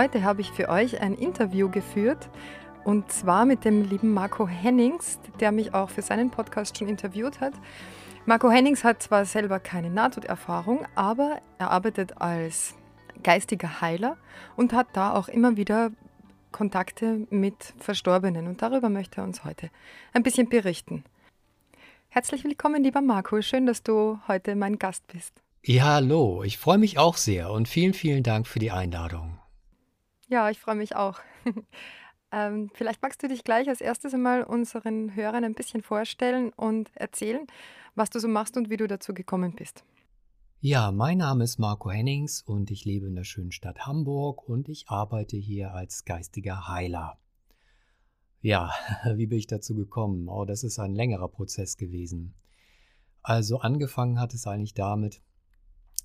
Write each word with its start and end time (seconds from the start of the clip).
Heute 0.00 0.24
habe 0.24 0.40
ich 0.40 0.50
für 0.50 0.70
euch 0.70 1.02
ein 1.02 1.12
Interview 1.12 1.68
geführt 1.68 2.30
und 2.84 3.12
zwar 3.12 3.44
mit 3.44 3.66
dem 3.66 3.86
lieben 3.86 4.14
Marco 4.14 4.48
Hennings, 4.48 5.18
der 5.40 5.52
mich 5.52 5.74
auch 5.74 5.90
für 5.90 6.00
seinen 6.00 6.30
Podcast 6.30 6.78
schon 6.78 6.88
interviewt 6.88 7.42
hat. 7.42 7.52
Marco 8.24 8.50
Hennings 8.50 8.82
hat 8.82 9.02
zwar 9.02 9.26
selber 9.26 9.60
keine 9.60 9.90
Nahtoderfahrung, 9.90 10.86
aber 10.94 11.42
er 11.58 11.70
arbeitet 11.70 12.16
als 12.16 12.76
geistiger 13.22 13.82
Heiler 13.82 14.16
und 14.56 14.72
hat 14.72 14.86
da 14.94 15.12
auch 15.12 15.28
immer 15.28 15.58
wieder 15.58 15.90
Kontakte 16.50 17.26
mit 17.28 17.74
Verstorbenen 17.76 18.46
und 18.46 18.62
darüber 18.62 18.88
möchte 18.88 19.20
er 19.20 19.24
uns 19.24 19.44
heute 19.44 19.68
ein 20.14 20.22
bisschen 20.22 20.48
berichten. 20.48 21.04
Herzlich 22.08 22.42
willkommen, 22.44 22.82
lieber 22.82 23.02
Marco. 23.02 23.42
Schön, 23.42 23.66
dass 23.66 23.82
du 23.82 24.18
heute 24.28 24.56
mein 24.56 24.78
Gast 24.78 25.06
bist. 25.08 25.34
Ja, 25.62 25.84
hallo. 25.84 26.42
Ich 26.42 26.56
freue 26.56 26.78
mich 26.78 26.96
auch 26.96 27.18
sehr 27.18 27.50
und 27.50 27.68
vielen, 27.68 27.92
vielen 27.92 28.22
Dank 28.22 28.46
für 28.46 28.60
die 28.60 28.70
Einladung. 28.70 29.39
Ja, 30.30 30.48
ich 30.48 30.60
freue 30.60 30.76
mich 30.76 30.94
auch. 30.94 31.18
ähm, 32.32 32.70
vielleicht 32.72 33.02
magst 33.02 33.20
du 33.20 33.26
dich 33.26 33.42
gleich 33.42 33.68
als 33.68 33.80
erstes 33.80 34.14
einmal 34.14 34.44
unseren 34.44 35.16
Hörern 35.16 35.42
ein 35.42 35.54
bisschen 35.54 35.82
vorstellen 35.82 36.52
und 36.52 36.88
erzählen, 36.94 37.48
was 37.96 38.10
du 38.10 38.20
so 38.20 38.28
machst 38.28 38.56
und 38.56 38.70
wie 38.70 38.76
du 38.76 38.86
dazu 38.86 39.12
gekommen 39.12 39.56
bist. 39.56 39.84
Ja, 40.60 40.92
mein 40.92 41.18
Name 41.18 41.42
ist 41.42 41.58
Marco 41.58 41.90
Hennings 41.90 42.42
und 42.42 42.70
ich 42.70 42.84
lebe 42.84 43.08
in 43.08 43.16
der 43.16 43.24
schönen 43.24 43.50
Stadt 43.50 43.86
Hamburg 43.86 44.48
und 44.48 44.68
ich 44.68 44.88
arbeite 44.88 45.36
hier 45.36 45.74
als 45.74 46.04
geistiger 46.04 46.68
Heiler. 46.68 47.18
Ja, 48.40 48.70
wie 49.16 49.26
bin 49.26 49.38
ich 49.38 49.48
dazu 49.48 49.74
gekommen? 49.74 50.28
Oh, 50.28 50.44
das 50.44 50.62
ist 50.62 50.78
ein 50.78 50.94
längerer 50.94 51.28
Prozess 51.28 51.76
gewesen. 51.76 52.34
Also 53.22 53.58
angefangen 53.58 54.20
hat 54.20 54.32
es 54.32 54.46
eigentlich 54.46 54.74
damit, 54.74 55.22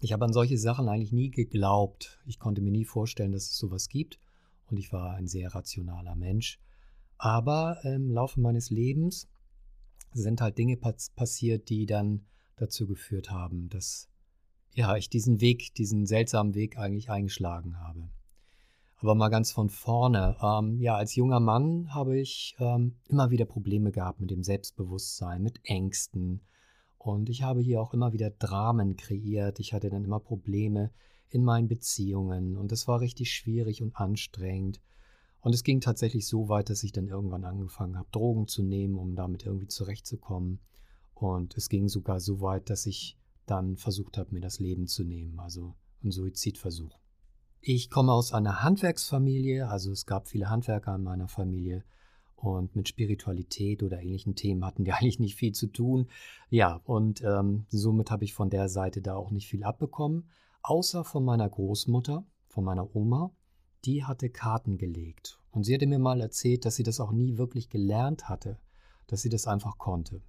ich 0.06 0.14
habe 0.14 0.24
an 0.24 0.34
solche 0.34 0.60
Sachen 0.60 0.88
eigentlich 0.88 1.12
nie 1.12 1.32
geglaubt. 1.32 2.20
Ich 2.28 2.38
konnte 2.38 2.62
mir 2.62 2.70
nie 2.70 2.86
vorstellen, 2.86 3.32
dass 3.32 3.50
es 3.50 3.58
sowas 3.58 3.90
gibt 3.90 4.20
und 4.70 4.78
ich 4.78 4.94
war 4.94 5.16
ein 5.16 5.28
sehr 5.28 5.56
rationaler 5.56 6.16
Mensch. 6.16 6.60
Aber 7.18 7.84
im 7.84 8.12
Laufe 8.12 8.40
meines 8.40 8.70
Lebens 8.70 9.28
sind 10.14 10.42
halt 10.42 10.60
Dinge 10.60 10.78
passiert, 10.78 11.70
die 11.70 11.88
dann 11.88 12.28
dazu 12.56 12.86
geführt 12.86 13.32
haben, 13.32 13.68
dass 13.70 14.08
ja, 14.76 14.96
ich 14.96 15.10
diesen 15.10 15.42
Weg, 15.42 15.74
diesen 15.74 16.06
seltsamen 16.06 16.54
Weg 16.54 16.78
eigentlich 16.78 17.10
eingeschlagen 17.10 17.80
habe. 17.80 18.08
Aber 18.98 19.16
mal 19.16 19.30
ganz 19.30 19.52
von 19.52 19.72
vorne. 19.72 20.38
Ähm, 20.40 20.80
ja, 20.82 20.96
als 20.98 21.16
junger 21.16 21.40
Mann 21.40 21.92
habe 21.96 22.20
ich 22.20 22.56
ähm, 22.60 22.98
immer 23.08 23.32
wieder 23.32 23.46
Probleme 23.46 23.92
gehabt 23.92 24.20
mit 24.20 24.30
dem 24.30 24.44
Selbstbewusstsein, 24.44 25.42
mit 25.42 25.62
Ängsten. 25.64 26.42
Und 27.06 27.30
ich 27.30 27.44
habe 27.44 27.62
hier 27.62 27.80
auch 27.84 27.94
immer 27.94 28.14
wieder 28.14 28.32
Dramen 28.32 28.98
kreiert. 28.98 29.60
Ich 29.60 29.74
hatte 29.74 29.92
dann 29.92 30.06
immer 30.06 30.20
Probleme 30.20 30.90
in 31.30 31.44
meinen 31.44 31.68
Beziehungen. 31.68 32.58
Und 32.58 32.72
es 32.72 32.88
war 32.88 33.00
richtig 33.00 33.32
schwierig 33.32 33.84
und 33.84 33.96
anstrengend. 33.96 34.82
Und 35.40 35.54
es 35.54 35.64
ging 35.64 35.82
tatsächlich 35.82 36.26
so 36.26 36.50
weit, 36.50 36.72
dass 36.72 36.82
ich 36.82 36.94
dann 36.94 37.08
irgendwann 37.08 37.46
angefangen 37.46 38.00
habe, 38.00 38.08
Drogen 38.12 38.48
zu 38.48 38.64
nehmen, 38.64 38.96
um 38.96 39.16
damit 39.16 39.46
irgendwie 39.46 39.68
zurechtzukommen. 39.68 40.58
Und 41.14 41.56
es 41.56 41.70
ging 41.70 41.90
sogar 41.90 42.20
so 42.20 42.42
weit, 42.42 42.72
dass 42.72 42.88
ich 42.88 43.20
dann 43.46 43.78
versucht 43.78 44.18
habe, 44.18 44.34
mir 44.34 44.42
das 44.42 44.60
Leben 44.60 44.88
zu 44.88 45.04
nehmen, 45.04 45.40
also 45.40 45.76
ein 46.04 46.10
Suizidversuch. 46.10 46.98
Ich 47.62 47.92
komme 47.92 48.14
aus 48.14 48.34
einer 48.34 48.64
Handwerksfamilie, 48.64 49.70
also 49.70 49.92
es 49.92 50.08
gab 50.08 50.28
viele 50.28 50.50
Handwerker 50.50 50.96
in 50.96 51.04
meiner 51.04 51.28
Familie 51.28 51.84
und 52.36 52.76
mit 52.76 52.88
Spiritualität 52.88 53.84
oder 53.84 54.02
ähnlichen 54.02 54.36
Themen 54.36 54.66
hatten 54.66 54.86
wir 54.86 54.96
eigentlich 54.98 55.20
nicht 55.20 55.36
viel 55.36 55.54
zu 55.54 55.68
tun. 55.68 56.08
Ja, 56.50 56.82
und 56.86 57.22
ähm, 57.24 57.66
somit 57.70 58.12
habe 58.12 58.24
ich 58.24 58.34
von 58.34 58.50
der 58.50 58.70
Seite 58.70 59.02
da 59.02 59.16
auch 59.16 59.32
nicht 59.32 59.48
viel 59.48 59.64
abbekommen, 59.64 60.30
außer 60.62 61.04
von 61.04 61.24
meiner 61.24 61.50
Großmutter, 61.50 62.26
von 62.48 62.64
meiner 62.64 62.96
Oma. 62.96 63.32
Die 63.86 64.04
hatte 64.04 64.30
Karten 64.30 64.78
gelegt 64.78 65.40
und 65.52 65.64
sie 65.64 65.74
hatte 65.74 65.86
mir 65.86 66.00
mal 66.00 66.20
erzählt, 66.22 66.66
dass 66.66 66.76
sie 66.76 66.84
das 66.84 67.00
auch 67.00 67.12
nie 67.12 67.38
wirklich 67.38 67.70
gelernt 67.70 68.28
hatte, 68.28 68.60
dass 69.08 69.22
sie 69.22 69.30
das 69.30 69.48
einfach 69.48 69.78
konnte. 69.78 70.22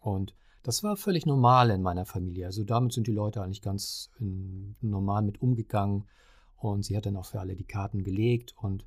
Und 0.00 0.34
das 0.62 0.84
war 0.84 0.96
völlig 0.96 1.26
normal 1.26 1.70
in 1.70 1.82
meiner 1.82 2.04
Familie. 2.04 2.46
Also 2.46 2.62
damit 2.64 2.92
sind 2.92 3.06
die 3.06 3.12
Leute 3.12 3.42
eigentlich 3.42 3.62
ganz 3.62 4.10
in, 4.18 4.76
normal 4.80 5.22
mit 5.22 5.42
umgegangen. 5.42 6.04
Und 6.56 6.84
sie 6.84 6.96
hat 6.96 7.06
dann 7.06 7.16
auch 7.16 7.26
für 7.26 7.40
alle 7.40 7.56
die 7.56 7.64
Karten 7.64 8.04
gelegt. 8.04 8.54
Und 8.56 8.86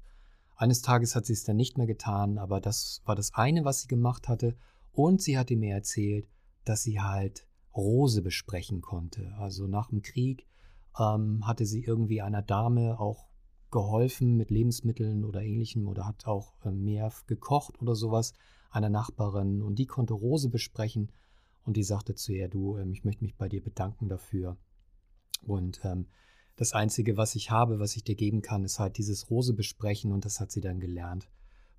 eines 0.55 0.81
Tages 0.81 1.15
hat 1.15 1.25
sie 1.25 1.33
es 1.33 1.43
dann 1.43 1.57
nicht 1.57 1.77
mehr 1.77 1.87
getan, 1.87 2.37
aber 2.37 2.61
das 2.61 3.01
war 3.05 3.15
das 3.15 3.33
eine, 3.33 3.65
was 3.65 3.81
sie 3.81 3.87
gemacht 3.87 4.27
hatte. 4.27 4.55
Und 4.91 5.21
sie 5.21 5.37
hatte 5.37 5.55
mir 5.55 5.73
erzählt, 5.73 6.27
dass 6.63 6.83
sie 6.83 7.01
halt 7.01 7.47
Rose 7.75 8.21
besprechen 8.21 8.81
konnte. 8.81 9.33
Also 9.37 9.67
nach 9.67 9.89
dem 9.89 10.01
Krieg 10.01 10.47
ähm, 10.97 11.45
hatte 11.45 11.65
sie 11.65 11.83
irgendwie 11.83 12.21
einer 12.21 12.41
Dame 12.41 12.99
auch 12.99 13.27
geholfen 13.71 14.37
mit 14.37 14.51
Lebensmitteln 14.51 15.25
oder 15.25 15.41
ähnlichem 15.41 15.87
oder 15.87 16.07
hat 16.07 16.27
auch 16.27 16.53
äh, 16.63 16.71
mehr 16.71 17.11
gekocht 17.27 17.81
oder 17.81 17.95
sowas 17.95 18.33
einer 18.69 18.89
Nachbarin 18.89 19.61
und 19.61 19.79
die 19.79 19.85
konnte 19.85 20.13
Rose 20.13 20.49
besprechen 20.49 21.11
und 21.65 21.75
die 21.75 21.83
sagte 21.83 22.15
zu 22.15 22.31
ihr, 22.31 22.47
du, 22.47 22.77
ähm, 22.77 22.93
ich 22.93 23.03
möchte 23.03 23.23
mich 23.23 23.35
bei 23.35 23.49
dir 23.49 23.61
bedanken 23.61 24.07
dafür. 24.07 24.57
Und 25.41 25.81
ähm, 25.83 26.07
das 26.55 26.73
Einzige, 26.73 27.17
was 27.17 27.35
ich 27.35 27.51
habe, 27.51 27.79
was 27.79 27.95
ich 27.95 28.03
dir 28.03 28.15
geben 28.15 28.41
kann, 28.41 28.63
ist 28.63 28.79
halt 28.79 28.97
dieses 28.97 29.29
Rose 29.29 29.53
besprechen 29.53 30.11
und 30.11 30.25
das 30.25 30.39
hat 30.39 30.51
sie 30.51 30.61
dann 30.61 30.79
gelernt 30.79 31.29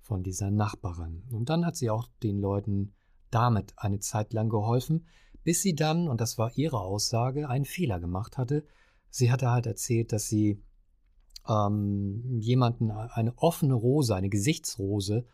von 0.01 0.23
dieser 0.23 0.51
Nachbarin. 0.51 1.23
Und 1.31 1.49
dann 1.49 1.65
hat 1.65 1.75
sie 1.75 1.89
auch 1.89 2.07
den 2.23 2.39
Leuten 2.39 2.93
damit 3.31 3.73
eine 3.77 3.99
Zeit 3.99 4.33
lang 4.33 4.49
geholfen, 4.49 5.05
bis 5.43 5.61
sie 5.61 5.75
dann, 5.75 6.07
und 6.07 6.21
das 6.21 6.37
war 6.37 6.51
ihre 6.55 6.79
Aussage, 6.79 7.49
einen 7.49 7.65
Fehler 7.65 7.99
gemacht 7.99 8.37
hatte. 8.37 8.65
Sie 9.09 9.31
hatte 9.31 9.49
halt 9.49 9.65
erzählt, 9.65 10.13
dass 10.13 10.27
sie 10.27 10.61
ähm, 11.47 12.39
jemanden 12.39 12.91
eine 12.91 13.37
offene 13.37 13.73
Rose, 13.73 14.15
eine 14.15 14.29
Gesichtsrose 14.29 15.25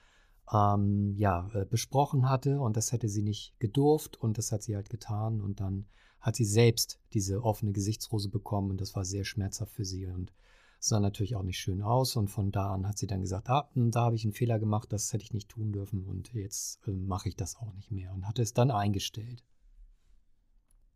ähm, 0.52 1.16
ja, 1.18 1.50
äh, 1.54 1.66
besprochen 1.66 2.30
hatte 2.30 2.60
und 2.60 2.78
das 2.78 2.92
hätte 2.92 3.10
sie 3.10 3.24
nicht 3.24 3.60
gedurft 3.60 4.18
und 4.18 4.38
das 4.38 4.52
hat 4.52 4.64
sie 4.64 4.76
halt 4.76 4.90
getan 4.90 5.42
und 5.42 5.60
dann 5.60 5.86
hat 6.24 6.36
sie 6.36 6.46
selbst 6.46 7.00
diese 7.14 7.44
offene 7.44 7.72
Gesichtsrose 7.72 8.30
bekommen 8.30 8.72
und 8.72 8.82
das 8.82 8.96
war 8.96 9.06
sehr 9.06 9.24
schmerzhaft 9.24 9.72
für 9.72 9.86
sie 9.86 10.08
und 10.08 10.34
sah 10.80 11.00
natürlich 11.00 11.36
auch 11.36 11.44
nicht 11.44 11.60
schön 11.60 11.84
aus 11.84 12.16
und 12.16 12.30
von 12.30 12.52
da 12.52 12.74
an 12.74 12.88
hat 12.88 12.98
sie 12.98 13.06
dann 13.06 13.22
gesagt, 13.22 13.50
ah, 13.50 13.70
hm, 13.74 13.92
da 13.92 14.02
habe 14.06 14.16
ich 14.16 14.24
einen 14.24 14.34
Fehler 14.34 14.58
gemacht, 14.58 14.92
das 14.92 15.14
hätte 15.14 15.24
ich 15.24 15.34
nicht 15.34 15.50
tun 15.50 15.72
dürfen 15.72 16.04
und 16.06 16.34
jetzt 16.34 16.80
äh, 16.88 16.92
mache 16.92 17.30
ich 17.30 17.36
das 17.36 17.58
auch 17.58 17.72
nicht 17.74 17.92
mehr 17.92 18.12
und 18.14 18.28
hatte 18.28 18.42
es 18.42 18.54
dann 18.54 18.72
eingestellt. 18.72 19.44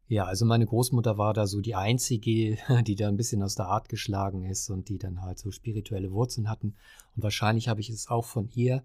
Ja, 0.10 0.26
also 0.26 0.46
meine 0.46 0.66
Großmutter 0.66 1.18
war 1.18 1.34
da 1.34 1.46
so 1.46 1.62
die 1.62 1.75
einzige, 1.75 2.57
die 2.88 2.96
da 2.96 3.07
ein 3.07 3.18
bisschen 3.18 3.44
aus 3.44 3.56
der 3.56 3.68
Art 3.68 3.90
geschlagen 3.90 4.44
ist 4.44 4.69
und 4.69 4.90
die 4.90 4.98
dann 4.98 5.22
halt 5.22 5.38
so 5.38 5.51
spirituelle 5.51 6.12
Wurzeln 6.12 6.50
hatten. 6.50 6.75
Und 7.16 7.24
wahrscheinlich 7.24 7.68
habe 7.68 7.81
ich 7.81 7.90
es 7.90 8.07
auch 8.07 8.25
von 8.25 8.50
ihr 8.56 8.84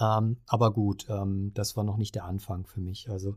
ähm, 0.00 0.36
aber 0.46 0.72
gut, 0.72 1.06
ähm, 1.08 1.52
das 1.54 1.76
war 1.76 1.84
noch 1.84 1.96
nicht 1.96 2.14
der 2.14 2.24
Anfang 2.24 2.66
für 2.66 2.80
mich. 2.80 3.10
Also 3.10 3.36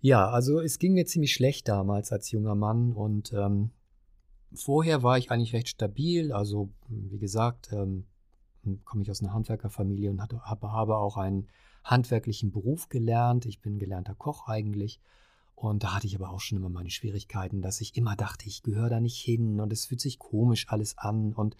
ja, 0.00 0.28
also 0.28 0.60
es 0.60 0.78
ging 0.78 0.94
mir 0.94 1.06
ziemlich 1.06 1.32
schlecht 1.32 1.68
damals 1.68 2.12
als 2.12 2.30
junger 2.30 2.54
Mann 2.54 2.92
und 2.92 3.32
ähm, 3.32 3.70
vorher 4.54 5.02
war 5.02 5.18
ich 5.18 5.30
eigentlich 5.30 5.52
recht 5.52 5.68
stabil. 5.68 6.32
Also 6.32 6.70
wie 6.88 7.18
gesagt, 7.18 7.70
ähm, 7.72 8.06
komme 8.84 9.02
ich 9.02 9.10
aus 9.10 9.22
einer 9.22 9.32
Handwerkerfamilie 9.32 10.10
und 10.10 10.20
hatte, 10.20 10.42
habe, 10.42 10.96
auch 10.96 11.16
einen 11.16 11.48
handwerklichen 11.84 12.50
Beruf 12.50 12.88
gelernt. 12.88 13.46
Ich 13.46 13.60
bin 13.60 13.78
gelernter 13.78 14.14
Koch 14.14 14.48
eigentlich. 14.48 15.00
Und 15.54 15.82
da 15.82 15.94
hatte 15.94 16.06
ich 16.06 16.16
aber 16.16 16.30
auch 16.30 16.40
schon 16.40 16.56
immer 16.56 16.70
meine 16.70 16.90
Schwierigkeiten, 16.90 17.60
dass 17.60 17.82
ich 17.82 17.96
immer 17.96 18.16
dachte, 18.16 18.46
ich 18.46 18.62
gehöre 18.62 18.88
da 18.88 19.00
nicht 19.00 19.20
hin 19.20 19.60
und 19.60 19.72
es 19.72 19.86
fühlt 19.86 20.00
sich 20.00 20.18
komisch 20.18 20.66
alles 20.68 20.96
an 20.96 21.34
und 21.34 21.56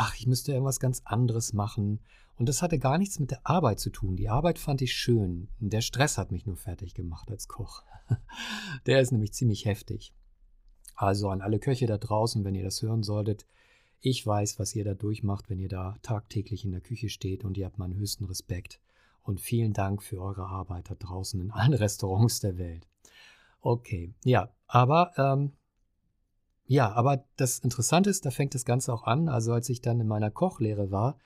ach, 0.00 0.16
ich 0.16 0.26
müsste 0.26 0.52
irgendwas 0.52 0.80
ganz 0.80 1.02
anderes 1.04 1.52
machen. 1.52 2.00
Und 2.36 2.48
das 2.48 2.62
hatte 2.62 2.78
gar 2.78 2.96
nichts 2.96 3.18
mit 3.18 3.32
der 3.32 3.46
Arbeit 3.46 3.80
zu 3.80 3.90
tun. 3.90 4.16
Die 4.16 4.30
Arbeit 4.30 4.58
fand 4.58 4.80
ich 4.80 4.94
schön. 4.94 5.48
Der 5.58 5.82
Stress 5.82 6.16
hat 6.16 6.32
mich 6.32 6.46
nur 6.46 6.56
fertig 6.56 6.94
gemacht 6.94 7.30
als 7.30 7.48
Koch. 7.48 7.82
Der 8.86 9.02
ist 9.02 9.12
nämlich 9.12 9.34
ziemlich 9.34 9.66
heftig. 9.66 10.14
Also 10.94 11.28
an 11.28 11.42
alle 11.42 11.58
Köche 11.58 11.86
da 11.86 11.98
draußen, 11.98 12.44
wenn 12.44 12.54
ihr 12.54 12.64
das 12.64 12.80
hören 12.80 13.02
solltet, 13.02 13.44
ich 14.00 14.26
weiß, 14.26 14.58
was 14.58 14.74
ihr 14.74 14.84
da 14.84 14.94
durchmacht, 14.94 15.50
wenn 15.50 15.58
ihr 15.58 15.68
da 15.68 15.98
tagtäglich 16.00 16.64
in 16.64 16.72
der 16.72 16.80
Küche 16.80 17.10
steht 17.10 17.44
und 17.44 17.58
ihr 17.58 17.66
habt 17.66 17.76
meinen 17.76 17.96
höchsten 17.96 18.24
Respekt. 18.24 18.80
Und 19.22 19.38
vielen 19.38 19.74
Dank 19.74 20.02
für 20.02 20.18
eure 20.18 20.46
Arbeit 20.46 20.88
da 20.90 20.94
draußen 20.94 21.38
in 21.38 21.50
allen 21.50 21.74
Restaurants 21.74 22.40
der 22.40 22.56
Welt. 22.56 22.88
Okay, 23.60 24.14
ja, 24.24 24.48
aber 24.66 25.12
ähm, 25.18 25.52
ja, 26.70 26.92
aber 26.92 27.24
das 27.34 27.58
Interessante 27.58 28.10
ist, 28.10 28.24
da 28.24 28.30
fängt 28.30 28.54
das 28.54 28.64
Ganze 28.64 28.94
auch 28.94 29.02
an. 29.02 29.28
Also 29.28 29.52
als 29.52 29.68
ich 29.68 29.80
dann 29.80 29.98
in 29.98 30.06
meiner 30.06 30.30
Kochlehre 30.30 30.92
war, 30.92 31.18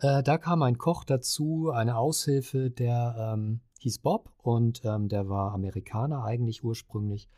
äh, 0.00 0.22
da 0.22 0.38
kam 0.38 0.62
ein 0.62 0.78
Koch 0.78 1.04
dazu, 1.04 1.70
eine 1.70 1.98
Aushilfe, 1.98 2.70
der 2.70 3.34
ähm, 3.34 3.60
hieß 3.80 3.98
Bob 3.98 4.32
und 4.38 4.80
ähm, 4.86 5.10
der 5.10 5.28
war 5.28 5.52
Amerikaner 5.52 6.24
eigentlich 6.24 6.64
ursprünglich. 6.64 7.28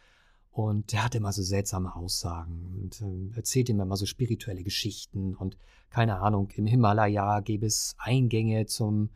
Und 0.53 0.93
der 0.93 1.05
hatte 1.05 1.19
immer 1.19 1.33
so 1.33 1.43
seltsame 1.43 1.97
Aussagen 1.97 2.71
und 2.73 3.03
äh, 3.03 3.37
erzählte 3.37 3.73
immer 3.73 3.97
so 3.97 4.07
spirituelle 4.07 4.63
Geschichten 4.63 5.35
und 5.35 5.57
keine 5.91 6.21
Ahnung, 6.21 6.51
im 6.55 6.67
Himalaya 6.67 7.41
gäbe 7.41 7.67
es 7.67 7.97
Eingänge 7.99 8.67
zum 8.67 9.11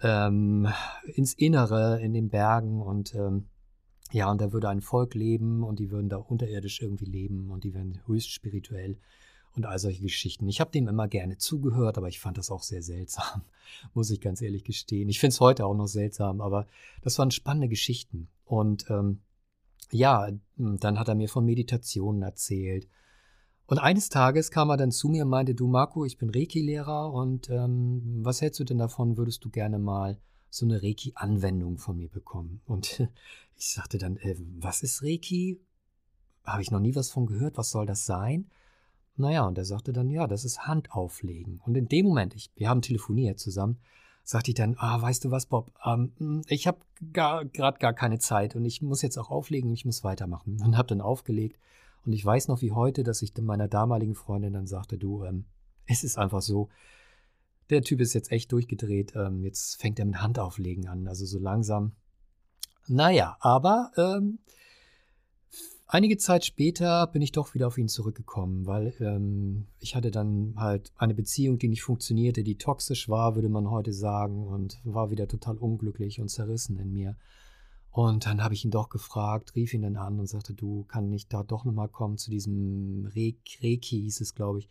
ähm, 0.00 0.66
ins 1.14 1.32
Innere 1.34 2.00
in 2.00 2.12
den 2.12 2.28
Bergen 2.28 2.82
und 2.82 3.14
ähm, 3.14 3.46
ja, 4.12 4.30
und 4.30 4.40
da 4.40 4.52
würde 4.52 4.68
ein 4.68 4.82
Volk 4.82 5.14
leben 5.14 5.64
und 5.64 5.78
die 5.78 5.90
würden 5.90 6.08
da 6.08 6.18
unterirdisch 6.18 6.82
irgendwie 6.82 7.06
leben 7.06 7.50
und 7.50 7.64
die 7.64 7.72
wären 7.72 8.00
höchst 8.06 8.30
spirituell 8.30 8.98
und 9.54 9.66
all 9.66 9.78
solche 9.78 10.02
Geschichten. 10.02 10.48
Ich 10.48 10.60
habe 10.60 10.70
dem 10.70 10.86
immer 10.86 11.08
gerne 11.08 11.38
zugehört, 11.38 11.98
aber 11.98 12.08
ich 12.08 12.20
fand 12.20 12.38
das 12.38 12.50
auch 12.50 12.62
sehr 12.62 12.82
seltsam, 12.82 13.42
muss 13.94 14.10
ich 14.10 14.20
ganz 14.20 14.42
ehrlich 14.42 14.64
gestehen. 14.64 15.08
Ich 15.08 15.18
finde 15.18 15.34
es 15.34 15.40
heute 15.40 15.66
auch 15.66 15.74
noch 15.74 15.86
seltsam, 15.86 16.40
aber 16.40 16.66
das 17.02 17.18
waren 17.18 17.30
spannende 17.30 17.68
Geschichten. 17.68 18.28
Und 18.44 18.86
ähm, 18.90 19.20
ja, 19.90 20.30
dann 20.56 20.98
hat 20.98 21.08
er 21.08 21.14
mir 21.14 21.28
von 21.28 21.44
Meditationen 21.44 22.22
erzählt. 22.22 22.88
Und 23.66 23.78
eines 23.78 24.10
Tages 24.10 24.50
kam 24.50 24.70
er 24.70 24.76
dann 24.76 24.90
zu 24.90 25.08
mir 25.08 25.24
und 25.24 25.30
meinte, 25.30 25.54
du 25.54 25.66
Marco, 25.66 26.04
ich 26.04 26.18
bin 26.18 26.30
Reiki-Lehrer 26.30 27.12
und 27.12 27.48
ähm, 27.48 28.20
was 28.22 28.42
hältst 28.42 28.60
du 28.60 28.64
denn 28.64 28.78
davon, 28.78 29.16
würdest 29.16 29.44
du 29.44 29.50
gerne 29.50 29.78
mal 29.78 30.20
so 30.52 30.66
eine 30.66 30.82
Reiki-Anwendung 30.82 31.78
von 31.78 31.96
mir 31.96 32.08
bekommen? 32.08 32.60
Und 32.66 33.08
ich 33.56 33.70
sagte 33.70 33.98
dann, 33.98 34.16
äh, 34.18 34.36
was 34.60 34.82
ist 34.82 35.02
Reiki? 35.02 35.60
Habe 36.44 36.62
ich 36.62 36.70
noch 36.70 36.80
nie 36.80 36.94
was 36.94 37.10
von 37.10 37.26
gehört, 37.26 37.56
was 37.56 37.70
soll 37.70 37.86
das 37.86 38.04
sein? 38.04 38.50
Naja, 39.16 39.46
und 39.46 39.56
er 39.58 39.64
sagte 39.64 39.92
dann, 39.92 40.10
ja, 40.10 40.26
das 40.26 40.44
ist 40.44 40.66
Handauflegen. 40.66 41.60
Und 41.64 41.76
in 41.76 41.88
dem 41.88 42.06
Moment, 42.06 42.34
ich, 42.34 42.50
wir 42.56 42.68
haben 42.68 42.82
telefoniert 42.82 43.38
zusammen, 43.38 43.78
sagte 44.24 44.50
ich 44.50 44.54
dann, 44.54 44.76
ah, 44.78 45.00
weißt 45.00 45.24
du 45.24 45.30
was, 45.30 45.46
Bob, 45.46 45.72
ähm, 45.84 46.12
hm, 46.18 46.42
ich 46.48 46.66
habe 46.66 46.78
gerade 47.12 47.48
gar 47.50 47.92
keine 47.92 48.18
Zeit 48.18 48.54
und 48.54 48.64
ich 48.64 48.82
muss 48.82 49.02
jetzt 49.02 49.18
auch 49.18 49.30
auflegen 49.30 49.70
und 49.70 49.74
ich 49.74 49.84
muss 49.84 50.04
weitermachen. 50.04 50.60
Und 50.62 50.76
habe 50.76 50.88
dann 50.88 51.00
aufgelegt. 51.00 51.58
Und 52.04 52.12
ich 52.12 52.24
weiß 52.24 52.48
noch 52.48 52.62
wie 52.62 52.72
heute, 52.72 53.04
dass 53.04 53.22
ich 53.22 53.32
meiner 53.38 53.68
damaligen 53.68 54.14
Freundin 54.14 54.52
dann 54.52 54.66
sagte, 54.66 54.98
du, 54.98 55.24
ähm, 55.24 55.44
es 55.86 56.04
ist 56.04 56.18
einfach 56.18 56.42
so, 56.42 56.68
der 57.70 57.82
Typ 57.82 58.00
ist 58.00 58.14
jetzt 58.14 58.32
echt 58.32 58.52
durchgedreht, 58.52 59.14
ähm, 59.16 59.42
jetzt 59.42 59.80
fängt 59.80 59.98
er 59.98 60.04
mit 60.04 60.20
Handauflegen 60.20 60.88
an, 60.88 61.08
also 61.08 61.24
so 61.26 61.38
langsam. 61.38 61.92
Naja, 62.88 63.36
aber 63.40 63.92
ähm, 63.96 64.38
Einige 65.94 66.16
Zeit 66.16 66.46
später 66.46 67.06
bin 67.06 67.20
ich 67.20 67.32
doch 67.32 67.52
wieder 67.52 67.66
auf 67.66 67.76
ihn 67.76 67.86
zurückgekommen, 67.86 68.64
weil 68.64 68.94
ähm, 69.00 69.66
ich 69.78 69.94
hatte 69.94 70.10
dann 70.10 70.54
halt 70.56 70.90
eine 70.96 71.12
Beziehung, 71.12 71.58
die 71.58 71.68
nicht 71.68 71.82
funktionierte, 71.82 72.42
die 72.42 72.56
toxisch 72.56 73.10
war, 73.10 73.34
würde 73.34 73.50
man 73.50 73.68
heute 73.68 73.92
sagen, 73.92 74.46
und 74.46 74.80
war 74.84 75.10
wieder 75.10 75.28
total 75.28 75.58
unglücklich 75.58 76.18
und 76.18 76.30
zerrissen 76.30 76.78
in 76.78 76.94
mir. 76.94 77.18
Und 77.90 78.24
dann 78.24 78.42
habe 78.42 78.54
ich 78.54 78.64
ihn 78.64 78.70
doch 78.70 78.88
gefragt, 78.88 79.54
rief 79.54 79.74
ihn 79.74 79.82
dann 79.82 79.96
an 79.96 80.18
und 80.18 80.28
sagte, 80.28 80.54
du, 80.54 80.84
kann 80.84 81.12
ich 81.12 81.28
da 81.28 81.42
doch 81.42 81.66
nochmal 81.66 81.90
kommen 81.90 82.16
zu 82.16 82.30
diesem 82.30 83.04
Re 83.14 83.34
Reiki, 83.62 84.00
hieß 84.00 84.22
es, 84.22 84.34
glaube 84.34 84.60
ich. 84.60 84.70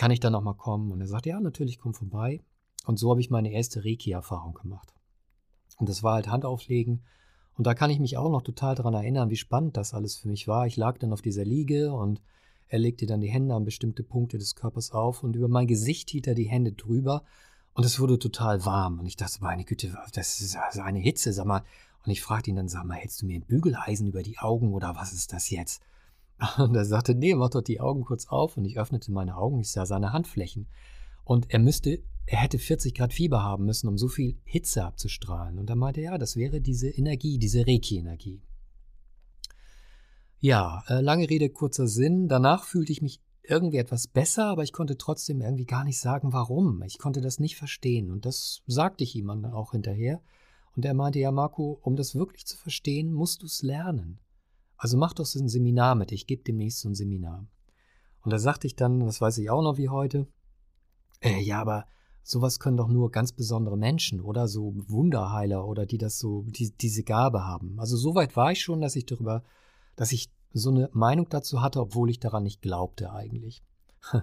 Kann 0.00 0.12
ich 0.12 0.20
da 0.20 0.30
nochmal 0.30 0.54
kommen? 0.54 0.92
Und 0.92 1.02
er 1.02 1.06
sagte, 1.06 1.28
ja, 1.28 1.38
natürlich, 1.40 1.78
komm 1.78 1.92
vorbei. 1.92 2.40
Und 2.86 2.98
so 2.98 3.10
habe 3.10 3.20
ich 3.20 3.28
meine 3.28 3.52
erste 3.52 3.84
Reiki-Erfahrung 3.84 4.54
gemacht. 4.54 4.94
Und 5.76 5.90
das 5.90 6.02
war 6.02 6.14
halt 6.14 6.28
Handauflegen 6.28 7.02
und 7.58 7.66
da 7.66 7.74
kann 7.74 7.90
ich 7.90 8.00
mich 8.00 8.16
auch 8.16 8.30
noch 8.30 8.40
total 8.40 8.74
daran 8.74 8.94
erinnern, 8.94 9.28
wie 9.28 9.36
spannend 9.36 9.76
das 9.76 9.92
alles 9.92 10.16
für 10.16 10.28
mich 10.28 10.48
war. 10.48 10.66
Ich 10.66 10.78
lag 10.78 10.96
dann 10.96 11.12
auf 11.12 11.20
dieser 11.20 11.44
Liege 11.44 11.92
und 11.92 12.22
er 12.68 12.78
legte 12.78 13.04
dann 13.04 13.20
die 13.20 13.28
Hände 13.28 13.54
an 13.54 13.66
bestimmte 13.66 14.02
Punkte 14.02 14.38
des 14.38 14.54
Körpers 14.54 14.92
auf 14.92 15.22
und 15.22 15.36
über 15.36 15.48
mein 15.48 15.66
Gesicht 15.66 16.08
hielt 16.08 16.26
er 16.26 16.34
die 16.34 16.48
Hände 16.48 16.72
drüber 16.72 17.22
und 17.74 17.84
es 17.84 18.00
wurde 18.00 18.18
total 18.18 18.64
warm. 18.64 19.00
Und 19.00 19.06
ich 19.06 19.18
dachte, 19.18 19.42
meine 19.42 19.64
Güte, 19.64 19.94
das 20.14 20.40
ist 20.40 20.56
eine 20.56 21.00
Hitze, 21.00 21.34
sag 21.34 21.44
mal. 21.44 21.62
Und 22.06 22.12
ich 22.12 22.22
fragte 22.22 22.48
ihn 22.48 22.56
dann, 22.56 22.68
sag 22.68 22.84
mal, 22.86 22.94
hältst 22.94 23.20
du 23.20 23.26
mir 23.26 23.38
ein 23.38 23.44
Bügeleisen 23.44 24.06
über 24.06 24.22
die 24.22 24.38
Augen 24.38 24.72
oder 24.72 24.96
was 24.96 25.12
ist 25.12 25.34
das 25.34 25.50
jetzt? 25.50 25.82
Und 26.58 26.74
er 26.74 26.84
sagte, 26.84 27.14
nee, 27.14 27.34
mach 27.34 27.50
doch 27.50 27.62
die 27.62 27.80
Augen 27.80 28.04
kurz 28.04 28.26
auf. 28.26 28.56
Und 28.56 28.64
ich 28.64 28.78
öffnete 28.78 29.12
meine 29.12 29.36
Augen, 29.36 29.60
ich 29.60 29.70
sah 29.70 29.86
seine 29.86 30.12
Handflächen. 30.12 30.68
Und 31.24 31.50
er 31.50 31.58
müsste 31.58 32.02
er 32.30 32.38
hätte 32.38 32.60
40 32.60 32.94
Grad 32.94 33.12
Fieber 33.12 33.42
haben 33.42 33.64
müssen, 33.64 33.88
um 33.88 33.98
so 33.98 34.06
viel 34.06 34.38
Hitze 34.44 34.84
abzustrahlen. 34.84 35.58
Und 35.58 35.68
da 35.68 35.74
meinte 35.74 36.00
er, 36.00 36.12
ja, 36.12 36.18
das 36.18 36.36
wäre 36.36 36.60
diese 36.60 36.88
Energie, 36.88 37.38
diese 37.38 37.66
Reiki-Energie. 37.66 38.40
Ja, 40.38 40.84
äh, 40.86 41.00
lange 41.00 41.28
Rede, 41.28 41.50
kurzer 41.50 41.88
Sinn. 41.88 42.28
Danach 42.28 42.62
fühlte 42.62 42.92
ich 42.92 43.02
mich 43.02 43.20
irgendwie 43.42 43.78
etwas 43.78 44.06
besser, 44.06 44.46
aber 44.46 44.62
ich 44.62 44.72
konnte 44.72 44.96
trotzdem 44.96 45.40
irgendwie 45.40 45.66
gar 45.66 45.82
nicht 45.82 45.98
sagen, 45.98 46.32
warum. 46.32 46.82
Ich 46.84 46.98
konnte 46.98 47.20
das 47.20 47.40
nicht 47.40 47.56
verstehen. 47.56 48.12
Und 48.12 48.26
das 48.26 48.62
sagte 48.68 49.02
ich 49.02 49.16
ihm 49.16 49.26
dann 49.26 49.44
auch 49.46 49.72
hinterher. 49.72 50.22
Und 50.76 50.84
er 50.84 50.94
meinte, 50.94 51.18
ja, 51.18 51.32
Marco, 51.32 51.80
um 51.82 51.96
das 51.96 52.14
wirklich 52.14 52.46
zu 52.46 52.56
verstehen, 52.56 53.12
musst 53.12 53.42
du 53.42 53.46
es 53.46 53.62
lernen. 53.62 54.20
Also 54.80 54.96
mach 54.96 55.12
doch 55.12 55.26
so 55.26 55.38
ein 55.38 55.48
Seminar 55.48 55.94
mit. 55.94 56.10
Ich 56.10 56.26
gebe 56.26 56.42
demnächst 56.42 56.80
so 56.80 56.88
ein 56.88 56.94
Seminar. 56.94 57.46
Und 58.22 58.32
da 58.32 58.38
sagte 58.38 58.66
ich 58.66 58.76
dann, 58.76 59.00
das 59.00 59.20
weiß 59.20 59.36
ich 59.36 59.50
auch 59.50 59.60
noch 59.62 59.76
wie 59.76 59.90
heute, 59.90 60.26
äh, 61.20 61.38
ja, 61.38 61.60
aber 61.60 61.84
sowas 62.22 62.58
können 62.58 62.78
doch 62.78 62.88
nur 62.88 63.10
ganz 63.10 63.32
besondere 63.32 63.76
Menschen 63.76 64.22
oder 64.22 64.48
so 64.48 64.72
Wunderheiler 64.88 65.66
oder 65.66 65.84
die 65.84 65.98
das 65.98 66.18
so, 66.18 66.44
die, 66.48 66.72
diese 66.72 67.02
Gabe 67.02 67.46
haben. 67.46 67.78
Also 67.78 67.98
so 67.98 68.14
weit 68.14 68.36
war 68.36 68.52
ich 68.52 68.62
schon, 68.62 68.80
dass 68.80 68.96
ich 68.96 69.04
darüber, 69.04 69.42
dass 69.96 70.12
ich 70.12 70.30
so 70.54 70.70
eine 70.70 70.88
Meinung 70.94 71.28
dazu 71.28 71.60
hatte, 71.60 71.78
obwohl 71.80 72.08
ich 72.08 72.18
daran 72.18 72.44
nicht 72.44 72.62
glaubte 72.62 73.12
eigentlich. 73.12 73.62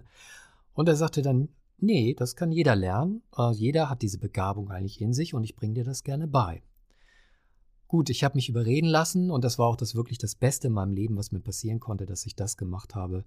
Und 0.73 0.89
er 0.89 0.95
sagte 0.95 1.21
dann, 1.21 1.49
nee, 1.77 2.15
das 2.15 2.35
kann 2.35 2.51
jeder 2.51 2.75
lernen. 2.75 3.21
Äh, 3.37 3.51
jeder 3.51 3.91
hat 3.91 4.01
diese 4.01 4.17
Begabung 4.17 4.71
eigentlich 4.71 5.01
in 5.01 5.13
sich 5.13 5.35
und 5.35 5.43
ich 5.43 5.55
bringe 5.55 5.75
dir 5.75 5.83
das 5.83 6.03
gerne 6.03 6.27
bei. 6.27 6.63
Gut, 7.87 8.09
ich 8.09 8.23
habe 8.23 8.35
mich 8.35 8.49
überreden 8.49 8.87
lassen 8.87 9.31
und 9.31 9.43
das 9.43 9.57
war 9.57 9.67
auch 9.67 9.77
das 9.77 9.95
wirklich 9.95 10.17
das 10.17 10.35
Beste 10.35 10.67
in 10.67 10.73
meinem 10.73 10.93
Leben, 10.93 11.15
was 11.15 11.31
mir 11.31 11.39
passieren 11.39 11.79
konnte, 11.79 12.05
dass 12.05 12.25
ich 12.25 12.35
das 12.35 12.57
gemacht 12.57 12.95
habe 12.95 13.23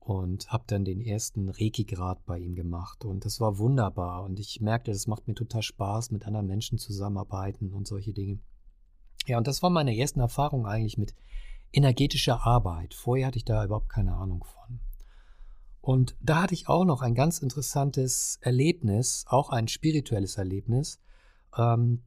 und 0.00 0.50
habe 0.50 0.64
dann 0.66 0.86
den 0.86 1.02
ersten 1.02 1.50
Reiki-Grad 1.50 2.24
bei 2.24 2.38
ihm 2.38 2.54
gemacht. 2.54 3.04
Und 3.04 3.26
das 3.26 3.40
war 3.40 3.58
wunderbar. 3.58 4.24
Und 4.24 4.40
ich 4.40 4.62
merkte, 4.62 4.90
das 4.90 5.06
macht 5.06 5.28
mir 5.28 5.34
total 5.34 5.62
Spaß, 5.62 6.10
mit 6.10 6.26
anderen 6.26 6.46
Menschen 6.46 6.78
zusammenarbeiten 6.78 7.74
und 7.74 7.86
solche 7.86 8.14
Dinge. 8.14 8.38
Ja, 9.26 9.36
und 9.36 9.46
das 9.46 9.62
war 9.62 9.68
meine 9.68 9.94
ersten 9.94 10.20
Erfahrungen 10.20 10.64
eigentlich 10.64 10.96
mit 10.96 11.14
energetischer 11.72 12.46
Arbeit. 12.46 12.94
Vorher 12.94 13.26
hatte 13.26 13.36
ich 13.36 13.44
da 13.44 13.62
überhaupt 13.62 13.90
keine 13.90 14.14
Ahnung 14.14 14.44
von. 14.44 14.80
Und 15.82 16.16
da 16.22 16.42
hatte 16.42 16.54
ich 16.54 16.68
auch 16.68 16.86
noch 16.86 17.02
ein 17.02 17.14
ganz 17.14 17.40
interessantes 17.40 18.38
Erlebnis, 18.40 19.24
auch 19.28 19.50
ein 19.50 19.68
spirituelles 19.68 20.38
Erlebnis. 20.38 21.00
Ähm, 21.56 22.02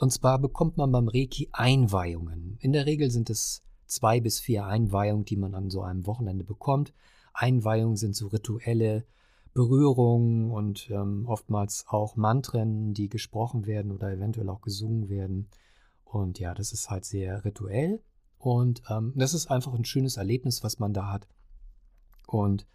und 0.00 0.10
zwar 0.10 0.38
bekommt 0.38 0.76
man 0.78 0.90
beim 0.90 1.08
Reiki 1.08 1.50
Einweihungen. 1.52 2.56
In 2.60 2.72
der 2.72 2.86
Regel 2.86 3.10
sind 3.10 3.28
es 3.28 3.62
zwei 3.86 4.20
bis 4.20 4.40
vier 4.40 4.64
Einweihungen, 4.64 5.26
die 5.26 5.36
man 5.36 5.54
an 5.54 5.68
so 5.68 5.82
einem 5.82 6.06
Wochenende 6.06 6.44
bekommt. 6.44 6.94
Einweihungen 7.34 7.96
sind 7.96 8.16
so 8.16 8.28
rituelle 8.28 9.04
Berührungen 9.52 10.50
und 10.50 10.88
ähm, 10.90 11.26
oftmals 11.26 11.84
auch 11.88 12.16
Mantren, 12.16 12.94
die 12.94 13.08
gesprochen 13.08 13.66
werden 13.66 13.92
oder 13.92 14.10
eventuell 14.10 14.48
auch 14.48 14.62
gesungen 14.62 15.08
werden. 15.08 15.48
Und 16.04 16.38
ja, 16.38 16.54
das 16.54 16.72
ist 16.72 16.88
halt 16.88 17.04
sehr 17.04 17.44
rituell 17.44 18.00
und 18.38 18.82
ähm, 18.88 19.12
das 19.16 19.34
ist 19.34 19.50
einfach 19.50 19.74
ein 19.74 19.84
schönes 19.84 20.16
Erlebnis, 20.16 20.64
was 20.64 20.78
man 20.78 20.94
da 20.94 21.12
hat. 21.12 21.28
Und 22.26 22.66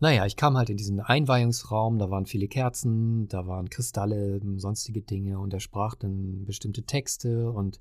naja, 0.00 0.26
ich 0.26 0.36
kam 0.36 0.56
halt 0.56 0.70
in 0.70 0.76
diesen 0.76 1.00
Einweihungsraum, 1.00 1.98
da 1.98 2.10
waren 2.10 2.26
viele 2.26 2.46
Kerzen, 2.46 3.26
da 3.28 3.46
waren 3.46 3.68
Kristalle, 3.68 4.40
sonstige 4.56 5.02
Dinge 5.02 5.38
und 5.40 5.52
er 5.52 5.60
sprach 5.60 5.96
dann 5.96 6.44
bestimmte 6.44 6.84
Texte 6.84 7.50
und 7.50 7.80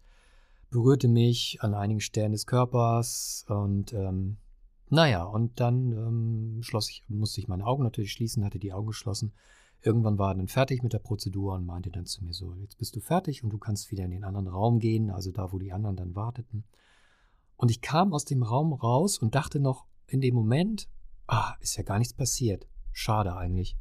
berührte 0.69 1.07
mich 1.07 1.59
an 1.61 1.73
einigen 1.73 1.99
Stellen 1.99 2.31
des 2.31 2.45
Körpers 2.45 3.45
und 3.47 3.93
ähm, 3.93 4.37
naja, 4.89 5.23
und 5.23 5.59
dann 5.59 5.91
ähm, 5.91 6.63
schloss 6.63 6.89
ich, 6.89 7.03
musste 7.07 7.41
ich 7.41 7.47
meine 7.47 7.65
Augen 7.65 7.83
natürlich 7.83 8.13
schließen, 8.13 8.43
hatte 8.45 8.59
die 8.59 8.73
Augen 8.73 8.87
geschlossen. 8.87 9.33
Irgendwann 9.81 10.17
war 10.17 10.31
er 10.31 10.35
dann 10.35 10.47
fertig 10.47 10.81
mit 10.81 10.93
der 10.93 10.99
Prozedur 10.99 11.53
und 11.53 11.65
meinte 11.65 11.91
dann 11.91 12.05
zu 12.05 12.23
mir 12.23 12.33
so, 12.33 12.53
jetzt 12.55 12.77
bist 12.77 12.95
du 12.95 12.99
fertig 12.99 13.43
und 13.43 13.51
du 13.51 13.57
kannst 13.57 13.91
wieder 13.91 14.05
in 14.05 14.11
den 14.11 14.23
anderen 14.23 14.47
Raum 14.47 14.79
gehen, 14.79 15.11
also 15.11 15.31
da, 15.31 15.51
wo 15.51 15.59
die 15.59 15.71
anderen 15.71 15.97
dann 15.97 16.15
warteten. 16.15 16.63
Und 17.57 17.69
ich 17.69 17.81
kam 17.81 18.13
aus 18.13 18.25
dem 18.25 18.43
Raum 18.43 18.73
raus 18.73 19.19
und 19.19 19.35
dachte 19.35 19.59
noch 19.59 19.85
in 20.07 20.21
dem 20.21 20.33
Moment, 20.33 20.87
ah, 21.27 21.55
ist 21.59 21.77
ja 21.77 21.83
gar 21.83 21.99
nichts 21.99 22.13
passiert. 22.13 22.67
Schade 22.91 23.35
eigentlich. 23.35 23.77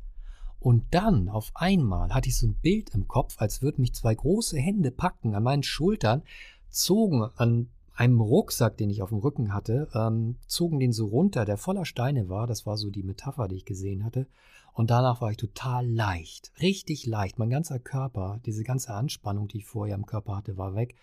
Und 0.58 0.94
dann 0.94 1.28
auf 1.28 1.52
einmal 1.54 2.12
hatte 2.12 2.28
ich 2.28 2.36
so 2.36 2.46
ein 2.46 2.54
Bild 2.54 2.90
im 2.90 3.06
Kopf, 3.08 3.36
als 3.38 3.62
würden 3.62 3.82
mich 3.82 3.94
zwei 3.94 4.14
große 4.14 4.58
Hände 4.58 4.90
packen 4.90 5.34
an 5.34 5.42
meinen 5.42 5.62
Schultern, 5.62 6.22
zogen 6.68 7.22
an 7.36 7.68
einem 7.94 8.20
Rucksack, 8.20 8.76
den 8.76 8.90
ich 8.90 9.02
auf 9.02 9.08
dem 9.08 9.18
Rücken 9.18 9.54
hatte, 9.54 9.88
ähm, 9.94 10.36
zogen 10.46 10.78
den 10.78 10.92
so 10.92 11.06
runter, 11.06 11.44
der 11.44 11.56
voller 11.56 11.84
Steine 11.84 12.28
war. 12.28 12.46
Das 12.46 12.66
war 12.66 12.76
so 12.76 12.90
die 12.90 13.02
Metapher, 13.02 13.48
die 13.48 13.56
ich 13.56 13.64
gesehen 13.64 14.04
hatte. 14.04 14.26
Und 14.72 14.90
danach 14.90 15.22
war 15.22 15.30
ich 15.30 15.38
total 15.38 15.88
leicht, 15.88 16.52
richtig 16.60 17.06
leicht. 17.06 17.38
Mein 17.38 17.48
ganzer 17.48 17.78
Körper, 17.78 18.40
diese 18.44 18.62
ganze 18.62 18.92
Anspannung, 18.92 19.48
die 19.48 19.58
ich 19.58 19.64
vorher 19.64 19.94
im 19.94 20.04
Körper 20.04 20.36
hatte, 20.36 20.58
war 20.58 20.74
weg. 20.74 20.94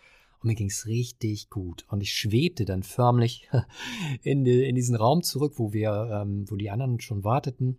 Und 0.43 0.49
mir 0.49 0.55
ging 0.55 0.69
es 0.69 0.85
richtig 0.85 1.49
gut. 1.49 1.85
Und 1.87 2.01
ich 2.01 2.13
schwebte 2.13 2.65
dann 2.65 2.83
förmlich 2.83 3.49
in, 4.23 4.43
die, 4.43 4.63
in 4.63 4.75
diesen 4.75 4.95
Raum 4.95 5.23
zurück, 5.23 5.53
wo 5.55 5.71
wir, 5.71 6.21
ähm, 6.21 6.45
wo 6.49 6.57
die 6.57 6.69
anderen 6.69 6.99
schon 6.99 7.23
warteten. 7.23 7.77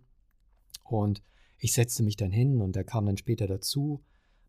Und 0.83 1.21
ich 1.59 1.73
setzte 1.73 2.01
mich 2.01 2.15
dann 2.15 2.31
hin 2.31 2.61
und 2.61 2.75
er 2.75 2.83
kam 2.83 3.05
dann 3.05 3.17
später 3.17 3.45
dazu, 3.45 4.03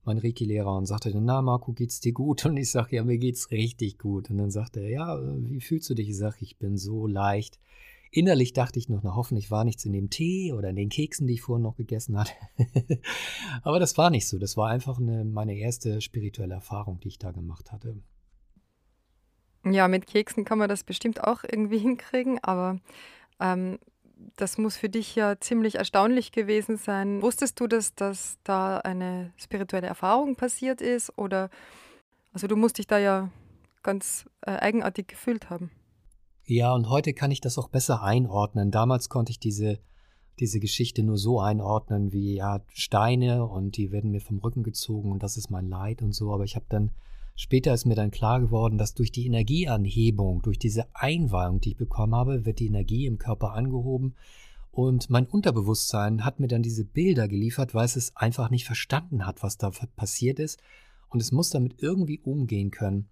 mein 0.04 0.18
Reiki-Lehrer, 0.18 0.76
und 0.76 0.87
sagte 0.87 1.12
dann, 1.12 1.25
na 1.25 1.42
Marco, 1.42 1.73
geht's 1.73 2.00
dir 2.00 2.12
gut? 2.12 2.46
Und 2.46 2.56
ich 2.56 2.70
sage, 2.70 2.96
ja, 2.96 3.04
mir 3.04 3.18
geht's 3.18 3.50
richtig 3.50 3.99
gut. 3.99 4.30
Und 4.30 4.38
dann 4.38 4.50
sagte 4.50 4.80
er, 4.80 4.88
ja, 4.88 5.20
wie 5.44 5.61
fühlst 5.61 5.90
du 5.90 5.94
dich? 5.94 6.08
Ich 6.08 6.16
sage, 6.16 6.37
ich 6.40 6.56
bin 6.58 6.78
so 6.78 7.06
leicht. 7.06 7.58
Innerlich 8.10 8.52
dachte 8.52 8.78
ich 8.78 8.88
noch, 8.88 9.02
na 9.02 9.14
hoffentlich 9.14 9.50
war 9.50 9.64
nichts 9.64 9.84
in 9.84 9.92
dem 9.92 10.10
Tee 10.10 10.52
oder 10.52 10.70
in 10.70 10.76
den 10.76 10.88
Keksen, 10.88 11.26
die 11.26 11.34
ich 11.34 11.42
vorhin 11.42 11.62
noch 11.62 11.76
gegessen 11.76 12.18
hatte. 12.18 12.32
Aber 13.62 13.78
das 13.78 13.98
war 13.98 14.10
nicht 14.10 14.28
so. 14.28 14.38
Das 14.38 14.56
war 14.56 14.68
einfach 14.68 14.98
eine, 14.98 15.25
meine 15.25 15.56
erste 15.56 16.00
spirituelle 16.00 16.54
Erfahrung, 16.54 17.00
die 17.00 17.08
ich 17.08 17.18
da 17.18 17.32
gemacht 17.32 17.72
hatte. 17.72 18.02
Ja, 19.64 19.88
mit 19.88 20.06
Keksen 20.06 20.44
kann 20.44 20.58
man 20.58 20.68
das 20.68 20.84
bestimmt 20.84 21.25
auch 21.25 21.42
irgendwie 21.42 21.78
hinkriegen, 21.78 22.38
aber 22.42 22.78
ähm, 23.40 23.78
das 24.36 24.58
muss 24.58 24.76
für 24.76 24.88
dich 24.88 25.14
ja 25.14 25.38
ziemlich 25.40 25.75
erstaunlich 25.75 26.32
gewesen 26.32 26.76
sein. 26.76 27.20
Wusstest 27.20 27.60
du, 27.60 27.66
dass, 27.66 27.94
dass 27.94 28.38
da 28.44 28.78
eine 28.78 29.32
spirituelle 29.36 29.86
Erfahrung 29.86 30.36
passiert 30.36 30.80
ist? 30.80 31.16
Oder 31.18 31.50
also 32.32 32.46
du 32.46 32.56
musst 32.56 32.78
dich 32.78 32.86
da 32.86 32.98
ja 32.98 33.30
ganz 33.82 34.26
äh, 34.42 34.52
eigenartig 34.52 35.08
gefühlt 35.08 35.50
haben. 35.50 35.70
Ja, 36.49 36.73
und 36.75 36.88
heute 36.88 37.12
kann 37.12 37.33
ich 37.33 37.41
das 37.41 37.59
auch 37.59 37.69
besser 37.69 38.05
einordnen. 38.05 38.71
Damals 38.71 39.09
konnte 39.09 39.33
ich 39.33 39.41
diese, 39.41 39.81
diese 40.38 40.61
Geschichte 40.61 41.03
nur 41.03 41.19
so 41.19 41.41
einordnen 41.41 42.12
wie 42.12 42.37
ja, 42.37 42.61
Steine 42.73 43.45
und 43.45 43.76
die 43.76 43.91
werden 43.91 44.12
mir 44.12 44.21
vom 44.21 44.38
Rücken 44.38 44.62
gezogen 44.62 45.11
und 45.11 45.25
das 45.25 45.37
ist 45.37 45.50
mein 45.50 45.69
Leid 45.69 46.03
und 46.03 46.12
so. 46.12 46.33
Aber 46.33 46.45
ich 46.45 46.55
habe 46.55 46.67
dann, 46.69 46.93
später 47.35 47.75
ist 47.75 47.85
mir 47.85 47.97
dann 47.97 48.12
klar 48.12 48.41
geworden, 48.41 48.79
dass 48.79 48.95
durch 48.95 49.11
die 49.11 49.26
Energieanhebung, 49.26 50.41
durch 50.43 50.61
diese 50.61 50.87
Einweihung, 50.95 51.61
die 51.61 51.71
ich 51.71 51.76
bekommen 51.76 52.15
habe, 52.15 52.47
wird 52.47 52.61
die 52.61 52.67
Energie 52.67 53.07
im 53.07 53.19
Körper 53.19 53.53
angehoben. 53.53 54.15
Und 54.71 55.11
mein 55.11 55.26
Unterbewusstsein 55.26 56.25
hat 56.25 56.38
mir 56.38 56.49
dann 56.49 56.62
diese 56.62 56.85
Bilder 56.85 57.26
geliefert, 57.26 57.75
weil 57.75 57.87
es 57.87 57.97
es 57.97 58.15
einfach 58.15 58.50
nicht 58.50 58.67
verstanden 58.67 59.26
hat, 59.26 59.43
was 59.43 59.59
da 59.59 59.73
passiert 59.97 60.38
ist. 60.38 60.61
Und 61.09 61.21
es 61.21 61.33
muss 61.33 61.50
damit 61.50 61.83
irgendwie 61.83 62.21
umgehen 62.21 62.71
können. 62.71 63.09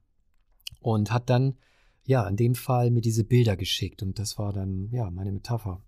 Und 0.81 1.11
hat 1.11 1.31
dann 1.31 1.57
ja, 2.07 2.27
in 2.29 2.37
dem 2.37 2.55
Fall 2.55 2.91
mir 2.91 3.01
diese 3.01 3.25
Bilder 3.25 3.57
geschickt 3.57 4.03
und 4.03 4.19
das 4.19 4.39
war 4.39 4.53
dann, 4.53 4.91
ja, 4.93 5.11
meine 5.11 5.33
Metapher. 5.33 5.83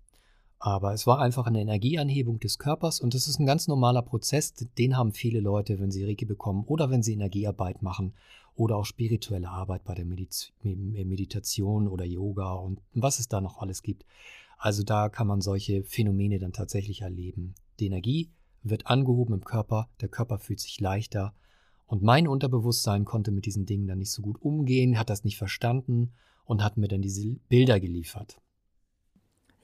Aber 0.59 0.93
es 0.93 1.05
war 1.05 1.19
einfach 1.19 1.45
eine 1.45 1.61
Energieanhebung 1.61 2.39
des 2.39 2.57
Körpers 2.57 2.99
und 2.99 3.13
das 3.13 3.27
ist 3.27 3.39
ein 3.39 3.45
ganz 3.45 3.67
normaler 3.67 4.01
Prozess, 4.01 4.53
den 4.55 4.97
haben 4.97 5.13
viele 5.13 5.39
Leute, 5.39 5.79
wenn 5.79 5.91
sie 5.91 6.03
Reiki 6.03 6.25
bekommen 6.25 6.63
oder 6.65 6.89
wenn 6.89 7.03
sie 7.03 7.13
Energiearbeit 7.13 7.83
machen 7.83 8.13
oder 8.55 8.75
auch 8.75 8.85
spirituelle 8.85 9.49
Arbeit 9.49 9.83
bei 9.83 9.93
der 9.93 10.05
Mediz 10.05 10.51
Meditation 10.63 11.87
oder 11.87 12.05
Yoga 12.05 12.53
und 12.53 12.81
was 12.93 13.19
es 13.19 13.27
da 13.27 13.39
noch 13.39 13.59
alles 13.59 13.83
gibt. 13.83 14.03
Also 14.57 14.81
da 14.81 15.09
kann 15.09 15.27
man 15.27 15.41
solche 15.41 15.83
Phänomene 15.83 16.39
dann 16.39 16.53
tatsächlich 16.53 17.01
erleben. 17.01 17.53
Die 17.79 17.85
Energie 17.85 18.31
wird 18.63 18.87
angehoben 18.87 19.35
im 19.35 19.45
Körper, 19.45 19.89
der 20.01 20.09
Körper 20.09 20.39
fühlt 20.39 20.59
sich 20.59 20.79
leichter 20.79 21.35
und 21.87 22.03
mein 22.03 22.27
Unterbewusstsein 22.27 23.05
konnte 23.05 23.31
mit 23.31 23.45
diesen 23.45 23.65
Dingen 23.65 23.87
dann 23.87 23.97
nicht 23.97 24.11
so 24.11 24.21
gut 24.21 24.41
umgehen, 24.41 24.99
hat 24.99 25.09
das 25.09 25.23
nicht 25.23 25.37
verstanden 25.37 26.11
und 26.43 26.63
hat 26.63 26.77
mir 26.77 26.87
dann 26.87 27.01
diese 27.01 27.35
Bilder 27.49 27.79
geliefert. 27.79 28.39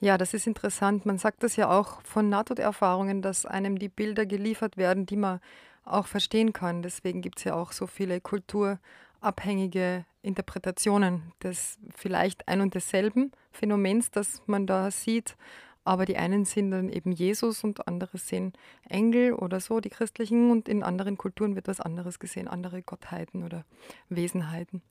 Ja, 0.00 0.18
das 0.18 0.34
ist 0.34 0.46
interessant. 0.46 1.06
Man 1.06 1.18
sagt 1.18 1.42
das 1.42 1.56
ja 1.56 1.70
auch 1.70 2.02
von 2.02 2.28
Nahtoderfahrungen, 2.28 3.22
dass 3.22 3.46
einem 3.46 3.78
die 3.78 3.88
Bilder 3.88 4.26
geliefert 4.26 4.76
werden, 4.76 5.06
die 5.06 5.16
man 5.16 5.40
auch 5.84 6.06
verstehen 6.06 6.52
kann. 6.52 6.82
Deswegen 6.82 7.22
gibt 7.22 7.38
es 7.38 7.44
ja 7.44 7.54
auch 7.54 7.72
so 7.72 7.86
viele 7.86 8.20
kulturabhängige 8.20 10.04
Interpretationen 10.22 11.32
des 11.42 11.78
vielleicht 11.94 12.48
ein 12.48 12.60
und 12.60 12.74
desselben 12.74 13.32
Phänomens, 13.52 14.10
das 14.10 14.42
man 14.46 14.66
da 14.66 14.90
sieht. 14.90 15.36
Aber 15.84 16.06
die 16.06 16.16
einen 16.16 16.46
sind 16.46 16.70
dann 16.70 16.88
eben 16.88 17.12
Jesus 17.12 17.62
und 17.62 17.86
andere 17.86 18.16
sehen 18.16 18.54
Engel 18.88 19.34
oder 19.34 19.60
so, 19.60 19.80
die 19.80 19.90
christlichen. 19.90 20.50
Und 20.50 20.68
in 20.68 20.82
anderen 20.82 21.18
Kulturen 21.18 21.54
wird 21.54 21.68
was 21.68 21.80
anderes 21.80 22.18
gesehen, 22.18 22.48
andere 22.48 22.82
Gottheiten 22.82 23.44
oder 23.44 23.64
Wesenheiten. 24.08 24.82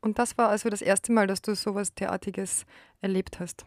Und 0.00 0.18
das 0.18 0.36
war 0.36 0.48
also 0.48 0.68
das 0.68 0.82
erste 0.82 1.12
Mal, 1.12 1.26
dass 1.26 1.40
du 1.40 1.54
sowas 1.54 1.94
Derartiges 1.94 2.66
erlebt 3.00 3.40
hast. 3.40 3.64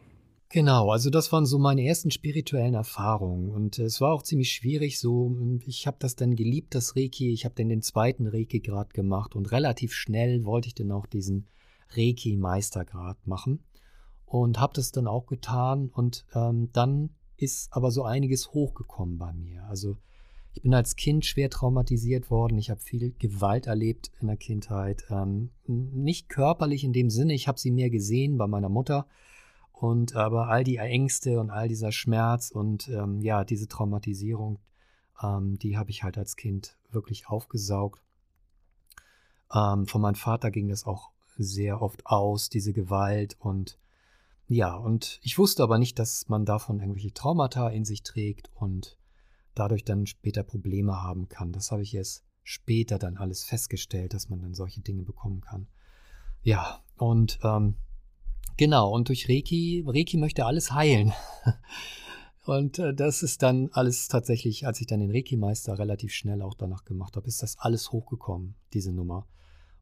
Genau, 0.50 0.92
also 0.92 1.10
das 1.10 1.32
waren 1.34 1.46
so 1.46 1.58
meine 1.58 1.86
ersten 1.86 2.10
spirituellen 2.10 2.74
Erfahrungen 2.74 3.50
und 3.50 3.80
es 3.80 4.00
war 4.00 4.14
auch 4.14 4.24
ziemlich 4.24 4.54
schwierig 4.54 4.98
so, 4.98 5.36
ich 5.66 5.88
habe 5.88 5.98
das 6.00 6.16
dann 6.16 6.38
geliebt, 6.38 6.74
das 6.74 6.96
Reiki, 6.96 7.34
ich 7.34 7.44
habe 7.44 7.56
dann 7.56 7.68
den 7.68 7.82
zweiten 7.82 8.28
Reiki-Grad 8.28 8.94
gemacht 8.94 9.36
und 9.36 9.52
relativ 9.52 9.94
schnell 9.94 10.46
wollte 10.46 10.70
ich 10.70 10.76
dann 10.76 10.94
auch 10.94 11.06
diesen 11.06 11.48
Reiki-Meistergrad 11.90 13.28
machen 13.28 13.60
und 14.27 14.60
habe 14.60 14.74
das 14.74 14.91
dann 14.91 15.07
auch 15.07 15.25
getan 15.25 15.89
und 15.89 16.25
ähm, 16.36 16.69
dann 16.74 17.12
ist 17.38 17.72
aber 17.72 17.91
so 17.91 18.03
einiges 18.03 18.51
hochgekommen 18.53 19.17
bei 19.17 19.31
mir. 19.31 19.63
Also 19.69 19.96
ich 20.53 20.62
bin 20.62 20.74
als 20.74 20.96
Kind 20.98 21.25
schwer 21.25 21.50
traumatisiert 21.50 22.29
worden. 22.29 22.57
Ich 22.57 22.69
habe 22.69 22.81
viel 22.81 23.13
Gewalt 23.19 23.67
erlebt 23.67 24.12
in 24.19 24.27
der 24.27 24.36
Kindheit. 24.36 25.05
Ähm, 25.10 25.51
nicht 25.65 26.29
körperlich 26.29 26.84
in 26.84 26.93
dem 26.93 27.10
Sinne, 27.10 27.34
ich 27.34 27.48
habe 27.48 27.60
sie 27.60 27.72
mehr 27.72 27.89
gesehen 27.89 28.38
bei 28.38 28.48
meiner 28.48 28.69
Mutter. 28.69 29.07
Und 29.72 30.15
aber 30.15 30.50
all 30.50 30.63
die 30.63 30.77
Ängste 30.77 31.39
und 31.39 31.50
all 31.50 31.69
dieser 31.69 31.91
Schmerz 31.91 32.51
und 32.51 32.89
ähm, 32.89 33.22
ja, 33.22 33.46
diese 33.46 33.67
Traumatisierung, 33.67 34.60
ähm, 35.24 35.57
die 35.60 35.77
habe 35.77 35.91
ich 35.91 36.03
halt 36.03 36.17
als 36.17 36.36
Kind 36.36 36.77
wirklich 36.91 37.29
aufgesaugt. 37.29 38.01
Ähm, 39.53 39.86
von 39.86 40.01
meinem 40.01 40.15
Vater 40.15 40.51
ging 40.51 40.67
das 40.67 40.86
auch 40.86 41.12
sehr 41.38 41.81
oft 41.81 42.05
aus, 42.07 42.50
diese 42.50 42.74
Gewalt 42.74 43.38
und 43.39 43.77
ja, 44.48 44.75
und 44.75 45.20
ich 45.24 45.38
wusste 45.38 45.63
aber 45.63 45.77
nicht, 45.77 46.00
dass 46.00 46.30
man 46.30 46.46
davon 46.46 46.80
irgendwelche 46.80 47.13
Traumata 47.13 47.70
in 47.70 47.86
sich 47.86 48.04
trägt 48.04 48.50
und 48.56 48.98
dadurch 49.56 49.84
dann 49.84 50.06
später 50.06 50.44
Probleme 50.44 51.01
haben 51.01 51.27
kann. 51.27 51.51
Das 51.51 51.72
habe 51.72 51.82
ich 51.82 51.94
erst 51.94 52.24
später 52.44 52.98
dann 52.98 53.18
alles 53.18 53.44
festgestellt, 53.44 54.13
dass 54.13 54.30
man 54.30 54.42
dann 54.42 54.54
solche 54.54 54.82
Dinge 54.82 55.04
bekommen 55.04 55.42
kann. 55.42 55.68
Ja, 56.44 56.82
und 56.96 57.39
ähm, 57.44 57.75
genau, 58.56 58.94
und 58.94 59.10
durch 59.10 59.27
Reiki, 59.27 59.84
Reiki 59.86 60.18
möchte 60.18 60.46
alles 60.46 60.72
heilen. 60.72 61.13
Und 62.46 62.80
äh, 62.80 62.94
das 62.94 63.24
ist 63.24 63.44
dann 63.44 63.70
alles 63.74 64.08
tatsächlich, 64.08 64.66
als 64.66 64.80
ich 64.80 64.88
dann 64.88 65.01
den 65.01 65.12
Reiki-Meister 65.12 65.77
relativ 65.77 66.13
schnell 66.13 66.42
auch 66.42 66.54
danach 66.54 66.86
gemacht 66.86 67.18
habe, 67.18 67.27
ist 67.27 67.44
das 67.44 67.60
alles 67.60 67.92
hochgekommen, 67.92 68.56
diese 68.72 68.94
Nummer. 68.94 69.27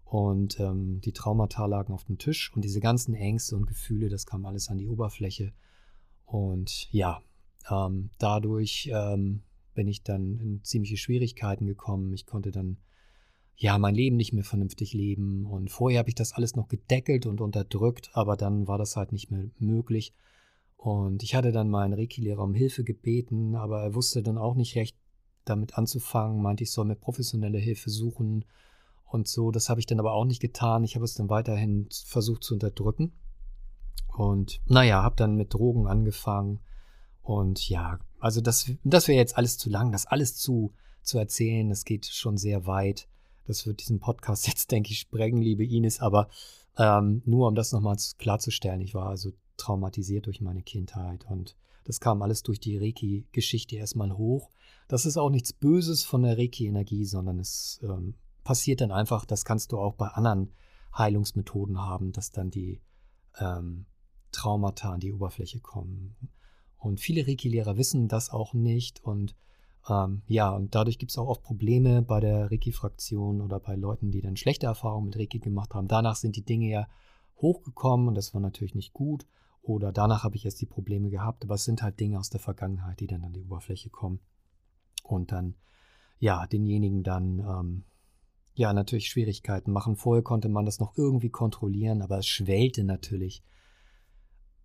Und 0.05 0.59
ähm, 0.59 1.01
die 1.01 1.13
Traumata 1.13 1.65
lagen 1.65 1.91
auf 1.91 2.05
dem 2.05 2.19
Tisch 2.19 2.53
und 2.53 2.63
diese 2.63 2.79
ganzen 2.79 3.15
Ängste 3.15 3.55
und 3.55 3.65
Gefühle, 3.65 4.07
das 4.07 4.27
kam 4.27 4.45
alles 4.45 4.69
an 4.69 4.77
die 4.77 4.87
Oberfläche. 4.87 5.51
Und 6.25 6.87
ja, 6.91 7.21
ähm, 7.69 8.11
dadurch 8.19 8.89
ähm, 8.93 9.41
bin 9.73 9.87
ich 9.87 10.03
dann 10.03 10.39
in 10.39 10.63
ziemliche 10.63 10.97
Schwierigkeiten 10.97 11.65
gekommen. 11.65 12.13
Ich 12.13 12.27
konnte 12.27 12.51
dann 12.51 12.77
ja 13.57 13.77
mein 13.79 13.95
Leben 13.95 14.15
nicht 14.15 14.31
mehr 14.31 14.43
vernünftig 14.43 14.93
leben. 14.93 15.47
Und 15.47 15.71
vorher 15.71 15.99
habe 15.99 16.09
ich 16.09 16.15
das 16.15 16.33
alles 16.33 16.55
noch 16.55 16.67
gedeckelt 16.67 17.25
und 17.25 17.41
unterdrückt, 17.41 18.11
aber 18.13 18.37
dann 18.37 18.67
war 18.67 18.77
das 18.77 18.95
halt 18.95 19.11
nicht 19.11 19.31
mehr 19.31 19.49
möglich. 19.57 20.13
Und 20.77 21.23
ich 21.23 21.33
hatte 21.33 21.51
dann 21.51 21.69
meinen 21.69 21.93
Reiki-Lehrer 21.93 22.43
um 22.43 22.53
Hilfe 22.53 22.83
gebeten, 22.83 23.55
aber 23.55 23.81
er 23.81 23.95
wusste 23.95 24.21
dann 24.21 24.37
auch 24.37 24.53
nicht 24.53 24.75
recht 24.75 24.95
damit 25.45 25.77
anzufangen, 25.77 26.41
meinte, 26.41 26.63
ich 26.63 26.71
soll 26.71 26.85
mir 26.85 26.95
professionelle 26.95 27.57
Hilfe 27.57 27.89
suchen 27.89 28.45
und 29.05 29.27
so. 29.27 29.51
Das 29.51 29.69
habe 29.69 29.79
ich 29.79 29.85
dann 29.85 29.99
aber 29.99 30.13
auch 30.13 30.25
nicht 30.25 30.41
getan. 30.41 30.83
Ich 30.83 30.95
habe 30.95 31.05
es 31.05 31.15
dann 31.15 31.29
weiterhin 31.29 31.87
versucht 32.05 32.43
zu 32.43 32.53
unterdrücken. 32.53 33.13
Und 34.15 34.61
naja, 34.65 35.03
habe 35.03 35.15
dann 35.15 35.35
mit 35.35 35.53
Drogen 35.53 35.87
angefangen. 35.87 36.59
Und 37.21 37.67
ja, 37.69 37.99
also 38.19 38.41
das, 38.41 38.71
das 38.83 39.07
wäre 39.07 39.17
jetzt 39.17 39.37
alles 39.37 39.57
zu 39.57 39.69
lang, 39.69 39.91
das 39.91 40.05
alles 40.05 40.35
zu, 40.35 40.73
zu 41.01 41.17
erzählen. 41.17 41.69
Das 41.69 41.85
geht 41.85 42.05
schon 42.05 42.37
sehr 42.37 42.65
weit. 42.65 43.07
Das 43.47 43.65
wird 43.67 43.81
diesen 43.81 43.99
Podcast 43.99 44.47
jetzt, 44.47 44.71
denke 44.71 44.91
ich, 44.91 44.99
sprengen, 44.99 45.41
liebe 45.41 45.65
Ines. 45.65 45.99
Aber 45.99 46.29
ähm, 46.77 47.21
nur 47.25 47.47
um 47.47 47.55
das 47.55 47.71
nochmal 47.71 47.97
klarzustellen, 48.17 48.81
ich 48.81 48.93
war 48.93 49.07
also 49.07 49.31
traumatisiert 49.57 50.25
durch 50.25 50.41
meine 50.41 50.61
Kindheit 50.61 51.25
und 51.29 51.55
das 51.85 51.99
kam 51.99 52.21
alles 52.21 52.43
durch 52.43 52.59
die 52.59 52.77
Reiki-Geschichte 52.77 53.77
erstmal 53.77 54.17
hoch. 54.17 54.49
Das 54.87 55.05
ist 55.05 55.17
auch 55.17 55.29
nichts 55.29 55.53
Böses 55.53 56.03
von 56.03 56.23
der 56.23 56.37
Reiki-Energie, 56.37 57.05
sondern 57.05 57.39
es 57.39 57.79
ähm, 57.83 58.15
passiert 58.45 58.79
dann 58.79 58.91
einfach, 58.91 59.25
das 59.25 59.43
kannst 59.43 59.73
du 59.73 59.79
auch 59.79 59.95
bei 59.95 60.07
anderen 60.07 60.53
Heilungsmethoden 60.97 61.81
haben, 61.81 62.13
dass 62.13 62.31
dann 62.31 62.51
die 62.51 62.79
ähm, 63.39 63.87
Traumata 64.31 64.93
an 64.93 65.01
die 65.01 65.11
Oberfläche 65.11 65.59
kommen. 65.59 66.15
Und 66.77 67.01
viele 67.01 67.27
Reiki-Lehrer 67.27 67.75
wissen 67.75 68.07
das 68.07 68.29
auch 68.29 68.53
nicht 68.53 69.03
und 69.03 69.35
ähm, 69.89 70.21
ja, 70.27 70.49
und 70.51 70.73
dadurch 70.75 70.97
gibt 70.97 71.11
es 71.11 71.17
auch 71.17 71.27
oft 71.27 71.43
Probleme 71.43 72.01
bei 72.01 72.19
der 72.19 72.49
Reiki-Fraktion 72.51 73.41
oder 73.41 73.59
bei 73.59 73.75
Leuten, 73.75 74.11
die 74.11 74.21
dann 74.21 74.37
schlechte 74.37 74.67
Erfahrungen 74.67 75.07
mit 75.07 75.17
Reiki 75.17 75.39
gemacht 75.39 75.73
haben. 75.73 75.87
Danach 75.87 76.15
sind 76.15 76.35
die 76.35 76.45
Dinge 76.45 76.69
ja 76.69 76.87
hochgekommen 77.37 78.07
und 78.07 78.15
das 78.15 78.33
war 78.33 78.41
natürlich 78.41 78.75
nicht 78.75 78.93
gut. 78.93 79.27
Oder 79.61 79.91
danach 79.91 80.23
habe 80.23 80.35
ich 80.35 80.45
erst 80.45 80.61
die 80.61 80.67
Probleme 80.67 81.09
gehabt, 81.09 81.43
aber 81.43 81.55
es 81.55 81.65
sind 81.65 81.81
halt 81.81 81.99
Dinge 81.99 82.19
aus 82.19 82.29
der 82.29 82.39
Vergangenheit, 82.39 82.99
die 82.99 83.07
dann 83.07 83.23
an 83.23 83.33
die 83.33 83.41
Oberfläche 83.41 83.89
kommen 83.89 84.19
und 85.03 85.31
dann 85.31 85.55
ja 86.19 86.45
denjenigen 86.45 87.03
dann 87.03 87.39
ähm, 87.39 87.83
ja 88.55 88.73
natürlich 88.73 89.09
Schwierigkeiten 89.09 89.71
machen. 89.71 89.95
Vorher 89.95 90.23
konnte 90.23 90.49
man 90.49 90.65
das 90.65 90.79
noch 90.79 90.97
irgendwie 90.97 91.29
kontrollieren, 91.29 92.01
aber 92.01 92.19
es 92.19 92.27
schwellte 92.27 92.83
natürlich 92.83 93.43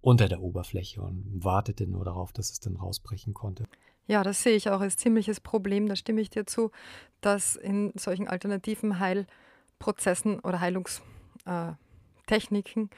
unter 0.00 0.28
der 0.28 0.40
Oberfläche 0.40 1.02
und 1.02 1.44
wartete 1.44 1.86
nur 1.86 2.04
darauf, 2.04 2.32
dass 2.32 2.50
es 2.50 2.60
dann 2.60 2.76
rausbrechen 2.76 3.34
konnte. 3.34 3.64
Ja, 4.06 4.22
das 4.22 4.42
sehe 4.42 4.56
ich 4.56 4.70
auch 4.70 4.80
als 4.80 4.96
ziemliches 4.96 5.40
Problem, 5.40 5.88
da 5.88 5.94
stimme 5.94 6.20
ich 6.20 6.30
dir 6.30 6.46
zu, 6.46 6.70
dass 7.20 7.54
in 7.54 7.92
solchen 7.96 8.28
alternativen 8.28 8.98
Heilprozessen 8.98 10.40
oder 10.40 10.60
Heilungstechniken 10.60 12.84
äh, 12.84 12.88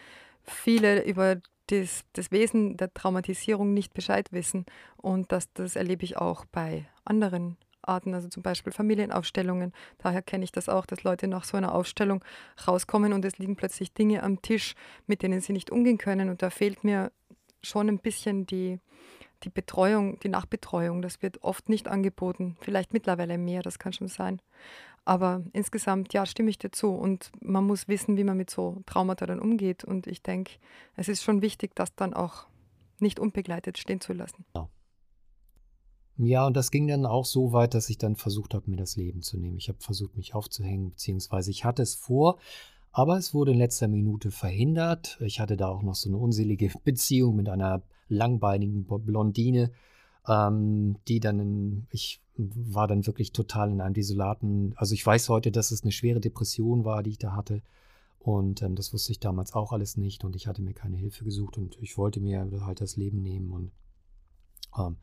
viele 0.43 1.05
über 1.05 1.41
das, 1.67 2.05
das 2.13 2.31
Wesen 2.31 2.77
der 2.77 2.95
Traumatisierung 2.95 3.75
nicht 3.75 3.95
Bescheid 3.95 4.33
wissen. 4.33 4.65
Und 4.97 5.33
das, 5.33 5.53
das 5.53 5.77
erlebe 5.77 6.05
ich 6.05 6.17
auch 6.17 6.45
bei 6.47 6.87
anderen 7.05 7.57
Arten, 7.83 8.15
also 8.15 8.29
zum 8.29 8.43
Beispiel 8.43 8.73
Familienaufstellungen. 8.73 9.73
Daher 9.99 10.23
kenne 10.23 10.45
ich 10.45 10.53
das 10.53 10.69
auch, 10.69 10.87
dass 10.87 11.03
Leute 11.03 11.29
nach 11.29 11.45
so 11.45 11.57
einer 11.57 11.75
Aufstellung 11.75 12.25
rauskommen 12.67 13.13
und 13.13 13.25
es 13.25 13.39
liegen 13.39 13.57
plötzlich 13.57 13.93
Dinge 13.93 14.23
am 14.23 14.43
Tisch, 14.43 14.75
mit 15.07 15.23
denen 15.23 15.41
sie 15.41 15.53
nicht 15.53 15.71
umgehen 15.71 15.99
können. 15.99 16.31
Und 16.31 16.43
da 16.43 16.51
fehlt 16.51 16.85
mir 16.85 17.13
schon 17.63 17.89
ein 17.89 17.99
bisschen 17.99 18.47
die, 18.47 18.79
die 19.45 19.51
Betreuung, 19.51 20.19
die 20.21 20.29
Nachbetreuung. 20.29 21.03
Das 21.03 21.23
wird 21.23 21.43
oft 21.43 21.69
nicht 21.69 21.89
angeboten. 21.89 22.57
Vielleicht 22.61 22.93
mittlerweile 22.93 23.39
mehr, 23.39 23.63
das 23.63 23.79
kann 23.79 23.93
schon 23.93 24.09
sein. 24.09 24.41
Aber 25.05 25.43
insgesamt, 25.53 26.13
ja, 26.13 26.27
stimme 26.27 26.51
ich 26.51 26.59
dir 26.59 26.71
zu. 26.71 26.91
Und 26.91 27.33
man 27.41 27.65
muss 27.65 27.89
wissen, 27.89 28.17
wie 28.17 28.25
man 28.25 28.37
mit 28.37 28.51
so 28.51 28.83
Traumata 28.87 29.27
dann 29.27 29.41
umgeht. 29.41 29.85
Und 29.85 30.07
ich 30.07 30.23
denke, 30.23 30.53
es 30.97 31.09
ist 31.09 31.23
schon 31.23 31.43
wichtig, 31.43 31.75
das 31.75 31.95
dann 31.95 32.15
auch 32.15 32.47
nicht 33.01 33.19
unbegleitet 33.19 33.79
stehen 33.79 34.01
zu 34.01 34.13
lassen. 34.13 34.45
Ja. 34.55 34.69
Ja, 36.25 36.47
und 36.47 36.57
das 36.57 36.71
ging 36.71 36.87
dann 36.87 37.05
auch 37.05 37.25
so 37.25 37.53
weit, 37.53 37.75
dass 37.75 37.91
ich 37.91 37.99
dann 37.99 38.15
versucht 38.15 38.55
habe, 38.55 38.71
mir 38.71 38.77
das 38.77 38.95
Leben 38.97 39.23
zu 39.23 39.37
nehmen. 39.37 39.57
Ich 39.57 39.69
habe 39.69 39.81
versucht, 39.81 40.17
mich 40.17 40.35
aufzuhängen, 40.35 40.91
beziehungsweise 40.91 41.51
ich 41.51 41.65
hatte 41.65 41.83
es 41.83 41.97
vor, 41.97 42.39
aber 42.93 43.17
es 43.17 43.35
wurde 43.35 43.51
in 43.51 43.59
letzter 43.59 43.89
Minute 43.89 44.31
verhindert. 44.31 45.19
Ich 45.21 45.41
hatte 45.41 45.57
da 45.57 45.67
auch 45.67 45.83
noch 45.83 45.97
so 45.97 46.09
eine 46.09 46.19
unselige 46.19 46.71
Beziehung 46.85 47.35
mit 47.35 47.49
einer 47.49 47.83
langbeinigen 48.09 48.85
Blondine, 48.85 49.73
ähm, 50.29 50.97
die 51.09 51.19
dann, 51.19 51.41
in, 51.41 51.87
ich 51.91 52.21
war 52.37 52.87
dann 52.87 53.05
wirklich 53.05 53.33
total 53.33 53.73
in 53.73 53.81
einem 53.81 53.95
desolaten, 53.95 54.75
also 54.77 54.95
ich 54.95 55.05
weiß 55.05 55.29
heute, 55.29 55.51
dass 55.51 55.73
es 55.73 55.83
eine 55.83 55.93
schwere 55.93 56.21
Depression 56.21 56.85
war, 56.85 57.03
die 57.03 57.11
ich 57.11 57.19
da 57.19 57.35
hatte. 57.35 57.63
Und 58.21 58.63
ähm, 58.63 58.77
das 58.77 58.93
wusste 58.93 59.11
ich 59.11 59.19
damals 59.19 59.55
auch 59.55 59.73
alles 59.73 59.97
nicht 59.97 60.23
und 60.23 60.37
ich 60.37 60.47
hatte 60.47 60.63
mir 60.63 60.75
keine 60.75 60.97
Hilfe 60.97 61.25
gesucht 61.25 61.59
und 61.59 61.77
ich 61.81 61.99
wollte 61.99 62.21
mir 62.21 62.49
halt 62.65 62.81
das 62.81 62.97
Leben 62.97 63.23
nehmen 63.23 63.51
und 63.51 63.73
ähm, 64.79 64.97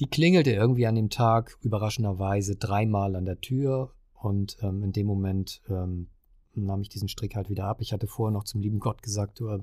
die 0.00 0.08
klingelte 0.08 0.50
irgendwie 0.52 0.86
an 0.86 0.94
dem 0.94 1.10
Tag 1.10 1.58
überraschenderweise 1.60 2.56
dreimal 2.56 3.16
an 3.16 3.24
der 3.24 3.40
Tür 3.40 3.92
und 4.14 4.56
ähm, 4.62 4.82
in 4.82 4.92
dem 4.92 5.06
Moment 5.06 5.62
ähm, 5.68 6.08
nahm 6.54 6.82
ich 6.82 6.88
diesen 6.88 7.08
Strick 7.08 7.34
halt 7.34 7.48
wieder 7.48 7.64
ab. 7.64 7.80
Ich 7.80 7.92
hatte 7.92 8.06
vorher 8.06 8.32
noch 8.32 8.44
zum 8.44 8.60
lieben 8.60 8.78
Gott 8.78 9.02
gesagt, 9.02 9.40
du, 9.40 9.48
äh, 9.48 9.62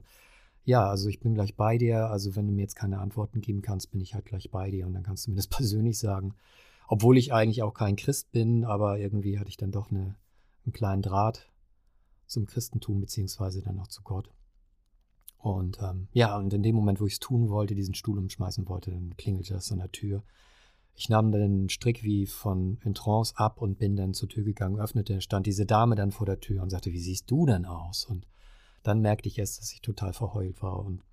ja, 0.65 0.88
also 0.88 1.09
ich 1.09 1.19
bin 1.19 1.33
gleich 1.33 1.55
bei 1.55 1.77
dir. 1.77 2.09
Also 2.09 2.36
wenn 2.36 2.48
du 2.48 2.53
mir 2.53 2.62
jetzt 2.62 2.75
keine 2.75 3.00
Antworten 3.00 3.41
geben 3.41 3.62
kannst, 3.62 3.91
bin 3.91 4.01
ich 4.01 4.13
halt 4.13 4.25
gleich 4.25 4.51
bei 4.51 4.69
dir 4.71 4.86
und 4.86 4.93
dann 4.93 5.03
kannst 5.03 5.25
du 5.25 5.31
mir 5.31 5.38
das 5.38 5.48
persönlich 5.50 5.98
sagen. 6.00 6.36
Obwohl 6.88 7.17
ich 7.17 7.33
eigentlich 7.33 7.63
auch 7.63 7.74
kein 7.74 7.95
Christ 7.95 8.31
bin, 8.31 8.65
aber 8.65 9.00
irgendwie 9.00 9.39
hatte 9.39 9.50
ich 9.50 9.57
dann 9.57 9.71
doch 9.71 9.91
eine, 9.91 10.15
einen 10.65 10.74
kleinen 10.74 11.01
Draht 11.01 11.51
zum 12.25 12.45
Christentum 12.45 13.00
beziehungsweise 13.00 13.62
dann 13.62 13.79
auch 13.79 13.88
zu 13.88 14.01
Gott. 14.03 14.29
Und 15.39 15.79
ähm, 15.81 16.10
ja, 16.12 16.38
und 16.38 16.53
in 16.53 16.63
dem 16.63 16.75
Moment, 16.75 17.00
wo 17.00 17.05
ich 17.05 17.13
es 17.13 17.19
tun 17.19 17.50
wollte, 17.50 17.74
diesen 17.74 17.96
Stuhl 17.96 18.19
umschmeißen 18.19 18.68
wollte, 18.68 18.92
dann 18.92 19.16
klingelte 19.16 19.53
das 19.53 19.72
an 19.72 19.79
der 19.79 19.92
Tür. 19.92 20.24
Ich 20.96 21.07
nahm 21.07 21.31
den 21.31 21.70
Strick 21.70 22.03
wie 22.03 22.25
von 22.25 22.77
in 22.83 22.94
Trance 22.94 23.33
ab 23.37 23.61
und 23.61 23.79
bin 23.79 23.96
dann 23.96 24.13
zur 24.13 24.27
Tür 24.27 24.44
gegangen, 24.44 24.79
öffnete, 24.79 25.22
stand 25.22 25.48
diese 25.48 25.66
Dame 25.66 25.96
dann 25.96 26.11
vor 26.11 26.25
der 26.25 26.42
Tür 26.42 26.61
und 26.61 26.70
sagte, 26.70 26.92
wie 26.92 27.00
siehst 27.00 27.31
du 27.31 27.46
denn 27.46 27.66
aus? 27.66 28.03
Und 28.05 28.27
dann 28.83 29.00
merkte 29.00 29.29
ich 29.29 29.40
erst, 29.40 29.61
dass 29.61 29.72
ich 29.72 29.81
total 29.81 30.11
verheult 30.11 30.61
war 30.61 30.85
und 30.85 31.03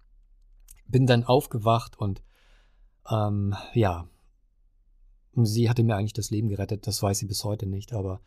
bin 0.88 1.06
dann 1.06 1.22
aufgewacht 1.22 1.98
und 1.98 2.20
ähm, 3.08 3.54
ja, 3.74 4.08
sie 5.34 5.70
hatte 5.70 5.84
mir 5.84 5.96
eigentlich 5.96 6.12
das 6.12 6.30
Leben 6.30 6.48
gerettet, 6.48 6.86
das 6.88 7.00
weiß 7.00 7.18
sie 7.18 7.26
bis 7.26 7.44
heute 7.44 7.66
nicht, 7.66 7.92
aber 7.92 8.20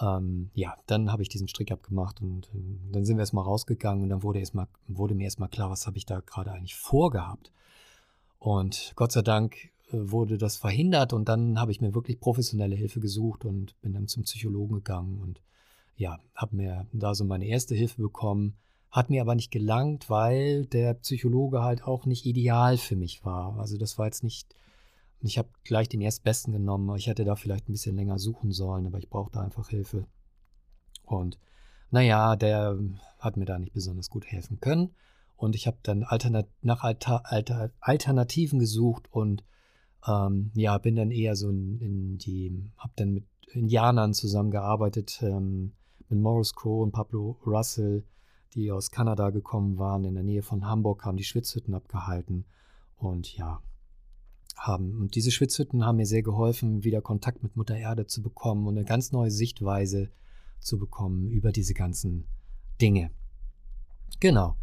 ähm, 0.00 0.50
ja, 0.54 0.76
dann 0.86 1.12
habe 1.12 1.22
ich 1.22 1.28
diesen 1.28 1.48
Strick 1.48 1.70
abgemacht 1.70 2.20
und 2.22 2.46
äh, 2.54 2.92
dann 2.92 3.04
sind 3.04 3.16
wir 3.16 3.22
erstmal 3.22 3.44
rausgegangen 3.44 4.02
und 4.02 4.08
dann 4.08 4.22
wurde, 4.22 4.38
erst 4.38 4.54
mal, 4.54 4.68
wurde 4.88 5.14
mir 5.14 5.24
erstmal 5.24 5.48
klar, 5.48 5.70
was 5.70 5.86
habe 5.86 5.98
ich 5.98 6.06
da 6.06 6.20
gerade 6.20 6.52
eigentlich 6.52 6.76
vorgehabt. 6.76 7.52
Und 8.38 8.92
Gott 8.96 9.12
sei 9.12 9.22
Dank 9.22 9.56
äh, 9.92 9.98
wurde 10.10 10.38
das 10.38 10.56
verhindert 10.56 11.12
und 11.12 11.28
dann 11.28 11.60
habe 11.60 11.72
ich 11.72 11.80
mir 11.80 11.94
wirklich 11.94 12.20
professionelle 12.20 12.74
Hilfe 12.74 13.00
gesucht 13.00 13.44
und 13.44 13.80
bin 13.82 13.92
dann 13.92 14.08
zum 14.08 14.24
Psychologen 14.24 14.76
gegangen 14.76 15.20
und 15.20 15.40
ja, 15.96 16.18
habe 16.34 16.56
mir 16.56 16.86
da 16.92 17.14
so 17.14 17.24
meine 17.24 17.46
erste 17.46 17.74
Hilfe 17.74 18.00
bekommen. 18.00 18.56
Hat 18.90 19.08
mir 19.08 19.22
aber 19.22 19.34
nicht 19.34 19.50
gelangt, 19.50 20.10
weil 20.10 20.66
der 20.66 20.94
Psychologe 20.94 21.62
halt 21.62 21.84
auch 21.84 22.04
nicht 22.04 22.26
ideal 22.26 22.76
für 22.76 22.96
mich 22.96 23.24
war. 23.24 23.58
Also 23.58 23.78
das 23.78 23.98
war 23.98 24.06
jetzt 24.06 24.24
nicht 24.24 24.54
ich 25.22 25.38
habe 25.38 25.48
gleich 25.64 25.88
den 25.88 26.00
erstbesten 26.00 26.52
genommen. 26.52 26.96
Ich 26.96 27.06
hätte 27.06 27.24
da 27.24 27.36
vielleicht 27.36 27.68
ein 27.68 27.72
bisschen 27.72 27.96
länger 27.96 28.18
suchen 28.18 28.52
sollen, 28.52 28.86
aber 28.86 28.98
ich 28.98 29.08
brauchte 29.08 29.40
einfach 29.40 29.68
Hilfe. 29.68 30.06
Und 31.04 31.38
naja, 31.90 32.36
der 32.36 32.78
hat 33.18 33.36
mir 33.36 33.44
da 33.44 33.58
nicht 33.58 33.72
besonders 33.72 34.10
gut 34.10 34.26
helfen 34.26 34.60
können. 34.60 34.90
Und 35.36 35.54
ich 35.54 35.66
habe 35.66 35.78
dann 35.82 36.04
Alternat 36.04 36.48
nach 36.62 36.82
Alter 36.82 37.22
Alter 37.24 37.70
Alternativen 37.80 38.58
gesucht 38.58 39.08
und 39.10 39.44
ähm, 40.06 40.50
ja, 40.54 40.78
bin 40.78 40.96
dann 40.96 41.10
eher 41.10 41.36
so 41.36 41.50
in, 41.50 41.80
in 41.80 42.18
die, 42.18 42.70
habe 42.76 42.92
dann 42.96 43.12
mit 43.12 43.24
Indianern 43.52 44.14
zusammengearbeitet, 44.14 45.20
ähm, 45.22 45.72
mit 46.08 46.18
Morris 46.20 46.54
Crow 46.54 46.82
und 46.82 46.92
Pablo 46.92 47.38
Russell, 47.46 48.04
die 48.54 48.70
aus 48.70 48.90
Kanada 48.90 49.30
gekommen 49.30 49.78
waren, 49.78 50.04
in 50.04 50.14
der 50.14 50.24
Nähe 50.24 50.42
von 50.42 50.66
Hamburg, 50.66 51.04
haben 51.04 51.16
die 51.16 51.24
Schwitzhütten 51.24 51.74
abgehalten. 51.74 52.44
Und 52.96 53.36
ja, 53.36 53.62
haben. 54.56 54.98
Und 54.98 55.14
diese 55.14 55.30
Schwitzhütten 55.30 55.84
haben 55.84 55.96
mir 55.96 56.06
sehr 56.06 56.22
geholfen, 56.22 56.84
wieder 56.84 57.00
Kontakt 57.00 57.42
mit 57.42 57.56
Mutter 57.56 57.76
Erde 57.76 58.06
zu 58.06 58.22
bekommen 58.22 58.66
und 58.66 58.76
eine 58.76 58.86
ganz 58.86 59.12
neue 59.12 59.30
Sichtweise 59.30 60.10
zu 60.60 60.78
bekommen 60.78 61.30
über 61.30 61.52
diese 61.52 61.74
ganzen 61.74 62.24
Dinge. 62.80 63.10
Genau. 64.20 64.56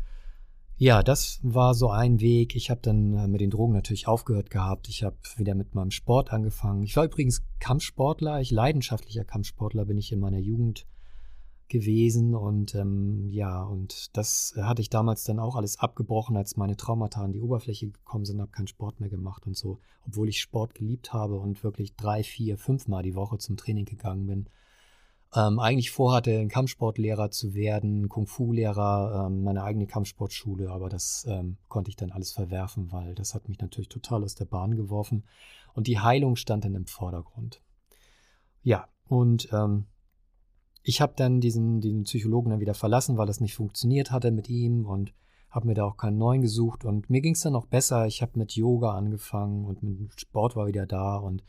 Ja, 0.77 1.03
das 1.03 1.39
war 1.43 1.73
so 1.73 1.89
ein 1.89 2.21
Weg. 2.21 2.55
Ich 2.55 2.69
habe 2.69 2.79
dann 2.81 3.13
äh, 3.13 3.27
mit 3.27 3.41
den 3.41 3.49
Drogen 3.49 3.73
natürlich 3.73 4.07
aufgehört 4.07 4.49
gehabt. 4.49 4.87
Ich 4.87 5.03
habe 5.03 5.17
wieder 5.35 5.53
mit 5.53 5.75
meinem 5.75 5.91
Sport 5.91 6.31
angefangen. 6.31 6.83
Ich 6.83 6.95
war 6.95 7.03
übrigens 7.03 7.43
Kampfsportler, 7.59 8.39
ich 8.39 8.51
leidenschaftlicher 8.51 9.25
Kampfsportler 9.25 9.83
bin 9.83 9.97
ich 9.97 10.13
in 10.13 10.21
meiner 10.21 10.37
Jugend 10.37 10.85
gewesen 11.69 12.35
und 12.35 12.75
ähm, 12.75 13.29
ja, 13.29 13.63
und 13.63 14.15
das 14.17 14.53
hatte 14.57 14.81
ich 14.81 14.89
damals 14.89 15.23
dann 15.23 15.39
auch 15.39 15.55
alles 15.55 15.79
abgebrochen, 15.79 16.35
als 16.35 16.57
meine 16.57 16.75
Traumata 16.75 17.21
an 17.21 17.31
die 17.31 17.41
Oberfläche 17.41 17.89
gekommen 17.89 18.25
sind, 18.25 18.41
habe 18.41 18.51
keinen 18.51 18.67
Sport 18.67 18.99
mehr 18.99 19.09
gemacht 19.09 19.47
und 19.47 19.55
so, 19.55 19.79
obwohl 20.05 20.29
ich 20.29 20.41
Sport 20.41 20.75
geliebt 20.75 21.13
habe 21.13 21.39
und 21.39 21.63
wirklich 21.63 21.95
drei, 21.95 22.23
vier, 22.23 22.57
fünfmal 22.57 23.03
die 23.03 23.15
Woche 23.15 23.37
zum 23.37 23.57
Training 23.57 23.85
gegangen 23.85 24.27
bin. 24.27 24.49
Ähm, 25.35 25.59
eigentlich 25.59 25.91
vorhatte, 25.91 26.39
ein 26.39 26.49
Kampfsportlehrer 26.49 27.29
zu 27.29 27.53
werden, 27.53 28.09
Kung-Fu-Lehrer, 28.09 29.27
ähm, 29.27 29.43
meine 29.43 29.63
eigene 29.63 29.85
Kampfsportschule, 29.85 30.71
aber 30.71 30.89
das 30.89 31.25
ähm, 31.29 31.57
konnte 31.67 31.89
ich 31.89 31.95
dann 31.95 32.11
alles 32.11 32.31
verwerfen, 32.31 32.91
weil 32.91 33.13
das 33.13 33.35
hat 33.35 33.47
mich 33.47 33.59
natürlich 33.59 33.89
total 33.89 34.23
aus 34.23 34.33
der 34.33 34.45
Bahn 34.45 34.75
geworfen 34.75 35.23
und 35.75 35.85
die 35.85 35.99
Heilung 35.99 36.35
stand 36.35 36.65
dann 36.65 36.73
im 36.73 36.87
Vordergrund. 36.87 37.61
Ja, 38.63 38.87
und 39.07 39.49
ähm, 39.53 39.85
ich 40.83 41.01
habe 41.01 41.13
dann 41.15 41.41
diesen, 41.41 41.81
diesen 41.81 42.03
Psychologen 42.03 42.51
dann 42.51 42.59
wieder 42.59 42.73
verlassen, 42.73 43.17
weil 43.17 43.27
das 43.27 43.41
nicht 43.41 43.55
funktioniert 43.55 44.11
hatte 44.11 44.31
mit 44.31 44.49
ihm 44.49 44.85
und 44.85 45.13
habe 45.49 45.67
mir 45.67 45.73
da 45.73 45.85
auch 45.85 45.97
keinen 45.97 46.17
neuen 46.17 46.41
gesucht. 46.41 46.85
Und 46.85 47.09
mir 47.09 47.21
ging 47.21 47.33
es 47.33 47.41
dann 47.41 47.55
auch 47.55 47.65
besser. 47.65 48.05
Ich 48.07 48.21
habe 48.21 48.37
mit 48.37 48.53
Yoga 48.53 48.93
angefangen 48.93 49.65
und 49.65 49.83
mit 49.83 50.19
Sport 50.19 50.55
war 50.55 50.67
wieder 50.67 50.85
da. 50.85 51.17
Und 51.17 51.43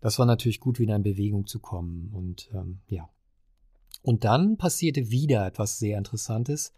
das 0.00 0.18
war 0.18 0.26
natürlich 0.26 0.60
gut, 0.60 0.78
wieder 0.78 0.96
in 0.96 1.02
Bewegung 1.02 1.46
zu 1.46 1.60
kommen. 1.60 2.10
Und 2.12 2.50
ähm, 2.52 2.80
ja. 2.88 3.08
Und 4.02 4.24
dann 4.24 4.56
passierte 4.56 5.10
wieder 5.10 5.46
etwas 5.46 5.78
sehr 5.78 5.98
Interessantes. 5.98 6.72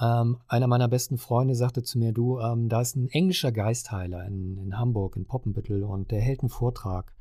Ähm, 0.00 0.38
einer 0.46 0.68
meiner 0.68 0.88
besten 0.88 1.18
Freunde 1.18 1.54
sagte 1.56 1.82
zu 1.82 1.98
mir, 1.98 2.12
du, 2.12 2.38
ähm, 2.38 2.68
da 2.68 2.80
ist 2.80 2.96
ein 2.96 3.08
englischer 3.08 3.52
Geistheiler 3.52 4.24
in, 4.24 4.56
in 4.58 4.78
Hamburg, 4.78 5.16
in 5.16 5.26
Poppenbüttel, 5.26 5.82
und 5.82 6.10
der 6.10 6.20
hält 6.20 6.40
einen 6.40 6.50
Vortrag 6.50 7.12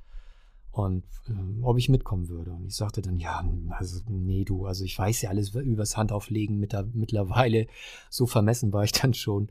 und 0.77 1.03
äh, 1.27 1.63
ob 1.63 1.77
ich 1.77 1.89
mitkommen 1.89 2.29
würde. 2.29 2.51
Und 2.51 2.67
ich 2.67 2.75
sagte 2.75 3.01
dann, 3.01 3.17
ja, 3.17 3.43
also 3.71 3.99
nee, 4.07 4.45
du, 4.45 4.65
also 4.65 4.83
ich 4.83 4.97
weiß 4.97 5.23
ja 5.23 5.29
alles 5.31 5.55
übers 5.55 5.97
Handauflegen 5.97 6.59
mit 6.59 6.73
der, 6.73 6.87
mittlerweile. 6.93 7.67
So 8.09 8.27
vermessen 8.27 8.71
war 8.73 8.83
ich 8.83 8.91
dann 8.91 9.13
schon, 9.15 9.49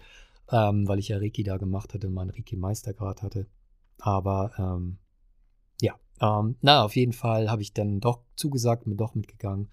ähm, 0.53 0.87
weil 0.87 1.01
ich 1.01 1.09
ja 1.09 1.19
Reiki 1.19 1.43
da 1.43 1.57
gemacht 1.57 1.95
hatte, 1.95 2.09
meinen 2.09 2.31
Reiki-Meistergrad 2.31 3.23
hatte. 3.23 3.47
Aber 3.99 4.53
ähm, 4.59 4.99
ja, 5.81 5.95
ähm, 6.21 6.57
na, 6.61 6.85
auf 6.85 6.95
jeden 6.95 7.13
Fall 7.13 7.51
habe 7.51 7.63
ich 7.63 7.73
dann 7.73 7.99
doch 7.99 8.21
zugesagt, 8.37 8.85
bin 8.85 8.97
doch 8.97 9.15
mitgegangen 9.17 9.71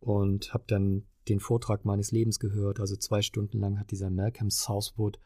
und 0.00 0.52
habe 0.52 0.64
dann 0.66 1.04
den 1.28 1.38
Vortrag 1.38 1.84
meines 1.84 2.10
Lebens 2.10 2.40
gehört. 2.40 2.80
Also 2.80 2.96
zwei 2.96 3.22
Stunden 3.22 3.60
lang 3.60 3.78
hat 3.78 3.92
dieser 3.92 4.10
Malcolm 4.10 4.50
Southwood 4.50 5.20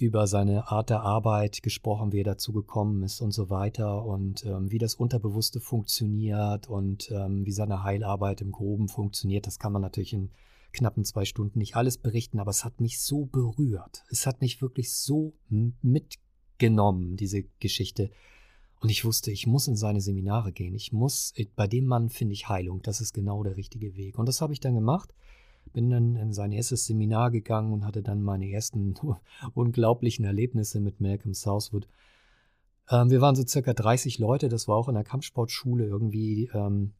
über 0.00 0.26
seine 0.26 0.68
Art 0.70 0.90
der 0.90 1.02
Arbeit 1.02 1.62
gesprochen, 1.62 2.12
wie 2.12 2.20
er 2.20 2.24
dazu 2.24 2.52
gekommen 2.52 3.02
ist 3.02 3.20
und 3.20 3.32
so 3.32 3.50
weiter 3.50 4.04
und 4.04 4.44
ähm, 4.44 4.70
wie 4.70 4.78
das 4.78 4.94
Unterbewusste 4.94 5.60
funktioniert 5.60 6.68
und 6.68 7.10
ähm, 7.10 7.44
wie 7.44 7.52
seine 7.52 7.82
Heilarbeit 7.82 8.40
im 8.40 8.52
Groben 8.52 8.88
funktioniert. 8.88 9.46
Das 9.46 9.58
kann 9.58 9.72
man 9.72 9.82
natürlich 9.82 10.12
in 10.12 10.30
knappen 10.72 11.04
zwei 11.04 11.24
Stunden 11.24 11.58
nicht 11.58 11.76
alles 11.76 11.98
berichten, 11.98 12.38
aber 12.38 12.50
es 12.50 12.64
hat 12.64 12.80
mich 12.80 13.00
so 13.00 13.26
berührt. 13.26 14.04
Es 14.10 14.26
hat 14.26 14.40
mich 14.40 14.62
wirklich 14.62 14.92
so 14.92 15.34
mitgenommen, 15.82 17.16
diese 17.16 17.42
Geschichte. 17.58 18.10
Und 18.80 18.88
ich 18.88 19.04
wusste, 19.04 19.30
ich 19.30 19.46
muss 19.46 19.68
in 19.68 19.76
seine 19.76 20.00
Seminare 20.00 20.52
gehen. 20.52 20.74
Ich 20.74 20.92
muss, 20.92 21.34
bei 21.54 21.66
dem 21.66 21.84
Mann 21.84 22.08
finde 22.08 22.32
ich 22.32 22.48
Heilung. 22.48 22.80
Das 22.82 23.00
ist 23.00 23.12
genau 23.12 23.42
der 23.42 23.56
richtige 23.56 23.94
Weg. 23.96 24.18
Und 24.18 24.26
das 24.26 24.40
habe 24.40 24.52
ich 24.52 24.60
dann 24.60 24.74
gemacht. 24.74 25.12
Bin 25.72 25.90
dann 25.90 26.16
in 26.16 26.32
sein 26.32 26.52
erstes 26.52 26.86
Seminar 26.86 27.30
gegangen 27.30 27.72
und 27.72 27.84
hatte 27.84 28.02
dann 28.02 28.22
meine 28.22 28.50
ersten 28.50 28.94
unglaublichen 29.54 30.24
Erlebnisse 30.24 30.80
mit 30.80 31.00
Malcolm 31.00 31.34
Southwood. 31.34 31.86
Ähm, 32.90 33.10
wir 33.10 33.20
waren 33.20 33.36
so 33.36 33.46
circa 33.46 33.72
30 33.72 34.18
Leute. 34.18 34.48
Das 34.48 34.68
war 34.68 34.76
auch 34.76 34.88
in 34.88 34.94
der 34.94 35.04
Kampfsportschule 35.04 35.86
irgendwie 35.86 36.50
ähm, 36.52 36.92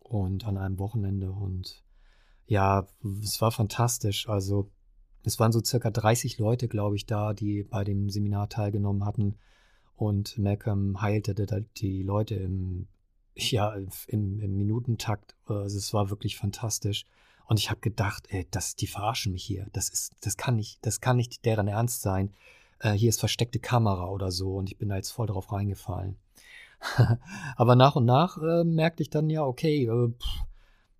und 0.00 0.46
an 0.46 0.58
einem 0.58 0.78
Wochenende. 0.78 1.32
Und 1.32 1.82
ja, 2.46 2.86
es 3.22 3.40
war 3.40 3.50
fantastisch. 3.50 4.28
Also 4.28 4.70
es 5.22 5.40
waren 5.40 5.52
so 5.52 5.62
circa 5.64 5.90
30 5.90 6.38
Leute, 6.38 6.68
glaube 6.68 6.96
ich, 6.96 7.06
da, 7.06 7.32
die 7.32 7.64
bei 7.64 7.82
dem 7.82 8.10
Seminar 8.10 8.48
teilgenommen 8.48 9.04
hatten. 9.04 9.36
Und 9.96 10.36
Malcolm 10.38 11.00
heilte 11.00 11.34
die 11.78 12.02
Leute 12.02 12.34
im, 12.36 12.86
ja, 13.34 13.74
im, 13.74 14.40
im 14.40 14.56
Minutentakt. 14.56 15.34
Also 15.46 15.78
es 15.78 15.92
war 15.94 16.10
wirklich 16.10 16.36
fantastisch. 16.36 17.06
Und 17.46 17.58
ich 17.58 17.70
habe 17.70 17.80
gedacht, 17.80 18.26
ey, 18.28 18.46
das, 18.50 18.76
die 18.76 18.86
verarschen 18.86 19.32
mich 19.32 19.44
hier. 19.44 19.66
Das 19.72 19.88
ist, 19.88 20.12
das 20.20 20.36
kann 20.36 20.56
nicht, 20.56 20.84
das 20.84 21.00
kann 21.00 21.16
nicht 21.16 21.44
deren 21.44 21.68
Ernst 21.68 22.02
sein. 22.02 22.32
Äh, 22.80 22.92
hier 22.92 23.08
ist 23.08 23.20
versteckte 23.20 23.60
Kamera 23.60 24.08
oder 24.08 24.30
so. 24.30 24.56
Und 24.56 24.68
ich 24.70 24.78
bin 24.78 24.88
da 24.88 24.96
jetzt 24.96 25.10
voll 25.10 25.26
drauf 25.26 25.52
reingefallen. 25.52 26.16
Aber 27.56 27.76
nach 27.76 27.96
und 27.96 28.04
nach 28.04 28.38
äh, 28.38 28.64
merkte 28.64 29.02
ich 29.02 29.10
dann 29.10 29.30
ja, 29.30 29.44
okay, 29.44 29.84
äh, 29.86 30.08
pff, 30.08 30.46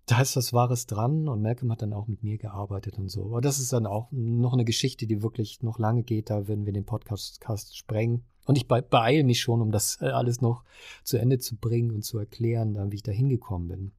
da 0.07 0.21
ist 0.21 0.37
was 0.37 0.53
Wahres 0.53 0.87
dran 0.87 1.27
und 1.27 1.41
Malcolm 1.41 1.69
hat 1.69 1.81
dann 1.81 1.91
auch 1.91 2.07
mit 2.07 2.23
mir 2.23 2.37
gearbeitet 2.37 2.97
und 2.97 3.09
so. 3.09 3.25
Aber 3.25 3.41
das 3.41 3.59
ist 3.59 3.73
dann 3.73 3.85
auch 3.85 4.07
noch 4.11 4.53
eine 4.53 4.63
Geschichte, 4.63 5.05
die 5.05 5.21
wirklich 5.21 5.61
noch 5.63 5.79
lange 5.79 6.03
geht. 6.03 6.29
Da 6.29 6.47
werden 6.47 6.65
wir 6.65 6.71
den 6.71 6.85
Podcast 6.85 7.77
sprengen. 7.77 8.23
Und 8.45 8.57
ich 8.57 8.69
beeile 8.69 9.25
mich 9.25 9.41
schon, 9.41 9.61
um 9.61 9.69
das 9.69 10.01
äh, 10.01 10.05
alles 10.05 10.39
noch 10.39 10.63
zu 11.03 11.17
Ende 11.17 11.39
zu 11.39 11.57
bringen 11.57 11.91
und 11.91 12.03
zu 12.03 12.17
erklären, 12.17 12.73
dann, 12.73 12.93
wie 12.93 12.95
ich 12.95 13.03
da 13.03 13.11
hingekommen 13.11 13.67
bin. 13.67 13.91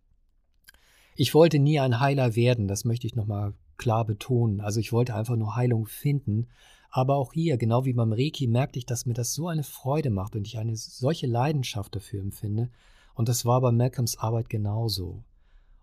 Ich 1.20 1.34
wollte 1.34 1.58
nie 1.58 1.80
ein 1.80 1.98
Heiler 1.98 2.36
werden, 2.36 2.68
das 2.68 2.84
möchte 2.84 3.08
ich 3.08 3.16
nochmal 3.16 3.52
klar 3.76 4.04
betonen. 4.04 4.60
Also 4.60 4.78
ich 4.78 4.92
wollte 4.92 5.16
einfach 5.16 5.34
nur 5.34 5.56
Heilung 5.56 5.86
finden. 5.86 6.46
Aber 6.90 7.16
auch 7.16 7.32
hier, 7.32 7.58
genau 7.58 7.84
wie 7.84 7.92
beim 7.92 8.12
Reiki, 8.12 8.46
merkte 8.46 8.78
ich, 8.78 8.86
dass 8.86 9.04
mir 9.04 9.14
das 9.14 9.34
so 9.34 9.48
eine 9.48 9.64
Freude 9.64 10.10
macht 10.10 10.36
und 10.36 10.46
ich 10.46 10.58
eine 10.58 10.76
solche 10.76 11.26
Leidenschaft 11.26 11.96
dafür 11.96 12.20
empfinde. 12.20 12.70
Und 13.14 13.28
das 13.28 13.44
war 13.44 13.60
bei 13.60 13.72
Malcolms 13.72 14.16
Arbeit 14.16 14.48
genauso. 14.48 15.24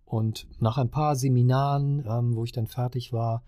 Und 0.05 0.47
nach 0.61 0.77
ein 0.77 0.89
paar 0.89 1.17
Seminaren, 1.17 2.05
ähm, 2.07 2.37
wo 2.37 2.45
ich 2.45 2.53
dann 2.53 2.67
fertig 2.67 3.11
war, 3.11 3.43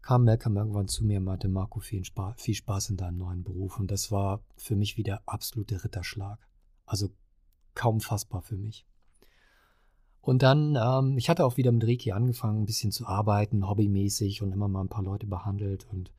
kam 0.00 0.24
Malcolm 0.24 0.56
irgendwann 0.56 0.88
zu 0.88 1.04
mir 1.04 1.18
und 1.18 1.24
meinte, 1.24 1.48
Marco, 1.48 1.80
viel, 1.80 2.02
Spaß, 2.02 2.40
viel 2.40 2.54
Spaß 2.54 2.88
in 2.88 2.96
deinem 2.96 3.18
neuen 3.18 3.44
Beruf. 3.44 3.78
Und 3.78 3.90
das 3.90 4.10
war 4.10 4.40
für 4.56 4.74
mich 4.74 4.96
wie 4.96 5.02
der 5.02 5.20
absolute 5.26 5.84
Ritterschlag. 5.84 6.38
Also 6.86 7.10
kaum 7.74 8.00
fassbar 8.00 8.40
für 8.40 8.56
mich. 8.56 8.86
Und 10.26 10.42
dann, 10.42 10.76
ähm, 10.76 11.16
ich 11.16 11.30
hatte 11.30 11.44
auch 11.44 11.56
wieder 11.56 11.70
mit 11.70 11.84
Reiki 11.86 12.10
angefangen, 12.10 12.62
ein 12.62 12.66
bisschen 12.66 12.90
zu 12.90 13.06
arbeiten, 13.06 13.68
hobbymäßig 13.68 14.42
und 14.42 14.50
immer 14.50 14.66
mal 14.66 14.80
ein 14.80 14.88
paar 14.88 15.04
Leute 15.04 15.24
behandelt 15.24 15.86
und 15.92 16.10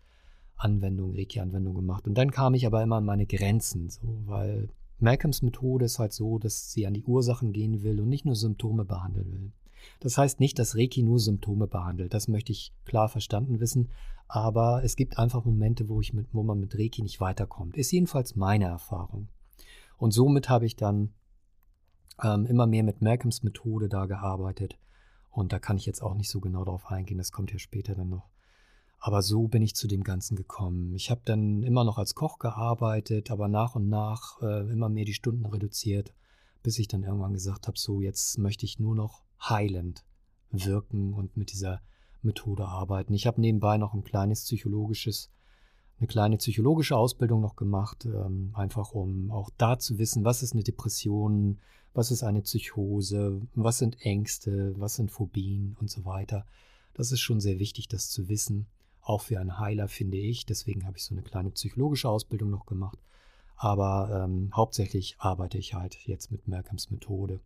Anwendungen, 0.56 1.13
Reiki-Anwendungen 1.13 1.82
gemacht. 1.82 2.08
Und 2.08 2.17
dann 2.17 2.32
kam 2.32 2.54
ich 2.54 2.65
aber 2.65 2.82
immer 2.82 2.96
an 2.96 3.06
meine 3.06 3.26
Grenzen, 3.26 3.89
so, 3.89 4.22
weil 4.26 4.70
Malcolms 5.00 5.41
Methode 5.41 5.84
ist 5.84 6.00
halt 6.00 6.13
so, 6.13 6.39
dass 6.39 6.72
sie 6.72 6.88
an 6.88 6.93
die 6.93 7.04
Ursachen 7.04 7.52
gehen 7.52 7.84
will 7.84 8.00
und 8.00 8.08
nicht 8.08 8.24
nur 8.24 8.38
Symptome 8.38 8.86
behandeln 8.86 9.30
will. 9.34 9.52
Das 10.00 10.17
heißt 10.17 10.39
nicht, 10.39 10.58
dass 10.58 10.78
Reiki 10.78 11.04
nur 11.04 11.20
Symptome 11.20 11.67
behandelt. 11.67 12.13
Das 12.13 12.30
möchte 12.30 12.54
ich 12.54 12.72
klar 12.86 13.10
verstanden 13.10 13.60
wissen. 13.60 13.89
Aber 14.30 14.86
es 14.86 14.96
gibt 14.96 15.20
einfach 15.20 15.43
Momente, 15.43 15.89
wo, 15.89 16.00
ich 16.00 16.13
mit, 16.13 16.28
wo 16.32 16.43
man 16.43 16.62
mit 16.62 16.80
Reiki 16.80 17.02
nicht 17.02 17.20
weiterkommt. 17.20 17.76
Ist 17.76 17.91
jedenfalls 17.91 18.38
meine 18.38 18.65
Erfahrung. 18.67 19.28
Und 19.98 20.12
somit 20.12 20.48
habe 20.48 20.65
ich 20.65 20.78
dann 20.78 21.10
ähm, 22.23 22.45
immer 22.45 22.67
mehr 22.67 22.84
mit 22.84 23.01
Malcolms 23.01 23.43
Methode 23.43 23.89
da 23.89 24.06
gearbeitet. 24.06 24.77
Und 25.30 25.53
da 25.53 25.60
kann 25.60 25.77
ich 25.77 25.86
jetzt 25.86 26.01
auch 26.01 26.15
nicht 26.15 26.30
so 26.30 26.39
genau 26.39 26.65
darauf 26.65 26.88
eingehen. 26.88 27.17
Das 27.17 27.32
kommt 27.32 27.51
ja 27.51 27.60
später 27.60 27.93
dann 27.93 28.10
noch. 28.10 28.30
Aber 28.99 29.21
so 29.21 29.47
bin 29.47 29.62
ich 29.62 29.75
zu 29.75 29.88
dem 29.88 30.03
Ganzen 30.03 30.36
gekommen. 30.36 30.95
Ich 30.95 31.12
habe 31.12 31.21
dann 31.23 31.62
immer 31.63 31.84
noch 31.84 31.97
als 31.97 32.15
Koch 32.15 32.39
gearbeitet, 32.39 33.30
aber 33.30 33.47
nach 33.47 33.75
und 33.75 33.89
nach 33.89 34.41
äh, 34.41 34.69
immer 34.71 34.89
mehr 34.89 35.06
die 35.06 35.13
Stunden 35.13 35.45
reduziert, 35.45 36.13
bis 36.63 36.80
ich 36.80 36.88
dann 36.88 37.03
irgendwann 37.03 37.34
gesagt 37.34 37.67
habe, 37.67 37.77
so 37.77 38.01
jetzt 38.01 38.39
möchte 38.39 38.65
ich 38.65 38.80
nur 38.80 38.95
noch 38.95 39.21
heilend 39.39 40.03
wirken 40.51 41.13
und 41.13 41.38
mit 41.38 41.51
dieser 41.51 41.82
Methode 42.23 42.65
arbeiten. 42.65 43.13
Ich 43.13 43.27
habe 43.27 43.39
nebenbei 43.39 43.77
noch 43.77 43.93
ein 43.93 44.03
kleines 44.03 44.43
psychologisches, 44.43 45.30
eine 45.99 46.08
kleine 46.08 46.38
psychologische 46.38 46.97
Ausbildung 46.97 47.41
noch 47.41 47.56
gemacht, 47.56 48.06
ähm, 48.06 48.51
einfach 48.53 48.91
um 48.91 49.32
auch 49.32 49.51
da 49.58 49.77
zu 49.77 49.99
wissen, 49.99 50.25
was 50.25 50.41
ist 50.41 50.53
eine 50.53 50.63
Depression, 50.63 51.60
was 51.93 52.12
ist 52.12 52.23
eine 52.23 52.41
Psychose, 52.41 53.41
was 53.56 53.80
sind 53.80 54.02
Ängste, 54.02 54.73
was 54.78 54.95
sind 54.95 55.12
Phobien 55.12 55.76
und 55.80 55.89
so 55.89 56.06
weiter. 56.06 56.45
Das 56.93 57.12
ist 57.12 57.21
schon 57.21 57.39
sehr 57.39 57.60
wichtig, 57.60 57.88
das 57.88 58.10
zu 58.10 58.30
wissen, 58.30 58.67
auch 59.02 59.21
für 59.21 59.39
einen 59.39 59.60
Heiler 59.60 59.88
finde 59.88 60.17
ich. 60.17 60.45
Deswegen 60.45 60.86
habe 60.86 60.97
ich 60.97 61.04
so 61.04 61.13
eine 61.13 61.23
kleine 61.23 61.52
psychologische 61.52 62.10
Ausbildung 62.10 62.50
noch 62.50 62.65
gemacht. 62.65 63.00
Aber 63.56 64.23
ähm, 64.23 64.52
hauptsächlich 64.56 65.15
arbeite 65.17 65.58
ich 65.58 65.73
halt 65.73 65.95
jetzt 66.06 66.32
mit 66.32 66.47
Malcolms 66.47 66.91
Methode 66.91 67.39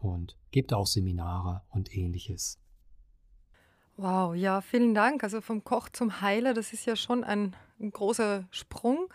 und 0.00 0.36
gibt 0.50 0.72
auch 0.72 0.86
Seminare 0.86 1.62
und 1.70 1.96
ähnliches. 1.96 2.58
Wow, 3.96 4.34
ja, 4.34 4.60
vielen 4.60 4.94
Dank. 4.94 5.22
Also 5.22 5.40
vom 5.40 5.62
Koch 5.62 5.88
zum 5.90 6.20
Heiler, 6.20 6.54
das 6.54 6.72
ist 6.72 6.86
ja 6.86 6.96
schon 6.96 7.22
ein 7.22 7.54
großer 7.78 8.48
Sprung. 8.50 9.08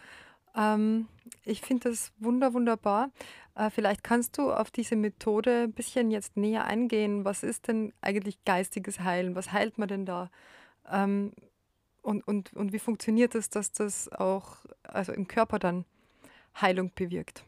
Ähm, 0.58 1.08
ich 1.46 1.62
finde 1.62 1.90
das 1.90 2.12
wunder, 2.18 2.54
wunderbar. 2.54 3.12
Äh, 3.56 3.70
vielleicht 3.70 4.04
kannst 4.04 4.38
du 4.38 4.52
auf 4.52 4.72
diese 4.72 4.96
Methode 4.96 5.64
ein 5.64 5.74
bisschen 5.74 6.12
jetzt 6.12 6.36
näher 6.36 6.66
eingehen. 6.66 7.24
Was 7.24 7.44
ist 7.44 7.68
denn 7.68 7.94
eigentlich 8.02 8.44
geistiges 8.44 9.00
Heilen? 9.00 9.36
Was 9.36 9.52
heilt 9.52 9.78
man 9.78 9.88
denn 9.88 10.06
da? 10.06 10.30
Ähm, 10.92 11.32
und, 12.02 12.28
und, 12.28 12.54
und 12.54 12.74
wie 12.74 12.80
funktioniert 12.80 13.36
es, 13.36 13.50
dass 13.50 13.72
das 13.72 14.12
auch 14.12 14.66
also 14.84 15.12
im 15.12 15.28
Körper 15.28 15.60
dann 15.60 15.86
Heilung 16.60 16.92
bewirkt? 16.96 17.44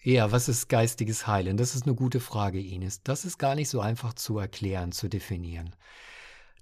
Ja, 0.00 0.30
was 0.30 0.48
ist 0.48 0.68
geistiges 0.68 1.26
Heilen? 1.26 1.56
Das 1.56 1.74
ist 1.74 1.84
eine 1.84 1.96
gute 1.96 2.20
Frage, 2.20 2.60
Ines. 2.60 3.02
Das 3.02 3.24
ist 3.24 3.36
gar 3.36 3.56
nicht 3.56 3.68
so 3.68 3.80
einfach 3.80 4.14
zu 4.14 4.38
erklären, 4.38 4.92
zu 4.92 5.08
definieren. 5.08 5.74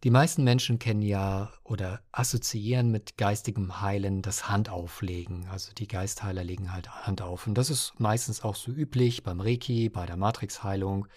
Die 0.06 0.12
meisten 0.12 0.44
Menschen 0.44 0.78
kennen 0.78 1.02
ja 1.02 1.50
oder 1.64 2.00
assoziieren 2.12 2.92
mit 2.92 3.16
geistigem 3.16 3.80
Heilen 3.80 4.22
das 4.22 4.48
Handauflegen. 4.48 5.48
Also 5.48 5.72
die 5.72 5.88
Geistheiler 5.88 6.44
legen 6.44 6.72
halt 6.72 6.88
Hand 6.88 7.22
auf. 7.22 7.48
Und 7.48 7.54
das 7.54 7.70
ist 7.70 7.98
meistens 7.98 8.44
auch 8.44 8.54
so 8.54 8.70
üblich 8.70 9.24
beim 9.24 9.40
Reiki, 9.40 9.88
bei 9.88 10.06
der 10.06 10.16
Matrixheilung, 10.16 11.08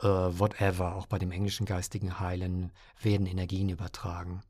äh, 0.00 0.08
whatever. 0.08 0.96
Auch 0.96 1.06
bei 1.06 1.20
dem 1.20 1.30
englischen 1.30 1.66
geistigen 1.66 2.18
Heilen 2.18 2.72
werden 3.00 3.28
Energien 3.28 3.68
übertragen. 3.68 4.42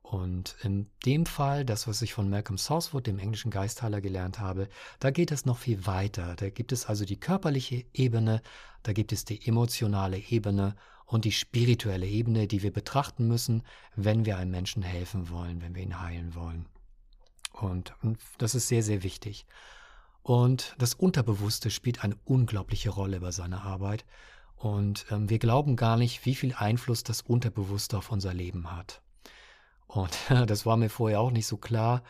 Und 0.00 0.54
in 0.62 0.88
dem 1.04 1.26
Fall, 1.26 1.64
das, 1.64 1.88
was 1.88 2.02
ich 2.02 2.14
von 2.14 2.30
Malcolm 2.30 2.56
Southwood, 2.56 3.08
dem 3.08 3.18
englischen 3.18 3.50
Geistheiler, 3.50 4.00
gelernt 4.00 4.38
habe, 4.38 4.68
da 5.00 5.10
geht 5.10 5.32
es 5.32 5.44
noch 5.44 5.58
viel 5.58 5.86
weiter. 5.86 6.36
Da 6.36 6.50
gibt 6.50 6.70
es 6.70 6.86
also 6.86 7.04
die 7.04 7.18
körperliche 7.18 7.84
Ebene, 7.92 8.42
da 8.84 8.92
gibt 8.92 9.12
es 9.12 9.24
die 9.24 9.44
emotionale 9.44 10.18
Ebene 10.18 10.76
und 11.08 11.24
die 11.24 11.32
spirituelle 11.32 12.06
Ebene, 12.06 12.46
die 12.46 12.62
wir 12.62 12.70
betrachten 12.70 13.26
müssen, 13.26 13.62
wenn 13.96 14.26
wir 14.26 14.36
einem 14.36 14.50
Menschen 14.50 14.82
helfen 14.82 15.30
wollen, 15.30 15.62
wenn 15.62 15.74
wir 15.74 15.82
ihn 15.82 16.00
heilen 16.00 16.34
wollen. 16.34 16.66
Und, 17.52 17.94
und 18.02 18.18
das 18.36 18.54
ist 18.54 18.68
sehr, 18.68 18.82
sehr 18.82 19.02
wichtig. 19.02 19.46
Und 20.22 20.74
das 20.78 20.92
Unterbewusste 20.92 21.70
spielt 21.70 22.04
eine 22.04 22.14
unglaubliche 22.26 22.90
Rolle 22.90 23.20
bei 23.20 23.30
seiner 23.30 23.62
Arbeit. 23.64 24.04
Und 24.56 25.06
ähm, 25.10 25.30
wir 25.30 25.38
glauben 25.38 25.76
gar 25.76 25.96
nicht, 25.96 26.26
wie 26.26 26.34
viel 26.34 26.52
Einfluss 26.54 27.04
das 27.04 27.22
Unterbewusste 27.22 27.96
auf 27.96 28.12
unser 28.12 28.34
Leben 28.34 28.70
hat. 28.70 29.00
Und 29.86 30.12
das 30.46 30.66
war 30.66 30.76
mir 30.76 30.90
vorher 30.90 31.20
auch 31.20 31.30
nicht 31.30 31.46
so 31.46 31.56
klar. 31.56 32.02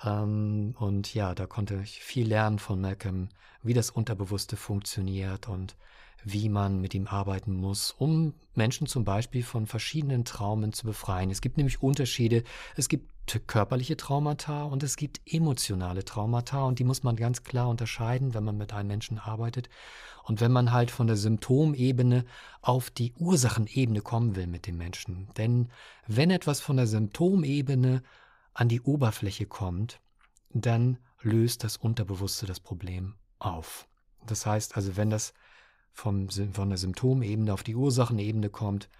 Ähm, 0.00 0.76
und 0.78 1.12
ja, 1.12 1.34
da 1.34 1.46
konnte 1.46 1.80
ich 1.82 2.04
viel 2.04 2.28
lernen 2.28 2.60
von 2.60 2.80
Malcolm, 2.80 3.30
wie 3.64 3.74
das 3.74 3.90
Unterbewusste 3.90 4.56
funktioniert 4.56 5.48
und 5.48 5.74
wie 6.24 6.48
man 6.48 6.80
mit 6.80 6.94
ihm 6.94 7.06
arbeiten 7.06 7.54
muss, 7.54 7.90
um 7.90 8.34
Menschen 8.54 8.86
zum 8.86 9.04
Beispiel 9.04 9.42
von 9.42 9.66
verschiedenen 9.66 10.24
Traumen 10.24 10.72
zu 10.72 10.86
befreien. 10.86 11.30
Es 11.30 11.40
gibt 11.40 11.58
nämlich 11.58 11.82
Unterschiede. 11.82 12.42
Es 12.76 12.88
gibt 12.88 13.10
körperliche 13.46 13.96
Traumata 13.96 14.64
und 14.64 14.82
es 14.82 14.96
gibt 14.96 15.20
emotionale 15.26 16.04
Traumata 16.04 16.64
und 16.64 16.78
die 16.78 16.84
muss 16.84 17.02
man 17.02 17.16
ganz 17.16 17.42
klar 17.42 17.68
unterscheiden, 17.68 18.34
wenn 18.34 18.44
man 18.44 18.56
mit 18.56 18.72
einem 18.72 18.88
Menschen 18.88 19.18
arbeitet. 19.18 19.68
Und 20.24 20.40
wenn 20.40 20.52
man 20.52 20.72
halt 20.72 20.90
von 20.90 21.06
der 21.06 21.16
Symptomebene 21.16 22.24
auf 22.62 22.90
die 22.90 23.12
Ursachenebene 23.18 24.00
kommen 24.00 24.36
will 24.36 24.46
mit 24.46 24.66
dem 24.66 24.78
Menschen. 24.78 25.28
Denn 25.36 25.68
wenn 26.06 26.30
etwas 26.30 26.60
von 26.60 26.76
der 26.76 26.86
Symptomebene 26.86 28.02
an 28.54 28.68
die 28.68 28.80
Oberfläche 28.80 29.46
kommt, 29.46 30.00
dann 30.50 30.98
löst 31.20 31.64
das 31.64 31.76
Unterbewusste 31.76 32.46
das 32.46 32.60
Problem 32.60 33.14
auf. 33.38 33.86
Das 34.26 34.46
heißt 34.46 34.76
also, 34.76 34.96
wenn 34.96 35.10
das 35.10 35.34
vom, 35.94 36.28
von 36.28 36.68
der 36.68 36.78
Symptomebene 36.78 37.52
auf 37.52 37.62
die 37.62 37.76
Ursachenebene 37.76 38.50
kommt, 38.50 38.90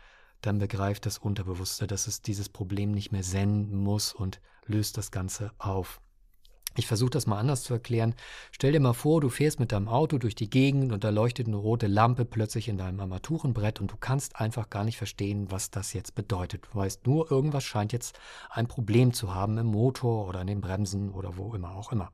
dann 0.41 0.59
begreift 0.59 1.07
das 1.07 1.19
Unterbewusste, 1.19 1.87
dass 1.87 2.07
es 2.07 2.23
dieses 2.23 2.49
Problem 2.49 2.93
nicht 2.93 3.13
mehr 3.13 3.23
senden 3.23 3.79
muss 3.79 4.13
und 4.13 4.41
löst 4.67 4.97
das 4.97 5.11
Ganze 5.11 5.51
auf. 5.59 6.01
Ich 6.77 6.89
versuche 6.89 7.11
das 7.11 7.27
mal 7.27 7.39
anders 7.39 7.63
zu 7.63 7.73
erklären. 7.73 8.15
Stell 8.51 8.73
dir 8.73 8.81
mal 8.81 8.95
vor, 8.95 9.21
du 9.21 9.29
fährst 9.29 9.61
mit 9.61 9.71
deinem 9.71 9.89
Auto 9.89 10.19
durch 10.19 10.35
die 10.35 10.51
Gegend 10.51 10.93
und 10.93 11.05
da 11.05 11.11
leuchtet 11.11 11.47
eine 11.47 11.57
rote 11.57 11.87
Lampe 11.87 12.25
plötzlich 12.25 12.69
in 12.69 12.79
deinem 12.79 12.99
Armaturenbrett 12.99 13.81
und 13.81 13.93
du 13.93 13.97
kannst 13.97 14.41
einfach 14.41 14.71
gar 14.71 14.83
nicht 14.85 14.99
verstehen, 14.99 15.53
was 15.53 15.71
das 15.71 15.93
jetzt 15.93 16.17
bedeutet. 16.17 16.67
Du 16.71 16.79
weißt 16.79 17.07
nur, 17.07 17.31
irgendwas 17.31 17.63
scheint 17.63 17.93
jetzt 17.93 18.19
ein 18.51 18.67
Problem 18.67 19.13
zu 19.13 19.35
haben 19.35 19.57
im 19.59 19.67
Motor 19.67 20.27
oder 20.27 20.41
in 20.41 20.49
den 20.49 20.61
Bremsen 20.61 21.11
oder 21.11 21.37
wo 21.37 21.55
immer 21.55 21.77
auch 21.77 21.93
immer. 21.93 22.11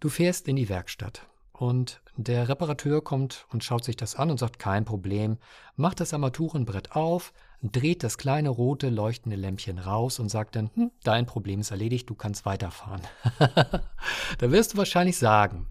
Du 0.00 0.08
fährst 0.08 0.48
in 0.48 0.56
die 0.56 0.68
Werkstatt 0.68 1.28
und 1.52 2.00
der 2.16 2.48
Reparateur 2.48 3.02
kommt 3.02 3.46
und 3.50 3.64
schaut 3.64 3.84
sich 3.84 3.96
das 3.96 4.16
an 4.16 4.30
und 4.30 4.38
sagt, 4.38 4.58
kein 4.58 4.84
Problem, 4.84 5.38
macht 5.76 6.00
das 6.00 6.12
Armaturenbrett 6.12 6.92
auf, 6.92 7.32
dreht 7.62 8.02
das 8.02 8.18
kleine 8.18 8.48
rote 8.48 8.90
leuchtende 8.90 9.36
Lämpchen 9.36 9.78
raus 9.78 10.18
und 10.18 10.28
sagt 10.28 10.56
dann, 10.56 10.70
hm, 10.74 10.90
dein 11.04 11.26
Problem 11.26 11.60
ist 11.60 11.70
erledigt, 11.70 12.10
du 12.10 12.14
kannst 12.14 12.44
weiterfahren. 12.44 13.02
da 14.38 14.50
wirst 14.50 14.74
du 14.74 14.78
wahrscheinlich 14.78 15.16
sagen, 15.16 15.68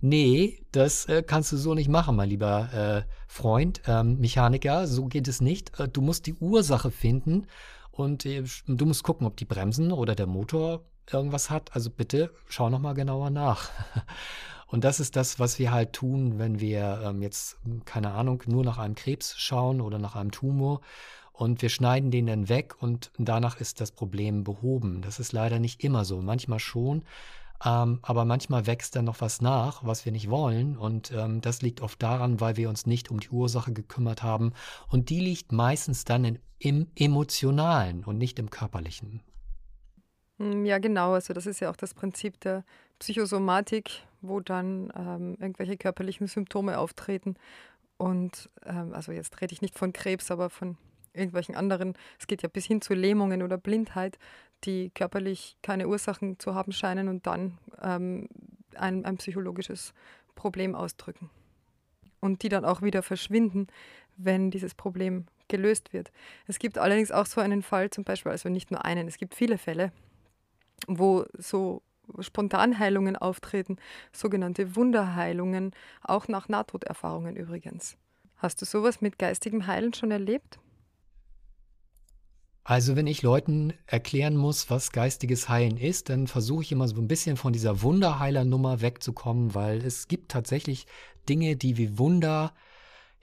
nee, 0.00 0.60
das 0.72 1.06
äh, 1.06 1.22
kannst 1.22 1.50
du 1.52 1.56
so 1.56 1.74
nicht 1.74 1.88
machen, 1.88 2.16
mein 2.16 2.28
lieber 2.28 2.72
äh, 3.06 3.10
Freund, 3.26 3.80
ähm, 3.86 4.18
Mechaniker, 4.18 4.86
so 4.86 5.06
geht 5.06 5.28
es 5.28 5.40
nicht. 5.40 5.78
Äh, 5.80 5.88
du 5.88 6.02
musst 6.02 6.26
die 6.26 6.34
Ursache 6.34 6.90
finden 6.90 7.46
und 7.90 8.26
äh, 8.26 8.44
du 8.66 8.86
musst 8.86 9.02
gucken, 9.02 9.26
ob 9.26 9.36
die 9.36 9.46
Bremsen 9.46 9.92
oder 9.92 10.14
der 10.14 10.26
Motor 10.26 10.84
irgendwas 11.10 11.50
hat. 11.50 11.74
Also 11.74 11.90
bitte 11.90 12.30
schau 12.48 12.68
noch 12.68 12.80
mal 12.80 12.94
genauer 12.94 13.30
nach. 13.30 13.70
Und 14.66 14.84
das 14.84 15.00
ist 15.00 15.16
das, 15.16 15.38
was 15.38 15.58
wir 15.58 15.72
halt 15.72 15.92
tun, 15.92 16.38
wenn 16.38 16.60
wir 16.60 17.00
ähm, 17.04 17.22
jetzt, 17.22 17.58
keine 17.84 18.12
Ahnung, 18.12 18.42
nur 18.46 18.64
nach 18.64 18.78
einem 18.78 18.94
Krebs 18.94 19.36
schauen 19.38 19.80
oder 19.80 19.98
nach 19.98 20.16
einem 20.16 20.30
Tumor. 20.30 20.80
Und 21.32 21.62
wir 21.62 21.68
schneiden 21.68 22.10
den 22.10 22.26
dann 22.26 22.48
weg 22.48 22.76
und 22.80 23.10
danach 23.18 23.60
ist 23.60 23.80
das 23.80 23.90
Problem 23.90 24.44
behoben. 24.44 25.02
Das 25.02 25.18
ist 25.18 25.32
leider 25.32 25.58
nicht 25.58 25.82
immer 25.82 26.04
so. 26.04 26.22
Manchmal 26.22 26.60
schon. 26.60 27.02
Ähm, 27.64 27.98
aber 28.02 28.24
manchmal 28.24 28.66
wächst 28.66 28.94
dann 28.94 29.06
noch 29.06 29.20
was 29.20 29.40
nach, 29.40 29.84
was 29.84 30.04
wir 30.04 30.12
nicht 30.12 30.30
wollen. 30.30 30.76
Und 30.76 31.12
ähm, 31.12 31.40
das 31.40 31.62
liegt 31.62 31.80
oft 31.80 32.02
daran, 32.02 32.40
weil 32.40 32.56
wir 32.56 32.68
uns 32.68 32.86
nicht 32.86 33.10
um 33.10 33.20
die 33.20 33.30
Ursache 33.30 33.72
gekümmert 33.72 34.22
haben. 34.22 34.52
Und 34.88 35.10
die 35.10 35.20
liegt 35.20 35.50
meistens 35.50 36.04
dann 36.04 36.24
in, 36.24 36.38
im 36.58 36.86
Emotionalen 36.94 38.04
und 38.04 38.18
nicht 38.18 38.38
im 38.38 38.50
Körperlichen. 38.50 39.22
Hm, 40.38 40.64
ja, 40.64 40.78
genau. 40.78 41.14
Also 41.14 41.32
das 41.32 41.46
ist 41.46 41.60
ja 41.60 41.70
auch 41.70 41.76
das 41.76 41.94
Prinzip 41.94 42.40
der 42.40 42.64
Psychosomatik, 42.98 44.02
wo 44.28 44.40
dann 44.40 44.92
ähm, 44.96 45.36
irgendwelche 45.40 45.76
körperlichen 45.76 46.26
Symptome 46.26 46.78
auftreten. 46.78 47.36
Und 47.96 48.50
ähm, 48.64 48.92
also 48.92 49.12
jetzt 49.12 49.40
rede 49.40 49.52
ich 49.52 49.62
nicht 49.62 49.78
von 49.78 49.92
Krebs, 49.92 50.30
aber 50.30 50.50
von 50.50 50.76
irgendwelchen 51.12 51.54
anderen. 51.54 51.94
Es 52.18 52.26
geht 52.26 52.42
ja 52.42 52.48
bis 52.48 52.66
hin 52.66 52.80
zu 52.80 52.94
Lähmungen 52.94 53.42
oder 53.42 53.56
Blindheit, 53.56 54.18
die 54.64 54.90
körperlich 54.90 55.56
keine 55.62 55.88
Ursachen 55.88 56.38
zu 56.38 56.54
haben 56.54 56.72
scheinen 56.72 57.08
und 57.08 57.26
dann 57.26 57.58
ähm, 57.82 58.28
ein, 58.74 59.04
ein 59.04 59.16
psychologisches 59.18 59.94
Problem 60.34 60.74
ausdrücken. 60.74 61.30
Und 62.20 62.42
die 62.42 62.48
dann 62.48 62.64
auch 62.64 62.82
wieder 62.82 63.02
verschwinden, 63.02 63.68
wenn 64.16 64.50
dieses 64.50 64.74
Problem 64.74 65.26
gelöst 65.48 65.92
wird. 65.92 66.10
Es 66.46 66.58
gibt 66.58 66.78
allerdings 66.78 67.12
auch 67.12 67.26
so 67.26 67.40
einen 67.40 67.62
Fall, 67.62 67.90
zum 67.90 68.04
Beispiel, 68.04 68.32
also 68.32 68.48
nicht 68.48 68.70
nur 68.70 68.84
einen, 68.84 69.06
es 69.06 69.18
gibt 69.18 69.34
viele 69.34 69.58
Fälle, 69.58 69.92
wo 70.86 71.26
so 71.34 71.82
Spontanheilungen 72.20 73.16
auftreten, 73.16 73.76
sogenannte 74.12 74.76
Wunderheilungen, 74.76 75.72
auch 76.02 76.28
nach 76.28 76.48
Nahtoderfahrungen 76.48 77.36
übrigens. 77.36 77.96
Hast 78.36 78.60
du 78.60 78.66
sowas 78.66 79.00
mit 79.00 79.18
geistigem 79.18 79.66
Heilen 79.66 79.94
schon 79.94 80.10
erlebt? 80.10 80.58
Also 82.66 82.96
wenn 82.96 83.06
ich 83.06 83.20
Leuten 83.20 83.74
erklären 83.86 84.36
muss, 84.36 84.70
was 84.70 84.90
geistiges 84.90 85.50
Heilen 85.50 85.76
ist, 85.76 86.08
dann 86.08 86.26
versuche 86.26 86.62
ich 86.62 86.72
immer 86.72 86.88
so 86.88 86.96
ein 86.96 87.08
bisschen 87.08 87.36
von 87.36 87.52
dieser 87.52 87.82
Wunderheiler-Nummer 87.82 88.80
wegzukommen, 88.80 89.54
weil 89.54 89.84
es 89.84 90.08
gibt 90.08 90.30
tatsächlich 90.30 90.86
Dinge, 91.28 91.56
die 91.56 91.76
wie 91.76 91.98
Wunder 91.98 92.54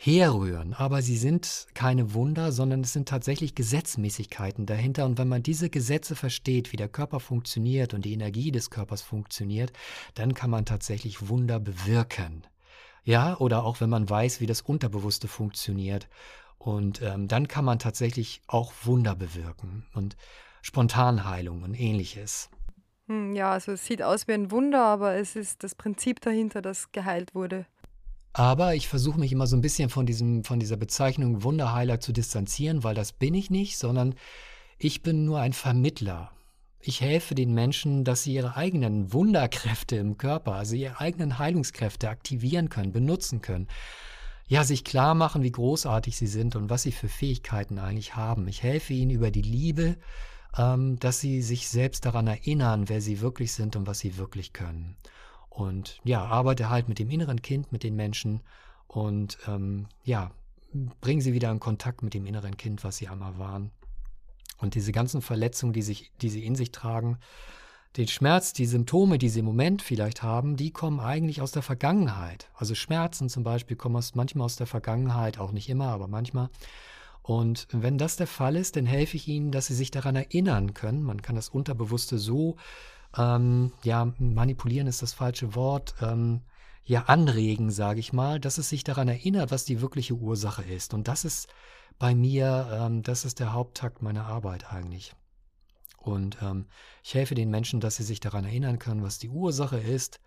herrühren. 0.04 0.74
Aber 0.74 1.02
sie 1.02 1.18
sind 1.18 1.68
keine 1.76 2.14
Wunder, 2.14 2.52
sondern 2.52 2.82
es 2.82 2.94
sind 2.94 3.08
tatsächlich 3.08 3.54
Gesetzmäßigkeiten 3.54 4.66
dahinter. 4.66 5.06
Und 5.06 5.20
wenn 5.20 5.28
man 5.28 5.44
diese 5.44 5.70
Gesetze 5.70 6.16
versteht, 6.16 6.72
wie 6.72 6.78
der 6.78 6.90
Körper 6.90 7.20
funktioniert 7.20 7.94
und 7.94 8.04
die 8.04 8.14
Energie 8.14 8.52
des 8.52 8.72
Körpers 8.72 9.04
funktioniert, 9.04 9.72
dann 10.16 10.34
kann 10.34 10.50
man 10.50 10.66
tatsächlich 10.66 11.30
Wunder 11.30 11.60
bewirken. 11.60 12.44
Ja, 13.04 13.38
oder 13.38 13.64
auch 13.64 13.80
wenn 13.80 13.90
man 13.90 14.10
weiß, 14.10 14.42
wie 14.42 14.48
das 14.48 14.62
Unterbewusste 14.62 15.28
funktioniert. 15.28 16.08
Und 16.58 17.02
ähm, 17.02 17.28
dann 17.28 17.48
kann 17.48 17.66
man 17.66 17.80
tatsächlich 17.80 18.42
auch 18.48 18.74
Wunder 18.84 19.16
bewirken 19.16 19.86
und 19.94 20.16
Spontanheilung 20.62 21.64
und 21.64 21.74
ähnliches. 21.74 22.50
Hm, 23.08 23.36
ja, 23.36 23.52
also 23.52 23.74
es 23.74 23.86
sieht 23.86 24.02
aus 24.02 24.28
wie 24.28 24.34
ein 24.34 24.52
Wunder, 24.52 24.84
aber 24.84 25.16
es 25.16 25.36
ist 25.36 25.64
das 25.64 25.76
Prinzip 25.76 26.22
dahinter, 26.22 26.62
das 26.62 26.92
geheilt 26.92 27.34
wurde. 27.34 27.66
Aber 28.34 28.76
ich 28.76 28.88
versuche 28.88 29.20
mich 29.20 29.32
immer 29.32 29.48
so 29.48 29.58
ein 29.58 29.62
bisschen 29.62 29.90
von, 29.90 30.06
diesem, 30.06 30.44
von 30.44 30.60
dieser 30.60 30.78
Bezeichnung 30.78 31.44
Wunderheiler 31.44 32.00
zu 32.00 32.14
distanzieren, 32.14 32.84
weil 32.84 32.96
das 32.96 33.12
bin 33.12 33.34
ich 33.34 33.50
nicht, 33.50 33.78
sondern 33.78 34.16
ich 34.78 35.04
bin 35.04 35.26
nur 35.26 35.40
ein 35.40 35.54
Vermittler. 35.54 36.32
Ich 36.80 37.02
helfe 37.02 37.36
den 37.36 37.54
Menschen, 37.54 38.04
dass 38.04 38.24
sie 38.24 38.34
ihre 38.34 38.56
eigenen 38.56 39.14
Wunderkräfte 39.14 39.98
im 39.98 40.18
Körper, 40.18 40.54
also 40.54 40.76
ihre 40.76 41.00
eigenen 41.00 41.38
Heilungskräfte 41.38 42.10
aktivieren 42.10 42.70
können, 42.70 42.92
benutzen 42.92 43.42
können. 43.42 43.68
Ja, 44.48 44.64
sich 44.64 44.84
klar 44.84 45.14
machen, 45.14 45.44
wie 45.44 45.52
großartig 45.52 46.18
sie 46.18 46.28
sind 46.28 46.56
und 46.56 46.70
was 46.70 46.82
sie 46.84 46.92
für 46.92 47.08
Fähigkeiten 47.08 47.78
eigentlich 47.80 48.16
haben. 48.16 48.48
Ich 48.48 48.64
helfe 48.64 48.94
ihnen 48.94 49.12
über 49.12 49.30
die 49.30 49.44
Liebe, 49.44 49.98
ähm, 50.58 50.98
dass 51.00 51.20
sie 51.20 51.42
sich 51.42 51.70
selbst 51.70 52.06
daran 52.06 52.28
erinnern, 52.28 52.90
wer 52.90 53.02
sie 53.02 53.22
wirklich 53.22 53.54
sind 53.54 53.76
und 53.76 53.88
was 53.88 54.00
sie 54.00 54.18
wirklich 54.18 54.52
können. 54.52 54.98
Und 55.52 56.00
ja, 56.06 56.24
arbeite 56.24 56.70
halt 56.70 56.88
mit 56.88 56.98
dem 56.98 57.10
inneren 57.10 57.42
Kind, 57.42 57.72
mit 57.74 57.84
den 57.84 57.96
Menschen 57.96 58.40
und 58.88 59.38
ähm, 59.48 59.88
ja, 60.06 60.32
bringen 61.02 61.22
sie 61.22 61.34
wieder 61.34 61.52
in 61.52 61.60
Kontakt 61.60 62.04
mit 62.04 62.14
dem 62.14 62.26
inneren 62.26 62.56
Kind, 62.56 62.84
was 62.86 62.98
sie 62.98 63.10
einmal 63.10 63.38
waren. 63.38 63.72
Und 64.58 64.76
diese 64.76 64.94
ganzen 64.94 65.22
Verletzungen, 65.22 65.74
die, 65.74 65.82
sich, 65.82 66.12
die 66.22 66.30
sie 66.30 66.46
in 66.46 66.56
sich 66.56 66.72
tragen, 66.72 67.18
den 67.98 68.08
Schmerz, 68.08 68.54
die 68.54 68.66
Symptome, 68.66 69.18
die 69.18 69.28
sie 69.28 69.40
im 69.40 69.46
Moment 69.46 69.82
vielleicht 69.82 70.24
haben, 70.24 70.56
die 70.56 70.72
kommen 70.72 71.02
eigentlich 71.02 71.42
aus 71.42 71.52
der 71.52 71.62
Vergangenheit. 71.62 72.50
Also 72.56 72.74
Schmerzen 72.74 73.28
zum 73.28 73.44
Beispiel 73.44 73.76
kommen 73.76 73.98
aus, 73.98 74.16
manchmal 74.16 74.46
aus 74.46 74.56
der 74.56 74.68
Vergangenheit, 74.68 75.38
auch 75.38 75.52
nicht 75.52 75.68
immer, 75.68 75.88
aber 75.88 76.08
manchmal. 76.08 76.50
Und 77.22 77.68
wenn 77.72 77.98
das 77.98 78.16
der 78.16 78.28
Fall 78.28 78.56
ist, 78.56 78.78
dann 78.78 78.86
helfe 78.86 79.18
ich 79.18 79.28
ihnen, 79.28 79.52
dass 79.52 79.68
sie 79.68 79.76
sich 79.76 79.92
daran 79.92 80.16
erinnern 80.16 80.74
können. 80.74 81.04
Man 81.04 81.22
kann 81.22 81.36
das 81.36 81.50
Unterbewusste 81.50 82.18
so 82.18 82.56
ähm, 83.18 83.72
ja, 83.84 84.12
manipulieren 84.20 84.88
ist 84.88 85.02
das 85.02 85.14
falsche 85.14 85.56
Wort, 85.56 85.96
ähm, 86.02 86.42
ja, 86.84 87.04
anregen, 87.04 87.72
sage 87.72 88.00
ich 88.00 88.14
mal, 88.14 88.40
dass 88.40 88.58
es 88.58 88.70
sich 88.70 88.84
daran 88.84 89.08
erinnert, 89.08 89.52
was 89.52 89.66
die 89.66 89.82
wirkliche 89.82 90.16
Ursache 90.16 90.64
ist. 90.64 90.94
Und 90.94 91.08
das 91.08 91.26
ist 91.26 91.48
bei 92.00 92.16
mir, 92.16 92.68
ähm, 92.72 93.04
das 93.04 93.26
ist 93.26 93.40
der 93.40 93.54
Haupttakt 93.54 94.02
meiner 94.02 94.26
Arbeit 94.26 94.72
eigentlich. 94.72 95.14
Und 95.98 96.38
ähm, 96.42 96.66
ich 97.04 97.14
helfe 97.14 97.36
den 97.36 97.52
Menschen, 97.52 97.80
dass 97.80 97.98
sie 97.98 98.04
sich 98.04 98.20
daran 98.20 98.44
erinnern 98.44 98.80
können, 98.80 99.04
was 99.04 99.20
die 99.20 99.30
Ursache 99.30 99.78
ist, 99.78 100.20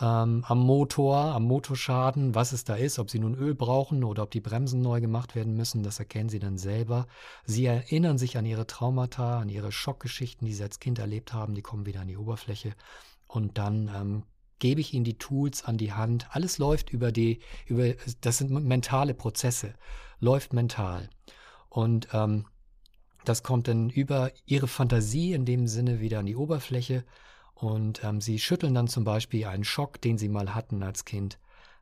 ähm, 0.00 0.44
am 0.46 0.58
Motor, 0.60 1.16
am 1.16 1.44
Motorschaden, 1.44 2.34
was 2.34 2.52
es 2.52 2.64
da 2.64 2.74
ist, 2.74 2.98
ob 2.98 3.10
sie 3.10 3.18
nun 3.18 3.34
Öl 3.34 3.54
brauchen 3.54 4.04
oder 4.04 4.22
ob 4.22 4.30
die 4.30 4.40
Bremsen 4.40 4.80
neu 4.80 5.00
gemacht 5.00 5.34
werden 5.34 5.54
müssen, 5.54 5.82
das 5.82 5.98
erkennen 5.98 6.28
sie 6.28 6.38
dann 6.38 6.58
selber. 6.58 7.06
Sie 7.44 7.66
erinnern 7.66 8.18
sich 8.18 8.36
an 8.36 8.46
ihre 8.46 8.66
Traumata, 8.66 9.40
an 9.40 9.48
ihre 9.48 9.72
Schockgeschichten, 9.72 10.46
die 10.46 10.54
sie 10.54 10.62
als 10.62 10.80
Kind 10.80 10.98
erlebt 10.98 11.32
haben, 11.32 11.54
die 11.54 11.62
kommen 11.62 11.86
wieder 11.86 12.00
an 12.00 12.08
die 12.08 12.16
Oberfläche 12.16 12.74
und 13.26 13.58
dann 13.58 13.90
ähm, 13.94 14.22
gebe 14.58 14.80
ich 14.80 14.94
ihnen 14.94 15.04
die 15.04 15.18
Tools 15.18 15.64
an 15.64 15.78
die 15.78 15.92
Hand. 15.92 16.26
Alles 16.30 16.58
läuft 16.58 16.90
über 16.90 17.12
die, 17.12 17.40
über, 17.66 17.94
das 18.20 18.38
sind 18.38 18.50
mentale 18.50 19.14
Prozesse, 19.14 19.74
läuft 20.20 20.52
mental. 20.52 21.08
Und 21.68 22.08
ähm, 22.12 22.46
das 23.24 23.42
kommt 23.42 23.68
dann 23.68 23.90
über 23.90 24.32
ihre 24.46 24.68
Fantasie 24.68 25.32
in 25.32 25.44
dem 25.44 25.66
Sinne 25.66 26.00
wieder 26.00 26.20
an 26.20 26.26
die 26.26 26.36
Oberfläche 26.36 27.04
und 27.58 28.04
ähm, 28.04 28.20
sie 28.20 28.38
schütteln 28.38 28.72
dann 28.72 28.86
zum 28.86 29.02
Beispiel 29.02 29.46
einen 29.46 29.64
Schock, 29.64 30.00
den 30.00 30.16
sie 30.16 30.28
mal 30.28 30.54
hatten 30.54 30.82
als 30.84 31.04
Kind, 31.04 31.38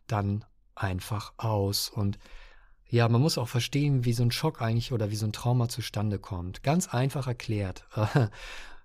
dann 0.06 0.44
einfach 0.74 1.34
aus. 1.36 1.90
Und 1.90 2.18
ja, 2.88 3.08
man 3.10 3.20
muss 3.20 3.36
auch 3.36 3.48
verstehen, 3.48 4.06
wie 4.06 4.14
so 4.14 4.22
ein 4.22 4.30
Schock 4.30 4.62
eigentlich 4.62 4.92
oder 4.92 5.10
wie 5.10 5.16
so 5.16 5.26
ein 5.26 5.34
Trauma 5.34 5.68
zustande 5.68 6.18
kommt. 6.18 6.62
Ganz 6.62 6.88
einfach 6.88 7.26
erklärt. 7.26 7.84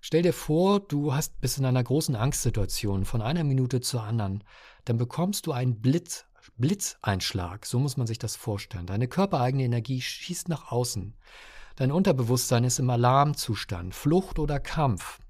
Stell 0.02 0.22
dir 0.22 0.34
vor, 0.34 0.80
du 0.80 1.14
hast 1.14 1.40
bist 1.40 1.58
in 1.58 1.64
einer 1.64 1.82
großen 1.82 2.14
Angstsituation 2.14 3.06
von 3.06 3.22
einer 3.22 3.44
Minute 3.44 3.80
zur 3.80 4.02
anderen. 4.02 4.44
Dann 4.84 4.98
bekommst 4.98 5.46
du 5.46 5.52
einen 5.52 5.80
Blitz, 5.80 6.26
Blitzeinschlag. 6.58 7.64
So 7.64 7.78
muss 7.78 7.96
man 7.96 8.06
sich 8.06 8.18
das 8.18 8.36
vorstellen. 8.36 8.86
Deine 8.86 9.08
körpereigene 9.08 9.64
Energie 9.64 10.02
schießt 10.02 10.50
nach 10.50 10.70
außen. 10.70 11.14
Dein 11.76 11.90
Unterbewusstsein 11.90 12.64
ist 12.64 12.80
im 12.80 12.90
Alarmzustand, 12.90 13.94
Flucht 13.94 14.38
oder 14.38 14.60
Kampf. 14.60 15.20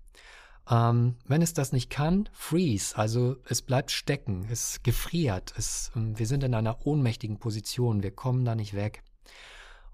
Ähm, 0.70 1.16
wenn 1.26 1.42
es 1.42 1.54
das 1.54 1.72
nicht 1.72 1.90
kann, 1.90 2.28
freeze, 2.32 2.96
also 2.96 3.36
es 3.48 3.62
bleibt 3.62 3.90
stecken, 3.90 4.46
es 4.50 4.82
gefriert, 4.82 5.52
es, 5.56 5.90
ähm, 5.96 6.18
wir 6.18 6.26
sind 6.26 6.44
in 6.44 6.54
einer 6.54 6.86
ohnmächtigen 6.86 7.38
Position, 7.38 8.02
wir 8.02 8.12
kommen 8.12 8.44
da 8.44 8.54
nicht 8.54 8.74
weg. 8.74 9.02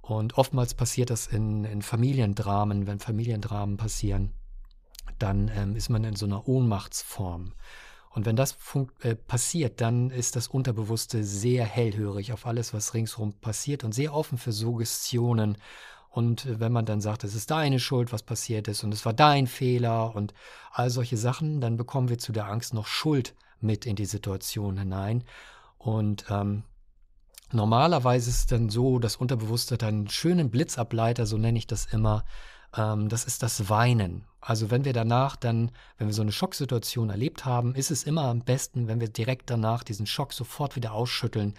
Und 0.02 0.37
oftmals 0.38 0.74
passiert 0.74 1.11
das 1.11 1.26
in, 1.26 1.64
in 1.64 1.83
Familiendramen, 1.83 2.87
wenn 2.87 2.98
Familiendramen 2.98 3.76
passieren, 3.76 4.33
dann 5.18 5.50
ähm, 5.54 5.76
ist 5.76 5.88
man 5.88 6.04
in 6.04 6.16
so 6.16 6.26
einer 6.26 6.46
Ohnmachtsform. 6.46 7.52
Und 8.11 8.26
wenn 8.26 8.37
das 8.37 8.57
äh, 9.00 9.14
passiert, 9.14 9.81
dann 9.81 10.11
ist 10.11 10.37
das 10.37 10.48
Unterbewusste 10.48 11.24
sehr 11.24 11.64
hellhörig 11.64 12.33
auf 12.33 12.46
alles, 12.46 12.74
was 12.74 12.94
ringsherum 12.94 13.35
passiert 13.35 13.85
und 13.85 13.92
sehr 13.92 14.14
offen 14.14 14.38
für 14.38 14.52
Suggestionen 14.52 15.59
und 16.18 16.46
äh, 16.46 16.59
wenn 16.59 16.72
man 16.72 16.85
dann 16.85 17.00
sagt, 17.00 17.22
es 17.22 17.37
ist 17.37 17.52
deine 17.52 17.78
Schuld, 17.78 18.12
was 18.12 18.24
passiert 18.24 18.66
ist 18.66 18.83
und 18.83 18.92
es 18.92 19.07
war 19.07 19.12
dein 19.12 19.46
Fehler 19.46 20.16
und 20.16 20.35
all 20.72 20.90
solche 20.90 21.16
Sachen, 21.16 21.61
dann 21.61 21.76
bekommen 21.76 22.09
wir 22.09 22.18
zu 22.18 22.33
der 22.33 22.48
Angst 22.48 22.74
noch 22.74 22.88
Schuld 22.88 23.37
mit 23.61 23.87
in 23.87 23.94
die 23.94 24.04
Situation 24.04 24.78
hinein. 24.78 25.22
Und 25.78 26.24
ähm, 26.28 26.64
normalerweise 27.52 28.31
ist 28.31 28.37
es 28.37 28.46
dann 28.46 28.68
so, 28.68 28.98
das 28.98 29.14
Unterbewusste 29.14 29.74
hat 29.74 29.85
einen 29.85 30.09
schönen 30.09 30.50
Blitzableiter, 30.50 31.24
so 31.24 31.38
nenne 31.38 31.57
ich 31.57 31.68
das 31.68 31.87
immer. 31.87 32.24
Ähm, 32.76 33.09
das 33.09 33.24
ist 33.24 33.44
das 33.44 33.68
Weinen. 33.68 34.24
Also 34.40 34.72
wenn 34.72 34.85
wir 34.85 34.92
danach 34.92 35.37
dann, 35.37 35.70
wenn 35.98 36.09
wir 36.09 36.14
so 36.14 36.22
eine 36.22 36.33
Schocksituation 36.33 37.11
erlebt 37.11 37.44
haben, 37.44 37.76
ist 37.76 37.92
es 37.92 38.02
immer 38.02 38.24
am 38.24 38.40
besten, 38.40 38.88
wenn 38.88 39.00
wir 39.00 39.09
direkt 39.09 39.50
danach 39.50 39.85
diesen 39.85 40.07
Schock 40.07 40.33
sofort 40.33 40.74
wieder 40.74 40.94
ausschütteln, 40.94 41.54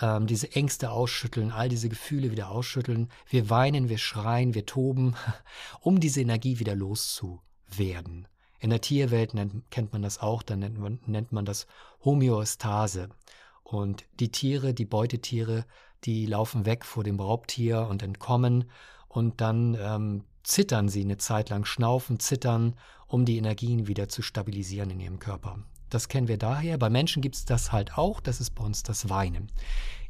ähm, 0.00 0.26
diese 0.26 0.52
Ängste 0.54 0.90
ausschütteln, 0.90 1.50
all 1.50 1.68
diese 1.68 1.88
Gefühle 1.88 2.30
wieder 2.30 2.50
ausschütteln. 2.50 3.08
Wir 3.28 3.50
weinen, 3.50 3.88
wir 3.88 3.98
schreien, 3.98 4.54
wir 4.54 4.66
toben, 4.66 5.14
um 5.80 6.00
diese 6.00 6.20
Energie 6.20 6.58
wieder 6.58 6.74
loszuwerden. 6.74 8.28
In 8.60 8.70
der 8.70 8.80
Tierwelt 8.80 9.34
nennt, 9.34 9.70
kennt 9.70 9.92
man 9.92 10.02
das 10.02 10.18
auch, 10.18 10.42
dann 10.42 10.60
nennt 10.60 10.78
man, 10.78 10.98
nennt 11.06 11.32
man 11.32 11.44
das 11.44 11.66
Homöostase. 12.04 13.08
Und 13.62 14.04
die 14.18 14.32
Tiere, 14.32 14.74
die 14.74 14.84
Beutetiere, 14.84 15.64
die 16.04 16.26
laufen 16.26 16.64
weg 16.64 16.84
vor 16.84 17.04
dem 17.04 17.20
Raubtier 17.20 17.86
und 17.88 18.02
entkommen 18.02 18.70
und 19.08 19.40
dann 19.40 19.76
ähm, 19.80 20.24
zittern 20.42 20.88
sie 20.88 21.02
eine 21.02 21.18
Zeit 21.18 21.50
lang, 21.50 21.64
schnaufen, 21.64 22.18
zittern, 22.18 22.74
um 23.06 23.24
die 23.24 23.36
Energien 23.36 23.86
wieder 23.86 24.08
zu 24.08 24.22
stabilisieren 24.22 24.90
in 24.90 25.00
ihrem 25.00 25.18
Körper. 25.18 25.58
Das 25.90 26.08
kennen 26.08 26.28
wir 26.28 26.38
daher. 26.38 26.78
Bei 26.78 26.90
Menschen 26.90 27.22
gibt 27.22 27.36
es 27.36 27.44
das 27.44 27.72
halt 27.72 27.96
auch. 27.96 28.20
Das 28.20 28.40
ist 28.40 28.54
bei 28.54 28.64
uns 28.64 28.82
das 28.82 29.08
Weinen. 29.08 29.50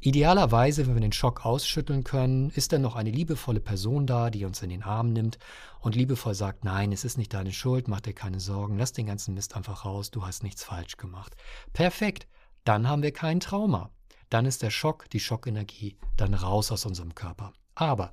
Idealerweise, 0.01 0.87
wenn 0.87 0.95
wir 0.95 1.01
den 1.01 1.13
Schock 1.13 1.45
ausschütteln 1.45 2.05
können, 2.05 2.51
ist 2.51 2.73
dann 2.73 2.83
noch 2.83 2.95
eine 2.95 3.11
liebevolle 3.11 3.61
Person 3.61 4.07
da, 4.07 4.31
die 4.31 4.45
uns 4.45 4.63
in 4.63 4.71
den 4.71 4.85
Arm 4.85 5.13
nimmt 5.13 5.39
und 5.81 5.97
liebevoll 5.97 6.35
sagt, 6.35 6.65
nein, 6.65 6.93
es 6.93 7.05
ist 7.05 7.19
nicht 7.19 7.35
deine 7.35 7.53
Schuld, 7.53 7.89
mach 7.89 8.01
dir 8.01 8.13
keine 8.13 8.39
Sorgen, 8.39 8.79
lass 8.79 8.93
den 8.93 9.07
ganzen 9.07 9.35
Mist 9.35 9.57
einfach 9.57 9.85
raus, 9.85 10.13
du 10.13 10.25
hast 10.25 10.45
nichts 10.45 10.63
falsch 10.63 10.99
gemacht. 10.99 11.35
Perfekt, 11.73 12.29
dann 12.65 12.89
haben 12.89 13.03
wir 13.03 13.13
kein 13.13 13.41
Trauma. 13.41 13.91
Dann 14.31 14.47
ist 14.47 14.63
der 14.63 14.71
Schock, 14.71 15.11
die 15.11 15.21
Schockenergie 15.21 15.97
dann 16.17 16.35
raus 16.35 16.71
aus 16.71 16.87
unserem 16.87 17.15
Körper. 17.17 17.53
Aber 17.75 18.13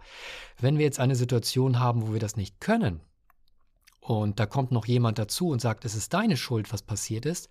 wenn 0.60 0.78
wir 0.78 0.86
jetzt 0.86 1.00
eine 1.00 1.16
Situation 1.16 1.80
haben, 1.80 2.08
wo 2.08 2.14
wir 2.14 2.20
das 2.20 2.36
nicht 2.36 2.60
können, 2.62 3.02
und 4.06 4.40
da 4.40 4.46
kommt 4.46 4.72
noch 4.72 4.86
jemand 4.86 5.18
dazu 5.18 5.50
und 5.50 5.62
sagt, 5.62 5.84
es 5.84 5.96
ist 5.96 6.14
deine 6.14 6.38
Schuld, 6.38 6.72
was 6.72 6.84
passiert 6.84 7.26
ist, 7.26 7.50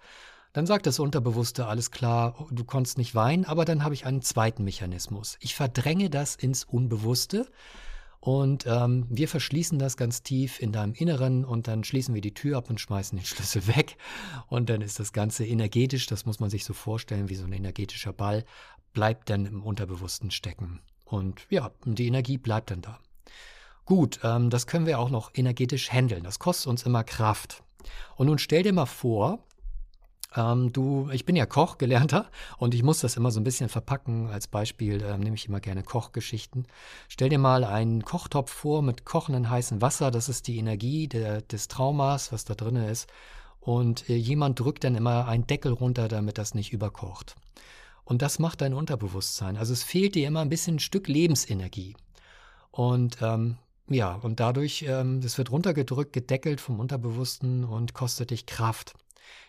dann 0.53 0.67
sagt 0.67 0.87
das 0.87 1.01
Unterbewusste, 1.01 1.67
alles 1.67 1.91
klar, 1.91 2.47
du 2.53 2.63
konntest 2.65 2.97
nicht 2.97 3.17
weinen, 3.17 3.45
aber 3.45 3.65
dann 3.65 3.83
habe 3.83 3.95
ich 3.95 4.07
einen 4.07 4.23
zweiten 4.23 4.63
Mechanismus. 4.63 5.37
Ich 5.41 5.57
verdränge 5.57 6.11
das 6.11 6.37
ins 6.37 6.63
Unbewusste 6.63 7.51
und 8.21 8.65
ähm, 8.69 9.05
wir 9.11 9.27
verschließen 9.27 9.81
das 9.81 9.97
ganz 9.97 10.23
tief 10.23 10.61
in 10.61 10.71
deinem 10.71 10.95
Inneren 10.95 11.45
und 11.45 11.67
dann 11.67 11.83
schließen 11.83 12.15
wir 12.15 12.23
die 12.23 12.35
Tür 12.35 12.59
ab 12.59 12.71
und 12.71 12.81
schmeißen 12.81 13.19
den 13.19 13.25
Schlüssel 13.27 13.67
weg. 13.67 13.97
Und 14.47 14.71
dann 14.71 14.81
ist 14.81 15.01
das 15.01 15.13
Ganze 15.13 15.45
energetisch, 15.45 16.07
das 16.07 16.25
muss 16.25 16.39
man 16.39 16.51
sich 16.51 16.65
so 16.65 16.73
vorstellen, 16.73 17.29
wie 17.29 17.35
so 17.35 17.45
ein 17.45 17.53
energetischer 17.53 18.13
Ball, 18.13 18.45
bleibt 18.93 19.31
dann 19.31 19.47
im 19.47 19.65
Unterbewussten 19.65 20.31
stecken. 20.31 20.81
Und 21.05 21.47
ja, 21.51 21.73
die 21.85 22.07
Energie 22.07 22.39
bleibt 22.39 22.71
dann 22.71 22.81
da. 22.81 23.01
Gut, 23.85 24.21
ähm, 24.23 24.51
das 24.51 24.67
können 24.67 24.87
wir 24.87 24.99
auch 24.99 25.11
noch 25.11 25.31
energetisch 25.35 25.91
handeln. 25.91 26.25
Das 26.25 26.39
kostet 26.39 26.69
uns 26.69 26.85
immer 26.85 27.05
Kraft. 27.05 27.63
Und 28.17 28.27
nun 28.29 28.39
stell 28.39 28.63
dir 28.63 28.73
mal 28.73 28.87
vor, 28.87 29.41
ähm, 30.37 30.73
du, 30.73 31.09
ich 31.13 31.25
bin 31.25 31.37
ja 31.37 31.47
Koch, 31.47 31.79
gelernter, 31.79 32.31
und 32.59 32.75
ich 32.75 32.83
muss 32.83 33.01
das 33.01 33.17
immer 33.17 33.31
so 33.31 33.41
ein 33.41 33.45
bisschen 33.45 33.69
verpacken. 33.69 34.29
Als 34.29 34.49
Beispiel 34.49 35.03
ähm, 35.03 35.21
nehme 35.21 35.37
ich 35.37 35.47
immer 35.49 35.61
gerne 35.61 35.83
Kochgeschichten. 35.83 36.67
Stell 37.09 37.29
dir 37.29 37.39
mal 37.39 37.65
einen 37.65 38.05
Kochtopf 38.05 38.51
vor 38.51 38.83
mit 38.83 39.05
kochendem 39.05 39.49
heißem 39.51 39.81
Wasser. 39.81 40.11
Das 40.11 40.29
ist 40.29 40.47
die 40.49 40.59
Energie 40.59 41.09
der, 41.09 41.43
des 41.43 41.69
Traumas, 41.69 42.33
was 42.33 42.45
da 42.45 42.55
drin 42.55 42.77
ist. 42.77 43.09
Und 43.61 44.09
äh, 44.11 44.17
jemand 44.17 44.61
drückt 44.61 44.85
dann 44.85 44.95
immer 44.95 45.29
einen 45.29 45.47
Deckel 45.47 45.73
runter, 45.73 46.09
damit 46.09 46.39
das 46.39 46.55
nicht 46.55 46.73
überkocht. 46.73 47.37
Und 48.05 48.21
das 48.21 48.39
macht 48.39 48.61
dein 48.61 48.75
Unterbewusstsein. 48.75 49.57
Also 49.57 49.73
es 49.73 49.83
fehlt 49.83 50.15
dir 50.15 50.27
immer 50.27 50.41
ein 50.41 50.51
bisschen 50.51 50.77
ein 50.77 50.81
Stück 50.81 51.09
Lebensenergie. 51.09 51.97
Und 52.71 53.19
ähm, 53.23 53.57
ja, 53.89 54.15
und 54.15 54.41
dadurch, 54.41 54.85
ähm, 54.89 55.21
das 55.21 55.37
wird 55.37 55.51
runtergedrückt, 55.51 56.13
gedeckelt 56.13 56.61
vom 56.61 56.81
Unterbewussten 56.81 57.65
und 57.65 57.95
kostet 57.95 58.31
dich 58.31 58.47
Kraft. 58.47 58.95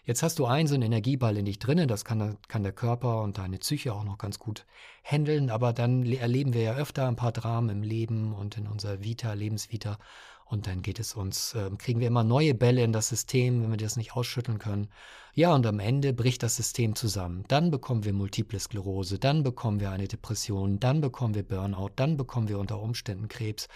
Jetzt 0.03 0.23
hast 0.23 0.39
du 0.39 0.45
einen 0.45 0.67
so 0.67 0.75
einen 0.75 0.83
Energieball 0.83 1.37
in 1.37 1.45
dich 1.45 1.57
drinnen, 1.57 1.87
das 1.87 2.05
kann, 2.05 2.37
kann 2.47 2.63
der 2.63 2.71
Körper 2.71 3.21
und 3.23 3.37
deine 3.37 3.57
Psyche 3.57 3.93
auch 3.93 4.03
noch 4.03 4.17
ganz 4.17 4.37
gut 4.37 4.65
handeln, 5.03 5.49
aber 5.49 5.73
dann 5.73 6.05
erleben 6.05 6.53
wir 6.53 6.61
ja 6.61 6.75
öfter 6.75 7.07
ein 7.07 7.15
paar 7.15 7.31
Dramen 7.31 7.69
im 7.69 7.81
Leben 7.81 8.33
und 8.33 8.57
in 8.57 8.67
unserer 8.67 9.03
Vita, 9.03 9.33
Lebensvita 9.33 9.97
und 10.45 10.67
dann 10.67 10.81
geht 10.81 10.99
es 10.99 11.15
uns, 11.15 11.55
äh, 11.55 11.69
kriegen 11.77 11.99
wir 11.99 12.07
immer 12.07 12.23
neue 12.23 12.53
Bälle 12.53 12.83
in 12.83 12.93
das 12.93 13.09
System, 13.09 13.63
wenn 13.63 13.71
wir 13.71 13.77
das 13.77 13.97
nicht 13.97 14.15
ausschütteln 14.15 14.59
können. 14.59 14.87
Ja, 15.33 15.53
und 15.53 15.65
am 15.65 15.79
Ende 15.79 16.13
bricht 16.13 16.43
das 16.43 16.55
System 16.55 16.95
zusammen. 16.95 17.43
Dann 17.47 17.71
bekommen 17.71 18.05
wir 18.05 18.13
Multiple 18.13 18.59
Sklerose, 18.59 19.19
dann 19.19 19.43
bekommen 19.43 19.79
wir 19.79 19.89
eine 19.89 20.07
Depression, 20.07 20.79
dann 20.79 21.01
bekommen 21.01 21.33
wir 21.33 21.43
Burnout, 21.43 21.89
dann 21.95 22.15
bekommen 22.15 22.47
wir 22.47 22.59
unter 22.59 22.79
Umständen 22.79 23.27
Krebs, 23.27 23.67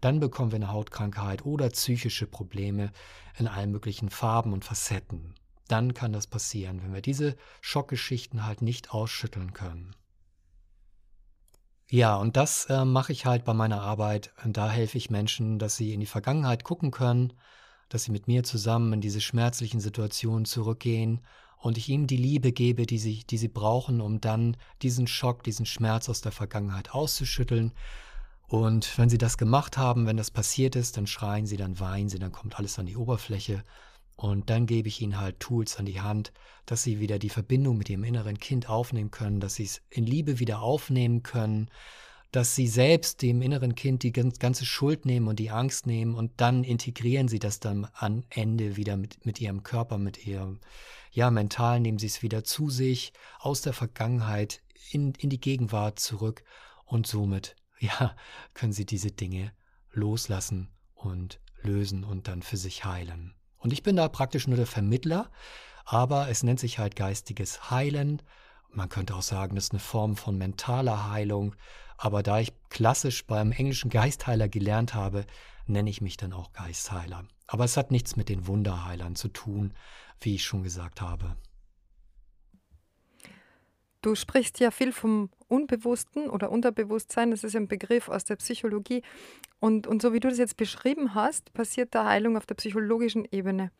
dann 0.00 0.20
bekommen 0.20 0.52
wir 0.52 0.56
eine 0.56 0.72
Hautkrankheit 0.72 1.44
oder 1.44 1.70
psychische 1.70 2.26
Probleme 2.26 2.92
in 3.38 3.48
allen 3.48 3.72
möglichen 3.72 4.10
Farben 4.10 4.52
und 4.52 4.64
Facetten. 4.64 5.34
Dann 5.66 5.94
kann 5.94 6.12
das 6.12 6.26
passieren, 6.26 6.82
wenn 6.82 6.94
wir 6.94 7.02
diese 7.02 7.36
Schockgeschichten 7.62 8.46
halt 8.46 8.62
nicht 8.62 8.92
ausschütteln 8.92 9.54
können. 9.54 9.94
Ja, 11.90 12.16
und 12.16 12.36
das 12.36 12.66
äh, 12.66 12.84
mache 12.84 13.12
ich 13.12 13.24
halt 13.24 13.44
bei 13.44 13.54
meiner 13.54 13.80
Arbeit. 13.80 14.32
Da 14.44 14.68
helfe 14.70 14.98
ich 14.98 15.08
Menschen, 15.10 15.58
dass 15.58 15.76
sie 15.76 15.94
in 15.94 16.00
die 16.00 16.06
Vergangenheit 16.06 16.62
gucken 16.62 16.90
können, 16.90 17.32
dass 17.88 18.04
sie 18.04 18.12
mit 18.12 18.28
mir 18.28 18.44
zusammen 18.44 18.92
in 18.92 19.00
diese 19.00 19.22
schmerzlichen 19.22 19.80
Situationen 19.80 20.44
zurückgehen 20.44 21.20
und 21.56 21.78
ich 21.78 21.88
ihnen 21.88 22.06
die 22.06 22.18
Liebe 22.18 22.52
gebe, 22.52 22.84
die 22.84 22.98
sie, 22.98 23.24
die 23.24 23.38
sie 23.38 23.48
brauchen, 23.48 24.02
um 24.02 24.20
dann 24.20 24.56
diesen 24.82 25.06
Schock, 25.06 25.42
diesen 25.44 25.64
Schmerz 25.64 26.08
aus 26.10 26.20
der 26.20 26.32
Vergangenheit 26.32 26.92
auszuschütteln. 26.92 27.72
Und 28.48 28.96
wenn 28.98 29.08
sie 29.08 29.18
das 29.18 29.38
gemacht 29.38 29.78
haben, 29.78 30.06
wenn 30.06 30.16
das 30.18 30.30
passiert 30.30 30.76
ist, 30.76 30.96
dann 30.98 31.06
schreien 31.06 31.46
sie, 31.46 31.56
dann 31.56 31.80
weinen 31.80 32.08
sie, 32.10 32.18
dann 32.18 32.32
kommt 32.32 32.58
alles 32.58 32.78
an 32.78 32.86
die 32.86 32.96
Oberfläche. 32.96 33.64
Und 34.18 34.50
dann 34.50 34.66
gebe 34.66 34.88
ich 34.88 35.00
ihnen 35.00 35.20
halt 35.20 35.38
Tools 35.38 35.76
an 35.76 35.86
die 35.86 36.00
Hand, 36.00 36.32
dass 36.66 36.82
sie 36.82 36.98
wieder 36.98 37.20
die 37.20 37.28
Verbindung 37.28 37.78
mit 37.78 37.88
ihrem 37.88 38.02
inneren 38.02 38.40
Kind 38.40 38.68
aufnehmen 38.68 39.12
können, 39.12 39.38
dass 39.38 39.54
sie 39.54 39.62
es 39.62 39.80
in 39.90 40.04
Liebe 40.04 40.40
wieder 40.40 40.60
aufnehmen 40.60 41.22
können, 41.22 41.70
dass 42.32 42.56
sie 42.56 42.66
selbst 42.66 43.22
dem 43.22 43.42
inneren 43.42 43.76
Kind 43.76 44.02
die 44.02 44.10
ganze 44.10 44.66
Schuld 44.66 45.06
nehmen 45.06 45.28
und 45.28 45.38
die 45.38 45.50
Angst 45.50 45.86
nehmen 45.86 46.16
und 46.16 46.32
dann 46.38 46.64
integrieren 46.64 47.28
sie 47.28 47.38
das 47.38 47.60
dann 47.60 47.86
am 47.94 48.24
Ende 48.28 48.76
wieder 48.76 48.96
mit, 48.96 49.24
mit 49.24 49.40
ihrem 49.40 49.62
Körper, 49.62 49.98
mit 49.98 50.26
ihrem, 50.26 50.58
ja, 51.12 51.30
mental 51.30 51.78
nehmen 51.78 51.98
sie 51.98 52.08
es 52.08 52.20
wieder 52.20 52.42
zu 52.42 52.70
sich, 52.70 53.12
aus 53.38 53.62
der 53.62 53.72
Vergangenheit 53.72 54.62
in, 54.90 55.12
in 55.14 55.30
die 55.30 55.40
Gegenwart 55.40 56.00
zurück 56.00 56.42
und 56.86 57.06
somit, 57.06 57.54
ja, 57.78 58.16
können 58.52 58.72
sie 58.72 58.84
diese 58.84 59.12
Dinge 59.12 59.52
loslassen 59.92 60.70
und 60.96 61.38
lösen 61.62 62.02
und 62.02 62.26
dann 62.26 62.42
für 62.42 62.56
sich 62.56 62.84
heilen. 62.84 63.37
Und 63.58 63.72
ich 63.72 63.82
bin 63.82 63.96
da 63.96 64.08
praktisch 64.08 64.46
nur 64.46 64.56
der 64.56 64.66
Vermittler, 64.66 65.30
aber 65.84 66.28
es 66.28 66.42
nennt 66.42 66.60
sich 66.60 66.78
halt 66.78 66.96
geistiges 66.96 67.70
Heilen. 67.70 68.22
Man 68.70 68.88
könnte 68.88 69.14
auch 69.14 69.22
sagen, 69.22 69.54
das 69.54 69.64
ist 69.64 69.72
eine 69.72 69.80
Form 69.80 70.16
von 70.16 70.36
mentaler 70.36 71.10
Heilung. 71.10 71.54
Aber 71.96 72.22
da 72.22 72.38
ich 72.38 72.52
klassisch 72.68 73.26
beim 73.26 73.50
englischen 73.50 73.90
Geistheiler 73.90 74.48
gelernt 74.48 74.94
habe, 74.94 75.24
nenne 75.66 75.90
ich 75.90 76.00
mich 76.00 76.16
dann 76.16 76.32
auch 76.32 76.52
Geistheiler. 76.52 77.24
Aber 77.46 77.64
es 77.64 77.76
hat 77.76 77.90
nichts 77.90 78.16
mit 78.16 78.28
den 78.28 78.46
Wunderheilern 78.46 79.16
zu 79.16 79.28
tun, 79.28 79.74
wie 80.20 80.34
ich 80.34 80.44
schon 80.44 80.62
gesagt 80.62 81.00
habe. 81.00 81.36
Du 84.08 84.14
sprichst 84.14 84.58
ja 84.58 84.70
viel 84.70 84.92
vom 84.92 85.28
Unbewussten 85.48 86.30
oder 86.30 86.50
Unterbewusstsein, 86.50 87.30
das 87.30 87.44
ist 87.44 87.54
ein 87.54 87.68
Begriff 87.68 88.08
aus 88.08 88.24
der 88.24 88.36
Psychologie. 88.36 89.02
Und, 89.60 89.86
und 89.86 90.00
so 90.00 90.14
wie 90.14 90.20
du 90.20 90.30
das 90.30 90.38
jetzt 90.38 90.56
beschrieben 90.56 91.14
hast, 91.14 91.52
passiert 91.52 91.94
da 91.94 92.06
Heilung 92.06 92.38
auf 92.38 92.46
der 92.46 92.54
psychologischen 92.54 93.28
Ebene. 93.30 93.70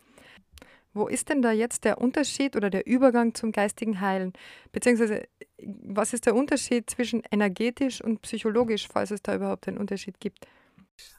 Wo 0.93 1.07
ist 1.07 1.31
denn 1.31 1.41
da 1.41 1.51
jetzt 1.51 1.87
der 1.87 1.99
Unterschied 1.99 2.57
oder 2.57 2.69
der 2.69 2.87
Übergang 2.87 3.35
zum 3.35 3.53
geistigen 3.53 4.03
Heilen? 4.03 4.35
Beziehungsweise, 4.71 5.27
was 5.63 6.13
ist 6.13 6.27
der 6.27 6.35
Unterschied 6.35 6.91
zwischen 6.91 7.23
energetisch 7.31 8.05
und 8.05 8.21
psychologisch, 8.21 8.87
falls 8.87 9.11
es 9.11 9.23
da 9.23 9.35
überhaupt 9.35 9.67
einen 9.67 9.79
Unterschied 9.79 10.21
gibt? 10.21 10.47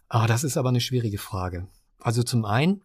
Ah, 0.08 0.28
das 0.28 0.44
ist 0.44 0.56
aber 0.56 0.70
eine 0.70 0.82
schwierige 0.82 1.18
Frage. 1.18 1.68
Also 1.98 2.22
zum 2.22 2.46
einen 2.46 2.84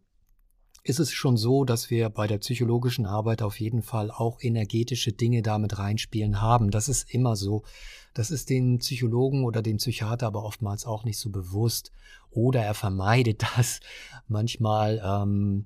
ist 0.84 1.00
es 1.00 1.12
schon 1.12 1.38
so, 1.38 1.64
dass 1.64 1.88
wir 1.88 2.10
bei 2.10 2.26
der 2.26 2.38
psychologischen 2.38 3.06
Arbeit 3.06 3.40
auf 3.40 3.58
jeden 3.58 3.82
Fall 3.82 4.10
auch 4.10 4.42
energetische 4.42 5.12
Dinge 5.12 5.40
damit 5.40 5.78
reinspielen 5.78 6.42
haben. 6.42 6.70
Das 6.70 6.90
ist 6.90 7.12
immer 7.12 7.36
so. 7.36 7.64
Das 8.12 8.30
ist 8.30 8.50
den 8.50 8.78
Psychologen 8.78 9.44
oder 9.44 9.62
dem 9.62 9.78
Psychiater 9.78 10.26
aber 10.26 10.44
oftmals 10.44 10.84
auch 10.84 11.04
nicht 11.04 11.18
so 11.18 11.30
bewusst. 11.30 11.90
Oder 12.30 12.62
er 12.62 12.74
vermeidet 12.74 13.42
das 13.56 13.80
manchmal, 14.28 15.02
ähm, 15.02 15.64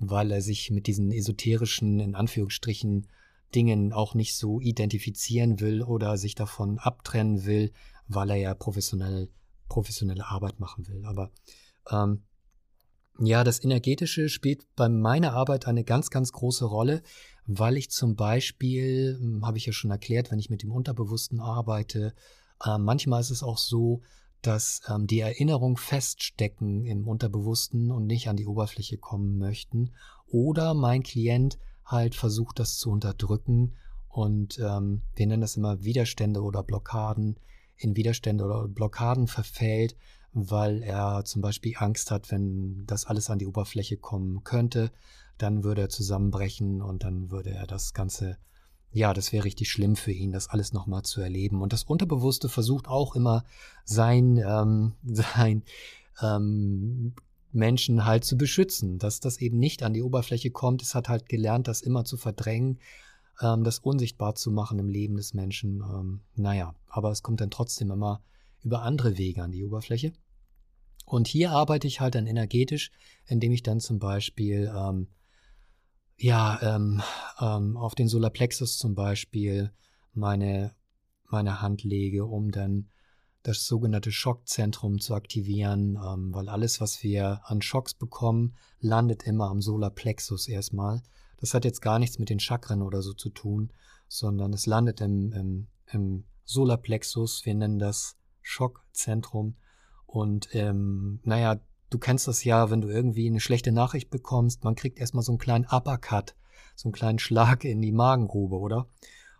weil 0.00 0.32
er 0.32 0.42
sich 0.42 0.72
mit 0.72 0.88
diesen 0.88 1.12
esoterischen, 1.12 2.00
in 2.00 2.14
Anführungsstrichen, 2.16 3.06
Dingen 3.54 3.92
auch 3.92 4.14
nicht 4.14 4.36
so 4.36 4.60
identifizieren 4.60 5.60
will 5.60 5.82
oder 5.82 6.16
sich 6.16 6.36
davon 6.36 6.78
abtrennen 6.78 7.44
will, 7.46 7.72
weil 8.06 8.30
er 8.30 8.36
ja 8.36 8.54
professionell, 8.54 9.28
professionelle 9.68 10.26
Arbeit 10.26 10.60
machen 10.60 10.86
will. 10.88 11.04
Aber 11.04 11.30
ähm, 11.90 12.22
ja, 13.20 13.44
das 13.44 13.62
Energetische 13.62 14.28
spielt 14.28 14.66
bei 14.76 14.88
meiner 14.88 15.32
Arbeit 15.34 15.66
eine 15.66 15.84
ganz, 15.84 16.10
ganz 16.10 16.32
große 16.32 16.64
Rolle, 16.64 17.02
weil 17.46 17.76
ich 17.76 17.90
zum 17.90 18.16
Beispiel, 18.16 19.18
hm, 19.18 19.46
habe 19.46 19.58
ich 19.58 19.66
ja 19.66 19.72
schon 19.72 19.90
erklärt, 19.90 20.30
wenn 20.30 20.38
ich 20.38 20.50
mit 20.50 20.62
dem 20.62 20.72
Unterbewussten 20.72 21.40
arbeite, 21.40 22.14
äh, 22.64 22.78
manchmal 22.78 23.20
ist 23.20 23.30
es 23.30 23.42
auch 23.42 23.58
so, 23.58 24.02
dass 24.42 24.82
ähm, 24.88 25.06
die 25.06 25.20
Erinnerungen 25.20 25.76
feststecken 25.76 26.86
im 26.86 27.06
Unterbewussten 27.06 27.90
und 27.90 28.06
nicht 28.06 28.28
an 28.28 28.36
die 28.36 28.46
Oberfläche 28.46 28.96
kommen 28.96 29.38
möchten. 29.38 29.90
Oder 30.28 30.74
mein 30.74 31.02
Klient 31.02 31.58
halt 31.84 32.14
versucht, 32.14 32.58
das 32.58 32.78
zu 32.78 32.90
unterdrücken 32.90 33.74
und 34.08 34.58
ähm, 34.58 35.02
wir 35.14 35.26
nennen 35.26 35.40
das 35.40 35.56
immer 35.56 35.84
Widerstände 35.84 36.42
oder 36.42 36.62
Blockaden, 36.62 37.36
in 37.76 37.96
Widerstände 37.96 38.44
oder 38.44 38.66
Blockaden 38.68 39.26
verfällt, 39.26 39.96
weil 40.32 40.82
er 40.82 41.24
zum 41.24 41.42
Beispiel 41.42 41.74
Angst 41.76 42.10
hat, 42.10 42.30
wenn 42.30 42.84
das 42.86 43.06
alles 43.06 43.30
an 43.30 43.38
die 43.38 43.46
Oberfläche 43.46 43.96
kommen 43.96 44.44
könnte, 44.44 44.90
dann 45.38 45.64
würde 45.64 45.82
er 45.82 45.88
zusammenbrechen 45.88 46.82
und 46.82 47.04
dann 47.04 47.30
würde 47.30 47.50
er 47.50 47.66
das 47.66 47.94
Ganze, 47.94 48.36
ja, 48.92 49.14
das 49.14 49.32
wäre 49.32 49.44
richtig 49.44 49.70
schlimm 49.70 49.96
für 49.96 50.12
ihn, 50.12 50.32
das 50.32 50.48
alles 50.48 50.72
nochmal 50.72 51.02
zu 51.02 51.20
erleben. 51.20 51.62
Und 51.62 51.72
das 51.72 51.84
Unterbewusste 51.84 52.48
versucht 52.48 52.88
auch 52.88 53.16
immer 53.16 53.44
sein, 53.84 54.36
ähm, 54.36 54.92
sein 55.04 55.64
ähm, 56.22 57.14
Menschen 57.52 58.04
halt 58.04 58.24
zu 58.24 58.36
beschützen, 58.36 58.98
dass 58.98 59.18
das 59.18 59.38
eben 59.38 59.58
nicht 59.58 59.82
an 59.82 59.94
die 59.94 60.02
Oberfläche 60.02 60.50
kommt. 60.50 60.82
Es 60.82 60.94
hat 60.94 61.08
halt 61.08 61.28
gelernt, 61.28 61.66
das 61.66 61.80
immer 61.80 62.04
zu 62.04 62.16
verdrängen, 62.16 62.78
ähm, 63.40 63.64
das 63.64 63.80
unsichtbar 63.80 64.36
zu 64.36 64.52
machen 64.52 64.78
im 64.78 64.88
Leben 64.88 65.16
des 65.16 65.34
Menschen. 65.34 65.82
Ähm, 65.82 66.20
naja, 66.36 66.74
aber 66.88 67.10
es 67.10 67.22
kommt 67.22 67.40
dann 67.40 67.50
trotzdem 67.50 67.90
immer 67.90 68.20
über 68.62 68.82
andere 68.82 69.18
Wege 69.18 69.42
an 69.42 69.52
die 69.52 69.64
Oberfläche. 69.64 70.12
Und 71.06 71.26
hier 71.26 71.50
arbeite 71.50 71.86
ich 71.86 72.00
halt 72.00 72.14
dann 72.14 72.26
energetisch, 72.26 72.90
indem 73.26 73.52
ich 73.52 73.62
dann 73.62 73.80
zum 73.80 73.98
Beispiel 73.98 74.72
ähm, 74.74 75.08
ja 76.16 76.60
ähm, 76.62 77.02
ähm, 77.40 77.76
auf 77.76 77.94
den 77.94 78.08
Solarplexus 78.08 78.78
zum 78.78 78.94
Beispiel 78.94 79.72
meine 80.12 80.74
meine 81.30 81.62
Hand 81.62 81.84
lege, 81.84 82.26
um 82.26 82.50
dann 82.50 82.88
das 83.42 83.64
sogenannte 83.64 84.12
Schockzentrum 84.12 85.00
zu 85.00 85.14
aktivieren, 85.14 85.96
ähm, 85.96 86.34
weil 86.34 86.48
alles, 86.48 86.80
was 86.80 87.02
wir 87.02 87.40
an 87.44 87.62
Schocks 87.62 87.94
bekommen, 87.94 88.54
landet 88.80 89.22
immer 89.22 89.48
am 89.48 89.62
Solarplexus 89.62 90.48
erstmal. 90.48 91.02
Das 91.38 91.54
hat 91.54 91.64
jetzt 91.64 91.80
gar 91.80 91.98
nichts 91.98 92.18
mit 92.18 92.28
den 92.28 92.40
Chakren 92.40 92.82
oder 92.82 93.00
so 93.00 93.14
zu 93.14 93.30
tun, 93.30 93.72
sondern 94.08 94.52
es 94.52 94.66
landet 94.66 95.00
im, 95.00 95.32
im, 95.32 95.66
im 95.90 96.24
Solarplexus. 96.44 97.46
Wir 97.46 97.54
nennen 97.54 97.78
das 97.78 98.16
Schockzentrum. 98.42 99.56
Und 100.06 100.54
ähm, 100.54 101.20
naja, 101.24 101.60
du 101.90 101.98
kennst 101.98 102.28
das 102.28 102.44
ja, 102.44 102.70
wenn 102.70 102.80
du 102.80 102.88
irgendwie 102.88 103.28
eine 103.28 103.40
schlechte 103.40 103.72
Nachricht 103.72 104.10
bekommst, 104.10 104.64
man 104.64 104.74
kriegt 104.74 104.98
erstmal 104.98 105.22
so 105.22 105.32
einen 105.32 105.38
kleinen 105.38 105.66
Uppercut, 105.66 106.34
so 106.74 106.88
einen 106.88 106.92
kleinen 106.92 107.18
Schlag 107.18 107.64
in 107.64 107.80
die 107.80 107.92
Magengrube, 107.92 108.58
oder? 108.58 108.86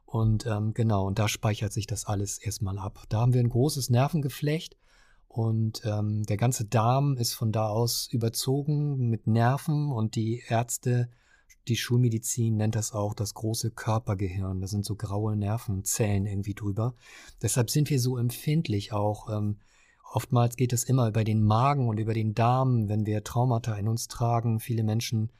Und 0.05 0.44
ähm, 0.46 0.74
genau, 0.74 1.07
und 1.07 1.18
da 1.18 1.28
speichert 1.28 1.72
sich 1.72 1.86
das 1.86 2.05
alles 2.05 2.38
erstmal 2.38 2.78
ab. 2.78 3.05
Da 3.09 3.20
haben 3.20 3.32
wir 3.32 3.40
ein 3.40 3.48
großes 3.48 3.90
Nervengeflecht 3.90 4.76
und 5.28 5.82
ähm, 5.84 6.24
der 6.24 6.36
ganze 6.36 6.64
Darm 6.64 7.16
ist 7.16 7.34
von 7.34 7.53
da 7.53 7.68
aus 7.68 8.09
überzogen 8.11 9.09
mit 9.09 9.28
Nerven 9.28 9.92
und 9.92 10.16
die 10.16 10.42
Ärzte 10.48 11.09
die 11.68 11.76
Schulmedizin 11.76 12.57
nennt 12.57 12.74
das 12.74 12.92
auch 12.92 13.14
das 13.14 13.34
große 13.34 13.70
Körpergehirn. 13.70 14.61
Da 14.61 14.66
sind 14.66 14.84
so 14.84 14.96
graue 14.96 15.36
Nervenzellen 15.36 16.26
irgendwie 16.26 16.55
drüber. 16.55 16.94
Deshalb 17.42 17.70
sind 17.70 17.90
wir 17.90 18.01
so 18.01 18.16
empfindlich 18.16 18.92
auch. 18.92 19.28
Ähm, 19.30 19.59
oftmals 20.12 20.57
geht 20.57 20.72
es 20.72 20.84
immer 20.84 21.09
über 21.09 21.24
den 21.24 21.44
Magen 21.44 21.88
und 21.88 21.98
über 21.98 22.14
den 22.14 22.34
Darm, 22.34 22.88
wenn 22.88 23.07
wir 23.07 23.22
Traumata 23.24 23.74
in 23.74 23.88
uns 23.88 24.09
tragen. 24.09 24.61
Viele 24.61 24.82
Menschen 24.82 25.30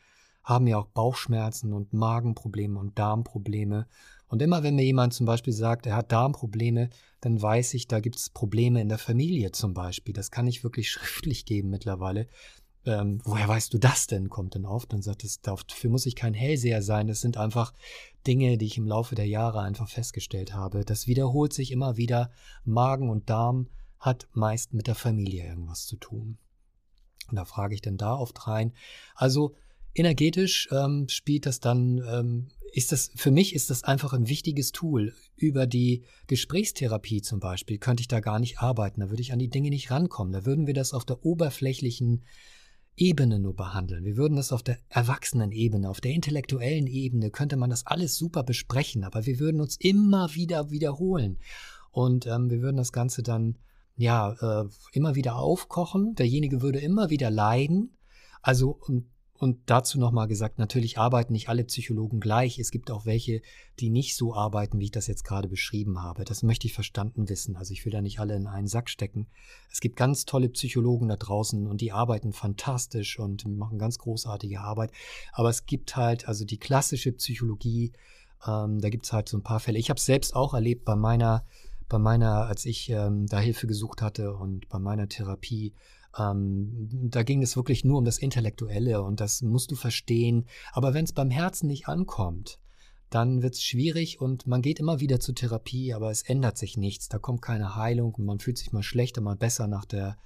haben 0.43 0.67
ja 0.67 0.79
auch 0.79 0.87
Bauchschmerzen 0.87 1.73
und 1.73 1.93
Magenprobleme 1.93 2.79
und 2.79 2.99
Darmprobleme. 2.99 3.87
Und 4.29 4.43
immer 4.43 4.63
wenn 4.63 4.77
mir 4.77 4.85
jemand 4.85 5.13
zum 5.13 5.27
Beispiel 5.27 5.53
sagt, 5.53 5.87
er 5.87 5.97
hat 5.97 6.13
Darmprobleme, 6.13 6.91
dann 7.21 7.43
weiß 7.43 7.75
ich, 7.75 7.89
da 7.89 7.99
gibt 7.99 8.17
es 8.17 8.31
Probleme 8.31 8.81
in 8.81 8.89
der 8.89 8.99
Familie 8.99 9.51
zum 9.51 9.75
Beispiel. 9.75 10.15
Das 10.15 10.31
kann 10.31 10.47
ich 10.47 10.63
wirklich 10.63 10.91
schriftlich 10.93 11.45
geben 11.45 11.71
mittlerweile 11.71 12.29
ähm, 12.87 13.21
woher 13.25 13.47
weißt 13.47 13.73
du 13.75 13.79
das 13.79 14.07
denn, 14.07 14.31
kommt 14.31 14.55
dann 14.55 14.65
auf. 14.65 14.87
Dann 14.87 15.03
sagt 15.03 15.25
es, 15.25 15.41
dafür 15.41 15.91
muss 15.91 16.07
ich 16.07 16.17
kein 16.17 16.35
Hellseher 16.35 16.83
sein. 16.83 17.09
Das 17.09 17.21
sind 17.21 17.37
einfach 17.37 17.75
Dinge, 18.27 18.57
die 18.59 18.67
ich 18.67 18.79
im 18.79 18.87
Laufe 18.87 19.15
der 19.15 19.27
Jahre 19.27 19.61
einfach 19.61 19.89
festgestellt 19.89 20.55
habe. 20.55 20.85
Das 20.85 21.07
wiederholt 21.07 21.53
sich 21.53 21.73
immer 21.73 21.97
wieder. 21.97 22.31
Magen 22.65 23.11
und 23.11 23.29
Darm 23.29 23.69
hat 23.99 24.29
meist 24.33 24.73
mit 24.73 24.87
der 24.87 24.95
Familie 24.95 25.47
irgendwas 25.47 25.87
zu 25.87 25.97
tun. 25.97 26.39
Und 27.29 27.37
da 27.37 27.45
frage 27.45 27.75
ich 27.75 27.83
dann 27.83 27.99
da 27.99 28.15
oft 28.15 28.47
rein. 28.47 28.73
Also 29.15 29.55
energetisch 29.95 30.69
ähm, 30.73 31.07
spielt 31.09 31.45
das 31.45 31.61
dann, 31.61 31.99
ähm, 31.99 32.49
ist 32.73 32.93
das, 32.93 33.11
für 33.15 33.31
mich 33.31 33.55
ist 33.55 33.69
das 33.69 33.85
einfach 33.85 34.15
ein 34.15 34.29
wichtiges 34.29 34.73
Tool. 34.73 35.15
Über 35.37 35.67
die 35.67 36.05
Gesprächstherapie 36.29 37.21
zum 37.21 37.41
Beispiel 37.41 37.79
könnte 37.79 38.01
ich 38.01 38.09
da 38.09 38.21
gar 38.21 38.39
nicht 38.39 38.61
arbeiten. 38.61 39.01
Da 39.01 39.11
würde 39.11 39.23
ich 39.23 39.33
an 39.33 39.39
die 39.39 39.51
Dinge 39.51 39.69
nicht 39.69 39.91
rankommen. 39.91 40.33
Da 40.33 40.47
würden 40.47 40.67
wir 40.67 40.75
das 40.75 40.95
auf 40.95 41.05
der 41.05 41.25
oberflächlichen 41.25 42.23
Ebene 42.97 43.39
nur 43.39 43.55
behandeln. 43.55 44.05
Wir 44.05 44.17
würden 44.17 44.37
das 44.37 44.53
auf 44.53 44.63
der 44.63 44.79
Erwachsenenebene, 44.89 45.89
auf 45.89 46.01
der 46.01 46.13
intellektuellen 46.13 46.87
Ebene, 46.87 47.31
könnte 47.31 47.57
man 47.57 47.71
das 47.71 47.87
alles 47.87 48.17
super 48.17 48.43
besprechen, 48.43 49.05
aber 49.05 49.27
wir 49.27 49.39
würden 49.39 49.61
uns 49.61 49.77
immer 49.77 50.35
wieder 50.35 50.71
wiederholen. 50.71 51.39
Und 51.91 52.27
ähm, 52.27 52.51
wir 52.51 52.61
würden 52.61 52.77
das 52.77 52.93
Ganze 52.93 53.23
dann 53.23 53.57
ja 53.97 54.33
äh, 54.41 54.69
immer 54.93 55.15
wieder 55.15 55.37
aufkochen. 55.37 56.15
Derjenige 56.15 56.63
würde 56.63 56.79
immer 56.79 57.11
wieder 57.11 57.31
leiden. 57.31 57.97
Also 58.43 58.79
und 59.41 59.59
dazu 59.65 59.99
nochmal 59.99 60.29
gesagt, 60.29 60.59
natürlich 60.59 60.99
arbeiten 60.99 61.33
nicht 61.33 61.49
alle 61.49 61.65
Psychologen 61.65 62.21
gleich. 62.21 62.59
Es 62.59 62.71
gibt 62.71 62.91
auch 62.91 63.07
welche, 63.07 63.41
die 63.79 63.89
nicht 63.89 64.15
so 64.15 64.35
arbeiten, 64.35 64.79
wie 64.79 64.85
ich 64.85 64.91
das 64.91 65.07
jetzt 65.07 65.25
gerade 65.25 65.49
beschrieben 65.49 66.03
habe. 66.03 66.27
Das 66.27 66.43
möchte 66.43 66.67
ich 66.67 66.75
verstanden 66.75 67.31
wissen. 67.31 67.57
Also 67.57 67.73
ich 67.73 67.87
will 67.87 67.91
da 67.91 68.03
nicht 68.03 68.21
alle 68.21 68.37
in 68.37 68.47
einen 68.47 68.67
Sack 68.67 68.91
stecken. 68.91 69.29
Es 69.73 69.81
gibt 69.81 69.97
ganz 69.97 70.27
tolle 70.27 70.51
Psychologen 70.51 71.09
da 71.09 71.17
draußen 71.17 71.67
und 71.67 71.81
die 71.81 71.91
arbeiten 71.91 72.35
fantastisch 72.35 73.19
und 73.19 73.47
machen 73.47 73.79
ganz 73.79 73.97
großartige 73.97 74.61
Arbeit. 74.61 74.93
Aber 75.33 75.49
es 75.49 75.65
gibt 75.65 75.97
halt, 75.97 76.29
also 76.29 76.45
die 76.45 76.59
klassische 76.59 77.11
Psychologie, 77.13 77.93
ähm, 78.47 78.79
da 78.79 78.91
gibt 78.91 79.07
es 79.07 79.13
halt 79.15 79.31
so 79.31 79.39
ein 79.39 79.43
paar 79.43 79.61
Fälle. 79.61 79.79
Ich 79.79 79.89
habe 79.89 79.97
es 79.97 80.05
selbst 80.05 80.37
auch 80.37 80.53
erlebt 80.53 80.85
bei 80.85 80.97
meiner, 80.97 81.47
bei 81.89 81.99
meiner, 81.99 82.45
als 82.45 82.67
ich 82.67 82.91
ähm, 82.91 83.27
da 83.27 83.39
Hilfe 83.39 83.67
gesucht 83.67 84.03
hatte 84.03 84.35
und 84.35 84.69
bei 84.69 84.79
meiner 84.79 85.09
Therapie 85.09 85.73
ähm, 86.19 86.89
da 87.11 87.23
ging 87.23 87.43
es 87.43 87.57
wirklich 87.57 87.85
nur 87.85 87.99
um 87.99 88.05
das 88.05 88.19
Intellektuelle 88.19 89.03
und 89.03 89.21
das 89.21 89.43
musst 89.43 89.71
du 89.71 89.77
verstehen. 89.77 90.47
Aber 90.73 90.95
wenn 90.95 91.05
es 91.05 91.13
beim 91.13 91.31
Herzen 91.31 91.69
nicht 91.69 91.89
ankommt, 91.89 92.59
dann 93.11 93.43
wird 93.43 93.55
es 93.55 93.63
schwierig 93.63 94.21
und 94.21 94.47
man 94.47 94.63
geht 94.63 94.79
immer 94.79 95.01
wieder 95.01 95.21
zur 95.21 95.35
Therapie, 95.35 95.93
aber 95.95 96.11
es 96.11 96.23
ändert 96.23 96.57
sich 96.57 96.77
nichts. 96.77 97.09
Da 97.09 97.19
kommt 97.19 97.43
keine 97.43 97.75
Heilung 97.75 98.15
und 98.15 98.25
man 98.25 98.39
fühlt 98.39 98.59
sich 98.59 98.73
mal 98.73 98.83
schlechter, 98.83 99.21
mal 99.21 99.37
besser 99.37 99.67
nach 99.67 99.85
der, 99.85 100.17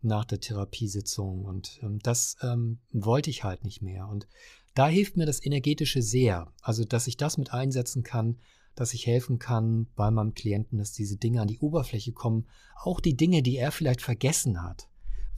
nach 0.00 0.24
der 0.24 0.40
Therapiesitzung. 0.40 1.44
Und 1.44 1.80
ähm, 1.82 1.98
das 2.02 2.36
ähm, 2.42 2.78
wollte 2.92 3.30
ich 3.30 3.44
halt 3.44 3.64
nicht 3.64 3.82
mehr. 3.82 4.08
Und 4.08 4.26
da 4.74 4.88
hilft 4.88 5.16
mir 5.16 5.26
das 5.26 5.44
Energetische 5.44 6.00
sehr. 6.00 6.52
Also, 6.62 6.84
dass 6.84 7.06
ich 7.06 7.18
das 7.18 7.36
mit 7.36 7.52
einsetzen 7.52 8.02
kann, 8.02 8.38
dass 8.74 8.94
ich 8.94 9.06
helfen 9.06 9.38
kann 9.38 9.88
bei 9.94 10.10
meinem 10.10 10.32
Klienten, 10.32 10.78
dass 10.78 10.92
diese 10.92 11.16
Dinge 11.16 11.42
an 11.42 11.48
die 11.48 11.58
Oberfläche 11.58 12.12
kommen. 12.12 12.46
Auch 12.76 13.00
die 13.00 13.16
Dinge, 13.16 13.42
die 13.42 13.56
er 13.56 13.72
vielleicht 13.72 14.00
vergessen 14.00 14.62
hat 14.62 14.89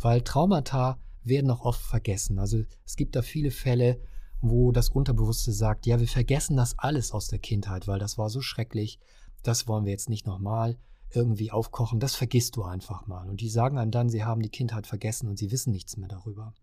weil 0.05 0.23
Traumata 0.23 0.99
werden 1.25 1.51
auch 1.51 1.65
oft 1.65 1.81
vergessen. 1.81 2.39
Also 2.39 2.63
es 2.85 2.97
gibt 2.97 3.17
da 3.17 3.23
viele 3.23 3.51
Fälle, 3.51 4.01
wo 4.41 4.73
das 4.73 4.89
Unterbewusste 4.89 5.53
sagt, 5.53 5.87
ja, 5.87 6.01
wir 6.01 6.09
vergessen 6.09 6.57
das 6.57 6.79
alles 6.79 7.13
aus 7.13 7.29
der 7.29 7.39
Kindheit, 7.39 7.87
weil 7.87 7.99
das 7.99 8.19
war 8.19 8.29
so 8.29 8.41
schrecklich, 8.41 8.99
das 9.43 9.69
wollen 9.69 9.85
wir 9.85 9.93
jetzt 9.93 10.11
nicht 10.11 10.27
nochmal 10.27 10.77
irgendwie 11.15 11.51
aufkochen, 11.51 12.01
das 12.01 12.17
vergisst 12.17 12.57
du 12.57 12.65
einfach 12.65 13.07
mal. 13.07 13.29
Und 13.29 13.41
die 13.41 13.49
sagen 13.49 13.79
einem 13.79 13.91
dann, 13.91 14.09
sie 14.09 14.25
haben 14.25 14.43
die 14.43 14.49
Kindheit 14.49 14.87
vergessen 14.87 15.29
und 15.29 15.39
sie 15.39 15.51
wissen 15.53 15.73
nichts 15.73 15.97
mehr 15.97 16.09
darüber. 16.09 16.55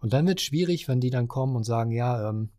Und 0.00 0.12
dann 0.12 0.26
wird 0.26 0.40
es 0.40 0.44
schwierig, 0.44 0.88
wenn 0.88 1.00
die 1.00 1.10
dann 1.10 1.28
kommen 1.28 1.56
und 1.56 1.64
sagen, 1.64 1.90
ja, 1.90 2.28
ähm, 2.28 2.50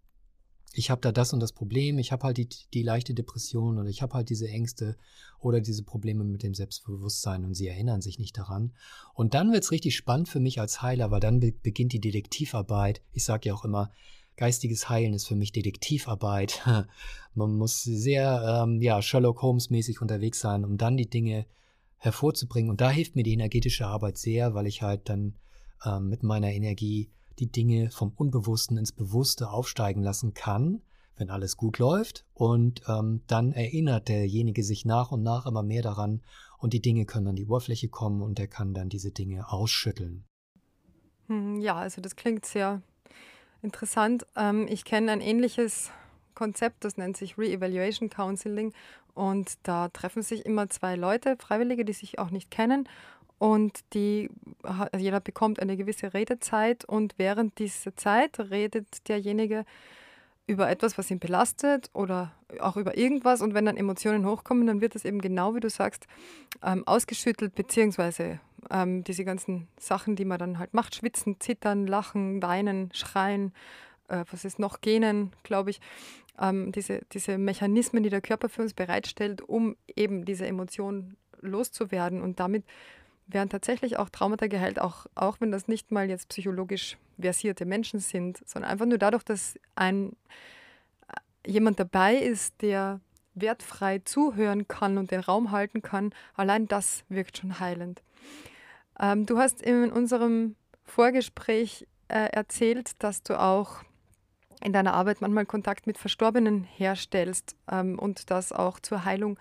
ich 0.74 0.90
habe 0.90 1.02
da 1.02 1.12
das 1.12 1.34
und 1.34 1.40
das 1.40 1.52
Problem, 1.52 1.98
ich 1.98 2.12
habe 2.12 2.24
halt 2.24 2.38
die, 2.38 2.48
die 2.74 2.84
leichte 2.84 3.14
Depression 3.14 3.80
oder 3.80 3.90
ich 3.90 4.02
habe 4.02 4.14
halt 4.14 4.30
diese 4.30 4.48
Ängste 4.48 4.98
oder 5.40 5.62
diese 5.62 5.84
Probleme 5.84 6.24
mit 6.24 6.44
dem 6.44 6.54
Selbstbewusstsein 6.54 7.44
und 7.44 7.56
sie 7.56 7.68
erinnern 7.68 8.02
sich 8.02 8.20
nicht 8.20 8.38
daran. 8.38 8.74
Und 9.14 9.34
dann 9.34 9.52
wird 9.52 9.64
es 9.64 9.72
richtig 9.72 9.96
spannend 9.96 10.30
für 10.30 10.40
mich 10.40 10.60
als 10.60 10.82
Heiler, 10.82 11.12
weil 11.12 11.20
dann 11.20 11.40
be 11.40 11.52
beginnt 11.52 11.94
die 11.94 12.02
Detektivarbeit. 12.02 13.02
Ich 13.14 13.26
sage 13.26 13.50
ja 13.50 13.56
auch 13.56 13.66
immer, 13.66 13.92
geistiges 14.38 14.90
Heilen 14.90 15.14
ist 15.14 15.28
für 15.28 15.36
mich 15.36 15.52
Detektivarbeit. 15.52 16.62
Man 17.34 17.58
muss 17.58 17.84
sehr 17.84 18.64
ähm, 18.64 18.82
ja, 18.82 19.02
Sherlock 19.02 19.42
Holmes-mäßig 19.42 20.02
unterwegs 20.02 20.40
sein, 20.40 20.66
um 20.66 20.78
dann 20.78 20.98
die 20.98 21.10
Dinge 21.10 21.46
hervorzubringen. 21.98 22.70
Und 22.70 22.80
da 22.80 22.90
hilft 22.92 23.16
mir 23.16 23.24
die 23.24 23.34
energetische 23.34 23.88
Arbeit 23.88 24.18
sehr, 24.18 24.54
weil 24.54 24.68
ich 24.68 24.82
halt 24.82 25.10
dann 25.10 25.36
ähm, 25.86 26.10
mit 26.10 26.24
meiner 26.24 26.52
Energie 26.52 27.10
die 27.40 27.52
Dinge 27.52 27.92
vom 27.92 28.12
Unbewussten 28.16 28.78
ins 28.78 28.92
Bewusste 28.92 29.50
aufsteigen 29.50 30.02
lassen 30.02 30.34
kann, 30.34 30.82
wenn 31.16 31.30
alles 31.30 31.58
gut 31.58 31.80
läuft. 31.80 32.26
Und 32.34 32.82
ähm, 32.88 33.22
dann 33.28 33.52
erinnert 33.52 34.08
derjenige 34.10 34.64
sich 34.64 34.86
nach 34.86 35.12
und 35.12 35.24
nach 35.24 35.46
immer 35.46 35.64
mehr 35.64 35.82
daran 35.82 36.22
und 36.58 36.74
die 36.74 36.82
Dinge 36.82 37.06
können 37.06 37.28
an 37.28 37.36
die 37.36 37.46
Oberfläche 37.46 37.90
kommen 37.90 38.22
und 38.22 38.40
er 38.40 38.48
kann 38.48 38.74
dann 38.74 38.90
diese 38.90 39.12
Dinge 39.12 39.52
ausschütteln. 39.52 40.26
Hm, 41.28 41.60
ja, 41.60 41.76
also 41.76 42.02
das 42.02 42.16
klingt 42.16 42.46
sehr 42.46 42.82
interessant. 43.62 44.26
Ähm, 44.36 44.68
ich 44.68 44.84
kenne 44.84 45.12
ein 45.12 45.22
ähnliches 45.22 45.92
Konzept, 46.36 46.84
das 46.84 46.98
nennt 46.98 47.18
sich 47.18 47.38
Re-Evaluation 47.38 48.10
Counseling. 48.10 48.74
Und 49.14 49.58
da 49.64 49.90
treffen 49.90 50.22
sich 50.22 50.46
immer 50.46 50.70
zwei 50.70 50.96
Leute, 50.96 51.36
Freiwillige, 51.38 51.84
die 51.84 51.94
sich 51.94 52.20
auch 52.20 52.30
nicht 52.30 52.52
kennen 52.52 52.88
und 53.40 53.80
die, 53.94 54.30
also 54.64 54.98
jeder 54.98 55.22
bekommt 55.22 55.60
eine 55.60 55.78
gewisse 55.78 56.14
Redezeit 56.14 56.86
und 56.86 57.16
während 57.18 57.58
dieser 57.58 57.96
Zeit 57.96 58.38
redet 58.40 59.08
derjenige 59.08 59.66
über 60.46 60.70
etwas, 60.70 60.98
was 60.98 61.10
ihn 61.10 61.20
belastet 61.20 61.90
oder 61.94 62.34
auch 62.60 62.76
über 62.76 62.98
irgendwas. 62.98 63.42
Und 63.42 63.54
wenn 63.54 63.66
dann 63.66 63.78
Emotionen 63.78 64.26
hochkommen, 64.26 64.68
dann 64.68 64.82
wird 64.82 64.96
das 64.96 65.06
eben 65.06 65.22
genau, 65.22 65.56
wie 65.56 65.60
du 65.60 65.70
sagst, 65.70 66.08
ähm, 66.64 66.86
ausgeschüttelt, 66.86 67.56
beziehungsweise 67.56 68.40
ähm, 68.72 69.04
diese 69.04 69.24
ganzen 69.24 69.68
Sachen, 69.80 70.16
die 70.16 70.26
man 70.26 70.40
dann 70.40 70.60
halt 70.60 70.74
macht, 70.74 70.96
schwitzen, 70.96 71.40
zittern, 71.40 71.88
lachen, 71.88 72.42
weinen, 72.42 72.90
schreien, 72.94 73.54
äh, 74.10 74.26
was 74.32 74.44
ist 74.44 74.60
noch, 74.60 74.82
gähnen, 74.82 75.32
glaube 75.44 75.70
ich. 75.70 75.80
Ähm, 76.42 76.72
diese, 76.72 77.02
diese 77.14 77.38
Mechanismen, 77.38 78.04
die 78.04 78.10
der 78.10 78.22
Körper 78.22 78.50
für 78.50 78.64
uns 78.64 78.74
bereitstellt, 78.74 79.42
um 79.42 79.78
eben 79.96 80.26
diese 80.26 80.48
Emotionen 80.48 81.16
loszuwerden 81.42 82.22
und 82.22 82.40
damit 82.40 82.66
werden 83.34 83.50
tatsächlich 83.50 83.98
auch 83.98 84.10
Traumata 84.10 84.48
geheilt, 84.48 84.80
auch, 84.80 85.06
auch 85.16 85.40
wenn 85.40 85.52
das 85.52 85.68
nicht 85.68 85.92
mal 85.92 86.10
jetzt 86.10 86.30
psychologisch 86.30 86.98
versierte 87.20 87.66
Menschen 87.66 88.00
sind, 88.00 88.42
sondern 88.46 88.72
einfach 88.72 88.86
nur 88.86 88.98
dadurch, 88.98 89.24
dass 89.24 89.60
ein 89.76 90.14
äh, 91.08 91.52
jemand 91.52 91.80
dabei 91.80 92.16
ist, 92.16 92.62
der 92.62 93.02
wertfrei 93.36 94.00
zuhören 94.00 94.68
kann 94.68 94.98
und 94.98 95.12
den 95.12 95.22
Raum 95.22 95.52
halten 95.52 95.82
kann, 95.82 96.14
allein 96.36 96.68
das 96.68 97.04
wirkt 97.10 97.38
schon 97.38 97.60
heilend. 97.60 98.02
Ähm, 99.00 99.26
du 99.26 99.38
hast 99.38 99.62
in 99.62 99.92
unserem 99.92 100.56
Vorgespräch 100.84 101.88
äh, 102.08 102.30
erzählt, 102.32 103.02
dass 103.04 103.24
du 103.24 103.40
auch 103.40 103.84
in 104.62 104.74
deiner 104.74 104.94
Arbeit 104.94 105.22
manchmal 105.22 105.46
Kontakt 105.46 105.88
mit 105.88 105.98
Verstorbenen 105.98 106.64
herstellst 106.64 107.56
ähm, 107.72 107.98
und 107.98 108.30
das 108.30 108.52
auch 108.52 108.80
zur 108.80 109.06
Heilung 109.06 109.40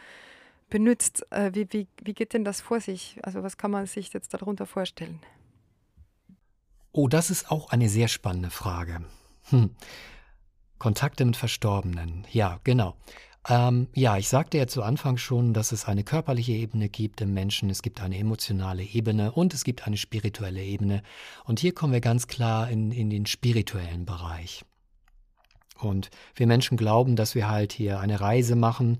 benutzt. 0.68 1.26
Äh, 1.30 1.50
wie, 1.54 1.66
wie, 1.70 1.88
wie 2.02 2.14
geht 2.14 2.32
denn 2.32 2.44
das 2.44 2.60
vor 2.60 2.80
sich? 2.80 3.18
Also 3.22 3.42
was 3.42 3.56
kann 3.56 3.70
man 3.70 3.86
sich 3.86 4.12
jetzt 4.12 4.34
darunter 4.34 4.66
vorstellen? 4.66 5.20
Oh, 6.92 7.08
das 7.08 7.30
ist 7.30 7.50
auch 7.50 7.70
eine 7.70 7.88
sehr 7.88 8.08
spannende 8.08 8.50
Frage. 8.50 9.02
Hm. 9.50 9.70
Kontakte 10.78 11.24
mit 11.24 11.36
Verstorbenen. 11.36 12.26
Ja, 12.30 12.60
genau. 12.64 12.96
Ähm, 13.48 13.88
ja, 13.94 14.16
ich 14.16 14.28
sagte 14.28 14.58
ja 14.58 14.66
zu 14.66 14.82
Anfang 14.82 15.16
schon, 15.16 15.54
dass 15.54 15.72
es 15.72 15.86
eine 15.86 16.04
körperliche 16.04 16.52
Ebene 16.52 16.88
gibt 16.88 17.20
im 17.20 17.32
Menschen, 17.34 17.70
es 17.70 17.82
gibt 17.82 18.00
eine 18.00 18.18
emotionale 18.18 18.82
Ebene 18.82 19.32
und 19.32 19.54
es 19.54 19.64
gibt 19.64 19.86
eine 19.86 19.96
spirituelle 19.96 20.62
Ebene. 20.62 21.02
Und 21.44 21.60
hier 21.60 21.74
kommen 21.74 21.92
wir 21.92 22.00
ganz 22.00 22.26
klar 22.26 22.68
in, 22.68 22.90
in 22.90 23.10
den 23.10 23.26
spirituellen 23.26 24.04
Bereich. 24.04 24.64
Und 25.78 26.10
wir 26.34 26.46
Menschen 26.46 26.76
glauben, 26.76 27.16
dass 27.16 27.34
wir 27.34 27.48
halt 27.48 27.72
hier 27.72 28.00
eine 28.00 28.20
Reise 28.20 28.56
machen 28.56 28.98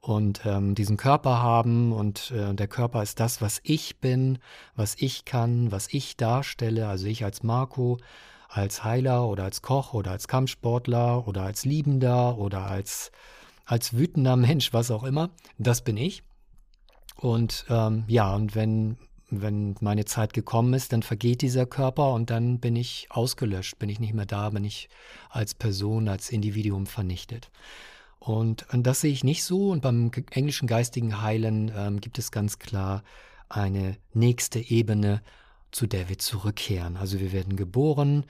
und 0.00 0.46
ähm, 0.46 0.74
diesen 0.74 0.96
Körper 0.96 1.42
haben 1.42 1.92
und 1.92 2.30
äh, 2.30 2.54
der 2.54 2.68
Körper 2.68 3.02
ist 3.02 3.20
das, 3.20 3.42
was 3.42 3.60
ich 3.62 3.98
bin, 3.98 4.38
was 4.74 4.96
ich 4.98 5.24
kann, 5.24 5.70
was 5.72 5.88
ich 5.92 6.16
darstelle, 6.16 6.88
also 6.88 7.06
ich 7.06 7.24
als 7.24 7.42
Marco, 7.42 7.98
als 8.48 8.82
Heiler 8.82 9.28
oder 9.28 9.44
als 9.44 9.62
Koch 9.62 9.94
oder 9.94 10.10
als 10.10 10.26
Kampfsportler 10.26 11.28
oder 11.28 11.42
als 11.42 11.64
Liebender 11.64 12.38
oder 12.38 12.66
als, 12.66 13.12
als 13.64 13.96
wütender 13.96 14.36
Mensch, 14.36 14.72
was 14.72 14.90
auch 14.90 15.04
immer, 15.04 15.30
das 15.58 15.82
bin 15.82 15.96
ich. 15.96 16.22
Und 17.16 17.66
ähm, 17.68 18.04
ja, 18.08 18.34
und 18.34 18.54
wenn, 18.54 18.96
wenn 19.28 19.76
meine 19.80 20.06
Zeit 20.06 20.32
gekommen 20.32 20.72
ist, 20.72 20.94
dann 20.94 21.02
vergeht 21.02 21.42
dieser 21.42 21.66
Körper 21.66 22.14
und 22.14 22.30
dann 22.30 22.58
bin 22.58 22.74
ich 22.74 23.08
ausgelöscht, 23.10 23.78
bin 23.78 23.90
ich 23.90 24.00
nicht 24.00 24.14
mehr 24.14 24.24
da, 24.24 24.48
bin 24.48 24.64
ich 24.64 24.88
als 25.28 25.54
Person, 25.54 26.08
als 26.08 26.30
Individuum 26.30 26.86
vernichtet. 26.86 27.50
Und, 28.20 28.66
und 28.72 28.86
das 28.86 29.00
sehe 29.00 29.12
ich 29.12 29.24
nicht 29.24 29.42
so. 29.42 29.70
Und 29.70 29.80
beim 29.80 30.10
englischen 30.30 30.68
geistigen 30.68 31.22
Heilen 31.22 31.72
ähm, 31.74 32.00
gibt 32.00 32.18
es 32.18 32.30
ganz 32.30 32.58
klar 32.58 33.02
eine 33.48 33.96
nächste 34.12 34.60
Ebene, 34.60 35.22
zu 35.72 35.86
der 35.86 36.08
wir 36.08 36.18
zurückkehren. 36.18 36.96
Also 36.96 37.18
wir 37.18 37.32
werden 37.32 37.56
geboren 37.56 38.26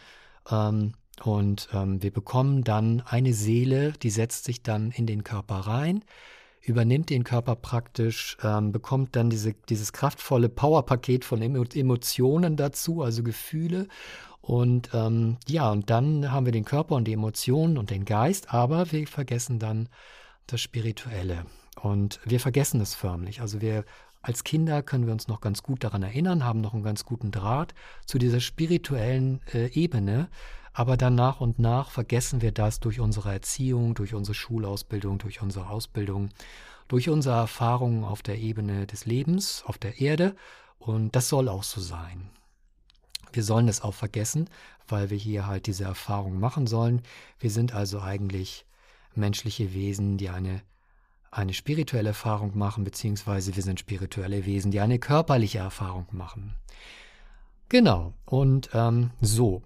ähm, 0.51 0.93
und 1.23 1.69
ähm, 1.73 2.03
wir 2.03 2.13
bekommen 2.13 2.65
dann 2.65 3.03
eine 3.03 3.35
Seele, 3.35 3.93
die 3.93 4.11
setzt 4.11 4.45
sich 4.45 4.63
dann 4.63 4.93
in 4.93 5.07
den 5.07 5.25
Körper 5.25 5.57
rein, 5.57 6.05
übernimmt 6.63 7.11
den 7.11 7.25
Körper 7.25 7.57
praktisch, 7.57 8.37
ähm, 8.43 8.73
bekommt 8.73 9.17
dann 9.17 9.29
diese, 9.29 9.55
dieses 9.69 9.93
kraftvolle 9.93 10.49
Powerpaket 10.49 11.25
von 11.25 11.43
Emotionen 11.43 12.57
dazu, 12.57 13.03
also 13.03 13.23
Gefühle 13.23 13.89
und 14.41 14.91
ähm, 14.95 15.37
ja, 15.47 15.71
und 15.71 15.91
dann 15.91 16.33
haben 16.33 16.47
wir 16.47 16.53
den 16.53 16.65
Körper 16.65 16.95
und 16.95 17.05
die 17.05 17.13
Emotionen 17.13 17.77
und 17.79 17.91
den 17.91 18.05
Geist, 18.05 18.53
aber 18.53 18.91
wir 18.93 19.07
vergessen 19.07 19.59
dann 19.59 19.89
das 20.47 20.61
Spirituelle. 20.61 21.45
Und 21.81 22.21
wir 22.25 22.41
vergessen 22.41 22.81
es 22.81 22.95
förmlich. 22.95 23.41
Also 23.41 23.61
wir 23.61 23.85
als 24.23 24.45
Kinder 24.45 24.83
können 24.83 25.07
wir 25.07 25.13
uns 25.13 25.29
noch 25.29 25.41
ganz 25.41 25.63
gut 25.63 25.83
daran 25.83 26.03
erinnern, 26.03 26.45
haben 26.45 26.61
noch 26.61 26.75
einen 26.75 26.83
ganz 26.83 27.05
guten 27.05 27.31
Draht 27.31 27.75
zu 28.05 28.19
dieser 28.19 28.41
spirituellen 28.41 29.41
äh, 29.53 29.69
Ebene. 29.69 30.29
Aber 30.73 30.97
dann 30.97 31.15
nach 31.15 31.41
und 31.41 31.59
nach 31.59 31.91
vergessen 31.91 32.43
wir 32.43 32.53
das 32.53 32.81
durch 32.81 33.01
unsere 33.01 33.33
Erziehung, 33.33 33.95
durch 33.95 34.15
unsere 34.15 34.35
Schulausbildung, 34.35 35.19
durch 35.19 35.43
unsere 35.43 35.69
Ausbildung, 35.69 36.29
durch 36.87 37.09
unsere 37.09 37.37
Erfahrungen 37.37 38.05
auf 38.05 38.23
der 38.23 38.39
Ebene 38.39 38.87
des 38.87 39.05
Lebens, 39.07 39.65
auf 39.67 39.79
der 39.79 40.01
Erde. 40.01 40.37
Und 40.79 41.17
das 41.17 41.29
soll 41.29 41.49
auch 41.49 41.65
so 41.65 41.81
sein. 41.81 42.31
Wir 43.33 43.45
sollen 43.45 43.69
es 43.69 43.83
auch 43.83 43.95
vergessen, 43.95 44.49
weil 44.89 45.11
wir 45.11 45.17
hier 45.19 45.47
halt 45.47 45.67
diese 45.67 45.85
Erfahrung 45.85 46.39
machen 46.39 46.67
sollen. 46.67 47.03
Wir 47.39 47.51
sind 47.51 47.75
also 47.75 48.01
eigentlich 48.01 48.65
menschliche 49.15 49.73
Wesen, 49.75 50.17
die 50.17 50.29
eine, 50.29 50.63
eine 51.31 51.53
spirituelle 51.55 52.11
Erfahrung 52.11 52.57
machen, 52.57 52.85
beziehungsweise 52.85 53.57
wir 53.57 53.63
sind 53.63 53.81
spirituelle 53.81 54.47
Wesen, 54.47 54.71
die 54.71 54.81
eine 54.81 54.99
körperliche 54.99 55.59
Erfahrung 55.59 56.07
machen. 56.13 56.55
Genau, 57.69 58.15
und 58.27 58.71
ähm, 58.75 59.11
so. 59.21 59.63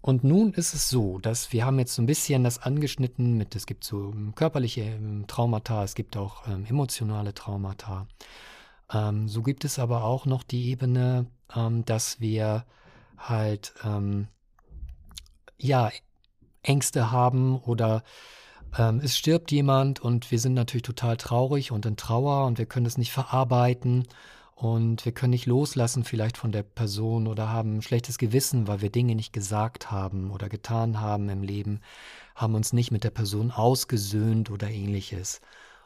Und 0.00 0.24
nun 0.24 0.52
ist 0.52 0.74
es 0.74 0.88
so, 0.88 1.18
dass 1.18 1.52
wir 1.52 1.64
haben 1.64 1.78
jetzt 1.78 1.94
so 1.94 2.02
ein 2.02 2.06
bisschen 2.06 2.42
das 2.42 2.60
angeschnitten 2.60 3.36
mit, 3.36 3.54
es 3.54 3.66
gibt 3.66 3.84
so 3.84 4.10
ähm, 4.12 4.34
körperliche 4.34 4.82
ähm, 4.82 5.26
Traumata, 5.28 5.84
es 5.84 5.94
gibt 5.94 6.16
auch 6.16 6.46
ähm, 6.48 6.64
emotionale 6.66 7.34
Traumata. 7.34 8.06
Ähm, 8.92 9.28
so 9.28 9.42
gibt 9.42 9.64
es 9.64 9.78
aber 9.78 10.04
auch 10.04 10.26
noch 10.26 10.42
die 10.42 10.70
Ebene, 10.70 11.26
ähm, 11.54 11.84
dass 11.84 12.20
wir 12.20 12.64
halt 13.28 13.74
ähm, 13.84 14.28
ja 15.58 15.90
Ängste 16.62 17.10
haben 17.10 17.58
oder 17.58 18.02
ähm, 18.78 19.00
es 19.02 19.16
stirbt 19.16 19.50
jemand 19.50 20.00
und 20.00 20.30
wir 20.30 20.38
sind 20.38 20.54
natürlich 20.54 20.82
total 20.82 21.16
traurig 21.16 21.72
und 21.72 21.86
in 21.86 21.96
Trauer 21.96 22.46
und 22.46 22.58
wir 22.58 22.66
können 22.66 22.86
es 22.86 22.98
nicht 22.98 23.12
verarbeiten 23.12 24.06
und 24.54 25.04
wir 25.04 25.12
können 25.12 25.32
nicht 25.32 25.46
loslassen 25.46 26.04
vielleicht 26.04 26.36
von 26.36 26.52
der 26.52 26.62
Person 26.62 27.26
oder 27.26 27.48
haben 27.48 27.78
ein 27.78 27.82
schlechtes 27.82 28.16
Gewissen, 28.16 28.68
weil 28.68 28.80
wir 28.80 28.90
Dinge 28.90 29.14
nicht 29.14 29.32
gesagt 29.32 29.90
haben 29.90 30.30
oder 30.30 30.48
getan 30.48 31.00
haben 31.00 31.28
im 31.28 31.42
Leben, 31.42 31.80
haben 32.36 32.54
uns 32.54 32.72
nicht 32.72 32.92
mit 32.92 33.04
der 33.04 33.10
Person 33.10 33.50
ausgesöhnt 33.50 34.50
oder 34.50 34.70
ähnliches. 34.70 35.40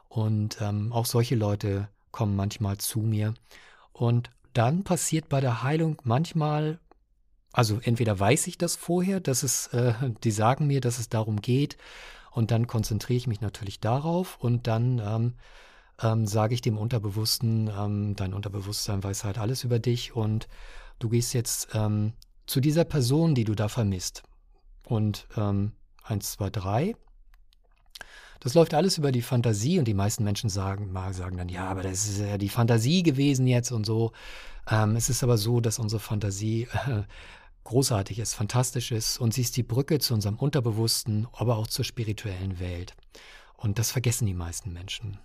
Und 0.08 0.60
ähm, 0.60 0.92
auch 0.92 1.06
solche 1.06 1.36
Leute 1.36 1.88
kommen 2.10 2.36
manchmal 2.36 2.76
zu 2.78 3.00
mir. 3.00 3.34
Und 3.92 4.30
dann 4.52 4.84
passiert 4.84 5.28
bei 5.28 5.40
der 5.40 5.62
Heilung 5.62 6.00
manchmal 6.04 6.78
also 7.56 7.80
entweder 7.82 8.20
weiß 8.20 8.46
ich 8.48 8.58
das 8.58 8.76
vorher, 8.76 9.18
dass 9.18 9.42
es, 9.42 9.68
äh, 9.68 9.94
die 10.22 10.30
sagen 10.30 10.66
mir, 10.66 10.82
dass 10.82 10.98
es 10.98 11.08
darum 11.08 11.40
geht, 11.40 11.78
und 12.30 12.50
dann 12.50 12.66
konzentriere 12.66 13.16
ich 13.16 13.26
mich 13.26 13.40
natürlich 13.40 13.80
darauf 13.80 14.36
und 14.38 14.66
dann 14.66 14.98
ähm, 14.98 15.34
ähm, 16.02 16.26
sage 16.26 16.52
ich 16.52 16.60
dem 16.60 16.76
Unterbewussten, 16.76 17.70
ähm, 17.74 18.14
dein 18.14 18.34
Unterbewusstsein 18.34 19.02
weiß 19.02 19.24
halt 19.24 19.38
alles 19.38 19.64
über 19.64 19.78
dich 19.78 20.14
und 20.14 20.46
du 20.98 21.08
gehst 21.08 21.32
jetzt 21.32 21.68
ähm, 21.72 22.12
zu 22.46 22.60
dieser 22.60 22.84
Person, 22.84 23.34
die 23.34 23.44
du 23.44 23.54
da 23.54 23.68
vermisst. 23.68 24.22
Und 24.84 25.26
ähm, 25.38 25.72
eins, 26.04 26.32
zwei, 26.32 26.50
drei, 26.50 26.94
Das 28.40 28.52
läuft 28.52 28.74
alles 28.74 28.98
über 28.98 29.12
die 29.12 29.22
Fantasie 29.22 29.78
und 29.78 29.88
die 29.88 29.94
meisten 29.94 30.22
Menschen 30.22 30.50
sagen, 30.50 30.92
mal 30.92 31.14
sagen 31.14 31.38
dann, 31.38 31.48
ja, 31.48 31.64
aber 31.64 31.82
das 31.82 32.06
ist 32.06 32.20
ja 32.20 32.36
die 32.36 32.50
Fantasie 32.50 33.02
gewesen 33.02 33.46
jetzt 33.46 33.72
und 33.72 33.86
so. 33.86 34.12
Ähm, 34.70 34.94
es 34.94 35.08
ist 35.08 35.22
aber 35.22 35.38
so, 35.38 35.60
dass 35.60 35.78
unsere 35.78 36.00
Fantasie 36.00 36.68
äh, 36.86 37.02
großartig 37.66 38.18
ist, 38.18 38.34
fantastisch 38.34 38.92
ist 38.92 39.18
und 39.18 39.34
sie 39.34 39.42
ist 39.42 39.56
die 39.56 39.62
Brücke 39.62 39.98
zu 39.98 40.14
unserem 40.14 40.36
Unterbewussten, 40.36 41.28
aber 41.32 41.56
auch 41.56 41.66
zur 41.66 41.84
spirituellen 41.84 42.58
Welt. 42.58 42.94
Und 43.56 43.78
das 43.78 43.90
vergessen 43.90 44.26
die 44.26 44.34
meisten 44.34 44.72
Menschen. 44.72 45.18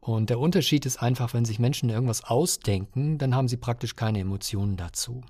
Und 0.00 0.28
der 0.30 0.38
Unterschied 0.38 0.84
ist 0.84 0.98
einfach, 0.98 1.32
wenn 1.32 1.44
sich 1.44 1.58
Menschen 1.58 1.88
irgendwas 1.88 2.24
ausdenken, 2.24 3.18
dann 3.18 3.34
haben 3.34 3.48
sie 3.48 3.56
praktisch 3.56 3.96
keine 3.96 4.20
Emotionen 4.20 4.76
dazu. 4.76 5.22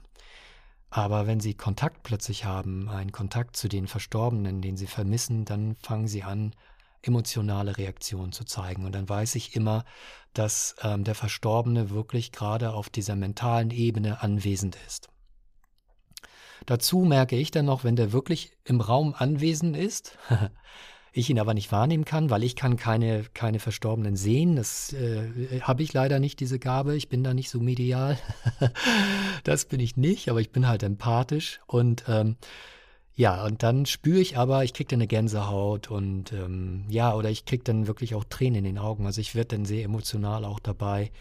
Aber 0.90 1.26
wenn 1.26 1.40
sie 1.40 1.54
Kontakt 1.54 2.02
plötzlich 2.02 2.44
haben, 2.44 2.88
einen 2.88 3.12
Kontakt 3.12 3.56
zu 3.56 3.68
den 3.68 3.86
Verstorbenen, 3.86 4.62
den 4.62 4.76
sie 4.76 4.86
vermissen, 4.86 5.44
dann 5.44 5.76
fangen 5.76 6.08
sie 6.08 6.22
an, 6.22 6.54
emotionale 7.02 7.76
Reaktionen 7.76 8.32
zu 8.32 8.44
zeigen. 8.44 8.84
Und 8.84 8.94
dann 8.94 9.08
weiß 9.08 9.34
ich 9.34 9.54
immer, 9.54 9.84
dass 10.32 10.76
ähm, 10.82 11.04
der 11.04 11.14
Verstorbene 11.14 11.90
wirklich 11.90 12.32
gerade 12.32 12.72
auf 12.72 12.90
dieser 12.90 13.16
mentalen 13.16 13.70
Ebene 13.70 14.22
anwesend 14.22 14.76
ist. 14.86 15.08
Dazu 16.66 17.00
merke 17.00 17.36
ich 17.36 17.50
dann 17.50 17.66
noch, 17.66 17.84
wenn 17.84 17.96
der 17.96 18.12
wirklich 18.12 18.52
im 18.64 18.80
Raum 18.80 19.14
anwesend 19.16 19.76
ist, 19.76 20.18
ich 21.12 21.30
ihn 21.30 21.38
aber 21.38 21.54
nicht 21.54 21.70
wahrnehmen 21.70 22.04
kann, 22.04 22.30
weil 22.30 22.42
ich 22.42 22.56
kann 22.56 22.76
keine, 22.76 23.24
keine 23.34 23.60
Verstorbenen 23.60 24.16
sehen. 24.16 24.56
Das 24.56 24.92
äh, 24.92 25.60
habe 25.60 25.82
ich 25.82 25.92
leider 25.92 26.18
nicht, 26.18 26.40
diese 26.40 26.58
Gabe. 26.58 26.96
Ich 26.96 27.08
bin 27.08 27.22
da 27.22 27.34
nicht 27.34 27.50
so 27.50 27.60
medial. 27.60 28.18
das 29.44 29.66
bin 29.66 29.80
ich 29.80 29.96
nicht, 29.96 30.28
aber 30.28 30.40
ich 30.40 30.50
bin 30.50 30.66
halt 30.66 30.82
empathisch. 30.82 31.60
Und 31.66 32.04
ähm, 32.08 32.36
ja, 33.14 33.44
und 33.44 33.62
dann 33.62 33.86
spüre 33.86 34.18
ich 34.18 34.36
aber, 34.36 34.64
ich 34.64 34.74
kriege 34.74 34.88
dann 34.88 34.98
eine 34.98 35.06
Gänsehaut 35.06 35.88
und 35.88 36.32
ähm, 36.32 36.84
ja, 36.88 37.14
oder 37.14 37.30
ich 37.30 37.44
kriege 37.44 37.62
dann 37.62 37.86
wirklich 37.86 38.16
auch 38.16 38.24
Tränen 38.24 38.58
in 38.58 38.64
den 38.64 38.78
Augen. 38.78 39.06
Also 39.06 39.20
ich 39.20 39.36
werde 39.36 39.56
dann 39.56 39.64
sehr 39.64 39.84
emotional 39.84 40.44
auch 40.44 40.58
dabei. 40.58 41.12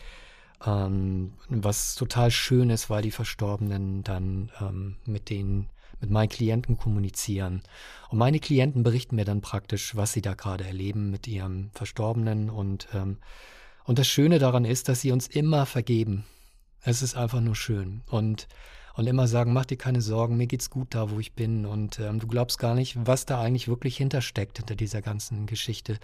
Ähm, 0.65 1.33
was 1.49 1.95
total 1.95 2.31
schön 2.31 2.69
ist, 2.69 2.89
weil 2.89 3.01
die 3.01 3.11
Verstorbenen 3.11 4.03
dann 4.03 4.51
ähm, 4.61 4.95
mit 5.05 5.29
den 5.29 5.67
mit 6.03 6.11
meinen 6.11 6.29
Klienten 6.29 6.77
kommunizieren. 6.77 7.63
Und 8.09 8.17
meine 8.17 8.39
Klienten 8.39 8.83
berichten 8.83 9.15
mir 9.15 9.23
dann 9.23 9.39
praktisch, 9.39 9.95
was 9.95 10.11
sie 10.11 10.21
da 10.21 10.33
gerade 10.33 10.65
erleben 10.65 11.09
mit 11.09 11.27
ihrem 11.29 11.69
Verstorbenen. 11.73 12.49
Und, 12.49 12.89
ähm, 12.93 13.19
und 13.85 13.99
das 13.99 14.07
Schöne 14.07 14.37
daran 14.37 14.65
ist, 14.65 14.89
dass 14.89 14.99
sie 14.99 15.13
uns 15.13 15.27
immer 15.27 15.65
vergeben. 15.65 16.25
Es 16.81 17.01
ist 17.01 17.15
einfach 17.15 17.39
nur 17.39 17.55
schön. 17.55 18.01
Und, 18.09 18.49
und 18.95 19.07
immer 19.07 19.27
sagen, 19.27 19.53
mach 19.53 19.65
dir 19.65 19.77
keine 19.77 20.01
Sorgen, 20.01 20.35
mir 20.35 20.47
geht's 20.47 20.69
gut 20.69 20.93
da, 20.93 21.09
wo 21.09 21.21
ich 21.21 21.31
bin. 21.31 21.65
Und 21.65 21.99
ähm, 21.99 22.19
du 22.19 22.27
glaubst 22.27 22.59
gar 22.59 22.75
nicht, 22.75 22.97
was 23.05 23.25
da 23.25 23.39
eigentlich 23.39 23.69
wirklich 23.69 23.95
hintersteckt, 23.95 24.57
hinter 24.57 24.75
dieser 24.75 25.01
ganzen 25.01 25.45
Geschichte 25.45 25.99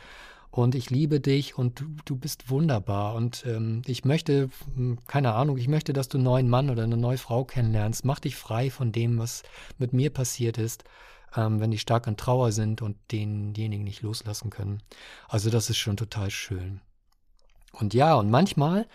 und 0.52 0.76
ich 0.76 0.89
liebe 0.89 1.20
dich 1.20 1.58
und 1.58 1.80
du, 1.80 1.86
du 2.06 2.16
bist 2.16 2.50
wunderbar 2.50 3.16
und 3.16 3.43
ähm, 3.45 3.82
ich 3.86 4.04
möchte, 4.04 4.50
hm, 4.76 4.97
keine 5.08 5.34
Ahnung, 5.34 5.58
ich 5.58 5.68
möchte, 5.68 5.93
dass 5.93 6.10
du 6.10 6.18
einen 6.18 6.26
neuen 6.26 6.50
Mann 6.50 6.70
oder 6.70 6.84
eine 6.84 6.97
neue 6.97 7.18
Frau 7.18 7.43
kennenlernst. 7.43 8.04
Mach 8.04 8.20
dich 8.20 8.36
frei 8.36 8.70
von 8.70 8.91
dem, 8.91 9.20
was 9.20 9.43
mit 9.78 9.93
mir 9.93 10.10
passiert 10.10 10.58
ist, 10.58 10.84
ähm, 11.36 11.60
wenn 11.60 11.72
die 11.72 11.78
stark 11.78 12.08
in 12.08 12.18
Trauer 12.18 12.52
sind 12.52 12.82
und 12.82 12.97
denjenigen 13.12 13.84
nicht 13.84 14.02
loslassen 14.02 14.50
können. 14.50 14.82
Also 15.28 15.50
das 15.50 15.70
ist 15.70 15.78
schon 15.78 15.97
total 15.97 16.32
schön. 16.32 16.82
Und 17.72 17.93
ja, 17.93 18.16
und 18.16 18.32
manchmal 18.32 18.88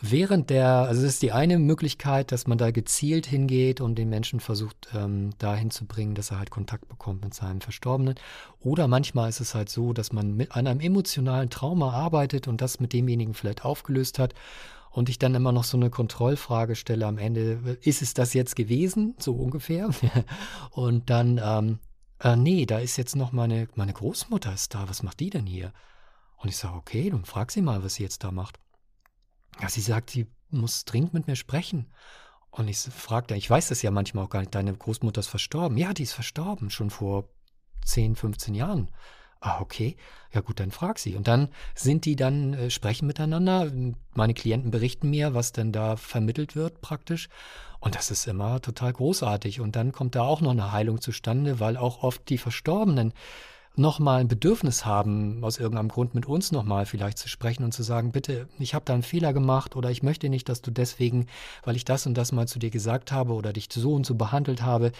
während 0.00 0.50
der, 0.50 0.68
also 0.68 1.02
das 1.02 1.14
ist 1.14 1.22
die 1.22 1.32
eine 1.32 1.58
Möglichkeit, 1.58 2.32
dass 2.32 2.46
man 2.46 2.58
da 2.58 2.70
gezielt 2.70 3.26
hingeht 3.26 3.80
und 3.80 3.96
den 3.96 4.08
Menschen 4.08 4.40
versucht, 4.40 4.88
ähm, 4.94 5.30
dahin 5.38 5.70
zu 5.70 5.86
bringen, 5.86 6.14
dass 6.14 6.30
er 6.30 6.38
halt 6.38 6.50
Kontakt 6.50 6.88
bekommt 6.88 7.22
mit 7.22 7.34
seinem 7.34 7.60
Verstorbenen. 7.60 8.14
Oder 8.60 8.88
manchmal 8.88 9.28
ist 9.28 9.40
es 9.40 9.54
halt 9.54 9.68
so, 9.68 9.92
dass 9.92 10.12
man 10.12 10.34
mit 10.34 10.52
einem 10.52 10.80
emotionalen 10.80 11.50
Trauma 11.50 11.92
arbeitet 11.92 12.48
und 12.48 12.60
das 12.60 12.80
mit 12.80 12.92
demjenigen 12.92 13.34
vielleicht 13.34 13.64
aufgelöst 13.64 14.18
hat 14.18 14.34
und 14.90 15.08
ich 15.08 15.18
dann 15.18 15.34
immer 15.34 15.52
noch 15.52 15.64
so 15.64 15.76
eine 15.76 15.90
Kontrollfrage 15.90 16.76
stelle 16.76 17.06
am 17.06 17.18
Ende, 17.18 17.78
ist 17.82 18.02
es 18.02 18.14
das 18.14 18.34
jetzt 18.34 18.56
gewesen? 18.56 19.14
So 19.18 19.34
ungefähr. 19.34 19.90
und 20.70 21.10
dann, 21.10 21.40
ähm, 21.42 21.78
äh, 22.20 22.36
nee, 22.36 22.66
da 22.66 22.78
ist 22.78 22.96
jetzt 22.98 23.16
noch 23.16 23.32
meine, 23.32 23.68
meine 23.74 23.92
Großmutter 23.92 24.52
ist 24.52 24.74
da, 24.74 24.88
was 24.88 25.02
macht 25.02 25.20
die 25.20 25.30
denn 25.30 25.46
hier? 25.46 25.72
Und 26.36 26.48
ich 26.48 26.56
sage, 26.56 26.76
okay, 26.76 27.08
dann 27.08 27.24
frag 27.24 27.50
sie 27.52 27.62
mal, 27.62 27.82
was 27.84 27.94
sie 27.94 28.02
jetzt 28.02 28.24
da 28.24 28.30
macht. 28.30 28.58
Ja, 29.60 29.68
sie 29.68 29.80
sagt, 29.80 30.10
sie 30.10 30.26
muss 30.50 30.84
dringend 30.84 31.14
mit 31.14 31.26
mir 31.26 31.36
sprechen. 31.36 31.90
Und 32.50 32.68
ich 32.68 32.78
fragte, 32.78 33.34
ich 33.34 33.48
weiß 33.48 33.68
das 33.68 33.82
ja 33.82 33.90
manchmal 33.90 34.24
auch 34.24 34.30
gar 34.30 34.40
nicht, 34.40 34.54
deine 34.54 34.74
Großmutter 34.74 35.20
ist 35.20 35.28
verstorben. 35.28 35.78
Ja, 35.78 35.94
die 35.94 36.02
ist 36.02 36.12
verstorben, 36.12 36.70
schon 36.70 36.90
vor 36.90 37.28
10, 37.84 38.14
15 38.14 38.54
Jahren. 38.54 38.90
Ah, 39.40 39.60
okay. 39.60 39.96
Ja 40.32 40.40
gut, 40.40 40.60
dann 40.60 40.70
frag 40.70 40.98
sie. 40.98 41.16
Und 41.16 41.26
dann 41.26 41.48
sind 41.74 42.04
die 42.04 42.14
dann, 42.14 42.54
äh, 42.54 42.70
sprechen 42.70 43.06
miteinander. 43.06 43.72
Meine 44.14 44.34
Klienten 44.34 44.70
berichten 44.70 45.10
mir, 45.10 45.34
was 45.34 45.52
denn 45.52 45.72
da 45.72 45.96
vermittelt 45.96 46.54
wird 46.54 46.80
praktisch. 46.80 47.28
Und 47.80 47.96
das 47.96 48.12
ist 48.12 48.28
immer 48.28 48.60
total 48.60 48.92
großartig. 48.92 49.60
Und 49.60 49.74
dann 49.74 49.90
kommt 49.90 50.14
da 50.14 50.22
auch 50.22 50.40
noch 50.40 50.52
eine 50.52 50.70
Heilung 50.70 51.00
zustande, 51.00 51.58
weil 51.58 51.76
auch 51.76 52.04
oft 52.04 52.28
die 52.28 52.38
Verstorbenen 52.38 53.14
nochmal 53.74 54.20
ein 54.20 54.28
Bedürfnis 54.28 54.84
haben, 54.84 55.42
aus 55.42 55.58
irgendeinem 55.58 55.88
Grund 55.88 56.14
mit 56.14 56.26
uns 56.26 56.52
nochmal 56.52 56.84
vielleicht 56.86 57.18
zu 57.18 57.28
sprechen 57.28 57.64
und 57.64 57.72
zu 57.72 57.82
sagen, 57.82 58.12
bitte, 58.12 58.48
ich 58.58 58.74
habe 58.74 58.84
da 58.84 58.92
einen 58.92 59.02
Fehler 59.02 59.32
gemacht 59.32 59.76
oder 59.76 59.90
ich 59.90 60.02
möchte 60.02 60.28
nicht, 60.28 60.48
dass 60.48 60.60
du 60.60 60.70
deswegen, 60.70 61.26
weil 61.64 61.76
ich 61.76 61.84
das 61.84 62.06
und 62.06 62.14
das 62.14 62.32
mal 62.32 62.46
zu 62.46 62.58
dir 62.58 62.70
gesagt 62.70 63.12
habe 63.12 63.32
oder 63.32 63.52
dich 63.52 63.68
so 63.72 63.94
und 63.94 64.04
so 64.04 64.14
behandelt 64.14 64.62
habe, 64.62 64.92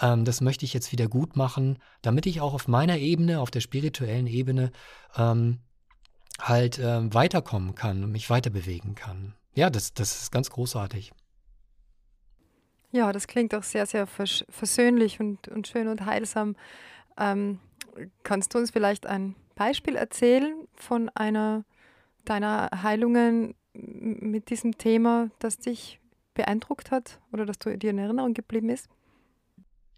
ähm, 0.00 0.24
das 0.24 0.40
möchte 0.40 0.64
ich 0.64 0.72
jetzt 0.72 0.92
wieder 0.92 1.08
gut 1.08 1.36
machen, 1.36 1.78
damit 2.02 2.26
ich 2.26 2.40
auch 2.40 2.54
auf 2.54 2.66
meiner 2.68 2.98
Ebene, 2.98 3.40
auf 3.40 3.50
der 3.50 3.60
spirituellen 3.60 4.26
Ebene, 4.26 4.72
ähm, 5.16 5.58
halt 6.40 6.78
äh, 6.78 7.14
weiterkommen 7.14 7.74
kann 7.74 8.02
und 8.02 8.10
mich 8.10 8.30
weiter 8.30 8.50
bewegen 8.50 8.94
kann. 8.94 9.34
Ja, 9.54 9.70
das, 9.70 9.94
das 9.94 10.22
ist 10.22 10.32
ganz 10.32 10.50
großartig. 10.50 11.12
Ja, 12.90 13.12
das 13.12 13.26
klingt 13.26 13.54
auch 13.54 13.62
sehr, 13.62 13.86
sehr 13.86 14.06
vers 14.06 14.44
versöhnlich 14.48 15.20
und, 15.20 15.48
und 15.48 15.68
schön 15.68 15.88
und 15.88 16.06
heilsam. 16.06 16.56
Ähm, 17.18 17.60
kannst 18.22 18.54
du 18.54 18.58
uns 18.58 18.70
vielleicht 18.70 19.06
ein 19.06 19.34
Beispiel 19.54 19.96
erzählen 19.96 20.66
von 20.74 21.08
einer 21.10 21.64
deiner 22.24 22.70
Heilungen 22.82 23.54
mit 23.72 24.50
diesem 24.50 24.78
Thema, 24.78 25.30
das 25.38 25.58
dich 25.58 26.00
beeindruckt 26.34 26.90
hat 26.90 27.20
oder 27.32 27.46
das 27.46 27.58
dir 27.58 27.90
in 27.90 27.98
Erinnerung 27.98 28.34
geblieben 28.34 28.68
ist? 28.68 28.88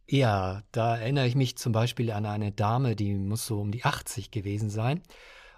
Ja, 0.08 0.62
da 0.70 0.96
erinnere 0.96 1.26
ich 1.26 1.34
mich 1.34 1.56
zum 1.56 1.72
Beispiel 1.72 2.12
an 2.12 2.26
eine 2.26 2.52
Dame, 2.52 2.94
die 2.94 3.14
muss 3.14 3.46
so 3.46 3.60
um 3.60 3.72
die 3.72 3.84
80 3.84 4.30
gewesen 4.30 4.70
sein. 4.70 5.02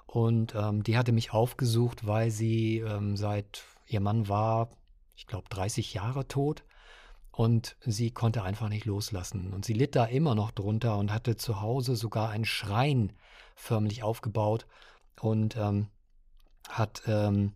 Und 0.07 0.55
ähm, 0.55 0.83
die 0.83 0.97
hatte 0.97 1.13
mich 1.13 1.33
aufgesucht, 1.33 2.07
weil 2.07 2.31
sie 2.31 2.79
ähm, 2.79 3.17
seit 3.17 3.65
ihr 3.87 4.01
Mann 4.01 4.29
war, 4.29 4.71
ich 5.17 5.27
glaube, 5.27 5.49
30 5.51 5.93
Jahre 5.93 6.27
tot. 6.27 6.65
Und 7.39 7.77
sie 7.87 8.11
konnte 8.11 8.43
einfach 8.43 8.69
nicht 8.69 8.85
loslassen. 8.85 9.53
Und 9.53 9.65
sie 9.65 9.73
litt 9.73 9.95
da 9.95 10.07
immer 10.07 10.35
noch 10.35 10.51
drunter 10.51 10.99
und 10.99 11.13
hatte 11.13 11.37
zu 11.37 11.61
Hause 11.61 11.95
sogar 11.95 12.31
einen 12.31 12.45
Schrein 12.45 13.13
förmlich 13.55 14.03
aufgebaut. 14.03 14.67
Und 15.21 15.57
ähm, 15.57 15.87
hat, 16.69 17.03
ähm, 17.07 17.53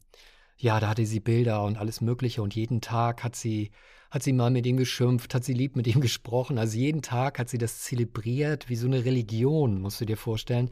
ja, 0.57 0.79
da 0.79 0.87
hatte 0.91 1.05
sie 1.05 1.19
Bilder 1.19 1.65
und 1.65 1.79
alles 1.79 2.01
Mögliche. 2.01 2.43
Und 2.43 2.55
jeden 2.55 2.81
Tag 2.81 3.25
hat 3.25 3.35
sie, 3.35 3.73
hat 4.13 4.23
sie 4.23 4.33
mal 4.33 4.53
mit 4.53 4.67
ihm 4.67 4.77
geschimpft, 4.77 5.35
hat 5.35 5.43
sie 5.43 5.53
lieb 5.53 5.75
mit 5.75 5.89
ihm 5.89 6.01
gesprochen. 6.01 6.59
Also 6.59 6.79
jeden 6.79 7.03
Tag 7.03 7.41
hat 7.41 7.49
sie 7.49 7.59
das 7.59 7.81
zelebriert, 7.81 8.69
wie 8.69 8.77
so 8.77 8.87
eine 8.87 9.05
Religion, 9.05 9.81
musst 9.81 10.01
du 10.01 10.05
dir 10.05 10.17
vorstellen. 10.17 10.71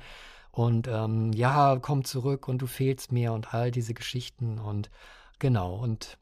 Und 0.53 0.87
ähm, 0.87 1.33
ja, 1.33 1.81
komm 1.83 2.05
zurück 2.05 2.47
und 2.47 2.63
du 2.63 2.69
fehlst 2.69 3.11
mir 3.11 3.33
und 3.33 3.55
all 3.55 3.73
diese 3.73 3.93
Geschichten. 3.93 4.61
Und 4.61 4.89
genau, 5.41 5.75
und 5.75 6.17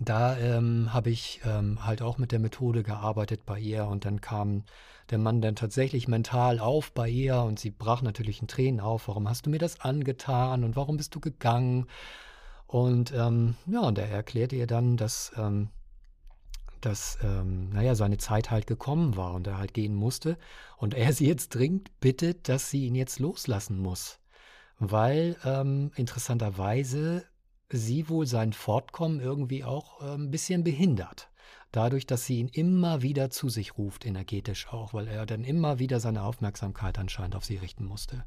da 0.00 0.38
ähm, 0.38 0.94
habe 0.94 1.10
ich 1.10 1.42
ähm, 1.44 1.84
halt 1.84 2.00
auch 2.00 2.16
mit 2.16 2.32
der 2.32 2.38
Methode 2.38 2.82
gearbeitet 2.82 3.44
bei 3.44 3.60
ihr 3.60 3.86
und 3.86 4.06
dann 4.06 4.22
kam 4.22 4.64
der 5.10 5.18
Mann 5.18 5.42
dann 5.42 5.56
tatsächlich 5.56 6.08
mental 6.08 6.58
auf 6.58 6.92
bei 6.92 7.08
ihr 7.08 7.42
und 7.42 7.58
sie 7.58 7.70
brach 7.70 8.00
natürlich 8.00 8.40
in 8.40 8.48
Tränen 8.48 8.80
auf. 8.80 9.08
Warum 9.08 9.28
hast 9.28 9.44
du 9.44 9.50
mir 9.50 9.58
das 9.58 9.80
angetan 9.82 10.64
und 10.64 10.74
warum 10.74 10.96
bist 10.96 11.14
du 11.14 11.20
gegangen? 11.20 11.86
Und 12.66 13.12
ähm, 13.12 13.56
ja, 13.66 13.80
und 13.80 13.98
er 13.98 14.08
erklärte 14.08 14.56
ihr 14.56 14.66
dann, 14.66 14.96
dass, 14.96 15.32
ähm, 15.36 15.68
dass 16.80 17.18
ähm, 17.22 17.68
naja, 17.70 17.94
seine 17.94 18.16
Zeit 18.16 18.50
halt 18.50 18.66
gekommen 18.66 19.16
war 19.16 19.34
und 19.34 19.46
er 19.48 19.58
halt 19.58 19.74
gehen 19.74 19.94
musste 19.94 20.38
und 20.78 20.94
er 20.94 21.12
sie 21.12 21.26
jetzt 21.26 21.50
dringend 21.50 22.00
bittet, 22.00 22.48
dass 22.48 22.70
sie 22.70 22.86
ihn 22.86 22.94
jetzt 22.94 23.18
loslassen 23.18 23.78
muss. 23.78 24.18
Weil 24.78 25.36
ähm, 25.44 25.90
interessanterweise 25.94 27.24
sie 27.70 28.08
wohl 28.08 28.26
sein 28.26 28.52
Fortkommen 28.52 29.20
irgendwie 29.20 29.64
auch 29.64 30.02
äh, 30.02 30.14
ein 30.14 30.30
bisschen 30.30 30.64
behindert. 30.64 31.30
Dadurch, 31.72 32.06
dass 32.06 32.26
sie 32.26 32.40
ihn 32.40 32.48
immer 32.48 33.02
wieder 33.02 33.30
zu 33.30 33.48
sich 33.48 33.78
ruft, 33.78 34.04
energetisch 34.04 34.68
auch, 34.68 34.92
weil 34.92 35.06
er 35.06 35.24
dann 35.24 35.44
immer 35.44 35.78
wieder 35.78 36.00
seine 36.00 36.22
Aufmerksamkeit 36.22 36.98
anscheinend 36.98 37.36
auf 37.36 37.44
sie 37.44 37.56
richten 37.56 37.84
musste. 37.84 38.24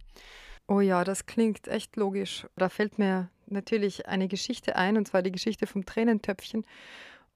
Oh 0.68 0.80
ja, 0.80 1.04
das 1.04 1.26
klingt 1.26 1.68
echt 1.68 1.98
logisch. 1.98 2.48
Da 2.56 2.70
fällt 2.70 2.98
mir 2.98 3.30
natürlich 3.48 4.08
eine 4.08 4.30
Geschichte 4.30 4.78
ein, 4.78 4.96
und 4.96 5.08
zwar 5.08 5.22
die 5.22 5.32
Geschichte 5.32 5.68
vom 5.68 5.86
Tränentöpfchen. 5.86 6.66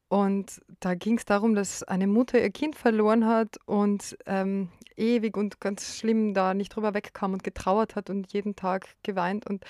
Und 0.09 0.61
da 0.79 0.95
ging 0.95 1.17
es 1.17 1.25
darum, 1.25 1.53
dass 1.53 1.83
eine 1.83 2.07
Mutter 2.07 2.41
ihr 2.41 2.49
Kind 2.49 2.75
verloren 2.75 3.25
hat 3.25 3.57
und 3.65 4.17
ähm, 4.25 4.69
ewig 4.95 5.35
und 5.35 5.59
ganz 5.59 5.97
schlimm 5.97 6.33
da 6.33 6.53
nicht 6.53 6.75
drüber 6.75 6.93
wegkam 6.93 7.33
und 7.33 7.43
getrauert 7.43 7.95
hat 7.95 8.09
und 8.09 8.31
jeden 8.31 8.55
Tag 8.55 8.87
geweint. 9.03 9.45
Und 9.45 9.65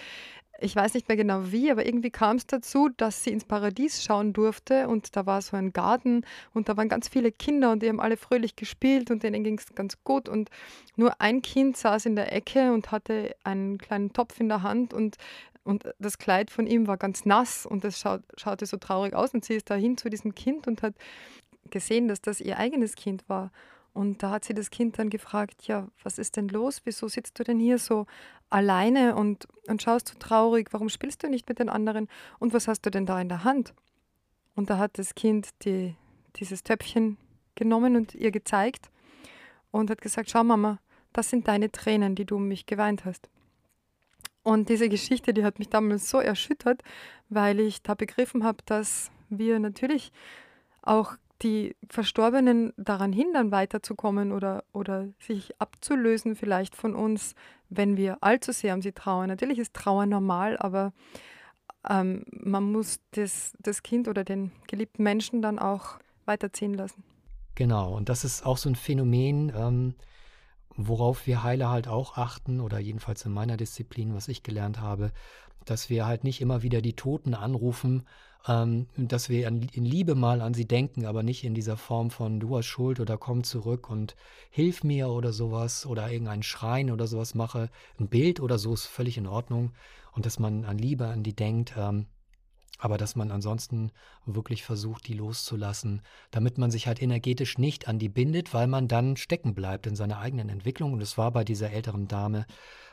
ich 0.60 0.76
weiß 0.76 0.94
nicht 0.94 1.08
mehr 1.08 1.18
genau 1.18 1.52
wie, 1.52 1.72
aber 1.72 1.86
irgendwie 1.86 2.10
kam 2.10 2.38
es 2.38 2.48
dazu, 2.48 2.90
dass 2.90 3.24
sie 3.24 3.32
ins 3.32 3.46
Paradies 3.46 4.04
schauen 4.04 4.34
durfte 4.34 4.88
und 4.88 5.16
da 5.16 5.26
war 5.26 5.42
so 5.42 5.56
ein 5.56 5.72
Garten 5.72 6.24
und 6.54 6.68
da 6.70 6.78
waren 6.78 6.90
ganz 6.90 7.08
viele 7.08 7.32
Kinder 7.32 7.72
und 7.72 7.84
die 7.84 7.90
haben 7.90 8.00
alle 8.00 8.18
fröhlich 8.18 8.56
gespielt 8.56 9.12
und 9.12 9.24
denen 9.24 9.44
ging 9.44 9.60
es 9.60 9.76
ganz 9.76 10.04
gut 10.04 10.28
und 10.28 10.50
nur 10.96 11.22
ein 11.22 11.42
Kind 11.42 11.78
saß 11.78 12.08
in 12.08 12.16
der 12.16 12.34
Ecke 12.34 12.74
und 12.74 12.92
hatte 12.92 13.36
einen 13.44 13.78
kleinen 13.78 14.14
Topf 14.14 14.40
in 14.40 14.50
der 14.50 14.64
Hand 14.64 14.94
und 14.94 15.18
und 15.68 15.84
das 16.00 16.18
Kleid 16.18 16.50
von 16.50 16.66
ihm 16.66 16.88
war 16.88 16.96
ganz 16.96 17.26
nass 17.26 17.66
und 17.66 17.84
das 17.84 18.00
schaut, 18.00 18.24
schaute 18.38 18.66
so 18.66 18.78
traurig 18.78 19.14
aus. 19.14 19.34
Und 19.34 19.44
sie 19.44 19.56
ist 19.56 19.70
dahin 19.70 19.98
zu 19.98 20.10
diesem 20.10 20.34
Kind 20.34 20.66
und 20.66 20.82
hat 20.82 20.96
gesehen, 21.70 22.08
dass 22.08 22.22
das 22.22 22.40
ihr 22.40 22.58
eigenes 22.58 22.96
Kind 22.96 23.28
war. 23.28 23.52
Und 23.94 24.24
da 24.24 24.30
hat 24.30 24.46
sie 24.46 24.54
das 24.54 24.70
Kind 24.70 24.98
dann 24.98 25.10
gefragt, 25.10 25.68
ja, 25.68 25.90
was 26.04 26.20
ist 26.20 26.38
denn 26.38 26.48
los? 26.48 26.82
Wieso 26.86 27.10
sitzt 27.10 27.38
du 27.38 27.44
denn 27.44 27.60
hier 27.60 27.80
so 27.80 28.06
alleine 28.50 29.16
und, 29.16 29.46
und 29.68 29.82
schaust 29.82 30.08
so 30.08 30.16
traurig? 30.18 30.72
Warum 30.72 30.88
spielst 30.88 31.22
du 31.24 31.30
nicht 31.30 31.50
mit 31.50 31.60
den 31.60 31.68
anderen? 31.68 32.08
Und 32.40 32.54
was 32.54 32.70
hast 32.70 32.86
du 32.86 32.90
denn 32.90 33.06
da 33.06 33.20
in 33.20 33.28
der 33.28 33.44
Hand? 33.44 33.74
Und 34.56 34.70
da 34.70 34.78
hat 34.78 34.98
das 34.98 35.16
Kind 35.16 35.50
die, 35.66 35.96
dieses 36.38 36.64
Töpfchen 36.64 37.18
genommen 37.56 37.98
und 37.98 38.16
ihr 38.16 38.32
gezeigt 38.32 38.90
und 39.72 39.90
hat 39.90 40.00
gesagt, 40.00 40.30
schau 40.30 40.46
Mama, 40.46 40.80
das 41.12 41.30
sind 41.30 41.50
deine 41.50 41.74
Tränen, 41.74 42.16
die 42.16 42.26
du 42.26 42.38
um 42.38 42.48
mich 42.48 42.68
geweint 42.68 43.04
hast. 43.04 43.30
Und 44.48 44.70
diese 44.70 44.88
Geschichte, 44.88 45.34
die 45.34 45.44
hat 45.44 45.60
mich 45.60 45.68
damals 45.68 46.10
so 46.10 46.20
erschüttert, 46.20 46.82
weil 47.28 47.60
ich 47.60 47.82
da 47.82 47.96
begriffen 47.96 48.46
habe, 48.46 48.60
dass 48.66 49.12
wir 49.28 49.60
natürlich 49.60 50.14
auch 50.82 51.18
die 51.42 51.76
Verstorbenen 51.90 52.72
daran 52.78 53.12
hindern, 53.12 53.52
weiterzukommen 53.52 54.32
oder, 54.32 54.64
oder 54.72 55.10
sich 55.20 55.52
abzulösen 55.60 56.38
vielleicht 56.38 56.78
von 56.78 56.96
uns, 56.96 57.36
wenn 57.68 57.98
wir 57.98 58.20
allzu 58.22 58.54
sehr 58.54 58.74
um 58.74 58.82
sie 58.82 58.94
trauern. 58.94 59.28
Natürlich 59.28 59.60
ist 59.60 59.74
Trauer 59.74 60.06
normal, 60.06 60.56
aber 60.56 60.94
ähm, 61.90 62.24
man 62.32 62.72
muss 62.72 63.02
das, 63.12 63.52
das 63.60 63.84
Kind 63.84 64.08
oder 64.08 64.24
den 64.24 64.54
geliebten 64.66 65.04
Menschen 65.04 65.42
dann 65.42 65.60
auch 65.60 66.00
weiterziehen 66.24 66.74
lassen. 66.74 67.04
Genau, 67.56 67.98
und 67.98 68.08
das 68.08 68.24
ist 68.24 68.46
auch 68.46 68.58
so 68.58 68.70
ein 68.70 68.76
Phänomen, 68.76 69.52
ähm, 69.54 69.96
worauf 70.78 71.28
wir 71.28 71.44
Heiler 71.44 71.70
halt 71.70 71.88
auch 71.88 72.18
achten, 72.18 72.62
oder 72.62 72.80
jedenfalls 72.80 73.26
in 73.26 73.34
meiner 73.34 73.58
Disziplin, 73.58 74.14
was 74.14 74.28
ich 74.28 74.44
gelernt 74.44 74.80
habe, 74.80 75.12
dass 75.66 75.90
wir 75.90 76.06
halt 76.06 76.24
nicht 76.24 76.40
immer 76.40 76.64
wieder 76.64 76.82
die 76.82 76.96
Toten 76.96 77.34
anrufen 77.34 78.04
ähm, 78.48 78.88
dass 78.96 79.30
wir 79.30 79.48
in, 79.48 79.68
in 79.74 79.86
Liebe 79.86 80.16
mal 80.16 80.42
an 80.42 80.54
sie 80.54 80.68
denken, 80.68 81.06
aber 81.06 81.24
nicht 81.24 81.44
in 81.44 81.54
dieser 81.54 81.78
Form 81.78 82.10
von 82.10 82.40
du 82.40 82.58
hast 82.58 82.66
Schuld 82.66 83.00
oder 83.00 83.18
komm 83.18 83.44
zurück 83.44 83.90
und 83.90 84.16
hilf 84.50 84.84
mir 84.84 85.10
oder 85.10 85.34
sowas 85.34 85.86
oder 85.86 86.10
irgendein 86.10 86.44
Schreien 86.44 86.92
oder 86.92 87.08
sowas 87.08 87.36
mache. 87.36 87.70
Ein 88.00 88.08
Bild 88.08 88.40
oder 88.40 88.58
so 88.58 88.74
ist 88.74 88.86
völlig 88.86 89.18
in 89.18 89.28
Ordnung 89.28 89.74
und 90.14 90.26
dass 90.26 90.40
man 90.40 90.66
an 90.66 90.78
Liebe 90.78 91.08
an 91.08 91.24
die 91.24 91.36
denkt. 91.36 91.74
Ähm, 91.78 92.06
aber 92.78 92.98
dass 92.98 93.16
man 93.16 93.32
ansonsten 93.32 93.92
wirklich 94.26 94.64
versucht, 94.64 95.08
die 95.08 95.14
loszulassen, 95.14 96.02
damit 96.32 96.58
man 96.58 96.70
sich 96.70 96.88
halt 96.88 97.02
energetisch 97.02 97.58
nicht 97.58 97.88
an 97.88 98.00
die 98.00 98.10
bindet, 98.10 98.54
weil 98.54 98.68
man 98.68 98.88
dann 98.88 99.18
stecken 99.18 99.56
bleibt 99.56 99.88
in 99.88 99.96
seiner 99.96 100.20
eigenen 100.20 100.50
Entwicklung. 100.50 100.94
Und 100.94 101.02
es 101.02 101.18
war 101.18 101.32
bei 101.32 101.44
dieser 101.44 101.72
älteren 101.72 102.08
Dame 102.08 102.46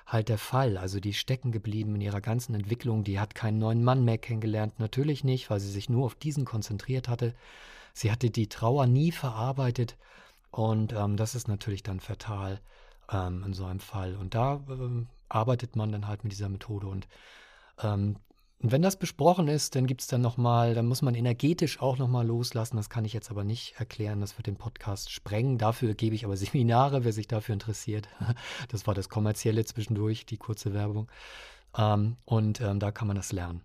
halt 0.06 0.28
der 0.28 0.38
Fall. 0.38 0.78
Also 0.78 1.00
die 1.00 1.12
stecken 1.12 1.52
geblieben 1.52 1.94
in 1.94 2.00
ihrer 2.00 2.20
ganzen 2.20 2.54
Entwicklung. 2.54 3.04
Die 3.04 3.20
hat 3.20 3.34
keinen 3.34 3.58
neuen 3.58 3.84
Mann 3.84 4.04
mehr 4.04 4.18
kennengelernt. 4.18 4.78
Natürlich 4.78 5.22
nicht, 5.22 5.50
weil 5.50 5.60
sie 5.60 5.70
sich 5.70 5.88
nur 5.90 6.06
auf 6.06 6.14
diesen 6.14 6.44
konzentriert 6.44 7.08
hatte. 7.08 7.34
Sie 7.92 8.10
hatte 8.10 8.30
die 8.30 8.48
Trauer 8.48 8.86
nie 8.86 9.12
verarbeitet. 9.12 9.96
Und 10.50 10.92
ähm, 10.92 11.16
das 11.16 11.34
ist 11.34 11.48
natürlich 11.48 11.82
dann 11.82 12.00
fatal 12.00 12.60
ähm, 13.10 13.44
in 13.44 13.52
so 13.52 13.66
einem 13.66 13.80
Fall. 13.80 14.16
Und 14.16 14.34
da 14.34 14.62
ähm, 14.68 15.08
arbeitet 15.28 15.76
man 15.76 15.92
dann 15.92 16.06
halt 16.06 16.24
mit 16.24 16.32
dieser 16.32 16.48
Methode. 16.48 16.86
Und 16.86 17.06
ähm, 17.82 18.16
und 18.64 18.72
wenn 18.72 18.80
das 18.80 18.96
besprochen 18.96 19.46
ist, 19.46 19.74
dann 19.74 19.86
gibt 19.86 20.00
es 20.00 20.06
dann 20.06 20.22
nochmal, 20.22 20.72
dann 20.72 20.86
muss 20.86 21.02
man 21.02 21.14
energetisch 21.14 21.82
auch 21.82 21.98
nochmal 21.98 22.26
loslassen. 22.26 22.78
Das 22.78 22.88
kann 22.88 23.04
ich 23.04 23.12
jetzt 23.12 23.30
aber 23.30 23.44
nicht 23.44 23.74
erklären, 23.78 24.22
das 24.22 24.38
wird 24.38 24.46
den 24.46 24.56
Podcast 24.56 25.10
sprengen. 25.10 25.58
Dafür 25.58 25.92
gebe 25.92 26.14
ich 26.14 26.24
aber 26.24 26.34
Seminare, 26.38 27.04
wer 27.04 27.12
sich 27.12 27.28
dafür 27.28 27.52
interessiert. 27.52 28.08
Das 28.70 28.86
war 28.86 28.94
das 28.94 29.10
Kommerzielle 29.10 29.66
zwischendurch, 29.66 30.24
die 30.24 30.38
kurze 30.38 30.72
Werbung. 30.72 31.10
Ähm, 31.76 32.16
und 32.24 32.62
ähm, 32.62 32.80
da 32.80 32.90
kann 32.90 33.06
man 33.06 33.16
das 33.16 33.32
lernen. 33.32 33.60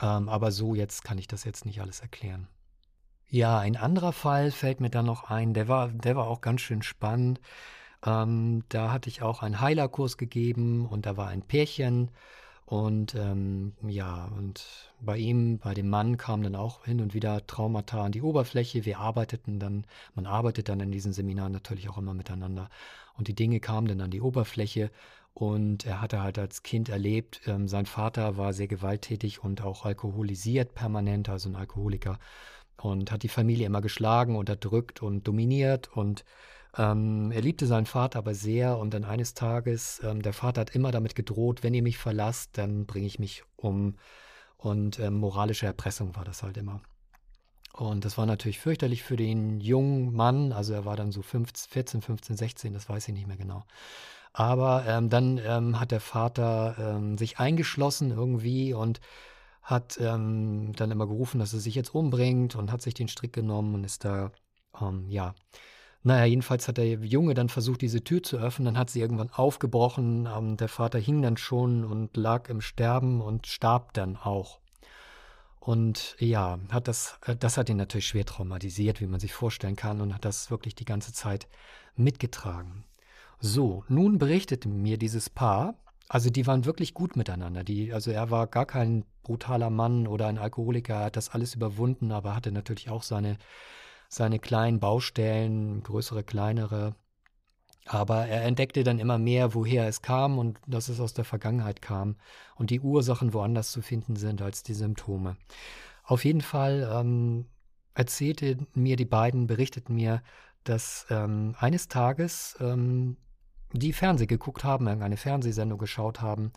Ähm, 0.00 0.28
aber 0.28 0.52
so 0.52 0.76
jetzt 0.76 1.02
kann 1.02 1.18
ich 1.18 1.26
das 1.26 1.42
jetzt 1.42 1.66
nicht 1.66 1.80
alles 1.80 1.98
erklären. 1.98 2.46
Ja, 3.28 3.58
ein 3.58 3.74
anderer 3.74 4.12
Fall 4.12 4.52
fällt 4.52 4.78
mir 4.78 4.90
dann 4.90 5.06
noch 5.06 5.30
ein, 5.30 5.52
der 5.52 5.66
war, 5.66 5.88
der 5.88 6.14
war 6.14 6.28
auch 6.28 6.42
ganz 6.42 6.60
schön 6.60 6.82
spannend. 6.82 7.40
Da 8.02 8.92
hatte 8.92 9.08
ich 9.08 9.22
auch 9.22 9.42
einen 9.42 9.60
Heilerkurs 9.60 10.16
gegeben 10.16 10.86
und 10.86 11.06
da 11.06 11.16
war 11.16 11.26
ein 11.26 11.42
Pärchen, 11.42 12.12
und 12.66 13.14
ähm, 13.14 13.74
ja, 13.86 14.28
und 14.36 14.66
bei 15.00 15.16
ihm, 15.18 15.58
bei 15.58 15.72
dem 15.72 15.88
Mann 15.88 16.16
kamen 16.16 16.42
dann 16.42 16.56
auch 16.56 16.84
hin 16.84 17.00
und 17.00 17.14
wieder 17.14 17.46
Traumata 17.46 18.02
an 18.04 18.10
die 18.10 18.22
Oberfläche. 18.22 18.84
Wir 18.84 18.98
arbeiteten 18.98 19.60
dann, 19.60 19.86
man 20.16 20.26
arbeitet 20.26 20.68
dann 20.68 20.80
in 20.80 20.90
diesen 20.90 21.12
Seminaren 21.12 21.52
natürlich 21.52 21.88
auch 21.88 21.96
immer 21.96 22.12
miteinander. 22.12 22.68
Und 23.16 23.28
die 23.28 23.34
Dinge 23.34 23.60
kamen 23.60 23.86
dann 23.86 24.00
an 24.00 24.10
die 24.10 24.20
Oberfläche. 24.20 24.90
Und 25.32 25.86
er 25.86 26.00
hatte 26.00 26.22
halt 26.22 26.40
als 26.40 26.64
Kind 26.64 26.88
erlebt, 26.88 27.42
ähm, 27.46 27.68
sein 27.68 27.86
Vater 27.86 28.36
war 28.36 28.52
sehr 28.52 28.68
gewalttätig 28.68 29.44
und 29.44 29.62
auch 29.62 29.84
alkoholisiert 29.84 30.74
permanent, 30.74 31.28
also 31.28 31.48
ein 31.48 31.56
Alkoholiker. 31.56 32.18
Und 32.78 33.12
hat 33.12 33.22
die 33.22 33.28
Familie 33.28 33.66
immer 33.66 33.80
geschlagen, 33.80 34.34
unterdrückt 34.34 35.02
und 35.02 35.28
dominiert 35.28 35.94
und 35.94 36.24
ähm, 36.78 37.30
er 37.32 37.40
liebte 37.40 37.66
seinen 37.66 37.86
Vater 37.86 38.18
aber 38.18 38.34
sehr 38.34 38.78
und 38.78 38.92
dann 38.92 39.04
eines 39.04 39.34
Tages, 39.34 40.00
ähm, 40.04 40.22
der 40.22 40.32
Vater 40.32 40.62
hat 40.62 40.74
immer 40.74 40.90
damit 40.90 41.14
gedroht, 41.14 41.62
wenn 41.62 41.74
ihr 41.74 41.82
mich 41.82 41.98
verlasst, 41.98 42.58
dann 42.58 42.86
bringe 42.86 43.06
ich 43.06 43.18
mich 43.18 43.44
um. 43.56 43.96
Und 44.56 44.98
ähm, 44.98 45.14
moralische 45.14 45.66
Erpressung 45.66 46.16
war 46.16 46.24
das 46.24 46.42
halt 46.42 46.56
immer. 46.56 46.80
Und 47.72 48.04
das 48.04 48.16
war 48.18 48.26
natürlich 48.26 48.58
fürchterlich 48.58 49.02
für 49.02 49.16
den 49.16 49.60
jungen 49.60 50.14
Mann, 50.14 50.52
also 50.52 50.72
er 50.72 50.84
war 50.86 50.96
dann 50.96 51.12
so 51.12 51.22
15, 51.22 51.70
14, 51.70 52.02
15, 52.02 52.36
16, 52.36 52.72
das 52.72 52.88
weiß 52.88 53.08
ich 53.08 53.14
nicht 53.14 53.26
mehr 53.26 53.36
genau. 53.36 53.64
Aber 54.32 54.84
ähm, 54.86 55.08
dann 55.10 55.38
ähm, 55.38 55.80
hat 55.80 55.92
der 55.92 56.00
Vater 56.00 56.76
ähm, 56.78 57.18
sich 57.18 57.38
eingeschlossen 57.38 58.10
irgendwie 58.10 58.74
und 58.74 59.00
hat 59.62 59.98
dann 59.98 60.74
immer 60.78 61.08
gerufen, 61.08 61.40
dass 61.40 61.52
er 61.52 61.58
sich 61.58 61.74
jetzt 61.74 61.92
umbringt 61.92 62.54
und 62.54 62.70
hat 62.70 62.82
sich 62.82 62.94
den 62.94 63.08
Strick 63.08 63.32
genommen 63.32 63.74
und 63.74 63.82
ist 63.82 64.04
da, 64.04 64.30
ja, 65.08 65.34
naja, 66.02 66.24
jedenfalls 66.24 66.68
hat 66.68 66.76
der 66.76 66.86
Junge 66.86 67.34
dann 67.34 67.48
versucht, 67.48 67.82
diese 67.82 68.04
Tür 68.04 68.22
zu 68.22 68.36
öffnen. 68.38 68.66
Dann 68.66 68.78
hat 68.78 68.90
sie 68.90 69.00
irgendwann 69.00 69.30
aufgebrochen. 69.30 70.28
Ähm, 70.32 70.56
der 70.56 70.68
Vater 70.68 70.98
hing 70.98 71.22
dann 71.22 71.36
schon 71.36 71.84
und 71.84 72.16
lag 72.16 72.48
im 72.48 72.60
Sterben 72.60 73.20
und 73.20 73.46
starb 73.46 73.92
dann 73.94 74.16
auch. 74.16 74.60
Und 75.66 76.14
ja, 76.20 76.60
hat 76.70 76.86
das, 76.86 77.18
äh, 77.26 77.34
das 77.34 77.58
hat 77.58 77.68
ihn 77.68 77.76
natürlich 77.76 78.06
schwer 78.06 78.24
traumatisiert, 78.24 79.00
wie 79.00 79.06
man 79.06 79.18
sich 79.18 79.32
vorstellen 79.32 79.74
kann, 79.74 80.00
und 80.00 80.14
hat 80.14 80.24
das 80.24 80.48
wirklich 80.48 80.76
die 80.76 80.84
ganze 80.84 81.12
Zeit 81.12 81.48
mitgetragen. 81.96 82.84
So, 83.40 83.84
nun 83.88 84.18
berichtete 84.18 84.68
mir 84.68 84.96
dieses 84.96 85.28
Paar, 85.28 85.74
also 86.08 86.30
die 86.30 86.46
waren 86.46 86.64
wirklich 86.64 86.94
gut 86.94 87.16
miteinander. 87.16 87.64
Die, 87.64 87.92
also 87.92 88.12
er 88.12 88.30
war 88.30 88.46
gar 88.46 88.66
kein 88.66 89.04
brutaler 89.24 89.70
Mann 89.70 90.06
oder 90.06 90.28
ein 90.28 90.38
Alkoholiker, 90.38 90.94
er 90.94 91.04
hat 91.06 91.16
das 91.16 91.30
alles 91.30 91.54
überwunden, 91.56 92.12
aber 92.12 92.36
hatte 92.36 92.52
natürlich 92.52 92.88
auch 92.88 93.02
seine 93.02 93.36
seine 94.08 94.38
kleinen 94.38 94.80
Baustellen, 94.80 95.82
größere, 95.82 96.24
kleinere. 96.24 96.94
Aber 97.86 98.26
er 98.26 98.42
entdeckte 98.42 98.82
dann 98.82 98.98
immer 98.98 99.18
mehr, 99.18 99.54
woher 99.54 99.86
es 99.86 100.02
kam 100.02 100.38
und 100.38 100.58
dass 100.66 100.88
es 100.88 100.98
aus 100.98 101.14
der 101.14 101.24
Vergangenheit 101.24 101.80
kam 101.80 102.16
und 102.56 102.70
die 102.70 102.80
Ursachen 102.80 103.32
woanders 103.32 103.70
zu 103.70 103.80
finden 103.80 104.16
sind 104.16 104.42
als 104.42 104.64
die 104.64 104.74
Symptome. 104.74 105.36
Auf 106.02 106.24
jeden 106.24 106.40
Fall 106.40 106.88
ähm, 106.92 107.46
erzählte 107.94 108.58
mir 108.74 108.96
die 108.96 109.04
beiden, 109.04 109.46
berichteten 109.46 109.94
mir, 109.94 110.22
dass 110.64 111.06
ähm, 111.10 111.54
eines 111.58 111.88
Tages 111.88 112.56
ähm, 112.60 113.16
die 113.72 113.92
Fernseh 113.92 114.26
geguckt 114.26 114.64
haben, 114.64 114.88
eine 114.88 115.16
Fernsehsendung 115.16 115.78
geschaut 115.78 116.20
haben 116.20 116.52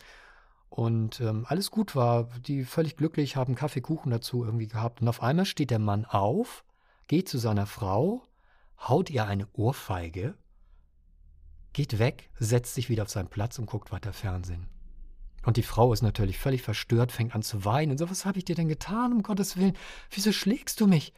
und 0.70 1.20
ähm, 1.22 1.46
alles 1.48 1.72
gut 1.72 1.96
war, 1.96 2.30
die 2.46 2.64
völlig 2.64 2.96
glücklich 2.96 3.36
haben 3.36 3.56
Kaffee, 3.56 3.82
Kuchen 3.82 4.12
dazu 4.12 4.46
irgendwie 4.46 4.68
gehabt 4.68 5.02
und 5.02 5.08
auf 5.08 5.22
einmal 5.22 5.46
steht 5.46 5.72
der 5.72 5.80
Mann 5.80 6.06
auf 6.06 6.64
geht 7.10 7.28
zu 7.28 7.40
seiner 7.40 7.66
Frau, 7.66 8.24
haut 8.80 9.10
ihr 9.10 9.26
eine 9.26 9.48
Ohrfeige, 9.54 10.38
geht 11.74 12.00
weg, 12.00 12.30
setzt 12.40 12.76
sich 12.76 12.88
wieder 12.88 13.04
auf 13.04 13.10
seinen 13.10 13.30
Platz 13.30 13.60
und 13.60 13.66
guckt 13.66 13.92
weiter 13.92 14.14
Fernsehen. 14.14 14.68
Und 15.44 15.58
die 15.58 15.64
Frau 15.64 15.92
ist 15.92 16.04
natürlich 16.04 16.38
völlig 16.38 16.62
verstört, 16.62 17.12
fängt 17.12 17.34
an 17.34 17.42
zu 17.42 17.66
weinen 17.66 17.92
und 17.92 17.98
so, 17.98 18.10
was 18.10 18.26
habe 18.26 18.38
ich 18.38 18.46
dir 18.46 18.56
denn 18.56 18.68
getan, 18.68 19.12
um 19.12 19.24
Gottes 19.24 19.58
Willen? 19.58 19.76
Wieso 20.12 20.32
schlägst 20.32 20.80
du 20.80 20.88
mich? 20.88 21.14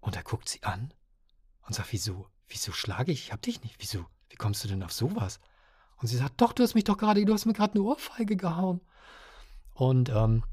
Und 0.00 0.16
er 0.16 0.22
guckt 0.22 0.48
sie 0.48 0.62
an 0.62 0.94
und 1.66 1.74
sagt, 1.74 1.92
wieso? 1.92 2.28
Wieso 2.46 2.72
schlage 2.72 3.10
ich? 3.10 3.24
Ich 3.24 3.32
hab 3.32 3.42
dich 3.42 3.62
nicht. 3.62 3.76
Wieso? 3.80 4.06
Wie 4.28 4.36
kommst 4.36 4.62
du 4.62 4.68
denn 4.68 4.82
auf 4.84 4.92
sowas? 4.92 5.40
Und 5.96 6.08
sie 6.08 6.16
sagt, 6.16 6.40
doch, 6.40 6.52
du 6.52 6.62
hast 6.62 6.74
mich 6.74 6.84
doch 6.84 6.98
gerade, 6.98 7.24
du 7.24 7.32
hast 7.32 7.46
mir 7.46 7.54
gerade 7.54 7.74
eine 7.74 7.82
Ohrfeige 7.82 8.36
gehauen. 8.36 8.80
Und 9.72 10.10
ähm, 10.10 10.44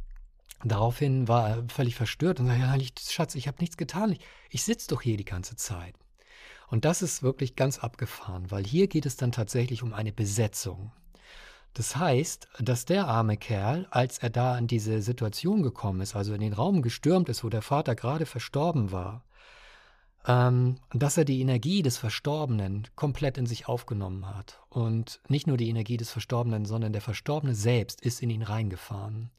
Daraufhin 0.63 1.27
war 1.27 1.49
er 1.49 1.63
völlig 1.69 1.95
verstört 1.95 2.39
und 2.39 2.47
sagte, 2.47 2.61
ja, 2.61 2.77
Schatz, 2.99 3.35
ich 3.35 3.47
habe 3.47 3.57
nichts 3.59 3.77
getan. 3.77 4.11
Ich, 4.11 4.19
ich 4.49 4.63
sitze 4.63 4.87
doch 4.89 5.01
hier 5.01 5.17
die 5.17 5.25
ganze 5.25 5.55
Zeit. 5.55 5.95
Und 6.67 6.85
das 6.85 7.01
ist 7.01 7.23
wirklich 7.23 7.55
ganz 7.55 7.79
abgefahren, 7.79 8.49
weil 8.49 8.63
hier 8.63 8.87
geht 8.87 9.05
es 9.05 9.17
dann 9.17 9.31
tatsächlich 9.31 9.83
um 9.83 9.93
eine 9.93 10.13
Besetzung. 10.13 10.91
Das 11.73 11.95
heißt, 11.95 12.47
dass 12.59 12.85
der 12.85 13.07
arme 13.07 13.37
Kerl, 13.37 13.87
als 13.91 14.17
er 14.19 14.29
da 14.29 14.57
in 14.57 14.67
diese 14.67 15.01
Situation 15.01 15.63
gekommen 15.63 16.01
ist, 16.01 16.15
also 16.15 16.33
in 16.33 16.41
den 16.41 16.53
Raum 16.53 16.81
gestürmt 16.81 17.29
ist, 17.29 17.43
wo 17.43 17.49
der 17.49 17.61
Vater 17.61 17.95
gerade 17.95 18.25
verstorben 18.25 18.91
war, 18.91 19.23
ähm, 20.27 20.75
dass 20.93 21.17
er 21.17 21.25
die 21.25 21.41
Energie 21.41 21.81
des 21.81 21.97
Verstorbenen 21.97 22.87
komplett 22.95 23.37
in 23.37 23.45
sich 23.45 23.67
aufgenommen 23.67 24.27
hat. 24.27 24.61
Und 24.69 25.21
nicht 25.27 25.47
nur 25.47 25.57
die 25.57 25.69
Energie 25.69 25.97
des 25.97 26.11
Verstorbenen, 26.11 26.65
sondern 26.65 26.93
der 26.93 27.01
Verstorbene 27.01 27.55
selbst 27.55 28.01
ist 28.01 28.21
in 28.21 28.29
ihn 28.29 28.43
reingefahren. 28.43 29.31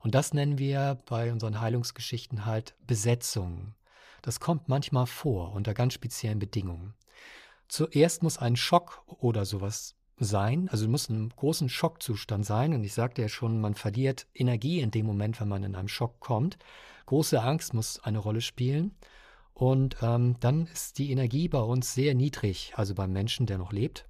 Und 0.00 0.14
das 0.14 0.32
nennen 0.32 0.58
wir 0.58 0.98
bei 1.06 1.32
unseren 1.32 1.60
Heilungsgeschichten 1.60 2.46
halt 2.46 2.74
Besetzung. 2.86 3.74
Das 4.22 4.40
kommt 4.40 4.68
manchmal 4.68 5.06
vor 5.06 5.52
unter 5.52 5.74
ganz 5.74 5.94
speziellen 5.94 6.38
Bedingungen. 6.38 6.94
Zuerst 7.68 8.22
muss 8.22 8.38
ein 8.38 8.56
Schock 8.56 9.02
oder 9.06 9.44
sowas 9.44 9.94
sein, 10.18 10.68
also 10.70 10.88
muss 10.88 11.08
ein 11.08 11.30
großen 11.30 11.68
Schockzustand 11.68 12.44
sein. 12.44 12.74
Und 12.74 12.84
ich 12.84 12.94
sagte 12.94 13.22
ja 13.22 13.28
schon, 13.28 13.60
man 13.60 13.74
verliert 13.74 14.26
Energie 14.34 14.80
in 14.80 14.90
dem 14.90 15.06
Moment, 15.06 15.40
wenn 15.40 15.48
man 15.48 15.64
in 15.64 15.74
einem 15.74 15.88
Schock 15.88 16.20
kommt. 16.20 16.58
Große 17.06 17.40
Angst 17.40 17.74
muss 17.74 18.00
eine 18.00 18.18
Rolle 18.18 18.40
spielen. 18.40 18.94
Und 19.54 19.96
ähm, 20.02 20.36
dann 20.40 20.66
ist 20.66 20.98
die 20.98 21.10
Energie 21.10 21.48
bei 21.48 21.60
uns 21.60 21.94
sehr 21.94 22.14
niedrig, 22.14 22.72
also 22.76 22.94
beim 22.94 23.12
Menschen, 23.12 23.46
der 23.46 23.58
noch 23.58 23.72
lebt. 23.72 24.06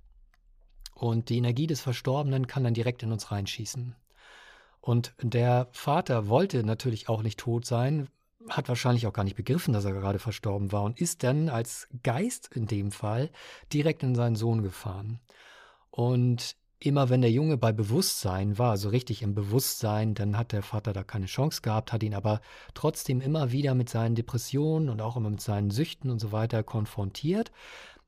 Und 0.95 1.29
die 1.29 1.39
Energie 1.39 1.67
des 1.67 1.81
Verstorbenen 1.81 2.47
kann 2.47 2.63
dann 2.63 2.75
direkt 2.75 3.03
in 3.03 3.11
uns 3.11 3.33
reinschießen. 3.33 3.97
Und 4.81 5.15
der 5.23 5.69
Vater 5.73 6.29
wollte 6.29 6.63
natürlich 6.63 7.09
auch 7.09 7.23
nicht 7.23 7.39
tot 7.39 7.67
sein, 7.67 8.09
hat 8.49 8.69
wahrscheinlich 8.69 9.07
auch 9.07 9.13
gar 9.13 9.25
nicht 9.25 9.37
begriffen, 9.37 9.75
dass 9.75 9.85
er 9.85 9.93
gerade 9.93 10.19
verstorben 10.19 10.73
war 10.73 10.83
und 10.85 11.01
ist 11.01 11.23
dann 11.23 11.49
als 11.49 11.89
Geist 12.03 12.51
in 12.55 12.67
dem 12.67 12.91
Fall 12.91 13.31
direkt 13.73 14.03
in 14.03 14.15
seinen 14.15 14.37
Sohn 14.37 14.63
gefahren. 14.63 15.21
Und 15.91 16.57
immer 16.81 17.11
wenn 17.11 17.21
der 17.21 17.31
Junge 17.31 17.59
bei 17.59 17.73
Bewusstsein 17.73 18.59
war, 18.59 18.71
also 18.71 18.89
richtig 18.89 19.23
im 19.23 19.35
Bewusstsein, 19.35 20.15
dann 20.15 20.37
hat 20.39 20.53
der 20.53 20.63
Vater 20.63 20.93
da 20.93 21.05
keine 21.05 21.27
Chance 21.27 21.61
gehabt, 21.61 21.93
hat 21.93 22.03
ihn 22.03 22.15
aber 22.15 22.41
trotzdem 22.75 23.21
immer 23.21 23.53
wieder 23.53 23.75
mit 23.75 23.91
seinen 23.91 24.15
Depressionen 24.15 24.89
und 24.89 25.03
auch 25.03 25.17
immer 25.17 25.31
mit 25.31 25.43
seinen 25.43 25.71
Süchten 25.71 26.11
und 26.11 26.19
so 26.19 26.33
weiter 26.33 26.63
konfrontiert. 26.63 27.53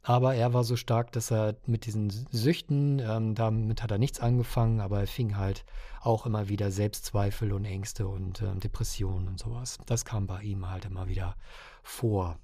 Aber 0.05 0.35
er 0.35 0.53
war 0.53 0.65
so 0.65 0.75
stark, 0.75 1.13
dass 1.13 1.31
er 1.31 1.55
mit 1.67 1.87
diesen 1.87 2.11
Süchten, 2.33 2.99
ähm, 2.99 3.35
damit 3.37 3.83
hat 3.83 3.93
er 3.93 3.99
nichts 3.99 4.19
angefangen, 4.19 4.81
aber 4.81 5.01
er 5.01 5.07
fing 5.07 5.37
halt 5.37 5.65
auch 6.01 6.27
immer 6.27 6.49
wieder 6.49 6.73
Selbstzweifel 6.73 7.53
und 7.53 7.65
Ängste 7.65 8.09
und 8.09 8.43
ähm, 8.43 8.59
Depressionen 8.59 9.29
und 9.29 9.39
sowas. 9.39 9.79
Das 9.87 10.05
kam 10.05 10.27
bei 10.27 10.43
ihm 10.43 10.69
halt 10.69 10.87
immer 10.87 11.09
wieder 11.09 11.37
vor. 11.85 12.39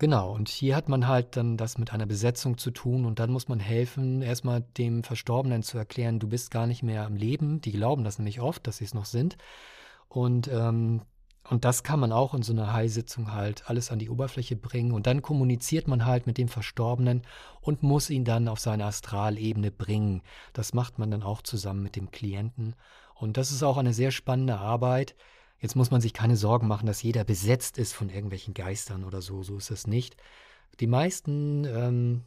Genau, 0.00 0.32
und 0.32 0.48
hier 0.48 0.76
hat 0.76 0.88
man 0.88 1.06
halt 1.06 1.36
dann 1.36 1.58
das 1.58 1.76
mit 1.76 1.92
einer 1.92 2.06
Besetzung 2.06 2.56
zu 2.56 2.70
tun 2.70 3.04
und 3.04 3.18
dann 3.18 3.30
muss 3.30 3.48
man 3.48 3.60
helfen, 3.60 4.22
erstmal 4.22 4.62
dem 4.62 5.04
Verstorbenen 5.04 5.62
zu 5.62 5.76
erklären, 5.76 6.18
du 6.18 6.26
bist 6.26 6.50
gar 6.50 6.66
nicht 6.66 6.82
mehr 6.82 7.04
am 7.04 7.16
Leben. 7.16 7.60
Die 7.60 7.70
glauben 7.70 8.02
das 8.02 8.18
nämlich 8.18 8.40
oft, 8.40 8.66
dass 8.66 8.78
sie 8.78 8.86
es 8.86 8.94
noch 8.94 9.04
sind. 9.04 9.36
Und, 10.08 10.48
ähm, 10.48 11.02
und 11.50 11.66
das 11.66 11.82
kann 11.82 12.00
man 12.00 12.12
auch 12.12 12.32
in 12.32 12.40
so 12.40 12.54
einer 12.54 12.72
Heilsitzung 12.72 13.34
halt 13.34 13.68
alles 13.68 13.90
an 13.90 13.98
die 13.98 14.08
Oberfläche 14.08 14.56
bringen. 14.56 14.92
Und 14.92 15.06
dann 15.06 15.20
kommuniziert 15.20 15.86
man 15.86 16.06
halt 16.06 16.26
mit 16.26 16.38
dem 16.38 16.48
Verstorbenen 16.48 17.20
und 17.60 17.82
muss 17.82 18.08
ihn 18.08 18.24
dann 18.24 18.48
auf 18.48 18.58
seine 18.58 18.86
Astralebene 18.86 19.70
bringen. 19.70 20.22
Das 20.54 20.72
macht 20.72 20.98
man 20.98 21.10
dann 21.10 21.22
auch 21.22 21.42
zusammen 21.42 21.82
mit 21.82 21.96
dem 21.96 22.10
Klienten. 22.10 22.74
Und 23.14 23.36
das 23.36 23.52
ist 23.52 23.62
auch 23.62 23.76
eine 23.76 23.92
sehr 23.92 24.12
spannende 24.12 24.56
Arbeit 24.56 25.14
Jetzt 25.60 25.76
muss 25.76 25.90
man 25.90 26.00
sich 26.00 26.14
keine 26.14 26.36
Sorgen 26.36 26.66
machen, 26.66 26.86
dass 26.86 27.02
jeder 27.02 27.24
besetzt 27.24 27.78
ist 27.78 27.92
von 27.92 28.08
irgendwelchen 28.08 28.54
Geistern 28.54 29.04
oder 29.04 29.20
so. 29.20 29.42
So 29.42 29.58
ist 29.58 29.70
es 29.70 29.86
nicht. 29.86 30.16
Die 30.80 30.86
meisten 30.86 31.64
ähm, 31.64 32.24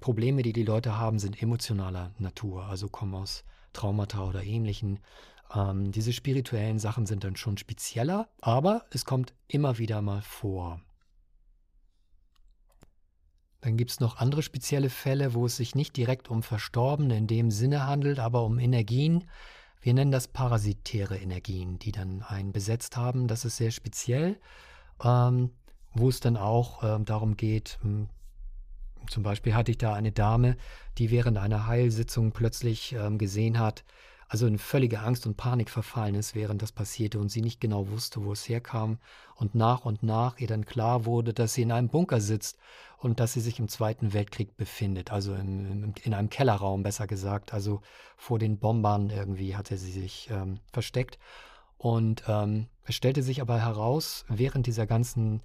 Probleme, 0.00 0.42
die 0.42 0.52
die 0.52 0.64
Leute 0.64 0.98
haben, 0.98 1.18
sind 1.18 1.40
emotionaler 1.40 2.12
Natur, 2.18 2.64
also 2.66 2.88
kommen 2.88 3.14
aus 3.14 3.44
Traumata 3.72 4.24
oder 4.24 4.42
ähnlichen. 4.42 4.98
Ähm, 5.54 5.92
diese 5.92 6.12
spirituellen 6.12 6.78
Sachen 6.78 7.06
sind 7.06 7.22
dann 7.22 7.36
schon 7.36 7.56
spezieller, 7.56 8.28
aber 8.40 8.84
es 8.90 9.04
kommt 9.04 9.32
immer 9.46 9.78
wieder 9.78 10.02
mal 10.02 10.22
vor. 10.22 10.80
Dann 13.60 13.76
gibt 13.76 13.90
es 13.90 14.00
noch 14.00 14.18
andere 14.18 14.42
spezielle 14.42 14.90
Fälle, 14.90 15.34
wo 15.34 15.46
es 15.46 15.56
sich 15.56 15.74
nicht 15.74 15.96
direkt 15.96 16.30
um 16.30 16.42
Verstorbene 16.42 17.16
in 17.16 17.26
dem 17.26 17.50
Sinne 17.50 17.86
handelt, 17.86 18.18
aber 18.18 18.44
um 18.44 18.58
Energien, 18.58 19.24
wir 19.86 19.94
nennen 19.94 20.10
das 20.10 20.26
parasitäre 20.26 21.16
Energien, 21.16 21.78
die 21.78 21.92
dann 21.92 22.24
einen 22.24 22.50
besetzt 22.50 22.96
haben. 22.96 23.28
Das 23.28 23.44
ist 23.44 23.56
sehr 23.56 23.70
speziell, 23.70 24.36
ähm, 25.00 25.50
wo 25.94 26.08
es 26.08 26.18
dann 26.18 26.36
auch 26.36 26.82
ähm, 26.82 27.04
darum 27.04 27.36
geht, 27.36 27.78
ähm, 27.84 28.08
zum 29.08 29.22
Beispiel 29.22 29.54
hatte 29.54 29.70
ich 29.70 29.78
da 29.78 29.94
eine 29.94 30.10
Dame, 30.10 30.56
die 30.98 31.12
während 31.12 31.38
einer 31.38 31.68
Heilsitzung 31.68 32.32
plötzlich 32.32 32.94
ähm, 32.94 33.16
gesehen 33.16 33.60
hat, 33.60 33.84
also 34.28 34.46
in 34.46 34.58
völlige 34.58 35.00
Angst 35.00 35.26
und 35.26 35.36
Panik 35.36 35.70
verfallen 35.70 36.14
ist, 36.14 36.34
während 36.34 36.62
das 36.62 36.72
passierte 36.72 37.18
und 37.18 37.30
sie 37.30 37.42
nicht 37.42 37.60
genau 37.60 37.88
wusste, 37.88 38.24
wo 38.24 38.32
es 38.32 38.48
herkam 38.48 38.98
und 39.36 39.54
nach 39.54 39.84
und 39.84 40.02
nach 40.02 40.38
ihr 40.38 40.48
dann 40.48 40.66
klar 40.66 41.04
wurde, 41.04 41.32
dass 41.32 41.54
sie 41.54 41.62
in 41.62 41.72
einem 41.72 41.88
Bunker 41.88 42.20
sitzt 42.20 42.58
und 42.98 43.20
dass 43.20 43.32
sie 43.32 43.40
sich 43.40 43.58
im 43.58 43.68
Zweiten 43.68 44.12
Weltkrieg 44.12 44.56
befindet, 44.56 45.12
also 45.12 45.34
im, 45.34 45.84
im, 45.84 45.94
in 46.02 46.14
einem 46.14 46.30
Kellerraum 46.30 46.82
besser 46.82 47.06
gesagt, 47.06 47.54
also 47.54 47.80
vor 48.16 48.38
den 48.38 48.58
Bombern 48.58 49.10
irgendwie 49.10 49.56
hatte 49.56 49.76
sie 49.76 49.92
sich 49.92 50.28
ähm, 50.30 50.58
versteckt 50.72 51.18
und 51.78 52.24
ähm, 52.26 52.66
es 52.84 52.94
stellte 52.94 53.22
sich 53.22 53.40
aber 53.40 53.60
heraus, 53.60 54.24
während 54.28 54.66
dieser 54.66 54.86
ganzen 54.86 55.42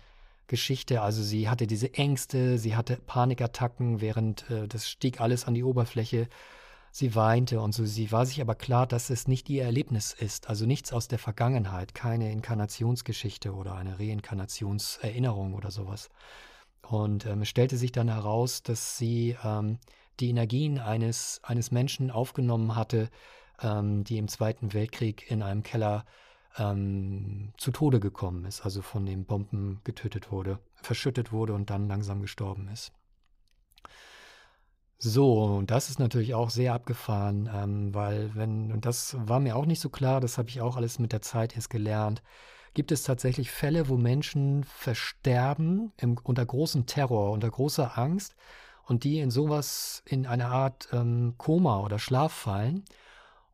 Geschichte. 0.47 1.01
Also 1.01 1.23
sie 1.23 1.49
hatte 1.49 1.65
diese 1.65 1.93
Ängste, 1.93 2.57
sie 2.57 2.75
hatte 2.75 2.97
Panikattacken, 2.97 4.01
während 4.01 4.49
äh, 4.49 4.67
das 4.67 4.89
stieg 4.89 5.21
alles 5.21 5.45
an 5.45 5.53
die 5.53 5.63
Oberfläche. 5.63 6.27
Sie 6.91 7.15
weinte 7.15 7.61
und 7.61 7.73
so. 7.73 7.85
Sie 7.85 8.11
war 8.11 8.25
sich 8.25 8.41
aber 8.41 8.55
klar, 8.55 8.85
dass 8.85 9.09
es 9.09 9.27
nicht 9.27 9.49
ihr 9.49 9.63
Erlebnis 9.63 10.13
ist, 10.13 10.49
also 10.49 10.65
nichts 10.65 10.91
aus 10.91 11.07
der 11.07 11.19
Vergangenheit, 11.19 11.95
keine 11.95 12.31
Inkarnationsgeschichte 12.31 13.53
oder 13.53 13.75
eine 13.75 13.97
Reinkarnationserinnerung 13.97 15.53
oder 15.53 15.71
sowas. 15.71 16.09
Und 16.81 17.25
ähm, 17.25 17.43
es 17.43 17.49
stellte 17.49 17.77
sich 17.77 17.93
dann 17.93 18.09
heraus, 18.09 18.63
dass 18.63 18.97
sie 18.97 19.37
ähm, 19.43 19.79
die 20.19 20.29
Energien 20.29 20.79
eines, 20.79 21.39
eines 21.43 21.71
Menschen 21.71 22.11
aufgenommen 22.11 22.75
hatte, 22.75 23.09
ähm, 23.61 24.03
die 24.03 24.17
im 24.17 24.27
Zweiten 24.27 24.73
Weltkrieg 24.73 25.31
in 25.31 25.41
einem 25.43 25.63
Keller 25.63 26.05
ähm, 26.57 27.53
zu 27.57 27.71
Tode 27.71 28.01
gekommen 28.01 28.43
ist, 28.43 28.65
also 28.65 28.81
von 28.81 29.05
den 29.05 29.25
Bomben 29.25 29.79
getötet 29.85 30.31
wurde, 30.31 30.59
verschüttet 30.75 31.31
wurde 31.31 31.53
und 31.53 31.69
dann 31.69 31.87
langsam 31.87 32.21
gestorben 32.21 32.67
ist. 32.67 32.91
So, 35.03 35.45
und 35.45 35.71
das 35.71 35.89
ist 35.89 35.97
natürlich 35.97 36.35
auch 36.35 36.51
sehr 36.51 36.75
abgefahren, 36.75 37.49
ähm, 37.51 37.91
weil 37.95 38.35
wenn, 38.35 38.71
und 38.71 38.85
das 38.85 39.17
war 39.17 39.39
mir 39.39 39.55
auch 39.55 39.65
nicht 39.65 39.79
so 39.79 39.89
klar, 39.89 40.21
das 40.21 40.37
habe 40.37 40.49
ich 40.49 40.61
auch 40.61 40.77
alles 40.77 40.99
mit 40.99 41.11
der 41.11 41.23
Zeit 41.23 41.55
erst 41.55 41.71
gelernt, 41.71 42.21
gibt 42.75 42.91
es 42.91 43.01
tatsächlich 43.01 43.49
Fälle, 43.49 43.89
wo 43.89 43.97
Menschen 43.97 44.63
versterben 44.63 45.91
im, 45.97 46.19
unter 46.21 46.45
großem 46.45 46.85
Terror, 46.85 47.31
unter 47.31 47.49
großer 47.49 47.97
Angst 47.97 48.35
und 48.85 49.03
die 49.03 49.19
in 49.19 49.31
sowas, 49.31 50.03
in 50.05 50.27
eine 50.27 50.49
Art 50.49 50.89
ähm, 50.93 51.33
Koma 51.39 51.79
oder 51.79 51.97
Schlaf 51.97 52.31
fallen 52.31 52.85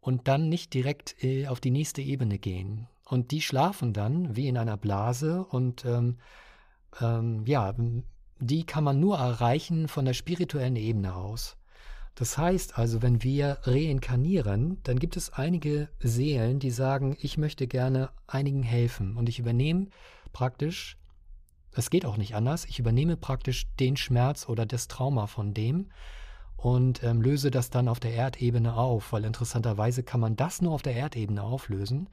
und 0.02 0.28
dann 0.28 0.50
nicht 0.50 0.74
direkt 0.74 1.24
äh, 1.24 1.48
auf 1.48 1.62
die 1.62 1.72
nächste 1.72 2.02
Ebene 2.02 2.40
gehen. 2.40 2.90
Und 3.06 3.32
die 3.32 3.42
schlafen 3.42 3.94
dann 3.94 4.36
wie 4.36 4.50
in 4.50 4.58
einer 4.58 4.76
Blase 4.76 5.46
und 5.46 5.86
ähm, 5.86 6.18
ähm, 7.00 7.46
ja, 7.46 7.74
die 8.40 8.66
kann 8.66 8.84
man 8.84 9.00
nur 9.00 9.18
erreichen 9.18 9.88
von 9.88 10.06
der 10.06 10.14
spirituellen 10.14 10.76
Ebene 10.76 11.16
aus. 11.16 11.58
Das 12.16 12.38
heißt 12.38 12.80
also, 12.80 13.04
wenn 13.04 13.22
wir 13.22 13.60
reinkarnieren, 13.62 14.82
dann 14.84 14.98
gibt 14.98 15.18
es 15.18 15.34
einige 15.34 15.88
Seelen, 16.00 16.60
die 16.60 16.72
sagen, 16.72 17.16
ich 17.22 17.38
möchte 17.38 17.68
gerne 17.68 18.10
einigen 18.26 18.64
helfen 18.64 19.18
und 19.18 19.30
ich 19.30 19.38
übernehme 19.38 19.88
praktisch, 20.34 20.98
es 21.74 21.92
geht 21.92 22.06
auch 22.06 22.18
nicht 22.18 22.34
anders, 22.34 22.66
ich 22.66 22.80
übernehme 22.80 23.18
praktisch 23.18 23.68
den 23.80 23.98
Schmerz 23.98 24.50
oder 24.50 24.66
das 24.66 24.88
Trauma 24.88 25.28
von 25.28 25.54
dem 25.54 25.92
und 26.56 27.04
ähm, 27.04 27.22
löse 27.22 27.52
das 27.52 27.70
dann 27.70 27.88
auf 27.88 28.00
der 28.00 28.14
Erdebene 28.14 28.76
auf, 28.76 29.14
weil 29.14 29.24
interessanterweise 29.24 30.02
kann 30.02 30.20
man 30.20 30.36
das 30.36 30.60
nur 30.60 30.74
auf 30.74 30.82
der 30.82 30.96
Erdebene 30.96 31.44
auflösen. 31.44 32.10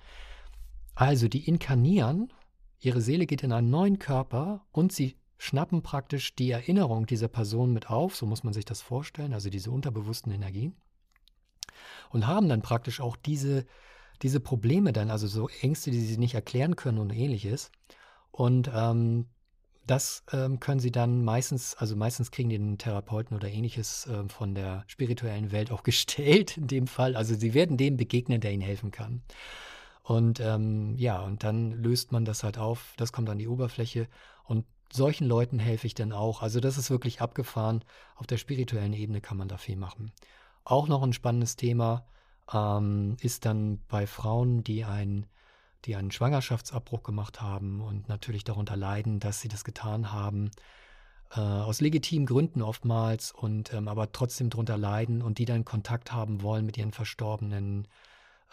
Also 0.94 1.28
die 1.28 1.48
inkarnieren, 1.48 2.30
ihre 2.78 3.00
Seele 3.00 3.24
geht 3.24 3.42
in 3.42 3.52
einen 3.52 3.70
neuen 3.70 3.98
Körper 3.98 4.66
und 4.70 4.92
sie 4.92 5.16
schnappen 5.44 5.82
praktisch 5.82 6.34
die 6.34 6.50
Erinnerung 6.50 7.04
dieser 7.06 7.28
Person 7.28 7.72
mit 7.72 7.90
auf, 7.90 8.16
so 8.16 8.24
muss 8.24 8.44
man 8.44 8.54
sich 8.54 8.64
das 8.64 8.80
vorstellen, 8.80 9.34
also 9.34 9.50
diese 9.50 9.70
unterbewussten 9.70 10.32
Energien, 10.32 10.74
und 12.10 12.26
haben 12.26 12.48
dann 12.48 12.62
praktisch 12.62 13.00
auch 13.00 13.16
diese, 13.16 13.66
diese 14.22 14.40
Probleme 14.40 14.92
dann, 14.94 15.10
also 15.10 15.26
so 15.26 15.48
Ängste, 15.60 15.90
die 15.90 16.00
sie 16.00 16.16
nicht 16.16 16.34
erklären 16.34 16.76
können 16.76 16.98
und 16.98 17.10
ähnliches. 17.10 17.70
Und 18.30 18.70
ähm, 18.74 19.26
das 19.86 20.24
ähm, 20.32 20.60
können 20.60 20.80
sie 20.80 20.92
dann 20.92 21.24
meistens, 21.24 21.74
also 21.74 21.94
meistens 21.94 22.30
kriegen 22.30 22.48
die 22.48 22.56
den 22.56 22.78
Therapeuten 22.78 23.36
oder 23.36 23.48
ähnliches 23.48 24.06
äh, 24.06 24.26
von 24.28 24.54
der 24.54 24.84
spirituellen 24.86 25.52
Welt 25.52 25.70
auch 25.70 25.82
gestellt 25.90 26.56
in 26.56 26.68
dem 26.68 26.86
Fall. 26.86 27.16
Also 27.16 27.34
sie 27.34 27.52
werden 27.52 27.76
dem 27.76 27.98
begegnen, 27.98 28.40
der 28.40 28.52
ihnen 28.52 28.62
helfen 28.62 28.92
kann. 28.92 29.22
Und 30.02 30.40
ähm, 30.40 30.96
ja, 30.96 31.20
und 31.20 31.44
dann 31.44 31.72
löst 31.72 32.12
man 32.12 32.24
das 32.24 32.44
halt 32.44 32.56
auf, 32.56 32.94
das 32.96 33.12
kommt 33.12 33.28
an 33.28 33.38
die 33.38 33.48
Oberfläche 33.48 34.08
solchen 34.94 35.26
Leuten 35.26 35.58
helfe 35.58 35.86
ich 35.86 35.94
dann 35.94 36.12
auch. 36.12 36.42
Also 36.42 36.60
das 36.60 36.78
ist 36.78 36.90
wirklich 36.90 37.20
abgefahren. 37.20 37.84
Auf 38.16 38.26
der 38.26 38.38
spirituellen 38.38 38.92
Ebene 38.92 39.20
kann 39.20 39.36
man 39.36 39.48
da 39.48 39.56
viel 39.56 39.76
machen. 39.76 40.12
Auch 40.64 40.88
noch 40.88 41.02
ein 41.02 41.12
spannendes 41.12 41.56
Thema 41.56 42.06
ähm, 42.52 43.16
ist 43.20 43.44
dann 43.44 43.80
bei 43.88 44.06
Frauen, 44.06 44.62
die, 44.62 44.84
ein, 44.84 45.26
die 45.84 45.96
einen 45.96 46.10
Schwangerschaftsabbruch 46.10 47.02
gemacht 47.02 47.42
haben 47.42 47.80
und 47.80 48.08
natürlich 48.08 48.44
darunter 48.44 48.76
leiden, 48.76 49.18
dass 49.18 49.40
sie 49.40 49.48
das 49.48 49.64
getan 49.64 50.12
haben, 50.12 50.50
äh, 51.32 51.40
aus 51.40 51.80
legitimen 51.80 52.26
Gründen 52.26 52.62
oftmals 52.62 53.32
und 53.32 53.72
ähm, 53.72 53.88
aber 53.88 54.12
trotzdem 54.12 54.50
darunter 54.50 54.78
leiden 54.78 55.22
und 55.22 55.38
die 55.38 55.44
dann 55.44 55.64
Kontakt 55.64 56.12
haben 56.12 56.42
wollen 56.42 56.66
mit 56.66 56.78
ihren 56.78 56.92
verstorbenen 56.92 57.88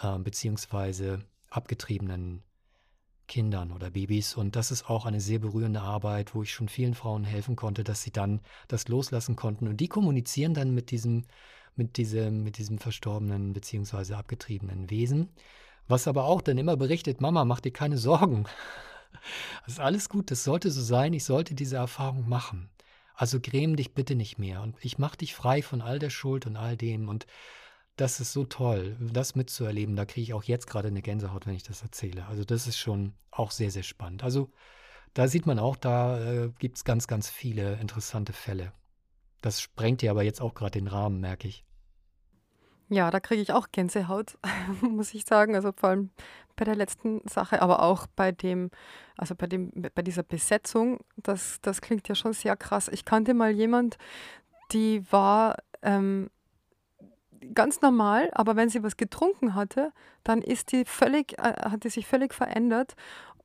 äh, 0.01 0.17
beziehungsweise 0.17 1.23
abgetriebenen 1.49 2.43
Kindern 3.32 3.71
oder 3.71 3.91
Babys. 3.91 4.36
Und 4.36 4.57
das 4.57 4.71
ist 4.71 4.89
auch 4.89 5.05
eine 5.05 5.21
sehr 5.21 5.39
berührende 5.39 5.79
Arbeit, 5.79 6.36
wo 6.36 6.43
ich 6.43 6.51
schon 6.51 6.67
vielen 6.67 6.93
Frauen 6.93 7.23
helfen 7.23 7.55
konnte, 7.55 7.86
dass 7.86 8.03
sie 8.03 8.11
dann 8.11 8.41
das 8.67 8.89
loslassen 8.89 9.38
konnten. 9.38 9.69
Und 9.69 9.77
die 9.77 9.88
kommunizieren 9.88 10.53
dann 10.53 10.73
mit 10.73 10.91
diesem, 10.91 11.23
mit 11.77 11.95
diesem, 11.95 12.43
mit 12.43 12.57
diesem 12.57 12.77
verstorbenen 12.77 13.53
beziehungsweise 13.53 14.17
abgetriebenen 14.17 14.89
Wesen. 14.89 15.29
Was 15.88 16.09
aber 16.09 16.25
auch 16.25 16.41
dann 16.41 16.57
immer 16.57 16.75
berichtet, 16.75 17.21
Mama, 17.21 17.45
mach 17.45 17.61
dir 17.61 17.71
keine 17.71 17.97
Sorgen. 17.97 18.45
Das 19.65 19.73
ist 19.73 19.79
alles 19.82 20.07
gut, 20.07 20.32
das 20.32 20.45
sollte 20.45 20.71
so 20.71 20.82
sein, 20.82 21.11
ich 21.11 21.25
sollte 21.25 21.53
diese 21.53 21.75
Erfahrung 21.75 22.29
machen. 22.29 22.69
Also 23.13 23.41
gräm 23.41 23.75
dich 23.75 23.93
bitte 23.93 24.15
nicht 24.15 24.39
mehr 24.39 24.61
und 24.61 24.75
ich 24.79 24.97
mach 24.97 25.17
dich 25.17 25.36
frei 25.36 25.61
von 25.61 25.82
all 25.82 25.99
der 25.99 26.09
Schuld 26.09 26.47
und 26.47 26.55
all 26.55 26.77
dem 26.77 27.09
und 27.09 27.27
das 27.95 28.19
ist 28.19 28.33
so 28.33 28.45
toll, 28.45 28.97
das 28.99 29.35
mitzuerleben. 29.35 29.95
Da 29.95 30.05
kriege 30.05 30.23
ich 30.23 30.33
auch 30.33 30.43
jetzt 30.43 30.67
gerade 30.67 30.87
eine 30.87 31.01
Gänsehaut, 31.01 31.45
wenn 31.45 31.55
ich 31.55 31.63
das 31.63 31.81
erzähle. 31.81 32.25
Also 32.27 32.43
das 32.43 32.67
ist 32.67 32.77
schon 32.77 33.13
auch 33.29 33.51
sehr, 33.51 33.71
sehr 33.71 33.83
spannend. 33.83 34.23
Also 34.23 34.49
da 35.13 35.27
sieht 35.27 35.45
man 35.45 35.59
auch, 35.59 35.75
da 35.75 36.19
äh, 36.19 36.51
gibt 36.59 36.77
es 36.77 36.83
ganz, 36.83 37.07
ganz 37.07 37.29
viele 37.29 37.75
interessante 37.75 38.33
Fälle. 38.33 38.71
Das 39.41 39.61
sprengt 39.61 40.01
dir 40.01 40.11
aber 40.11 40.23
jetzt 40.23 40.41
auch 40.41 40.53
gerade 40.53 40.79
den 40.79 40.87
Rahmen, 40.87 41.19
merke 41.19 41.47
ich. 41.47 41.65
Ja, 42.89 43.09
da 43.09 43.19
kriege 43.19 43.41
ich 43.41 43.53
auch 43.53 43.69
Gänsehaut, 43.71 44.37
muss 44.81 45.13
ich 45.13 45.25
sagen. 45.25 45.55
Also 45.55 45.71
vor 45.75 45.89
allem 45.89 46.09
bei 46.55 46.65
der 46.65 46.75
letzten 46.75 47.21
Sache, 47.27 47.61
aber 47.61 47.81
auch 47.83 48.07
bei 48.15 48.31
dem, 48.31 48.69
also 49.17 49.35
bei 49.35 49.47
dem, 49.47 49.71
bei 49.71 50.01
dieser 50.01 50.23
Besetzung, 50.23 50.99
das, 51.17 51.59
das 51.61 51.81
klingt 51.81 52.07
ja 52.07 52.15
schon 52.15 52.33
sehr 52.33 52.55
krass. 52.55 52.89
Ich 52.89 53.05
kannte 53.05 53.33
mal 53.33 53.51
jemand, 53.51 53.97
die 54.71 55.09
war 55.11 55.57
ähm, 55.81 56.29
ganz 57.53 57.81
normal, 57.81 58.29
aber 58.33 58.55
wenn 58.55 58.69
sie 58.69 58.83
was 58.83 58.97
getrunken 58.97 59.55
hatte, 59.55 59.91
dann 60.23 60.41
ist 60.41 60.71
die 60.71 60.85
völlig, 60.85 61.37
äh, 61.39 61.69
hat 61.69 61.83
die 61.83 61.89
sich 61.89 62.07
völlig 62.07 62.33
verändert 62.33 62.95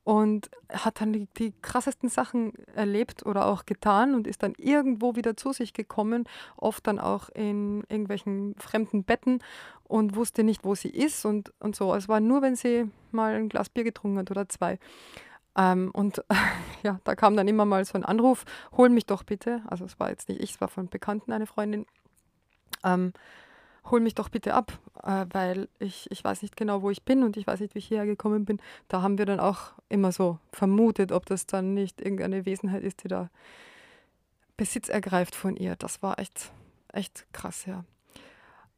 und 0.03 0.49
hat 0.71 1.01
dann 1.01 1.11
die, 1.11 1.27
die, 1.37 1.53
krassesten 1.61 2.07
Sachen 2.07 2.53
erlebt 2.73 3.25
oder 3.25 3.45
auch 3.45 3.65
getan 3.65 4.15
und 4.15 4.25
ist 4.25 4.41
dann 4.41 4.53
irgendwo 4.57 5.17
wieder 5.17 5.35
zu 5.35 5.51
sich 5.51 5.73
gekommen, 5.73 6.23
oft 6.55 6.87
dann 6.87 6.97
auch 6.97 7.27
in 7.29 7.83
irgendwelchen 7.89 8.55
fremden 8.57 9.03
Betten 9.03 9.39
und 9.83 10.15
wusste 10.15 10.45
nicht, 10.45 10.63
wo 10.63 10.75
sie 10.75 10.89
ist 10.89 11.25
und, 11.25 11.51
und 11.59 11.75
so. 11.75 11.93
Es 11.93 12.07
war 12.07 12.21
nur, 12.21 12.41
wenn 12.41 12.55
sie 12.55 12.89
mal 13.11 13.33
ein 13.33 13.49
Glas 13.49 13.67
Bier 13.67 13.83
getrunken 13.83 14.19
hat 14.19 14.31
oder 14.31 14.47
zwei. 14.47 14.79
Ähm, 15.57 15.91
und 15.91 16.23
ja, 16.83 17.01
da 17.03 17.15
kam 17.15 17.35
dann 17.35 17.49
immer 17.49 17.65
mal 17.65 17.83
so 17.83 17.97
ein 17.97 18.05
Anruf, 18.05 18.45
hol 18.77 18.87
mich 18.87 19.07
doch 19.07 19.23
bitte. 19.23 19.61
Also 19.67 19.83
es 19.83 19.99
war 19.99 20.09
jetzt 20.09 20.29
nicht 20.29 20.41
ich, 20.41 20.51
es 20.51 20.61
war 20.61 20.69
von 20.69 20.87
Bekannten 20.87 21.33
eine 21.33 21.47
Freundin. 21.47 21.85
Ähm, 22.83 23.11
hol 23.89 23.99
mich 23.99 24.15
doch 24.15 24.29
bitte 24.29 24.53
ab, 24.53 24.79
äh, 25.03 25.25
weil 25.31 25.69
ich, 25.79 26.09
ich 26.11 26.23
weiß 26.23 26.41
nicht 26.41 26.57
genau, 26.57 26.81
wo 26.81 26.89
ich 26.89 27.03
bin 27.03 27.23
und 27.23 27.37
ich 27.37 27.47
weiß 27.47 27.59
nicht, 27.59 27.75
wie 27.75 27.79
ich 27.79 27.87
hierher 27.87 28.05
gekommen 28.05 28.45
bin. 28.45 28.59
Da 28.87 29.01
haben 29.01 29.17
wir 29.17 29.25
dann 29.25 29.39
auch 29.39 29.73
immer 29.89 30.11
so 30.11 30.39
vermutet, 30.51 31.11
ob 31.11 31.25
das 31.25 31.45
dann 31.45 31.73
nicht 31.73 32.01
irgendeine 32.01 32.45
Wesenheit 32.45 32.83
ist, 32.83 33.03
die 33.03 33.07
da 33.07 33.29
Besitz 34.57 34.89
ergreift 34.89 35.35
von 35.35 35.55
ihr. 35.55 35.75
Das 35.75 36.01
war 36.01 36.19
echt, 36.19 36.51
echt 36.91 37.25
krass, 37.31 37.65
ja. 37.65 37.83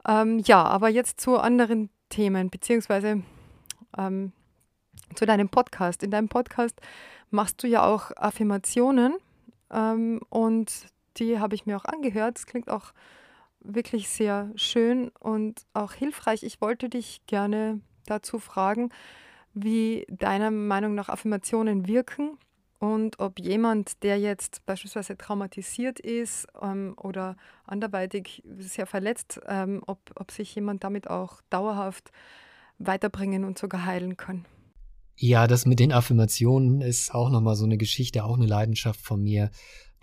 Ähm, 0.07 0.39
ja, 0.39 0.63
aber 0.63 0.89
jetzt 0.89 1.19
zu 1.19 1.37
anderen 1.37 1.89
Themen, 2.09 2.49
beziehungsweise 2.49 3.23
ähm, 3.97 4.31
zu 5.15 5.25
deinem 5.25 5.49
Podcast. 5.49 6.03
In 6.03 6.11
deinem 6.11 6.29
Podcast 6.29 6.79
machst 7.31 7.63
du 7.63 7.67
ja 7.67 7.85
auch 7.85 8.11
Affirmationen 8.15 9.15
ähm, 9.71 10.21
und 10.29 10.71
die 11.17 11.39
habe 11.39 11.55
ich 11.55 11.65
mir 11.65 11.77
auch 11.77 11.85
angehört. 11.85 12.37
Das 12.37 12.45
klingt 12.45 12.69
auch 12.69 12.93
wirklich 13.61 14.09
sehr 14.09 14.51
schön 14.55 15.09
und 15.19 15.61
auch 15.73 15.93
hilfreich. 15.93 16.43
Ich 16.43 16.61
wollte 16.61 16.89
dich 16.89 17.21
gerne 17.27 17.81
dazu 18.05 18.39
fragen, 18.39 18.89
wie 19.53 20.05
deiner 20.09 20.51
Meinung 20.51 20.95
nach 20.95 21.09
Affirmationen 21.09 21.87
wirken 21.87 22.37
und 22.79 23.19
ob 23.19 23.39
jemand, 23.39 24.03
der 24.03 24.19
jetzt 24.19 24.65
beispielsweise 24.65 25.17
traumatisiert 25.17 25.99
ist 25.99 26.47
ähm, 26.61 26.93
oder 26.97 27.35
anderweitig 27.65 28.41
sehr 28.57 28.85
verletzt, 28.85 29.39
ähm, 29.47 29.83
ob, 29.85 29.99
ob 30.15 30.31
sich 30.31 30.55
jemand 30.55 30.83
damit 30.83 31.09
auch 31.09 31.41
dauerhaft 31.49 32.11
weiterbringen 32.77 33.43
und 33.43 33.57
sogar 33.57 33.85
heilen 33.85 34.15
kann. 34.15 34.45
Ja, 35.17 35.47
das 35.47 35.65
mit 35.65 35.79
den 35.81 35.91
Affirmationen 35.91 36.79
ist 36.79 37.13
auch 37.13 37.29
nochmal 37.29 37.57
so 37.57 37.65
eine 37.65 37.77
Geschichte, 37.77 38.23
auch 38.23 38.37
eine 38.37 38.45
Leidenschaft 38.45 39.01
von 39.01 39.21
mir 39.21 39.51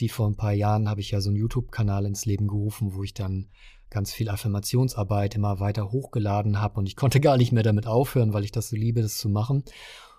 die 0.00 0.08
vor 0.08 0.28
ein 0.28 0.36
paar 0.36 0.52
Jahren 0.52 0.88
habe 0.88 1.00
ich 1.00 1.10
ja 1.10 1.20
so 1.20 1.30
einen 1.30 1.38
YouTube-Kanal 1.38 2.06
ins 2.06 2.26
Leben 2.26 2.48
gerufen, 2.48 2.94
wo 2.94 3.02
ich 3.02 3.14
dann 3.14 3.48
ganz 3.90 4.12
viel 4.12 4.28
Affirmationsarbeit 4.28 5.34
immer 5.36 5.60
weiter 5.60 5.90
hochgeladen 5.90 6.60
habe 6.60 6.80
und 6.80 6.86
ich 6.86 6.96
konnte 6.96 7.20
gar 7.20 7.36
nicht 7.36 7.52
mehr 7.52 7.62
damit 7.62 7.86
aufhören, 7.86 8.32
weil 8.32 8.44
ich 8.44 8.52
das 8.52 8.68
so 8.68 8.76
liebe, 8.76 9.02
das 9.02 9.18
zu 9.18 9.28
machen. 9.28 9.64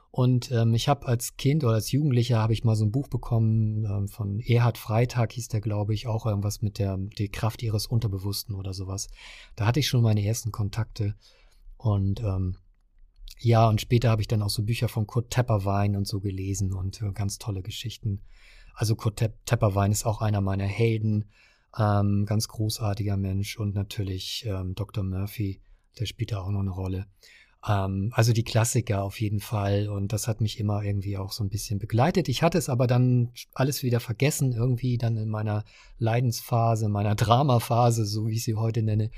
Und 0.09 0.51
ähm, 0.51 0.73
ich 0.73 0.88
habe 0.88 1.05
als 1.05 1.38
Kind 1.38 1.63
oder 1.63 1.73
als 1.73 1.91
Jugendlicher 1.91 2.39
habe 2.39 2.53
ich 2.53 2.63
mal 2.63 2.75
so 2.75 2.86
ein 2.86 2.91
Buch 2.91 3.07
bekommen 3.07 3.86
ähm, 3.86 4.07
von 4.07 4.39
Erhard 4.39 4.78
Freitag, 4.78 5.34
hieß 5.34 5.49
der, 5.49 5.61
glaube 5.61 5.93
ich, 5.93 6.07
auch 6.07 6.25
irgendwas 6.25 6.61
mit 6.61 6.80
der 6.80 6.97
die 6.97 7.30
Kraft 7.30 7.61
ihres 7.61 7.86
Unterbewussten 7.86 8.55
oder 8.55 8.73
sowas. 8.73 9.09
Da 9.55 9.67
hatte 9.67 9.80
ich 9.80 9.88
schon 9.88 10.01
meine 10.01 10.25
ersten 10.25 10.51
Kontakte 10.51 11.15
und 11.78 12.21
ähm, 12.21 12.57
ja, 13.39 13.69
und 13.69 13.82
später 13.82 14.09
habe 14.09 14.21
ich 14.21 14.28
dann 14.28 14.41
auch 14.41 14.49
so 14.49 14.63
Bücher 14.63 14.88
von 14.88 15.05
Kurt 15.05 15.30
Tepperwein 15.30 15.95
und 15.95 16.07
so 16.07 16.19
gelesen 16.19 16.73
und 16.73 17.01
äh, 17.01 17.11
ganz 17.11 17.38
tolle 17.38 17.61
Geschichten. 17.61 18.21
Also 18.78 18.95
Kurt 18.95 19.28
Tepperwein 19.45 19.91
ist 19.91 20.05
auch 20.05 20.21
einer 20.21 20.39
meiner 20.39 20.67
Helden, 20.67 21.25
ähm, 21.78 22.28
ganz 22.28 22.47
großartiger 22.47 23.17
Mensch 23.17 23.57
und 23.57 23.73
natürlich 23.73 24.45
ähm, 24.47 24.75
Dr. 24.75 25.03
Murphy, 25.03 25.61
der 25.99 26.05
spielt 26.05 26.32
da 26.32 26.41
auch 26.41 26.51
noch 26.51 26.59
eine 26.59 26.69
Rolle. 26.69 27.07
Ähm, 27.67 28.11
also 28.13 28.34
die 28.34 28.43
Klassiker 28.43 29.01
auf 29.01 29.19
jeden 29.19 29.39
Fall 29.39 29.89
und 29.89 30.13
das 30.13 30.28
hat 30.28 30.41
mich 30.41 30.59
immer 30.59 30.84
irgendwie 30.84 31.17
auch 31.17 31.32
so 31.32 31.43
ein 31.43 31.49
bisschen 31.49 31.80
begleitet. 31.80 32.30
Ich 32.30 32.43
hatte 32.43 32.59
es 32.59 32.69
aber 32.69 32.86
dann 32.86 33.32
alles 33.55 33.82
wieder 33.82 33.99
vergessen, 33.99 34.53
irgendwie 34.53 34.99
dann 34.99 35.17
in 35.17 35.30
meiner 35.30 35.63
Leidensphase, 35.97 36.88
meiner 36.88 37.15
Dramaphase, 37.15 38.05
so 38.05 38.28
wie 38.28 38.34
ich 38.34 38.43
sie 38.43 38.55
heute 38.55 38.84
nenne. 38.84 39.09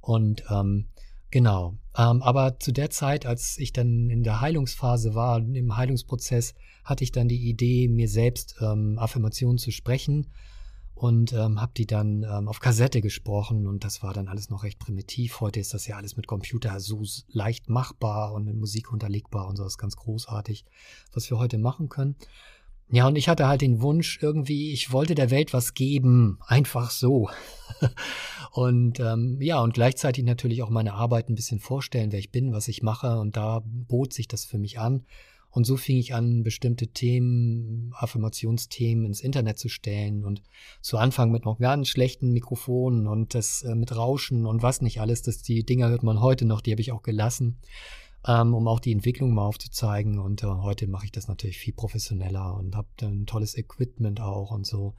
Und 0.00 0.44
ähm, 0.50 0.86
Genau. 1.30 1.76
Ähm, 1.96 2.22
aber 2.22 2.58
zu 2.58 2.72
der 2.72 2.90
Zeit, 2.90 3.24
als 3.24 3.56
ich 3.58 3.72
dann 3.72 4.10
in 4.10 4.22
der 4.22 4.40
Heilungsphase 4.40 5.14
war, 5.14 5.38
im 5.38 5.76
Heilungsprozess, 5.76 6.54
hatte 6.84 7.04
ich 7.04 7.12
dann 7.12 7.28
die 7.28 7.48
Idee, 7.48 7.88
mir 7.88 8.08
selbst 8.08 8.56
ähm, 8.60 8.98
Affirmationen 8.98 9.58
zu 9.58 9.70
sprechen 9.70 10.26
und 10.94 11.32
ähm, 11.32 11.60
habe 11.60 11.72
die 11.76 11.86
dann 11.86 12.24
ähm, 12.24 12.48
auf 12.48 12.60
Kassette 12.60 13.00
gesprochen 13.00 13.66
und 13.66 13.84
das 13.84 14.02
war 14.02 14.12
dann 14.12 14.28
alles 14.28 14.50
noch 14.50 14.64
recht 14.64 14.78
primitiv. 14.78 15.40
Heute 15.40 15.60
ist 15.60 15.72
das 15.72 15.86
ja 15.86 15.96
alles 15.96 16.16
mit 16.16 16.26
Computer 16.26 16.78
so 16.80 17.02
leicht 17.28 17.70
machbar 17.70 18.32
und 18.34 18.44
mit 18.44 18.56
Musik 18.56 18.92
unterlegbar 18.92 19.46
und 19.46 19.56
so 19.56 19.62
das 19.62 19.74
ist 19.74 19.78
ganz 19.78 19.96
großartig, 19.96 20.64
was 21.12 21.30
wir 21.30 21.38
heute 21.38 21.58
machen 21.58 21.88
können. 21.88 22.16
Ja, 22.92 23.06
und 23.06 23.16
ich 23.16 23.28
hatte 23.28 23.46
halt 23.46 23.60
den 23.60 23.82
Wunsch 23.82 24.18
irgendwie, 24.20 24.72
ich 24.72 24.90
wollte 24.90 25.14
der 25.14 25.30
Welt 25.30 25.52
was 25.52 25.74
geben, 25.74 26.38
einfach 26.46 26.90
so. 26.90 27.30
und 28.52 28.98
ähm, 28.98 29.38
ja, 29.40 29.60
und 29.60 29.74
gleichzeitig 29.74 30.24
natürlich 30.24 30.62
auch 30.62 30.70
meine 30.70 30.94
Arbeit 30.94 31.28
ein 31.28 31.36
bisschen 31.36 31.60
vorstellen, 31.60 32.10
wer 32.10 32.18
ich 32.18 32.32
bin, 32.32 32.52
was 32.52 32.66
ich 32.66 32.82
mache. 32.82 33.20
Und 33.20 33.36
da 33.36 33.62
bot 33.64 34.12
sich 34.12 34.26
das 34.26 34.44
für 34.44 34.58
mich 34.58 34.80
an. 34.80 35.04
Und 35.50 35.64
so 35.64 35.76
fing 35.76 35.98
ich 35.98 36.14
an, 36.14 36.42
bestimmte 36.42 36.88
Themen, 36.88 37.92
Affirmationsthemen 37.96 39.04
ins 39.04 39.20
Internet 39.20 39.58
zu 39.58 39.68
stellen 39.68 40.24
und 40.24 40.42
zu 40.80 40.96
Anfang 40.98 41.30
mit 41.30 41.44
noch 41.44 41.58
ganz 41.58 41.88
schlechten 41.88 42.32
Mikrofonen 42.32 43.06
und 43.06 43.34
das 43.34 43.62
äh, 43.62 43.74
mit 43.74 43.94
Rauschen 43.94 44.46
und 44.46 44.62
was 44.62 44.80
nicht 44.80 45.00
alles, 45.00 45.22
das 45.22 45.42
die 45.42 45.64
Dinger 45.64 45.88
hört 45.88 46.04
man 46.04 46.20
heute 46.20 46.44
noch, 46.44 46.60
die 46.60 46.70
habe 46.70 46.80
ich 46.80 46.92
auch 46.92 47.02
gelassen 47.02 47.58
ähm, 48.26 48.54
um 48.54 48.68
auch 48.68 48.80
die 48.80 48.92
Entwicklung 48.92 49.34
mal 49.34 49.46
aufzuzeigen. 49.46 50.18
Und 50.18 50.42
äh, 50.42 50.46
heute 50.46 50.86
mache 50.86 51.06
ich 51.06 51.12
das 51.12 51.28
natürlich 51.28 51.58
viel 51.58 51.74
professioneller 51.74 52.54
und 52.54 52.76
habe 52.76 52.88
ein 53.02 53.26
tolles 53.26 53.56
Equipment 53.56 54.20
auch 54.20 54.50
und 54.50 54.66
so. 54.66 54.94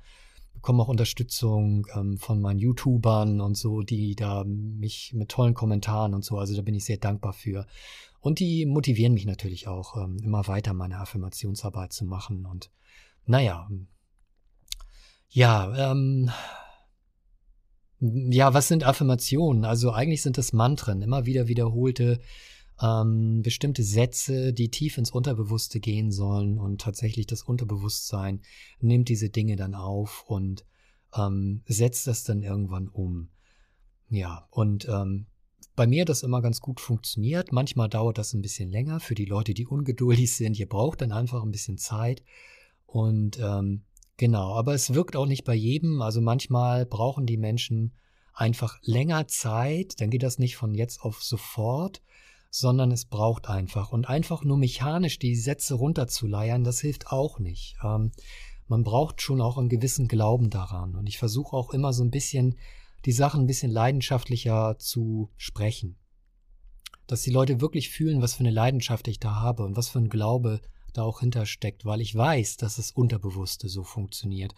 Bekomme 0.54 0.84
auch 0.84 0.90
Unterstützung 0.90 1.88
ähm, 1.96 2.18
von 2.18 2.42
meinen 2.42 2.60
YouTubern 2.60 3.42
und 3.42 3.56
so, 3.56 3.82
die 3.82 4.16
da 4.16 4.44
mich 4.44 5.14
mit 5.14 5.30
tollen 5.30 5.54
Kommentaren 5.54 6.14
und 6.14 6.26
so, 6.26 6.38
also 6.38 6.56
da 6.56 6.62
bin 6.62 6.76
ich 6.76 6.86
sehr 6.86 6.98
dankbar 6.98 7.34
für. 7.34 7.66
Und 8.20 8.40
die 8.40 8.66
motivieren 8.66 9.14
mich 9.14 9.26
natürlich 9.26 9.68
auch, 9.68 9.98
ähm, 9.98 10.18
immer 10.22 10.48
weiter 10.48 10.74
meine 10.74 11.00
Affirmationsarbeit 11.00 11.94
zu 11.94 12.06
machen. 12.06 12.46
Und 12.46 12.70
naja, 13.26 13.68
ja, 15.30 15.92
ähm, 15.92 16.30
ja, 18.00 18.54
was 18.54 18.68
sind 18.68 18.84
Affirmationen? 18.84 19.64
Also 19.64 19.92
eigentlich 19.92 20.22
sind 20.22 20.38
das 20.38 20.54
Mantren, 20.54 21.02
immer 21.02 21.26
wieder 21.26 21.48
wiederholte 21.48 22.20
ähm, 22.82 23.42
bestimmte 23.42 23.84
Sätze, 23.84 24.54
die 24.54 24.70
tief 24.70 24.98
ins 24.98 25.12
Unterbewusste 25.12 25.80
gehen 25.80 26.12
sollen 26.12 26.58
und 26.58 26.82
tatsächlich 26.82 27.28
das 27.28 27.44
Unterbewusstsein 27.44 28.42
nimmt 28.80 29.10
diese 29.10 29.30
Dinge 29.30 29.56
dann 29.56 29.76
auf 29.76 30.24
und 30.28 30.66
ähm, 31.16 31.62
setzt 31.68 32.08
das 32.08 32.24
dann 32.24 32.42
irgendwann 32.42 32.88
um. 32.88 33.30
Ja, 34.10 34.48
und 34.50 34.88
ähm, 34.90 35.28
bei 35.76 35.88
mir 35.88 36.02
hat 36.02 36.10
das 36.10 36.24
immer 36.24 36.42
ganz 36.42 36.60
gut 36.60 36.80
funktioniert. 36.80 37.52
Manchmal 37.52 37.90
dauert 37.90 38.18
das 38.18 38.34
ein 38.34 38.42
bisschen 38.42 38.70
länger 38.70 39.00
für 39.00 39.16
die 39.16 39.26
Leute, 39.26 39.54
die 39.54 39.66
ungeduldig 39.66 40.36
sind. 40.36 40.60
Ihr 40.60 40.68
braucht 40.68 41.02
dann 41.02 41.12
einfach 41.12 41.44
ein 41.44 41.52
bisschen 41.52 41.78
Zeit. 41.78 42.24
Und 42.86 43.40
ähm, 43.40 43.84
genau, 44.18 44.54
aber 44.54 44.74
es 44.74 44.94
wirkt 44.94 45.16
auch 45.16 45.26
nicht 45.26 45.46
bei 45.46 45.56
jedem. 45.56 46.02
Also 46.02 46.20
manchmal 46.20 46.86
brauchen 46.86 47.26
die 47.26 47.38
Menschen 47.38 47.94
einfach 48.34 48.80
länger 48.84 49.28
Zeit. 49.28 50.00
Dann 50.02 50.10
geht 50.10 50.24
das 50.24 50.40
nicht 50.40 50.58
von 50.58 50.74
jetzt 50.74 51.02
auf 51.02 51.24
sofort, 51.24 52.02
sondern 52.52 52.92
es 52.92 53.06
braucht 53.06 53.50
einfach. 53.50 53.92
Und 53.92 54.08
einfach 54.08 54.44
nur 54.44 54.58
mechanisch 54.58 55.18
die 55.18 55.36
Sätze 55.36 55.74
runterzuleiern, 55.74 56.64
das 56.64 56.82
hilft 56.82 57.08
auch 57.08 57.40
nicht. 57.40 57.78
Ähm, 57.84 58.12
man 58.68 58.84
braucht 58.84 59.22
schon 59.22 59.42
auch 59.42 59.58
einen 59.58 59.70
gewissen 59.70 60.08
Glauben 60.08 60.50
daran. 60.50 60.96
Und 60.96 61.08
ich 61.08 61.18
versuche 61.18 61.56
auch 61.56 61.72
immer 61.72 61.94
so 61.94 62.04
ein 62.04 62.12
bisschen 62.12 62.58
die 63.06 63.14
Sachen 63.14 63.42
ein 63.42 63.48
bisschen 63.48 63.72
leidenschaftlicher 63.72 64.78
zu 64.78 65.32
sprechen. 65.38 65.98
Dass 67.08 67.24
die 67.24 67.32
Leute 67.32 67.62
wirklich 67.62 67.90
fühlen, 67.90 68.22
was 68.22 68.36
für 68.36 68.42
eine 68.42 68.52
Leidenschaft 68.52 69.08
ich 69.08 69.20
da 69.20 69.36
habe 69.36 69.64
und 69.64 69.76
was 69.76 69.90
für 69.90 70.00
ein 70.00 70.10
Glaube 70.10 70.62
da 70.94 71.04
auch 71.04 71.20
hintersteckt, 71.22 71.86
weil 71.86 72.02
ich 72.02 72.16
weiß, 72.16 72.58
dass 72.58 72.76
das 72.76 72.92
Unterbewusste 72.92 73.70
so 73.70 73.84
funktioniert 73.84 74.54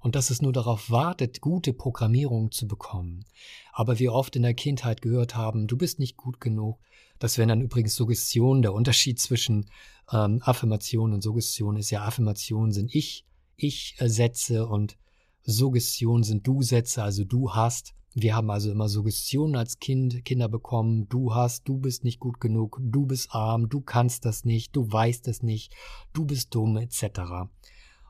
und 0.00 0.14
dass 0.14 0.30
es 0.30 0.42
nur 0.42 0.52
darauf 0.52 0.90
wartet, 0.90 1.40
gute 1.40 1.72
Programmierung 1.72 2.50
zu 2.50 2.66
bekommen. 2.66 3.24
Aber 3.72 3.98
wir 3.98 4.12
oft 4.12 4.36
in 4.36 4.42
der 4.42 4.54
Kindheit 4.54 5.02
gehört 5.02 5.36
haben, 5.36 5.66
du 5.66 5.76
bist 5.76 5.98
nicht 5.98 6.16
gut 6.16 6.40
genug. 6.40 6.78
Das 7.18 7.38
wären 7.38 7.48
dann 7.48 7.60
übrigens 7.62 7.94
Suggestionen. 7.94 8.62
Der 8.62 8.74
Unterschied 8.74 9.18
zwischen 9.18 9.66
ähm, 10.12 10.40
Affirmation 10.42 11.12
und 11.12 11.22
Suggestion 11.22 11.76
ist 11.76 11.90
ja, 11.90 12.04
Affirmation 12.04 12.72
sind 12.72 12.94
ich, 12.94 13.24
ich 13.56 13.96
äh, 13.98 14.08
Sätze 14.08 14.66
und 14.66 14.98
Suggestion 15.42 16.22
sind 16.22 16.46
Du-Sätze, 16.46 17.02
also 17.02 17.24
du 17.24 17.52
hast. 17.52 17.94
Wir 18.18 18.34
haben 18.34 18.50
also 18.50 18.70
immer 18.70 18.88
Suggestionen 18.88 19.56
als 19.56 19.78
Kind, 19.78 20.24
Kinder 20.24 20.48
bekommen. 20.48 21.06
Du 21.10 21.34
hast, 21.34 21.68
du 21.68 21.76
bist 21.76 22.02
nicht 22.02 22.18
gut 22.18 22.40
genug, 22.40 22.80
du 22.82 23.04
bist 23.04 23.34
arm, 23.34 23.68
du 23.68 23.82
kannst 23.82 24.24
das 24.24 24.46
nicht, 24.46 24.74
du 24.74 24.90
weißt 24.90 25.28
es 25.28 25.42
nicht, 25.42 25.74
du 26.14 26.24
bist 26.24 26.54
dumm, 26.54 26.78
etc. 26.78 27.50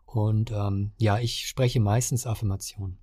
Und 0.05 0.53
ähm, 0.53 0.93
ja, 0.99 1.19
ich 1.19 1.49
spreche 1.49 1.81
meistens 1.81 2.25
Affirmationen. 2.25 2.99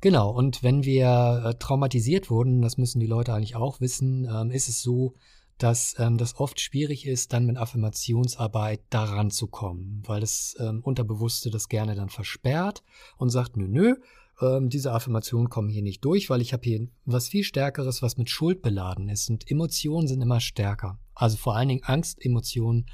Genau, 0.00 0.30
und 0.30 0.62
wenn 0.62 0.84
wir 0.84 1.42
äh, 1.44 1.54
traumatisiert 1.58 2.30
wurden, 2.30 2.62
das 2.62 2.78
müssen 2.78 3.00
die 3.00 3.08
Leute 3.08 3.34
eigentlich 3.34 3.56
auch 3.56 3.80
wissen, 3.80 4.28
ähm, 4.32 4.52
ist 4.52 4.68
es 4.68 4.80
so, 4.80 5.14
dass 5.58 5.96
ähm, 5.98 6.18
das 6.18 6.38
oft 6.38 6.60
schwierig 6.60 7.04
ist, 7.04 7.32
dann 7.32 7.46
mit 7.46 7.56
Affirmationsarbeit 7.56 8.82
daran 8.90 9.32
zu 9.32 9.48
kommen, 9.48 10.04
weil 10.06 10.20
das 10.20 10.54
ähm, 10.60 10.82
Unterbewusste 10.84 11.50
das 11.50 11.68
gerne 11.68 11.96
dann 11.96 12.10
versperrt 12.10 12.84
und 13.16 13.30
sagt, 13.30 13.56
nö, 13.56 13.66
nö, 13.66 13.96
ähm, 14.40 14.68
diese 14.68 14.92
Affirmationen 14.92 15.48
kommen 15.48 15.68
hier 15.68 15.82
nicht 15.82 16.04
durch, 16.04 16.30
weil 16.30 16.40
ich 16.40 16.52
habe 16.52 16.62
hier 16.64 16.88
was 17.04 17.28
viel 17.28 17.44
Stärkeres, 17.44 18.02
was 18.02 18.16
mit 18.16 18.30
Schuld 18.30 18.62
beladen 18.62 19.08
ist. 19.08 19.30
Und 19.30 19.50
Emotionen 19.50 20.08
sind 20.08 20.22
immer 20.22 20.40
stärker. 20.40 20.98
Also 21.14 21.36
vor 21.36 21.56
allen 21.56 21.68
Dingen 21.68 21.84
Angstemotionen 21.84 22.86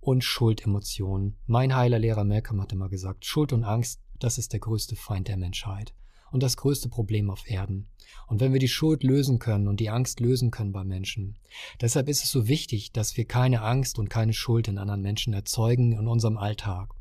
und 0.00 0.24
Schuldemotionen. 0.24 1.36
Mein 1.46 1.74
heiler 1.74 1.98
Lehrer 1.98 2.24
Malcolm 2.24 2.60
hat 2.60 2.72
immer 2.72 2.88
gesagt, 2.88 3.24
Schuld 3.24 3.52
und 3.52 3.64
Angst, 3.64 4.00
das 4.18 4.38
ist 4.38 4.52
der 4.52 4.60
größte 4.60 4.96
Feind 4.96 5.28
der 5.28 5.36
Menschheit 5.36 5.94
und 6.32 6.42
das 6.42 6.56
größte 6.56 6.88
Problem 6.88 7.30
auf 7.30 7.48
Erden. 7.48 7.88
Und 8.26 8.40
wenn 8.40 8.52
wir 8.52 8.58
die 8.58 8.68
Schuld 8.68 9.04
lösen 9.04 9.38
können 9.38 9.68
und 9.68 9.78
die 9.80 9.90
Angst 9.90 10.18
lösen 10.18 10.50
können 10.50 10.72
bei 10.72 10.82
Menschen, 10.82 11.38
deshalb 11.80 12.08
ist 12.08 12.24
es 12.24 12.30
so 12.30 12.48
wichtig, 12.48 12.92
dass 12.92 13.16
wir 13.16 13.26
keine 13.26 13.62
Angst 13.62 13.98
und 13.98 14.08
keine 14.08 14.32
Schuld 14.32 14.66
in 14.66 14.78
anderen 14.78 15.02
Menschen 15.02 15.34
erzeugen 15.34 15.92
in 15.92 16.08
unserem 16.08 16.38
Alltag. 16.38 16.94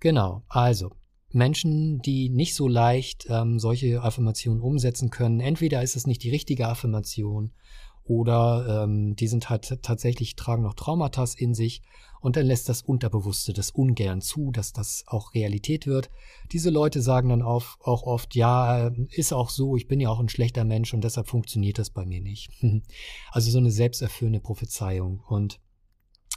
Genau, 0.00 0.42
also 0.48 0.90
Menschen, 1.34 2.00
die 2.00 2.28
nicht 2.28 2.54
so 2.54 2.68
leicht 2.68 3.26
ähm, 3.28 3.58
solche 3.58 4.02
Affirmationen 4.02 4.60
umsetzen 4.60 5.10
können, 5.10 5.40
entweder 5.40 5.82
ist 5.82 5.96
es 5.96 6.06
nicht 6.06 6.22
die 6.22 6.30
richtige 6.30 6.68
Affirmation 6.68 7.52
oder 8.04 8.84
ähm, 8.84 9.14
die 9.14 9.28
sind 9.28 9.48
halt 9.48 9.82
tatsächlich, 9.82 10.34
tragen 10.34 10.62
noch 10.62 10.74
Traumata 10.74 11.24
in 11.36 11.54
sich 11.54 11.82
und 12.20 12.36
dann 12.36 12.46
lässt 12.46 12.68
das 12.68 12.82
Unterbewusste 12.82 13.52
das 13.52 13.70
ungern 13.70 14.20
zu, 14.20 14.50
dass 14.50 14.72
das 14.72 15.04
auch 15.06 15.34
Realität 15.34 15.86
wird. 15.86 16.10
Diese 16.52 16.70
Leute 16.70 17.00
sagen 17.00 17.28
dann 17.28 17.42
auch, 17.42 17.80
auch 17.80 18.02
oft, 18.02 18.34
ja, 18.34 18.88
ist 19.10 19.32
auch 19.32 19.50
so, 19.50 19.76
ich 19.76 19.88
bin 19.88 20.00
ja 20.00 20.08
auch 20.08 20.20
ein 20.20 20.28
schlechter 20.28 20.64
Mensch 20.64 20.94
und 20.94 21.04
deshalb 21.04 21.28
funktioniert 21.28 21.78
das 21.78 21.90
bei 21.90 22.04
mir 22.04 22.20
nicht. 22.20 22.50
also 23.30 23.50
so 23.50 23.58
eine 23.58 23.70
selbsterfüllende 23.70 24.40
Prophezeiung 24.40 25.20
und 25.28 25.60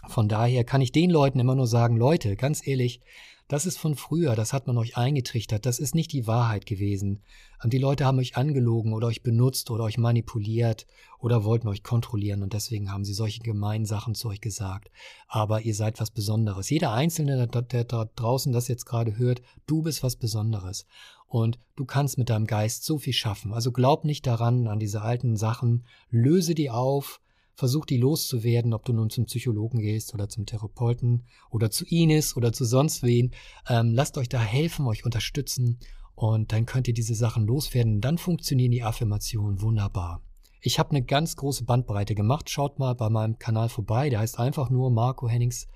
von 0.07 0.27
daher 0.27 0.63
kann 0.63 0.81
ich 0.81 0.91
den 0.91 1.09
Leuten 1.09 1.39
immer 1.39 1.55
nur 1.55 1.67
sagen, 1.67 1.97
Leute, 1.97 2.35
ganz 2.35 2.65
ehrlich, 2.65 3.01
das 3.47 3.67
ist 3.67 3.77
von 3.77 3.95
früher, 3.95 4.35
das 4.35 4.53
hat 4.53 4.65
man 4.65 4.77
euch 4.77 4.97
eingetrichtert, 4.97 5.65
das 5.65 5.77
ist 5.77 5.93
nicht 5.93 6.11
die 6.11 6.25
Wahrheit 6.25 6.65
gewesen. 6.65 7.21
Die 7.63 7.77
Leute 7.77 8.05
haben 8.05 8.17
euch 8.17 8.37
angelogen 8.37 8.93
oder 8.93 9.07
euch 9.07 9.21
benutzt 9.21 9.69
oder 9.69 9.83
euch 9.83 9.97
manipuliert 9.97 10.87
oder 11.19 11.43
wollten 11.43 11.67
euch 11.67 11.83
kontrollieren 11.83 12.41
und 12.41 12.53
deswegen 12.53 12.91
haben 12.91 13.05
sie 13.05 13.13
solche 13.13 13.41
gemeinen 13.41 13.85
Sachen 13.85 14.15
zu 14.15 14.29
euch 14.29 14.41
gesagt. 14.41 14.89
Aber 15.27 15.61
ihr 15.61 15.75
seid 15.75 15.99
was 15.99 16.11
Besonderes. 16.11 16.69
Jeder 16.69 16.91
Einzelne, 16.91 17.47
der, 17.47 17.61
der 17.61 17.83
da 17.83 18.05
draußen 18.15 18.51
das 18.51 18.67
jetzt 18.67 18.85
gerade 18.85 19.17
hört, 19.17 19.41
du 19.67 19.83
bist 19.83 20.01
was 20.01 20.15
Besonderes. 20.15 20.85
Und 21.27 21.59
du 21.75 21.85
kannst 21.85 22.17
mit 22.17 22.29
deinem 22.29 22.45
Geist 22.45 22.85
so 22.85 22.97
viel 22.97 23.13
schaffen. 23.13 23.53
Also 23.53 23.71
glaub 23.71 24.05
nicht 24.05 24.25
daran, 24.25 24.67
an 24.67 24.79
diese 24.79 25.01
alten 25.01 25.35
Sachen, 25.35 25.85
löse 26.09 26.55
die 26.55 26.69
auf, 26.69 27.19
versuch 27.55 27.85
die 27.85 27.97
loszuwerden, 27.97 28.73
ob 28.73 28.85
du 28.85 28.93
nun 28.93 29.09
zum 29.09 29.25
Psychologen 29.25 29.79
gehst 29.79 30.13
oder 30.13 30.29
zum 30.29 30.45
Therapeuten 30.45 31.23
oder 31.49 31.71
zu 31.71 31.85
Ines 31.85 32.35
oder 32.37 32.53
zu 32.53 32.65
sonst 32.65 33.01
wen. 33.03 33.31
Ähm, 33.67 33.93
lasst 33.93 34.17
euch 34.17 34.29
da 34.29 34.39
helfen, 34.39 34.85
euch 34.87 35.05
unterstützen 35.05 35.79
und 36.15 36.51
dann 36.51 36.65
könnt 36.65 36.87
ihr 36.87 36.93
diese 36.93 37.15
Sachen 37.15 37.45
loswerden. 37.45 38.01
Dann 38.01 38.17
funktionieren 38.17 38.71
die 38.71 38.83
Affirmationen 38.83 39.61
wunderbar. 39.61 40.21
Ich 40.61 40.79
habe 40.79 40.91
eine 40.91 41.03
ganz 41.03 41.35
große 41.35 41.63
Bandbreite 41.63 42.15
gemacht. 42.15 42.49
Schaut 42.49 42.79
mal 42.79 42.95
bei 42.95 43.09
meinem 43.09 43.37
Kanal 43.37 43.69
vorbei. 43.69 44.09
Der 44.09 44.19
heißt 44.19 44.39
einfach 44.39 44.69
nur 44.69 44.89
Marco 44.89 45.29
Hennings. 45.29 45.67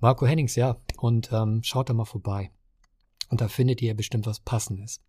Marco 0.00 0.26
Hennings, 0.26 0.54
ja. 0.54 0.80
Und 0.96 1.30
ähm, 1.32 1.62
schaut 1.62 1.90
da 1.90 1.94
mal 1.94 2.04
vorbei. 2.04 2.50
Und 3.28 3.40
da 3.40 3.48
findet 3.48 3.82
ihr 3.82 3.94
bestimmt 3.94 4.26
was 4.26 4.40
Passendes. 4.40 5.00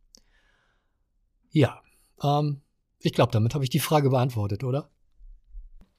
Ja, 1.51 1.81
ähm, 2.21 2.61
ich 2.99 3.13
glaube, 3.13 3.31
damit 3.31 3.53
habe 3.53 3.63
ich 3.63 3.69
die 3.69 3.79
Frage 3.79 4.09
beantwortet, 4.09 4.63
oder? 4.63 4.89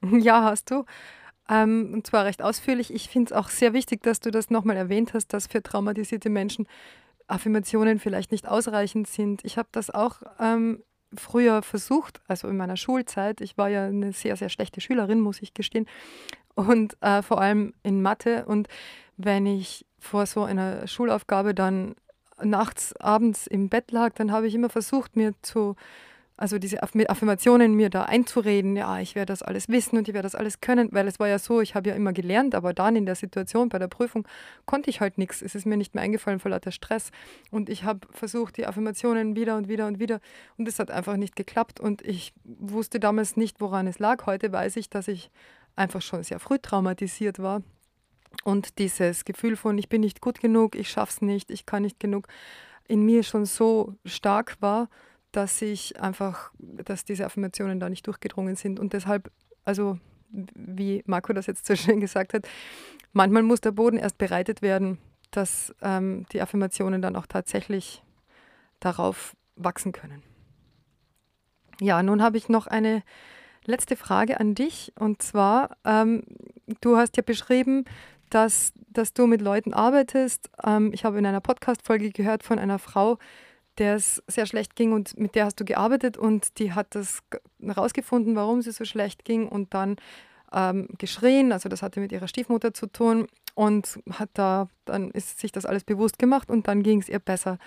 Ja, 0.19 0.43
hast 0.43 0.71
du. 0.71 0.85
Ähm, 1.49 1.91
und 1.93 2.05
zwar 2.05 2.25
recht 2.25 2.41
ausführlich. 2.41 2.93
Ich 2.93 3.09
finde 3.09 3.33
es 3.33 3.37
auch 3.37 3.49
sehr 3.49 3.73
wichtig, 3.73 4.03
dass 4.03 4.19
du 4.19 4.31
das 4.31 4.49
nochmal 4.49 4.77
erwähnt 4.77 5.13
hast, 5.13 5.33
dass 5.33 5.47
für 5.47 5.63
traumatisierte 5.63 6.29
Menschen 6.29 6.67
Affirmationen 7.27 7.99
vielleicht 7.99 8.31
nicht 8.31 8.47
ausreichend 8.47 9.07
sind. 9.07 9.43
Ich 9.43 9.57
habe 9.57 9.69
das 9.71 9.89
auch 9.89 10.21
ähm, 10.39 10.83
früher 11.13 11.61
versucht, 11.61 12.21
also 12.27 12.47
in 12.47 12.57
meiner 12.57 12.77
Schulzeit. 12.77 13.41
Ich 13.41 13.57
war 13.57 13.69
ja 13.69 13.85
eine 13.85 14.13
sehr, 14.13 14.35
sehr 14.35 14.49
schlechte 14.49 14.81
Schülerin, 14.81 15.19
muss 15.19 15.41
ich 15.41 15.53
gestehen. 15.53 15.87
Und 16.55 16.97
äh, 17.01 17.21
vor 17.21 17.39
allem 17.39 17.73
in 17.83 18.01
Mathe. 18.01 18.45
Und 18.45 18.67
wenn 19.15 19.45
ich 19.45 19.85
vor 19.99 20.25
so 20.25 20.43
einer 20.43 20.87
Schulaufgabe 20.87 21.53
dann 21.53 21.95
nachts, 22.41 22.95
abends 22.97 23.47
im 23.47 23.69
Bett 23.69 23.91
lag, 23.91 24.13
dann 24.13 24.31
habe 24.31 24.47
ich 24.47 24.55
immer 24.55 24.69
versucht, 24.69 25.15
mir 25.15 25.33
zu 25.41 25.75
also 26.37 26.59
diese 26.59 26.83
Affirmationen 26.83 27.73
mir 27.73 27.89
da 27.89 28.03
einzureden, 28.03 28.75
ja, 28.75 28.99
ich 28.99 29.15
werde 29.15 29.33
das 29.33 29.41
alles 29.41 29.69
wissen 29.69 29.97
und 29.97 30.07
ich 30.07 30.13
werde 30.13 30.27
das 30.27 30.35
alles 30.35 30.61
können, 30.61 30.89
weil 30.91 31.07
es 31.07 31.19
war 31.19 31.27
ja 31.27 31.39
so, 31.39 31.61
ich 31.61 31.73
habe 31.73 31.89
ja 31.89 31.95
immer 31.95 32.13
gelernt, 32.13 32.53
aber 32.53 32.73
dann 32.73 32.95
in 32.95 33.07
der 33.07 33.15
Situation 33.15 33.69
bei 33.69 33.79
der 33.79 33.87
Prüfung 33.87 34.27
konnte 34.65 34.91
ich 34.91 35.01
halt 35.01 35.17
nichts. 35.17 35.41
Es 35.41 35.55
ist 35.55 35.65
mir 35.65 35.77
nicht 35.77 35.95
mehr 35.95 36.03
eingefallen 36.03 36.39
vor 36.39 36.51
lauter 36.51 36.71
Stress 36.71 37.09
und 37.49 37.69
ich 37.69 37.83
habe 37.83 38.07
versucht, 38.11 38.57
die 38.57 38.67
Affirmationen 38.67 39.35
wieder 39.35 39.57
und 39.57 39.67
wieder 39.67 39.87
und 39.87 39.99
wieder 39.99 40.19
und 40.57 40.67
es 40.67 40.77
hat 40.77 40.91
einfach 40.91 41.17
nicht 41.17 41.35
geklappt 41.35 41.79
und 41.79 42.03
ich 42.03 42.33
wusste 42.43 42.99
damals 42.99 43.35
nicht, 43.35 43.59
woran 43.59 43.87
es 43.87 43.97
lag. 43.97 44.27
Heute 44.27 44.51
weiß 44.51 44.77
ich, 44.77 44.91
dass 44.91 45.07
ich 45.07 45.31
einfach 45.75 46.03
schon 46.03 46.21
sehr 46.21 46.39
früh 46.39 46.59
traumatisiert 46.59 47.39
war 47.39 47.63
und 48.43 48.77
dieses 48.77 49.25
Gefühl 49.25 49.55
von, 49.55 49.79
ich 49.79 49.89
bin 49.89 50.01
nicht 50.01 50.21
gut 50.21 50.39
genug, 50.39 50.75
ich 50.75 50.89
schaff's 50.89 51.21
nicht, 51.21 51.49
ich 51.49 51.65
kann 51.65 51.81
nicht 51.81 51.99
genug, 51.99 52.27
in 52.87 53.01
mir 53.01 53.23
schon 53.23 53.45
so 53.45 53.95
stark 54.05 54.57
war, 54.59 54.87
dass 55.37 55.61
ich 55.61 56.01
einfach, 56.01 56.51
dass 56.57 57.05
diese 57.05 57.23
Affirmationen 57.23 57.79
da 57.79 57.89
nicht 57.89 58.07
durchgedrungen 58.07 58.55
sind. 58.55 58.79
Und 58.79 58.93
deshalb, 58.93 59.31
also 59.63 59.99
wie 60.31 61.03
Marco 61.05 61.31
das 61.31 61.45
jetzt 61.45 61.67
so 61.67 61.75
schön 61.75 61.99
gesagt 61.99 62.33
hat, 62.33 62.47
manchmal 63.13 63.43
muss 63.43 63.61
der 63.61 63.69
Boden 63.69 63.97
erst 63.97 64.17
bereitet 64.17 64.63
werden, 64.63 64.97
dass 65.29 65.75
ähm, 65.83 66.25
die 66.31 66.41
Affirmationen 66.41 67.03
dann 67.03 67.15
auch 67.15 67.27
tatsächlich 67.27 68.01
darauf 68.79 69.35
wachsen 69.55 69.91
können. 69.91 70.23
Ja, 71.79 72.01
nun 72.01 72.23
habe 72.23 72.37
ich 72.37 72.49
noch 72.49 72.65
eine 72.65 73.03
letzte 73.63 73.95
Frage 73.95 74.39
an 74.39 74.55
dich. 74.55 74.91
Und 74.97 75.21
zwar, 75.21 75.77
ähm, 75.85 76.23
du 76.81 76.97
hast 76.97 77.15
ja 77.15 77.21
beschrieben, 77.21 77.85
dass, 78.31 78.73
dass 78.89 79.13
du 79.13 79.27
mit 79.27 79.41
Leuten 79.41 79.75
arbeitest. 79.75 80.49
Ähm, 80.65 80.91
ich 80.93 81.05
habe 81.05 81.19
in 81.19 81.27
einer 81.27 81.41
Podcast-Folge 81.41 82.09
gehört 82.09 82.41
von 82.41 82.57
einer 82.57 82.79
Frau, 82.79 83.19
der 83.77 83.95
es 83.95 84.23
sehr 84.27 84.45
schlecht 84.45 84.75
ging 84.75 84.93
und 84.93 85.17
mit 85.17 85.35
der 85.35 85.45
hast 85.45 85.59
du 85.59 85.65
gearbeitet 85.65 86.17
und 86.17 86.59
die 86.59 86.73
hat 86.73 86.95
das 86.95 87.19
herausgefunden, 87.61 88.35
warum 88.35 88.61
sie 88.61 88.71
so 88.71 88.85
schlecht 88.85 89.25
ging 89.25 89.47
und 89.47 89.73
dann 89.73 89.97
ähm, 90.53 90.87
geschrien, 90.97 91.51
also 91.51 91.69
das 91.69 91.81
hatte 91.81 91.99
mit 91.99 92.11
ihrer 92.11 92.27
Stiefmutter 92.27 92.73
zu 92.73 92.87
tun 92.87 93.27
und 93.55 93.99
hat 94.11 94.29
da, 94.33 94.69
dann 94.85 95.11
ist 95.11 95.39
sich 95.39 95.51
das 95.51 95.65
alles 95.65 95.83
bewusst 95.83 96.19
gemacht 96.19 96.49
und 96.49 96.67
dann 96.67 96.83
ging 96.83 96.99
es 96.99 97.09
ihr 97.09 97.19
besser. 97.19 97.57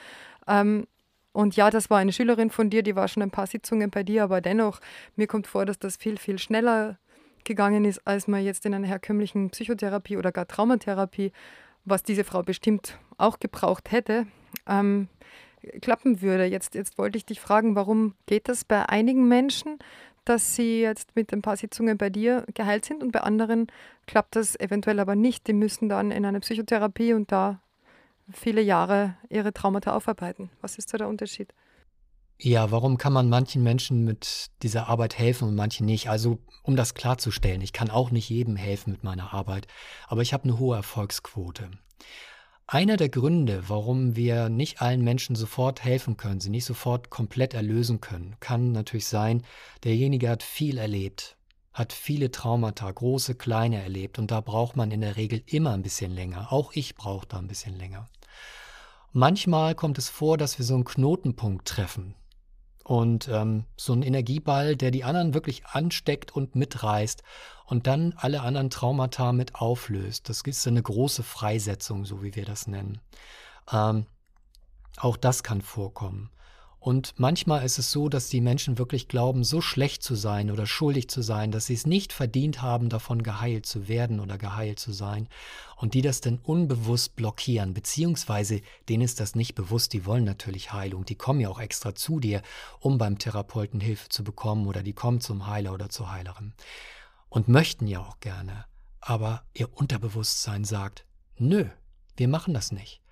Ähm, 0.47 0.87
und 1.33 1.57
ja, 1.57 1.71
das 1.71 1.91
war 1.91 1.99
eine 1.99 2.13
Schülerin 2.13 2.51
von 2.51 2.71
dir, 2.71 2.83
die 2.83 2.97
war 2.97 3.07
schon 3.07 3.23
ein 3.23 3.31
paar 3.31 3.47
Sitzungen 3.47 3.91
bei 3.91 4.03
dir, 4.03 4.25
aber 4.25 4.41
dennoch, 4.41 4.81
mir 5.17 5.27
kommt 5.27 5.47
vor, 5.47 5.65
dass 5.65 5.79
das 5.79 5.97
viel, 5.97 6.17
viel 6.17 6.39
schneller 6.39 6.99
gegangen 7.45 7.85
ist, 7.85 8.07
als 8.07 8.27
man 8.29 8.45
jetzt 8.45 8.67
in 8.67 8.75
einer 8.75 8.87
herkömmlichen 8.87 9.51
Psychotherapie 9.51 10.17
oder 10.17 10.33
gar 10.33 10.47
Traumatherapie, 10.47 11.33
was 11.85 12.03
diese 12.03 12.25
Frau 12.25 12.43
bestimmt 12.43 12.99
auch 13.17 13.39
gebraucht 13.39 13.93
hätte, 13.93 14.27
ähm, 14.67 15.09
klappen 15.81 16.23
würde. 16.23 16.45
Jetzt, 16.45 16.75
jetzt 16.75 16.99
wollte 16.99 17.19
ich 17.19 17.27
dich 17.27 17.41
fragen, 17.41 17.75
warum 17.77 18.15
geht 18.27 18.49
das 18.49 18.65
bei 18.65 18.89
einigen 18.89 19.29
Menschen, 19.29 19.79
dass 20.25 20.55
sie 20.55 20.81
jetzt 20.81 21.17
mit 21.17 21.33
ein 21.33 21.43
paar 21.43 21.57
Sitzungen 21.57 21.99
bei 21.99 22.11
dir 22.11 22.45
geheilt 22.55 22.85
sind 22.85 23.03
und 23.03 23.13
bei 23.13 23.21
anderen 23.21 23.67
klappt 24.07 24.37
das 24.37 24.59
eventuell 24.59 25.01
aber 25.01 25.17
nicht. 25.17 25.47
Die 25.47 25.53
müssen 25.53 25.89
dann 25.89 26.11
in 26.11 26.25
eine 26.25 26.41
Psychotherapie 26.41 27.15
und 27.15 27.33
da 27.33 27.61
viele 28.33 28.61
Jahre 28.61 29.17
ihre 29.29 29.53
Traumata 29.53 29.95
aufarbeiten. 29.95 30.51
Was 30.61 30.79
ist 30.79 30.93
da 30.93 30.99
der 30.99 31.09
Unterschied? 31.09 31.53
Ja, 32.43 32.71
warum 32.71 32.97
kann 32.97 33.13
man 33.13 33.29
manchen 33.29 33.63
Menschen 33.63 34.05
mit 34.05 34.51
dieser 34.63 34.89
Arbeit 34.89 35.19
helfen 35.19 35.49
und 35.49 35.55
manchen 35.57 35.85
nicht? 35.85 36.09
Also, 36.09 36.39
um 36.63 36.75
das 36.75 36.95
klarzustellen, 36.95 37.61
ich 37.61 37.75
kann 37.75 37.91
auch 37.91 38.11
nicht 38.11 38.31
jedem 38.31 38.57
helfen 38.57 38.93
mit 38.93 39.05
meiner 39.05 39.35
Arbeit, 39.35 39.67
aber 40.09 40.23
ich 40.23 40.33
habe 40.33 40.45
eine 40.45 40.59
hohe 40.59 40.77
Erfolgsquote. 40.77 41.71
Einer 42.73 42.97
der 42.97 43.09
Gründe, 43.09 43.65
warum 43.67 44.15
wir 44.15 44.49
nicht 44.49 44.81
allen 44.81 45.03
Menschen 45.03 45.35
sofort 45.35 45.83
helfen 45.83 46.17
können, 46.17 46.39
sie 46.39 46.51
nicht 46.51 46.65
sofort 46.65 47.11
komplett 47.11 47.53
erlösen 47.53 48.01
können, 48.01 48.37
kann 48.39 48.71
natürlich 48.71 49.09
sein, 49.09 49.43
derjenige 49.83 50.29
hat 50.29 50.45
viel 50.45 50.79
erlebt, 50.79 51.37
hat 51.73 51.93
viele 51.93 52.31
Traumata, 52.31 52.89
große, 52.89 53.35
kleine 53.35 53.83
erlebt 53.83 54.21
und 54.21 54.31
da 54.31 54.41
braucht 54.41 54.77
man 54.77 54.93
in 54.93 55.01
der 55.01 55.17
Regel 55.17 55.43
immer 55.47 55.73
ein 55.73 55.83
bisschen 55.83 56.13
länger. 56.13 56.53
Auch 56.53 56.71
ich 56.73 56.95
brauche 56.95 57.27
da 57.27 57.39
ein 57.39 57.49
bisschen 57.49 57.77
länger. 57.77 58.09
Manchmal 59.13 59.75
kommt 59.75 59.99
es 59.99 60.09
vor, 60.09 60.39
dass 60.39 60.57
wir 60.57 60.65
so 60.65 60.75
einen 60.75 60.85
Knotenpunkt 60.85 61.67
treffen, 61.67 62.15
und 62.91 63.29
ähm, 63.29 63.67
so 63.77 63.93
ein 63.93 64.03
Energieball, 64.03 64.75
der 64.75 64.91
die 64.91 65.05
anderen 65.05 65.33
wirklich 65.33 65.65
ansteckt 65.65 66.35
und 66.35 66.57
mitreißt 66.57 67.23
und 67.65 67.87
dann 67.87 68.15
alle 68.17 68.41
anderen 68.41 68.69
Traumata 68.69 69.31
mit 69.31 69.55
auflöst. 69.55 70.29
Das 70.29 70.41
ist 70.41 70.67
eine 70.67 70.83
große 70.83 71.23
Freisetzung, 71.23 72.05
so 72.05 72.21
wie 72.25 72.35
wir 72.35 72.45
das 72.45 72.67
nennen. 72.67 73.01
Ähm, 73.73 74.07
auch 74.97 75.17
das 75.17 75.45
kann 75.45 75.61
vorkommen. 75.61 76.31
Und 76.81 77.13
manchmal 77.19 77.63
ist 77.63 77.79
es 77.79 77.93
so, 77.93 78.09
dass 78.09 78.31
die 78.31 78.41
Menschen 78.41 78.79
wirklich 78.79 79.07
glauben, 79.07 79.45
so 79.45 79.61
schlecht 79.61 80.03
zu 80.03 80.15
sein 80.15 80.51
oder 80.51 80.67
schuldig 80.67 81.09
zu 81.11 81.21
sein, 81.21 81.53
dass 81.53 81.67
sie 81.67 81.75
es 81.75 81.87
nicht 81.87 82.11
verdient 82.11 82.63
haben, 82.63 82.89
davon 82.89 83.23
geheilt 83.23 83.67
zu 83.67 83.87
werden 83.87 84.19
oder 84.19 84.39
geheilt 84.39 84.81
zu 84.81 84.91
sein. 84.91 85.29
Und 85.77 85.93
die 85.93 86.01
das 86.01 86.23
dann 86.23 86.39
unbewusst 86.39 87.17
blockieren, 87.17 87.75
beziehungsweise 87.75 88.63
denen 88.89 89.03
ist 89.03 89.21
das 89.21 89.35
nicht 89.35 89.55
bewusst, 89.55 89.93
die 89.93 90.07
wollen 90.07 90.25
natürlich 90.25 90.73
Heilung, 90.73 91.05
die 91.05 91.17
kommen 91.17 91.41
ja 91.41 91.51
auch 91.51 91.61
extra 91.61 91.95
zu 91.95 92.19
dir, 92.19 92.41
um 92.79 92.97
beim 92.97 93.19
Therapeuten 93.19 93.81
Hilfe 93.81 94.09
zu 94.09 94.25
bekommen 94.25 94.67
oder 94.67 94.83
die 94.83 94.95
kommen 94.95 95.21
zum 95.21 95.47
Heiler 95.47 95.75
oder 95.75 95.91
zur 95.91 96.11
Heilerin. 96.11 96.55
Und 97.29 97.47
möchten 97.47 97.89
ja 97.89 98.01
auch 98.01 98.21
gerne. 98.21 98.65
Aber 99.03 99.45
ihr 99.53 99.69
Unterbewusstsein 99.77 100.65
sagt, 100.65 101.05
nö, 101.37 101.67
wir 102.17 102.29
machen 102.29 102.55
das 102.55 102.73
nicht. 102.73 103.03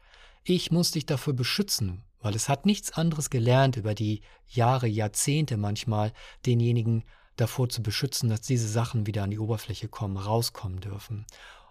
Ich 0.43 0.71
muss 0.71 0.93
dich 0.93 1.05
dafür 1.05 1.35
beschützen, 1.35 2.03
weil 2.21 2.35
es 2.35 2.49
hat 2.49 2.67
nichts 2.67 2.93
anderes 2.93 3.31
gelernt 3.31 3.77
über 3.77 3.95
die 3.95 4.23
Jahre, 4.47 4.87
Jahrzehnte 4.87 5.57
manchmal, 5.57 6.13
denjenigen 6.47 7.05
davor 7.37 7.69
zu 7.69 7.83
beschützen, 7.83 8.29
dass 8.29 8.41
diese 8.41 8.69
Sachen 8.69 9.07
wieder 9.07 9.23
an 9.23 9.31
die 9.31 9.39
Oberfläche 9.39 9.89
kommen, 9.89 10.17
rauskommen 10.17 10.81
dürfen. 10.81 11.27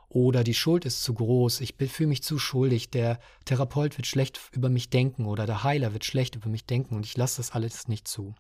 Oder 0.10 0.46
die 0.46 0.54
Schuld 0.54 0.86
ist 0.86 1.04
zu 1.04 1.14
groß, 1.14 1.60
ich 1.60 1.76
fühle 1.76 2.08
mich 2.08 2.24
zu 2.24 2.40
schuldig, 2.40 2.90
der 2.90 3.20
Therapeut 3.44 3.98
wird 3.98 4.08
schlecht 4.08 4.40
über 4.54 4.70
mich 4.70 4.90
denken 4.90 5.26
oder 5.26 5.46
der 5.46 5.64
Heiler 5.64 5.92
wird 5.92 6.06
schlecht 6.06 6.36
über 6.36 6.48
mich 6.48 6.66
denken 6.66 6.96
und 6.96 7.06
ich 7.06 7.18
lasse 7.18 7.38
das 7.38 7.52
alles 7.52 7.90
nicht 7.90 8.08
zu. 8.08 8.34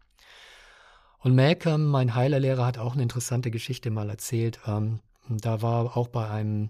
Und 1.19 1.35
Malcolm, 1.35 1.87
mein 1.87 2.15
Heilerlehrer, 2.15 2.65
hat 2.65 2.77
auch 2.77 2.93
eine 2.93 3.03
interessante 3.03 3.51
Geschichte 3.51 3.91
mal 3.91 4.09
erzählt. 4.09 4.59
Ähm, 4.65 5.01
da 5.27 5.61
war 5.61 5.97
auch 5.97 6.07
bei 6.07 6.29
einem 6.29 6.69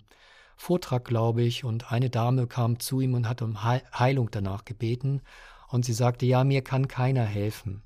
Vortrag, 0.58 1.06
glaube 1.06 1.44
ich, 1.44 1.64
und 1.64 1.92
eine 1.92 2.10
Dame 2.10 2.48
kam 2.48 2.80
zu 2.80 3.00
ihm 3.00 3.14
und 3.14 3.30
hat 3.30 3.42
um 3.42 3.64
Heilung 3.64 4.30
danach 4.32 4.66
gebeten. 4.66 5.22
Und 5.70 5.86
sie 5.86 5.94
sagte, 5.94 6.26
ja, 6.26 6.44
mir 6.44 6.64
kann 6.64 6.88
keiner 6.88 7.24
helfen. 7.24 7.84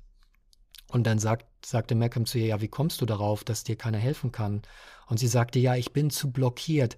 Und 0.88 1.06
dann 1.06 1.18
sagt, 1.18 1.46
sagte 1.64 1.94
Malcolm 1.94 2.26
zu 2.26 2.38
ihr, 2.38 2.46
ja, 2.46 2.60
wie 2.60 2.68
kommst 2.68 3.00
du 3.00 3.06
darauf, 3.06 3.44
dass 3.44 3.62
dir 3.62 3.76
keiner 3.76 3.98
helfen 3.98 4.32
kann? 4.32 4.62
Und 5.06 5.18
sie 5.18 5.28
sagte, 5.28 5.58
ja, 5.58 5.76
ich 5.76 5.92
bin 5.92 6.10
zu 6.10 6.32
blockiert. 6.32 6.96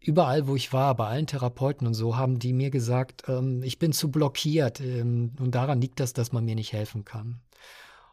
Überall, 0.00 0.46
wo 0.48 0.56
ich 0.56 0.72
war, 0.72 0.94
bei 0.96 1.06
allen 1.06 1.26
Therapeuten 1.26 1.86
und 1.86 1.94
so, 1.94 2.16
haben 2.16 2.38
die 2.38 2.52
mir 2.52 2.70
gesagt, 2.70 3.24
ähm, 3.28 3.62
ich 3.62 3.78
bin 3.78 3.92
zu 3.92 4.10
blockiert. 4.10 4.80
Ähm, 4.80 5.32
und 5.38 5.54
daran 5.54 5.80
liegt 5.80 6.00
das, 6.00 6.12
dass 6.12 6.32
man 6.32 6.44
mir 6.44 6.56
nicht 6.56 6.72
helfen 6.72 7.04
kann. 7.04 7.40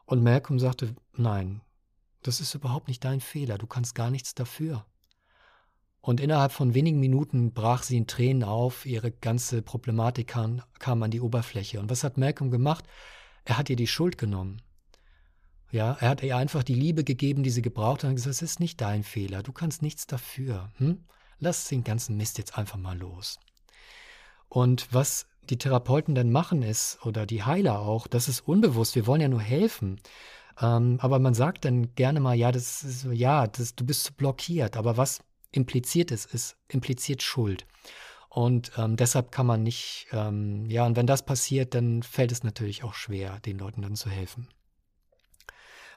Und 0.05 0.23
Malcolm 0.23 0.59
sagte, 0.59 0.95
nein, 1.15 1.61
das 2.21 2.41
ist 2.41 2.53
überhaupt 2.53 2.87
nicht 2.87 3.03
dein 3.03 3.21
Fehler. 3.21 3.57
Du 3.57 3.67
kannst 3.67 3.95
gar 3.95 4.11
nichts 4.11 4.35
dafür. 4.35 4.85
Und 6.01 6.19
innerhalb 6.19 6.51
von 6.51 6.73
wenigen 6.73 6.99
Minuten 6.99 7.53
brach 7.53 7.83
sie 7.83 7.97
in 7.97 8.07
Tränen 8.07 8.43
auf, 8.43 8.85
ihre 8.85 9.11
ganze 9.11 9.61
Problematik 9.61 10.27
kam, 10.29 10.61
kam, 10.79 11.03
an 11.03 11.11
die 11.11 11.21
Oberfläche. 11.21 11.79
Und 11.79 11.91
was 11.91 12.03
hat 12.03 12.17
Malcolm 12.17 12.49
gemacht? 12.49 12.85
Er 13.45 13.57
hat 13.57 13.69
ihr 13.69 13.75
die 13.75 13.87
Schuld 13.87 14.17
genommen. 14.17 14.61
Ja, 15.71 15.95
er 15.99 16.09
hat 16.09 16.23
ihr 16.23 16.35
einfach 16.35 16.63
die 16.63 16.75
Liebe 16.75 17.03
gegeben, 17.03 17.43
die 17.43 17.49
sie 17.49 17.61
gebraucht 17.61 18.03
hat 18.03 18.09
und 18.09 18.15
gesagt, 18.15 18.35
es 18.35 18.41
ist 18.41 18.59
nicht 18.59 18.81
dein 18.81 19.03
Fehler, 19.03 19.41
du 19.41 19.53
kannst 19.53 19.81
nichts 19.81 20.05
dafür. 20.05 20.71
Hm? 20.77 21.05
Lass 21.39 21.69
den 21.69 21.83
ganzen 21.83 22.17
Mist 22.17 22.37
jetzt 22.37 22.57
einfach 22.57 22.77
mal 22.77 22.97
los. 22.97 23.39
Und 24.49 24.93
was 24.93 25.27
die 25.49 25.57
Therapeuten 25.57 26.13
dann 26.13 26.31
machen 26.31 26.61
ist, 26.61 26.99
oder 27.05 27.25
die 27.25 27.43
Heiler 27.43 27.79
auch, 27.79 28.07
das 28.07 28.27
ist 28.27 28.41
unbewusst, 28.41 28.95
wir 28.95 29.07
wollen 29.07 29.21
ja 29.21 29.29
nur 29.29 29.41
helfen. 29.41 30.01
Ähm, 30.59 30.97
aber 31.01 31.19
man 31.19 31.33
sagt 31.33 31.63
dann 31.63 31.95
gerne 31.95 32.19
mal, 32.19 32.35
ja, 32.35 32.51
das 32.51 32.83
ist, 32.83 33.05
ja, 33.11 33.47
das, 33.47 33.75
du 33.75 33.85
bist 33.85 34.17
blockiert. 34.17 34.75
Aber 34.75 34.97
was 34.97 35.21
impliziert 35.51 36.11
ist, 36.11 36.33
ist 36.33 36.57
impliziert 36.67 37.23
Schuld. 37.23 37.65
Und 38.29 38.71
ähm, 38.77 38.95
deshalb 38.95 39.31
kann 39.31 39.45
man 39.45 39.61
nicht, 39.61 40.07
ähm, 40.13 40.65
ja, 40.69 40.85
und 40.85 40.95
wenn 40.95 41.07
das 41.07 41.25
passiert, 41.25 41.75
dann 41.75 42.01
fällt 42.01 42.31
es 42.31 42.43
natürlich 42.43 42.83
auch 42.83 42.93
schwer, 42.93 43.39
den 43.41 43.57
Leuten 43.57 43.81
dann 43.81 43.95
zu 43.95 44.09
helfen. 44.09 44.47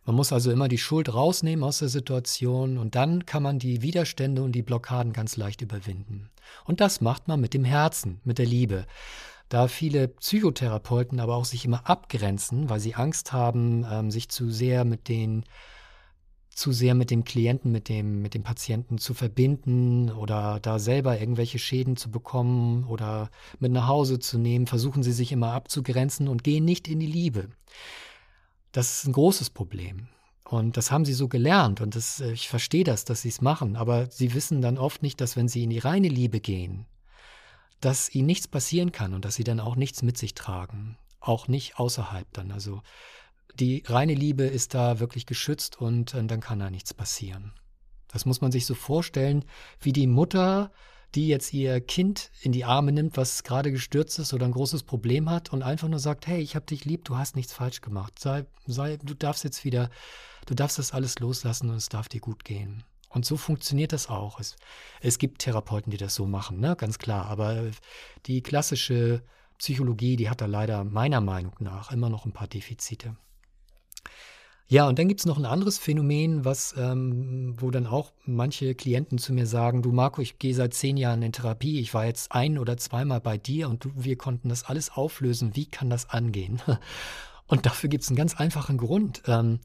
Man 0.04 0.16
muss 0.16 0.32
also 0.32 0.50
immer 0.50 0.68
die 0.68 0.78
Schuld 0.78 1.14
rausnehmen 1.14 1.64
aus 1.64 1.78
der 1.78 1.88
Situation 1.88 2.76
und 2.76 2.94
dann 2.94 3.24
kann 3.24 3.42
man 3.42 3.58
die 3.58 3.80
Widerstände 3.80 4.42
und 4.42 4.52
die 4.52 4.62
Blockaden 4.62 5.12
ganz 5.12 5.36
leicht 5.36 5.62
überwinden. 5.62 6.30
Und 6.64 6.80
das 6.80 7.00
macht 7.00 7.28
man 7.28 7.40
mit 7.40 7.54
dem 7.54 7.64
Herzen, 7.64 8.20
mit 8.24 8.38
der 8.38 8.46
Liebe. 8.46 8.86
Da 9.48 9.68
viele 9.68 10.08
Psychotherapeuten 10.08 11.20
aber 11.20 11.36
auch 11.36 11.44
sich 11.44 11.64
immer 11.64 11.88
abgrenzen, 11.88 12.68
weil 12.68 12.80
sie 12.80 12.96
Angst 12.96 13.32
haben, 13.32 13.86
ähm, 13.90 14.10
sich 14.10 14.28
zu 14.28 14.50
sehr 14.50 14.84
mit 14.84 15.08
den 15.08 15.44
zu 16.54 16.72
sehr 16.72 16.94
mit 16.94 17.10
dem 17.10 17.24
Klienten, 17.24 17.72
mit 17.72 17.88
dem, 17.88 18.22
mit 18.22 18.34
dem 18.34 18.42
Patienten 18.42 18.98
zu 18.98 19.14
verbinden 19.14 20.10
oder 20.10 20.60
da 20.60 20.78
selber 20.78 21.18
irgendwelche 21.18 21.58
Schäden 21.58 21.96
zu 21.96 22.10
bekommen 22.10 22.84
oder 22.84 23.30
mit 23.58 23.72
nach 23.72 23.88
Hause 23.88 24.18
zu 24.18 24.38
nehmen, 24.38 24.66
versuchen 24.66 25.02
sie 25.02 25.12
sich 25.12 25.32
immer 25.32 25.52
abzugrenzen 25.52 26.28
und 26.28 26.44
gehen 26.44 26.64
nicht 26.64 26.88
in 26.88 27.00
die 27.00 27.06
Liebe. 27.06 27.48
Das 28.72 28.98
ist 28.98 29.06
ein 29.06 29.12
großes 29.12 29.50
Problem. 29.50 30.08
Und 30.44 30.76
das 30.76 30.90
haben 30.90 31.04
sie 31.04 31.14
so 31.14 31.28
gelernt 31.28 31.80
und 31.80 31.96
das, 31.96 32.20
äh, 32.20 32.32
ich 32.32 32.48
verstehe 32.48 32.84
das, 32.84 33.04
dass 33.04 33.22
sie 33.22 33.30
es 33.30 33.40
machen, 33.40 33.76
aber 33.76 34.10
sie 34.10 34.34
wissen 34.34 34.60
dann 34.60 34.78
oft 34.78 35.02
nicht, 35.02 35.20
dass 35.20 35.36
wenn 35.36 35.48
sie 35.48 35.64
in 35.64 35.70
die 35.70 35.78
reine 35.78 36.08
Liebe 36.08 36.38
gehen, 36.38 36.86
dass 37.80 38.14
ihnen 38.14 38.26
nichts 38.26 38.46
passieren 38.46 38.92
kann 38.92 39.14
und 39.14 39.24
dass 39.24 39.34
sie 39.34 39.44
dann 39.44 39.60
auch 39.60 39.76
nichts 39.76 40.02
mit 40.02 40.18
sich 40.18 40.34
tragen. 40.34 40.96
Auch 41.20 41.48
nicht 41.48 41.78
außerhalb 41.78 42.26
dann. 42.32 42.52
Also 42.52 42.82
die 43.54 43.82
reine 43.86 44.14
Liebe 44.14 44.44
ist 44.44 44.74
da 44.74 45.00
wirklich 45.00 45.26
geschützt 45.26 45.80
und 45.80 46.14
äh, 46.14 46.24
dann 46.24 46.40
kann 46.40 46.58
da 46.58 46.70
nichts 46.70 46.94
passieren. 46.94 47.52
Das 48.08 48.26
muss 48.26 48.40
man 48.40 48.52
sich 48.52 48.66
so 48.66 48.74
vorstellen, 48.74 49.44
wie 49.80 49.92
die 49.92 50.06
Mutter, 50.06 50.70
die 51.14 51.28
jetzt 51.28 51.52
ihr 51.52 51.80
Kind 51.80 52.30
in 52.40 52.52
die 52.52 52.64
Arme 52.64 52.92
nimmt, 52.92 53.16
was 53.16 53.44
gerade 53.44 53.70
gestürzt 53.70 54.18
ist 54.18 54.32
oder 54.32 54.46
ein 54.46 54.52
großes 54.52 54.82
Problem 54.82 55.30
hat 55.30 55.52
und 55.52 55.62
einfach 55.62 55.88
nur 55.88 55.98
sagt, 56.00 56.26
hey, 56.26 56.40
ich 56.40 56.56
habe 56.56 56.66
dich 56.66 56.84
lieb, 56.84 57.04
du 57.04 57.16
hast 57.16 57.36
nichts 57.36 57.52
falsch 57.52 57.80
gemacht. 57.80 58.18
Sei, 58.18 58.46
sei, 58.66 58.98
du 59.02 59.14
darfst 59.14 59.44
jetzt 59.44 59.64
wieder, 59.64 59.90
du 60.46 60.54
darfst 60.54 60.78
das 60.78 60.92
alles 60.92 61.18
loslassen 61.20 61.70
und 61.70 61.76
es 61.76 61.88
darf 61.88 62.08
dir 62.08 62.20
gut 62.20 62.44
gehen. 62.44 62.84
Und 63.08 63.24
so 63.24 63.36
funktioniert 63.36 63.92
das 63.92 64.08
auch. 64.08 64.40
Es, 64.40 64.56
es 65.00 65.18
gibt 65.18 65.40
Therapeuten, 65.40 65.90
die 65.90 65.96
das 65.96 66.16
so 66.16 66.26
machen, 66.26 66.58
ne? 66.58 66.74
ganz 66.74 66.98
klar. 66.98 67.26
Aber 67.26 67.70
die 68.26 68.42
klassische 68.42 69.22
Psychologie, 69.58 70.16
die 70.16 70.28
hat 70.28 70.40
da 70.40 70.46
leider 70.46 70.82
meiner 70.82 71.20
Meinung 71.20 71.54
nach 71.60 71.92
immer 71.92 72.08
noch 72.08 72.26
ein 72.26 72.32
paar 72.32 72.48
Defizite. 72.48 73.16
Ja, 74.66 74.88
und 74.88 74.98
dann 74.98 75.08
gibt 75.08 75.20
es 75.20 75.26
noch 75.26 75.36
ein 75.36 75.44
anderes 75.44 75.78
Phänomen, 75.78 76.44
was, 76.44 76.74
ähm, 76.78 77.54
wo 77.58 77.70
dann 77.70 77.86
auch 77.86 78.12
manche 78.24 78.74
Klienten 78.74 79.18
zu 79.18 79.34
mir 79.34 79.46
sagen, 79.46 79.82
du 79.82 79.92
Marco, 79.92 80.22
ich 80.22 80.38
gehe 80.38 80.54
seit 80.54 80.72
zehn 80.72 80.96
Jahren 80.96 81.22
in 81.22 81.32
Therapie, 81.32 81.80
ich 81.80 81.92
war 81.92 82.06
jetzt 82.06 82.32
ein 82.32 82.58
oder 82.58 82.78
zweimal 82.78 83.20
bei 83.20 83.36
dir 83.36 83.68
und 83.68 83.84
du, 83.84 83.92
wir 83.94 84.16
konnten 84.16 84.48
das 84.48 84.64
alles 84.64 84.90
auflösen. 84.90 85.54
Wie 85.54 85.66
kann 85.66 85.90
das 85.90 86.08
angehen? 86.08 86.62
Und 87.46 87.66
dafür 87.66 87.90
gibt 87.90 88.04
es 88.04 88.08
einen 88.08 88.16
ganz 88.16 88.34
einfachen 88.34 88.78
Grund. 88.78 89.22
Ähm, 89.26 89.60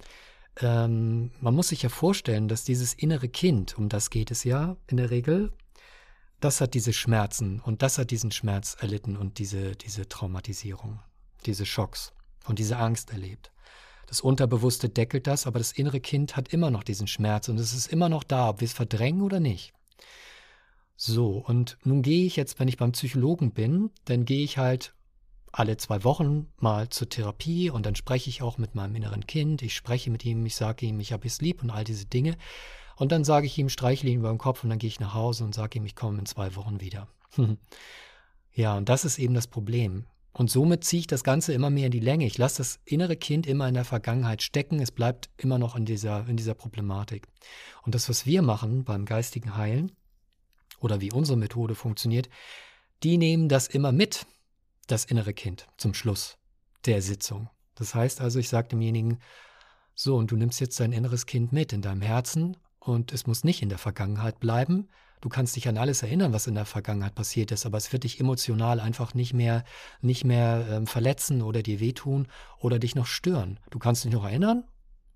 ähm, 0.61 1.31
man 1.39 1.55
muss 1.55 1.69
sich 1.69 1.81
ja 1.81 1.87
vorstellen, 1.87 2.49
dass 2.49 2.65
dieses 2.65 2.93
innere 2.93 3.29
Kind, 3.29 3.77
um 3.77 3.87
das 3.87 4.09
geht 4.09 4.31
es 4.31 4.43
ja 4.43 4.75
in 4.87 4.97
der 4.97 5.11
Regel, 5.11 5.53
das 6.39 6.61
hat 6.61 6.73
diese 6.73 6.93
Schmerzen 6.93 7.59
und 7.59 7.81
das 7.81 7.97
hat 7.97 8.11
diesen 8.11 8.31
Schmerz 8.31 8.75
erlitten 8.79 9.17
und 9.17 9.39
diese, 9.39 9.75
diese 9.75 10.07
Traumatisierung, 10.07 10.99
diese 11.45 11.65
Schocks 11.65 12.13
und 12.45 12.59
diese 12.59 12.77
Angst 12.77 13.11
erlebt. 13.11 13.51
Das 14.09 14.21
Unterbewusste 14.21 14.89
deckelt 14.89 15.27
das, 15.27 15.45
aber 15.45 15.59
das 15.59 15.71
innere 15.71 15.99
Kind 15.99 16.35
hat 16.35 16.51
immer 16.51 16.71
noch 16.71 16.83
diesen 16.83 17.05
Schmerz 17.05 17.47
und 17.47 17.59
es 17.59 17.73
ist 17.73 17.85
immer 17.85 18.09
noch 18.09 18.23
da, 18.23 18.49
ob 18.49 18.59
wir 18.59 18.65
es 18.65 18.73
verdrängen 18.73 19.21
oder 19.21 19.39
nicht. 19.39 19.71
So, 20.95 21.37
und 21.37 21.77
nun 21.83 22.01
gehe 22.01 22.25
ich 22.25 22.35
jetzt, 22.35 22.59
wenn 22.59 22.67
ich 22.67 22.77
beim 22.77 22.93
Psychologen 22.93 23.51
bin, 23.51 23.91
dann 24.05 24.25
gehe 24.25 24.43
ich 24.43 24.57
halt 24.57 24.95
alle 25.51 25.77
zwei 25.77 26.03
Wochen 26.03 26.47
mal 26.57 26.89
zur 26.89 27.07
Therapie 27.07 27.69
und 27.69 27.85
dann 27.85 27.93
spreche 27.93 28.31
ich 28.31 28.41
auch 28.41 28.57
mit 28.57 28.73
meinem 28.73 28.95
inneren 28.95 29.27
Kind. 29.27 29.61
Ich 29.61 29.75
spreche 29.75 30.09
mit 30.09 30.25
ihm, 30.25 30.43
ich 30.43 30.55
sage 30.55 30.87
ihm, 30.87 30.99
ich 30.99 31.13
habe 31.13 31.27
es 31.27 31.39
lieb 31.39 31.61
und 31.61 31.69
all 31.69 31.83
diese 31.83 32.07
Dinge. 32.07 32.35
Und 32.95 33.11
dann 33.11 33.23
sage 33.23 33.45
ich 33.45 33.59
ihm, 33.59 33.69
streichle 33.69 34.09
ihn 34.09 34.19
über 34.19 34.29
den 34.29 34.39
Kopf 34.39 34.63
und 34.63 34.71
dann 34.71 34.79
gehe 34.79 34.87
ich 34.87 34.99
nach 34.99 35.13
Hause 35.13 35.43
und 35.43 35.53
sage 35.53 35.77
ihm, 35.77 35.85
ich 35.85 35.95
komme 35.95 36.17
in 36.17 36.25
zwei 36.25 36.55
Wochen 36.55 36.81
wieder. 36.81 37.07
ja, 38.53 38.75
und 38.75 38.89
das 38.89 39.05
ist 39.05 39.19
eben 39.19 39.35
das 39.35 39.45
Problem. 39.45 40.07
Und 40.31 40.51
somit 40.51 40.83
ziehe 40.83 41.01
ich 41.01 41.07
das 41.07 41.23
Ganze 41.23 41.53
immer 41.53 41.69
mehr 41.69 41.87
in 41.87 41.91
die 41.91 41.99
Länge. 41.99 42.25
Ich 42.25 42.37
lasse 42.37 42.57
das 42.59 42.79
innere 42.85 43.17
Kind 43.17 43.47
immer 43.47 43.67
in 43.67 43.73
der 43.73 43.85
Vergangenheit 43.85 44.41
stecken. 44.41 44.79
Es 44.79 44.91
bleibt 44.91 45.29
immer 45.37 45.57
noch 45.57 45.75
in 45.75 45.85
dieser, 45.85 46.27
in 46.27 46.37
dieser 46.37 46.53
Problematik. 46.53 47.27
Und 47.83 47.95
das, 47.95 48.09
was 48.09 48.25
wir 48.25 48.41
machen 48.41 48.83
beim 48.83 49.05
geistigen 49.05 49.57
Heilen 49.57 49.91
oder 50.79 51.01
wie 51.01 51.11
unsere 51.11 51.37
Methode 51.37 51.75
funktioniert, 51.75 52.29
die 53.03 53.17
nehmen 53.17 53.49
das 53.49 53.67
immer 53.67 53.91
mit, 53.91 54.25
das 54.87 55.05
innere 55.05 55.33
Kind, 55.33 55.67
zum 55.77 55.93
Schluss 55.93 56.37
der 56.85 57.01
Sitzung. 57.01 57.49
Das 57.75 57.95
heißt 57.95 58.21
also, 58.21 58.39
ich 58.39 58.49
sage 58.49 58.69
demjenigen, 58.69 59.19
so, 59.95 60.15
und 60.15 60.31
du 60.31 60.37
nimmst 60.37 60.59
jetzt 60.59 60.79
dein 60.79 60.93
inneres 60.93 61.25
Kind 61.25 61.51
mit 61.51 61.73
in 61.73 61.81
deinem 61.81 62.01
Herzen 62.01 62.55
und 62.79 63.11
es 63.11 63.27
muss 63.27 63.43
nicht 63.43 63.61
in 63.61 63.69
der 63.69 63.77
Vergangenheit 63.77 64.39
bleiben, 64.39 64.89
Du 65.21 65.27
kannst 65.27 65.55
dich 65.55 65.67
an 65.67 65.77
alles 65.77 66.01
erinnern, 66.01 66.31
was 66.31 66.47
in 66.47 66.55
der 66.55 66.65
Vergangenheit 66.65 67.13
passiert 67.13 67.51
ist, 67.51 67.65
aber 67.65 67.77
es 67.77 67.91
wird 67.91 68.05
dich 68.05 68.19
emotional 68.19 68.79
einfach 68.79 69.13
nicht 69.13 69.33
mehr, 69.33 69.65
nicht 70.01 70.23
mehr 70.23 70.65
ähm, 70.69 70.87
verletzen 70.87 71.41
oder 71.41 71.61
dir 71.61 71.79
wehtun 71.79 72.27
oder 72.59 72.79
dich 72.79 72.95
noch 72.95 73.05
stören. 73.05 73.59
Du 73.69 73.79
kannst 73.79 74.05
dich 74.05 74.13
noch 74.13 74.23
erinnern, 74.23 74.63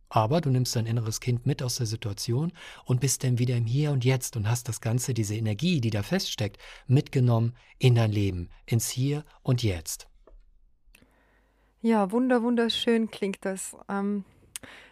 aber 0.09 0.41
du 0.41 0.49
nimmst 0.49 0.75
dein 0.75 0.85
inneres 0.85 1.21
Kind 1.21 1.45
mit 1.45 1.63
aus 1.63 1.77
der 1.77 1.87
Situation 1.87 2.51
und 2.85 2.99
bist 2.99 3.23
dann 3.23 3.39
wieder 3.39 3.55
im 3.55 3.65
Hier 3.65 3.91
und 3.91 4.03
Jetzt 4.03 4.35
und 4.35 4.49
hast 4.49 4.67
das 4.67 4.81
Ganze, 4.81 5.13
diese 5.13 5.35
Energie, 5.35 5.79
die 5.79 5.89
da 5.89 6.03
feststeckt, 6.03 6.57
mitgenommen 6.85 7.55
in 7.79 7.95
dein 7.95 8.11
Leben, 8.11 8.49
ins 8.65 8.89
Hier 8.89 9.23
und 9.41 9.63
Jetzt. 9.63 10.07
Ja, 11.81 12.11
wunder, 12.11 12.43
wunderschön 12.43 13.09
klingt 13.09 13.43
das. 13.43 13.75
Ähm, 13.89 14.23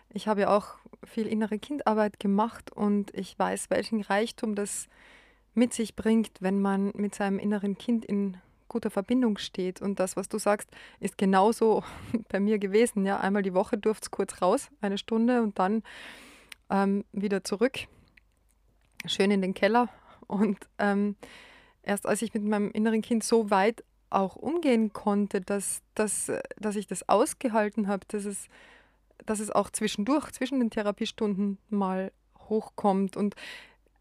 ich 0.09 0.27
habe 0.27 0.41
ja 0.41 0.57
auch 0.57 0.75
viel 1.05 1.27
innere 1.27 1.59
Kindarbeit 1.59 2.19
gemacht 2.19 2.71
und 2.71 3.13
ich 3.15 3.37
weiß, 3.37 3.69
welchen 3.69 4.01
Reichtum 4.01 4.55
das 4.55 4.87
mit 5.53 5.73
sich 5.73 5.95
bringt, 5.95 6.31
wenn 6.39 6.61
man 6.61 6.91
mit 6.95 7.15
seinem 7.15 7.39
inneren 7.39 7.77
Kind 7.77 8.05
in 8.05 8.37
guter 8.67 8.89
Verbindung 8.89 9.37
steht. 9.37 9.81
Und 9.81 9.99
das, 9.99 10.15
was 10.15 10.29
du 10.29 10.39
sagst, 10.39 10.69
ist 10.99 11.17
genauso 11.17 11.83
bei 12.29 12.39
mir 12.39 12.57
gewesen. 12.57 13.05
Ja, 13.05 13.19
einmal 13.19 13.43
die 13.43 13.53
Woche 13.53 13.77
durfte 13.77 14.05
es 14.05 14.11
kurz 14.11 14.41
raus, 14.41 14.69
eine 14.79 14.97
Stunde 14.97 15.41
und 15.41 15.59
dann 15.59 15.83
ähm, 16.69 17.03
wieder 17.11 17.43
zurück, 17.43 17.79
schön 19.05 19.29
in 19.29 19.41
den 19.41 19.53
Keller. 19.53 19.89
Und 20.27 20.57
ähm, 20.79 21.15
erst 21.83 22.05
als 22.05 22.21
ich 22.21 22.33
mit 22.33 22.43
meinem 22.43 22.71
inneren 22.71 23.01
Kind 23.01 23.23
so 23.23 23.49
weit 23.49 23.83
auch 24.09 24.37
umgehen 24.37 24.93
konnte, 24.93 25.41
dass, 25.41 25.81
dass, 25.95 26.31
dass 26.57 26.75
ich 26.75 26.87
das 26.87 27.07
ausgehalten 27.09 27.87
habe, 27.87 28.05
dass 28.07 28.25
es 28.25 28.47
dass 29.25 29.39
es 29.39 29.51
auch 29.51 29.69
zwischendurch, 29.69 30.31
zwischen 30.31 30.59
den 30.59 30.69
Therapiestunden 30.69 31.57
mal 31.69 32.11
hochkommt 32.49 33.15
und 33.17 33.35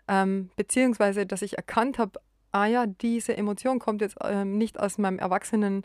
ähm, 0.09 0.51
beziehungsweise, 0.57 1.27
dass 1.27 1.43
ich 1.43 1.57
erkannt 1.57 1.99
habe, 1.99 2.21
ah 2.53 2.67
ja, 2.67 2.87
diese 2.87 3.37
Emotion 3.37 3.79
kommt 3.79 4.01
jetzt 4.01 4.17
ähm, 4.23 4.59
nicht 4.59 4.81
aus 4.81 4.99
meinem 4.99 5.19
erwachsenen 5.19 5.85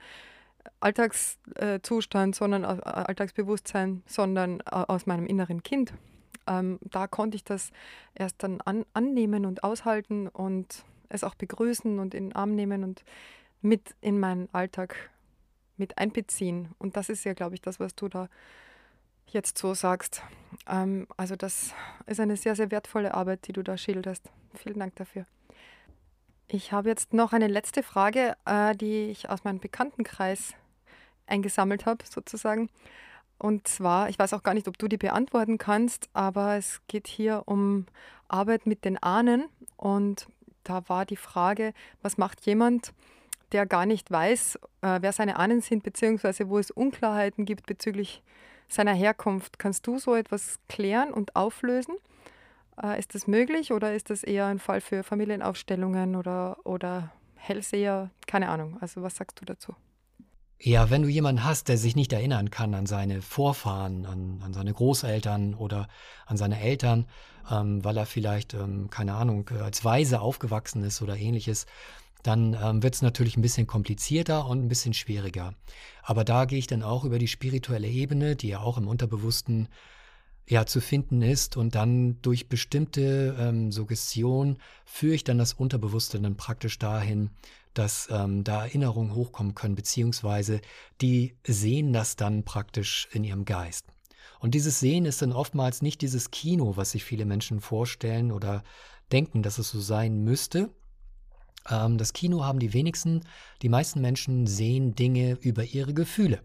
Alltagszustand, 0.80 2.36
äh, 2.36 2.38
sondern 2.38 2.64
äh, 2.64 2.82
Alltagsbewusstsein, 2.82 4.02
sondern 4.07 4.62
äh, 4.62 4.64
aus 4.72 5.06
meinem 5.06 5.28
inneren 5.28 5.64
Kind. 5.64 5.94
Ähm, 6.48 6.80
da 6.82 7.07
konnte 7.07 7.36
ich 7.36 7.44
das 7.44 7.72
erst 8.14 8.41
dann 8.44 8.62
an, 8.62 8.86
annehmen 8.94 9.45
und 9.45 9.64
aushalten 9.64 10.28
und 10.28 10.84
es 11.10 11.24
auch 11.24 11.36
begrüßen 11.36 11.99
und 11.99 12.14
in 12.14 12.30
den 12.30 12.36
Arm 12.36 12.56
nehmen 12.56 12.84
und 12.84 13.03
mit 13.62 13.95
in 14.02 14.20
meinen 14.20 14.49
Alltag 14.53 14.95
mit 15.78 15.98
einbeziehen. 15.98 16.70
Und 16.78 16.98
das 16.98 17.10
ist 17.10 17.26
ja, 17.26 17.34
glaube 17.34 17.56
ich, 17.56 17.62
das, 17.62 17.80
was 17.80 17.95
du 17.95 18.07
da 18.07 18.30
jetzt 19.28 19.58
so 19.58 19.74
sagst. 19.74 20.22
Ähm, 20.68 21.08
also 21.18 21.36
das 21.36 21.74
ist 22.06 22.20
eine 22.20 22.38
sehr, 22.38 22.56
sehr 22.56 22.72
wertvolle 22.72 23.14
Arbeit, 23.14 23.48
die 23.48 23.54
du 23.54 23.64
da 23.64 23.78
schilderst. 23.78 24.30
Vielen 24.54 24.80
Dank 24.80 24.96
dafür. 24.96 25.26
Ich 26.48 26.72
habe 26.72 26.90
jetzt 26.90 27.14
noch 27.14 27.34
eine 27.34 27.48
letzte 27.48 27.82
Frage, 27.82 28.36
äh, 28.46 28.76
die 28.76 29.06
ich 29.06 29.30
aus 29.30 29.44
meinem 29.44 29.60
Bekanntenkreis 29.60 30.54
eingesammelt 31.28 31.86
habe, 31.86 32.06
sozusagen. 32.06 32.70
Und 33.38 33.68
zwar, 33.68 34.10
ich 34.10 34.18
weiß 34.18 34.34
auch 34.34 34.44
gar 34.44 34.54
nicht, 34.54 34.68
ob 34.68 34.78
du 34.78 34.88
die 34.88 34.98
beantworten 34.98 35.58
kannst, 35.58 36.10
aber 36.14 36.56
es 36.56 36.82
geht 36.88 37.08
hier 37.08 37.44
um 37.46 37.86
Arbeit 38.28 38.66
mit 38.66 38.86
den 38.86 39.02
Ahnen. 39.02 39.46
Und 39.76 40.28
da 40.64 40.88
war 40.88 41.06
die 41.06 41.18
Frage, 41.18 41.74
was 42.02 42.18
macht 42.18 42.46
jemand, 42.46 42.94
der 43.52 43.66
gar 43.66 43.86
nicht 43.86 44.10
weiß, 44.12 44.60
äh, 44.82 45.00
wer 45.02 45.12
seine 45.12 45.38
Ahnen 45.38 45.62
sind, 45.62 45.84
beziehungsweise 45.84 46.50
wo 46.50 46.60
es 46.60 46.72
Unklarheiten 46.72 47.46
gibt 47.46 47.66
bezüglich 47.66 48.22
seiner 48.68 48.94
Herkunft. 48.94 49.60
Kannst 49.60 49.88
du 49.88 50.00
so 50.00 50.16
etwas 50.16 50.60
klären 50.68 51.14
und 51.14 51.36
auflösen? 51.36 51.96
Äh, 52.82 53.00
ist 53.00 53.16
das 53.16 53.28
möglich 53.28 53.72
oder 53.72 53.94
ist 53.94 54.10
das 54.10 54.24
eher 54.24 54.46
ein 54.48 54.60
Fall 54.60 54.82
für 54.82 55.04
Familienaufstellungen 55.04 56.16
oder, 56.16 56.58
oder 56.64 57.12
Hellseher? 57.36 58.10
Keine 58.28 58.50
Ahnung. 58.50 58.78
Also 58.82 59.02
was 59.02 59.16
sagst 59.16 59.40
du 59.42 59.46
dazu? 59.46 59.76
Ja, 60.60 60.90
wenn 60.90 61.02
du 61.02 61.10
jemanden 61.10 61.44
hast, 61.44 61.68
der 61.68 61.78
sich 61.78 61.96
nicht 61.96 62.14
erinnern 62.14 62.50
kann 62.50 62.74
an 62.74 62.86
seine 62.86 63.22
Vorfahren, 63.22 64.06
an, 64.06 64.42
an 64.44 64.54
seine 64.54 64.74
Großeltern 64.74 65.54
oder 65.54 65.88
an 66.26 66.38
seine 66.38 66.60
Eltern, 66.60 67.08
ähm, 67.52 67.84
weil 67.84 67.98
er 67.98 68.06
vielleicht, 68.06 68.54
ähm, 68.54 68.90
keine 68.90 69.16
Ahnung, 69.16 69.50
als 69.62 69.84
Weise 69.84 70.22
aufgewachsen 70.22 70.82
ist 70.84 71.02
oder 71.02 71.18
ähnliches, 71.18 71.66
dann 72.26 72.58
ähm, 72.62 72.84
wird 72.84 72.96
es 72.96 73.02
natürlich 73.02 73.38
ein 73.38 73.42
bisschen 73.42 73.68
komplizierter 73.68 74.48
und 74.48 74.64
ein 74.64 74.68
bisschen 74.68 74.94
schwieriger. 74.94 75.54
Aber 76.02 76.24
da 76.24 76.46
gehe 76.46 76.60
ich 76.60 76.68
dann 76.68 76.84
auch 76.84 77.04
über 77.04 77.20
die 77.20 77.28
spirituelle 77.28 77.88
Ebene, 77.88 78.36
die 78.36 78.50
ja 78.50 78.60
auch 78.60 78.78
im 78.78 78.88
Unterbewussten 78.88 79.68
ja 80.48 80.66
zu 80.66 80.80
finden 80.80 81.22
ist 81.22 81.58
und 81.58 81.76
dann 81.76 82.22
durch 82.22 82.50
bestimmte 82.50 83.36
ähm, 83.40 83.72
Suggestion 83.72 84.58
führe 84.86 85.16
ich 85.16 85.24
dann 85.24 85.38
das 85.38 85.54
Unterbewusste 85.54 86.20
dann 86.20 86.38
praktisch 86.38 86.78
dahin, 86.78 87.32
dass 87.74 88.08
ähm, 88.12 88.44
da 88.44 88.64
Erinnerungen 88.66 89.16
hochkommen 89.16 89.56
können, 89.56 89.76
beziehungsweise 89.76 90.62
die 91.02 91.36
sehen 91.46 91.94
das 91.94 92.16
dann 92.16 92.44
praktisch 92.44 93.08
in 93.12 93.24
ihrem 93.24 93.46
Geist. 93.46 93.86
Und 94.40 94.54
dieses 94.54 94.80
Sehen 94.80 95.06
ist 95.06 95.22
dann 95.22 95.32
oftmals 95.32 95.82
nicht 95.82 96.02
dieses 96.02 96.32
Kino, 96.32 96.78
was 96.78 96.92
sich 96.92 97.04
viele 97.04 97.26
Menschen 97.26 97.60
vorstellen 97.60 98.32
oder 98.32 98.64
denken, 99.12 99.44
dass 99.44 99.58
es 99.58 99.70
so 99.70 99.80
sein 99.80 100.24
müsste, 100.24 100.70
ähm, 101.70 101.98
das 101.98 102.14
Kino 102.14 102.44
haben 102.44 102.60
die 102.60 102.74
wenigsten. 102.74 103.22
Die 103.62 103.70
meisten 103.70 104.02
Menschen 104.02 104.48
sehen 104.48 104.96
Dinge 104.96 105.38
über 105.42 105.64
ihre 105.64 105.94
Gefühle. 105.94 106.42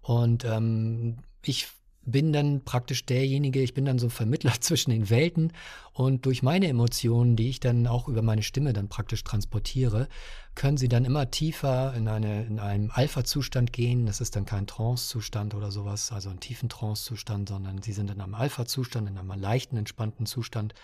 Und 0.00 0.44
ähm, 0.44 1.18
ich 1.44 1.68
bin 2.04 2.32
dann 2.32 2.64
praktisch 2.64 3.06
derjenige, 3.06 3.62
ich 3.62 3.74
bin 3.74 3.84
dann 3.84 3.98
so 3.98 4.06
ein 4.06 4.10
Vermittler 4.10 4.52
zwischen 4.60 4.90
den 4.90 5.10
Welten 5.10 5.52
und 5.92 6.26
durch 6.26 6.42
meine 6.42 6.68
Emotionen, 6.68 7.36
die 7.36 7.48
ich 7.48 7.60
dann 7.60 7.86
auch 7.86 8.08
über 8.08 8.22
meine 8.22 8.42
Stimme 8.42 8.72
dann 8.72 8.88
praktisch 8.88 9.22
transportiere, 9.24 10.08
können 10.54 10.76
sie 10.76 10.88
dann 10.88 11.04
immer 11.04 11.30
tiefer 11.30 11.94
in, 11.94 12.08
eine, 12.08 12.44
in 12.44 12.58
einen 12.58 12.90
Alpha-Zustand 12.90 13.72
gehen. 13.72 14.06
Das 14.06 14.20
ist 14.20 14.36
dann 14.36 14.44
kein 14.44 14.66
Trance-Zustand 14.66 15.54
oder 15.54 15.70
sowas, 15.70 16.12
also 16.12 16.30
ein 16.30 16.40
tiefen 16.40 16.68
Trance-Zustand, 16.68 17.48
sondern 17.48 17.82
sie 17.82 17.92
sind 17.92 18.10
in 18.10 18.20
einem 18.20 18.34
Alpha-Zustand, 18.34 19.08
in 19.08 19.18
einem 19.18 19.32
leichten, 19.40 19.76
entspannten 19.76 20.26
Zustand 20.26 20.74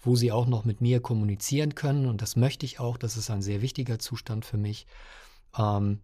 wo 0.00 0.16
sie 0.16 0.32
auch 0.32 0.46
noch 0.46 0.64
mit 0.64 0.80
mir 0.80 1.00
kommunizieren 1.00 1.74
können. 1.74 2.06
Und 2.06 2.22
das 2.22 2.36
möchte 2.36 2.66
ich 2.66 2.80
auch. 2.80 2.96
Das 2.96 3.16
ist 3.16 3.30
ein 3.30 3.42
sehr 3.42 3.62
wichtiger 3.62 3.98
Zustand 3.98 4.44
für 4.44 4.56
mich. 4.56 4.86
Ähm, 5.56 6.00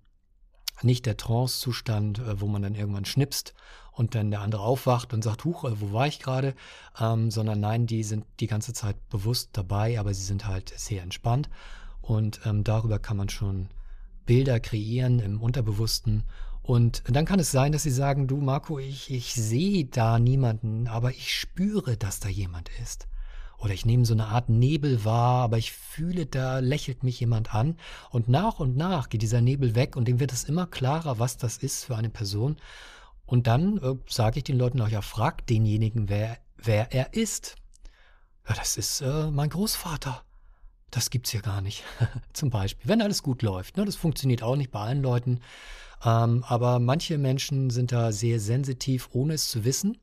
nicht 0.82 1.06
der 1.06 1.16
Trance-Zustand, 1.16 2.18
äh, 2.18 2.40
wo 2.40 2.46
man 2.46 2.62
dann 2.62 2.74
irgendwann 2.74 3.04
schnipst 3.04 3.54
und 3.92 4.14
dann 4.14 4.30
der 4.30 4.40
andere 4.40 4.62
aufwacht 4.62 5.14
und 5.14 5.22
sagt, 5.22 5.44
huch, 5.44 5.64
äh, 5.64 5.80
wo 5.80 5.92
war 5.92 6.06
ich 6.06 6.18
gerade? 6.18 6.54
Ähm, 6.98 7.30
sondern 7.30 7.60
nein, 7.60 7.86
die 7.86 8.02
sind 8.02 8.24
die 8.40 8.48
ganze 8.48 8.72
Zeit 8.72 8.96
bewusst 9.08 9.50
dabei, 9.52 10.00
aber 10.00 10.12
sie 10.14 10.24
sind 10.24 10.46
halt 10.46 10.72
sehr 10.76 11.02
entspannt. 11.02 11.48
Und 12.00 12.40
ähm, 12.44 12.64
darüber 12.64 12.98
kann 12.98 13.16
man 13.16 13.28
schon 13.28 13.68
Bilder 14.26 14.58
kreieren 14.60 15.20
im 15.20 15.40
Unterbewussten 15.40 16.24
Und 16.62 17.02
dann 17.06 17.26
kann 17.26 17.40
es 17.40 17.50
sein, 17.50 17.72
dass 17.72 17.82
sie 17.82 17.90
sagen, 17.90 18.26
du 18.26 18.38
Marco, 18.38 18.78
ich, 18.78 19.10
ich 19.10 19.34
sehe 19.34 19.84
da 19.84 20.18
niemanden, 20.18 20.88
aber 20.88 21.10
ich 21.10 21.32
spüre, 21.38 21.96
dass 21.96 22.20
da 22.20 22.28
jemand 22.28 22.70
ist. 22.82 23.06
Oder 23.58 23.72
ich 23.72 23.86
nehme 23.86 24.04
so 24.04 24.14
eine 24.14 24.26
Art 24.26 24.48
Nebel 24.48 25.04
wahr, 25.04 25.44
aber 25.44 25.58
ich 25.58 25.72
fühle, 25.72 26.26
da 26.26 26.58
lächelt 26.58 27.02
mich 27.02 27.20
jemand 27.20 27.54
an. 27.54 27.78
Und 28.10 28.28
nach 28.28 28.60
und 28.60 28.76
nach 28.76 29.08
geht 29.08 29.22
dieser 29.22 29.40
Nebel 29.40 29.74
weg 29.74 29.96
und 29.96 30.06
dem 30.06 30.20
wird 30.20 30.32
es 30.32 30.44
immer 30.44 30.66
klarer, 30.66 31.18
was 31.18 31.36
das 31.36 31.58
ist 31.58 31.84
für 31.84 31.96
eine 31.96 32.10
Person. 32.10 32.56
Und 33.26 33.46
dann 33.46 33.78
äh, 33.78 33.94
sage 34.08 34.38
ich 34.38 34.44
den 34.44 34.58
Leuten 34.58 34.80
auch, 34.80 34.88
ja, 34.88 35.02
fragt 35.02 35.50
denjenigen, 35.50 36.08
wer, 36.08 36.38
wer 36.56 36.92
er 36.92 37.14
ist. 37.14 37.56
Ja, 38.48 38.54
das 38.54 38.76
ist 38.76 39.00
äh, 39.00 39.30
mein 39.30 39.48
Großvater. 39.48 40.22
Das 40.90 41.10
gibt's 41.10 41.30
hier 41.30 41.42
gar 41.42 41.60
nicht. 41.60 41.82
Zum 42.32 42.50
Beispiel, 42.50 42.88
wenn 42.88 43.02
alles 43.02 43.22
gut 43.22 43.42
läuft. 43.42 43.76
Ne? 43.76 43.84
Das 43.84 43.96
funktioniert 43.96 44.42
auch 44.42 44.56
nicht 44.56 44.70
bei 44.70 44.80
allen 44.80 45.02
Leuten. 45.02 45.40
Ähm, 46.04 46.44
aber 46.46 46.78
manche 46.78 47.18
Menschen 47.18 47.70
sind 47.70 47.92
da 47.92 48.12
sehr 48.12 48.38
sensitiv, 48.38 49.08
ohne 49.12 49.34
es 49.34 49.48
zu 49.48 49.64
wissen. 49.64 49.98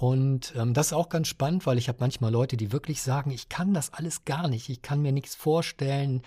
Und 0.00 0.52
ähm, 0.54 0.74
das 0.74 0.88
ist 0.88 0.92
auch 0.92 1.08
ganz 1.08 1.26
spannend, 1.26 1.66
weil 1.66 1.76
ich 1.76 1.88
habe 1.88 1.98
manchmal 1.98 2.30
Leute, 2.30 2.56
die 2.56 2.70
wirklich 2.70 3.02
sagen, 3.02 3.32
ich 3.32 3.48
kann 3.48 3.74
das 3.74 3.92
alles 3.92 4.24
gar 4.24 4.46
nicht, 4.46 4.68
ich 4.68 4.80
kann 4.80 5.02
mir 5.02 5.10
nichts 5.10 5.34
vorstellen, 5.34 6.22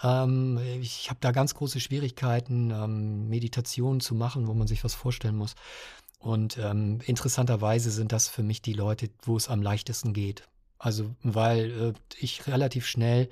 ähm, 0.00 0.60
ich 0.80 1.10
habe 1.10 1.18
da 1.20 1.32
ganz 1.32 1.54
große 1.54 1.80
Schwierigkeiten, 1.80 2.70
ähm, 2.70 3.28
Meditationen 3.28 3.98
zu 3.98 4.14
machen, 4.14 4.46
wo 4.46 4.54
man 4.54 4.68
sich 4.68 4.84
was 4.84 4.94
vorstellen 4.94 5.34
muss. 5.34 5.56
Und 6.20 6.56
ähm, 6.58 7.00
interessanterweise 7.04 7.90
sind 7.90 8.12
das 8.12 8.28
für 8.28 8.44
mich 8.44 8.62
die 8.62 8.74
Leute, 8.74 9.10
wo 9.22 9.36
es 9.36 9.48
am 9.48 9.60
leichtesten 9.60 10.12
geht. 10.12 10.44
Also 10.78 11.10
weil 11.24 11.70
äh, 11.80 11.92
ich 12.20 12.46
relativ 12.46 12.86
schnell 12.86 13.28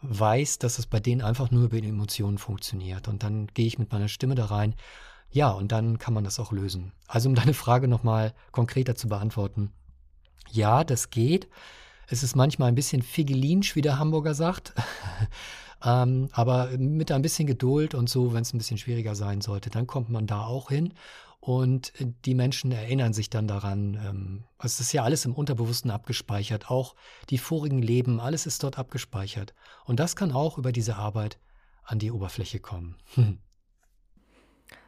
weiß, 0.00 0.58
dass 0.58 0.78
es 0.78 0.86
bei 0.86 1.00
denen 1.00 1.20
einfach 1.20 1.50
nur 1.50 1.64
über 1.64 1.82
die 1.82 1.88
Emotionen 1.88 2.38
funktioniert. 2.38 3.08
Und 3.08 3.22
dann 3.22 3.48
gehe 3.48 3.66
ich 3.66 3.78
mit 3.78 3.92
meiner 3.92 4.08
Stimme 4.08 4.36
da 4.36 4.46
rein. 4.46 4.74
Ja, 5.34 5.50
und 5.50 5.72
dann 5.72 5.98
kann 5.98 6.14
man 6.14 6.22
das 6.22 6.38
auch 6.38 6.52
lösen. 6.52 6.92
Also 7.08 7.28
um 7.28 7.34
deine 7.34 7.54
Frage 7.54 7.88
nochmal 7.88 8.32
konkreter 8.52 8.94
zu 8.94 9.08
beantworten. 9.08 9.72
Ja, 10.50 10.84
das 10.84 11.10
geht. 11.10 11.48
Es 12.06 12.22
ist 12.22 12.36
manchmal 12.36 12.68
ein 12.68 12.76
bisschen 12.76 13.02
figelinsch, 13.02 13.74
wie 13.74 13.82
der 13.82 13.98
Hamburger 13.98 14.34
sagt. 14.34 14.74
ähm, 15.84 16.28
aber 16.32 16.68
mit 16.78 17.10
ein 17.10 17.22
bisschen 17.22 17.48
Geduld 17.48 17.94
und 17.94 18.08
so, 18.08 18.32
wenn 18.32 18.42
es 18.42 18.54
ein 18.54 18.58
bisschen 18.58 18.78
schwieriger 18.78 19.16
sein 19.16 19.40
sollte, 19.40 19.70
dann 19.70 19.88
kommt 19.88 20.08
man 20.08 20.28
da 20.28 20.44
auch 20.44 20.68
hin. 20.68 20.94
Und 21.40 21.92
die 22.24 22.34
Menschen 22.34 22.70
erinnern 22.70 23.12
sich 23.12 23.28
dann 23.28 23.48
daran. 23.48 23.98
Ähm, 24.06 24.44
es 24.62 24.78
ist 24.78 24.92
ja 24.92 25.02
alles 25.02 25.24
im 25.24 25.34
Unterbewussten 25.34 25.90
abgespeichert. 25.90 26.70
Auch 26.70 26.94
die 27.28 27.38
vorigen 27.38 27.82
Leben, 27.82 28.20
alles 28.20 28.46
ist 28.46 28.62
dort 28.62 28.78
abgespeichert. 28.78 29.52
Und 29.84 29.98
das 29.98 30.14
kann 30.14 30.30
auch 30.30 30.58
über 30.58 30.70
diese 30.70 30.94
Arbeit 30.94 31.38
an 31.82 31.98
die 31.98 32.12
Oberfläche 32.12 32.60
kommen. 32.60 32.96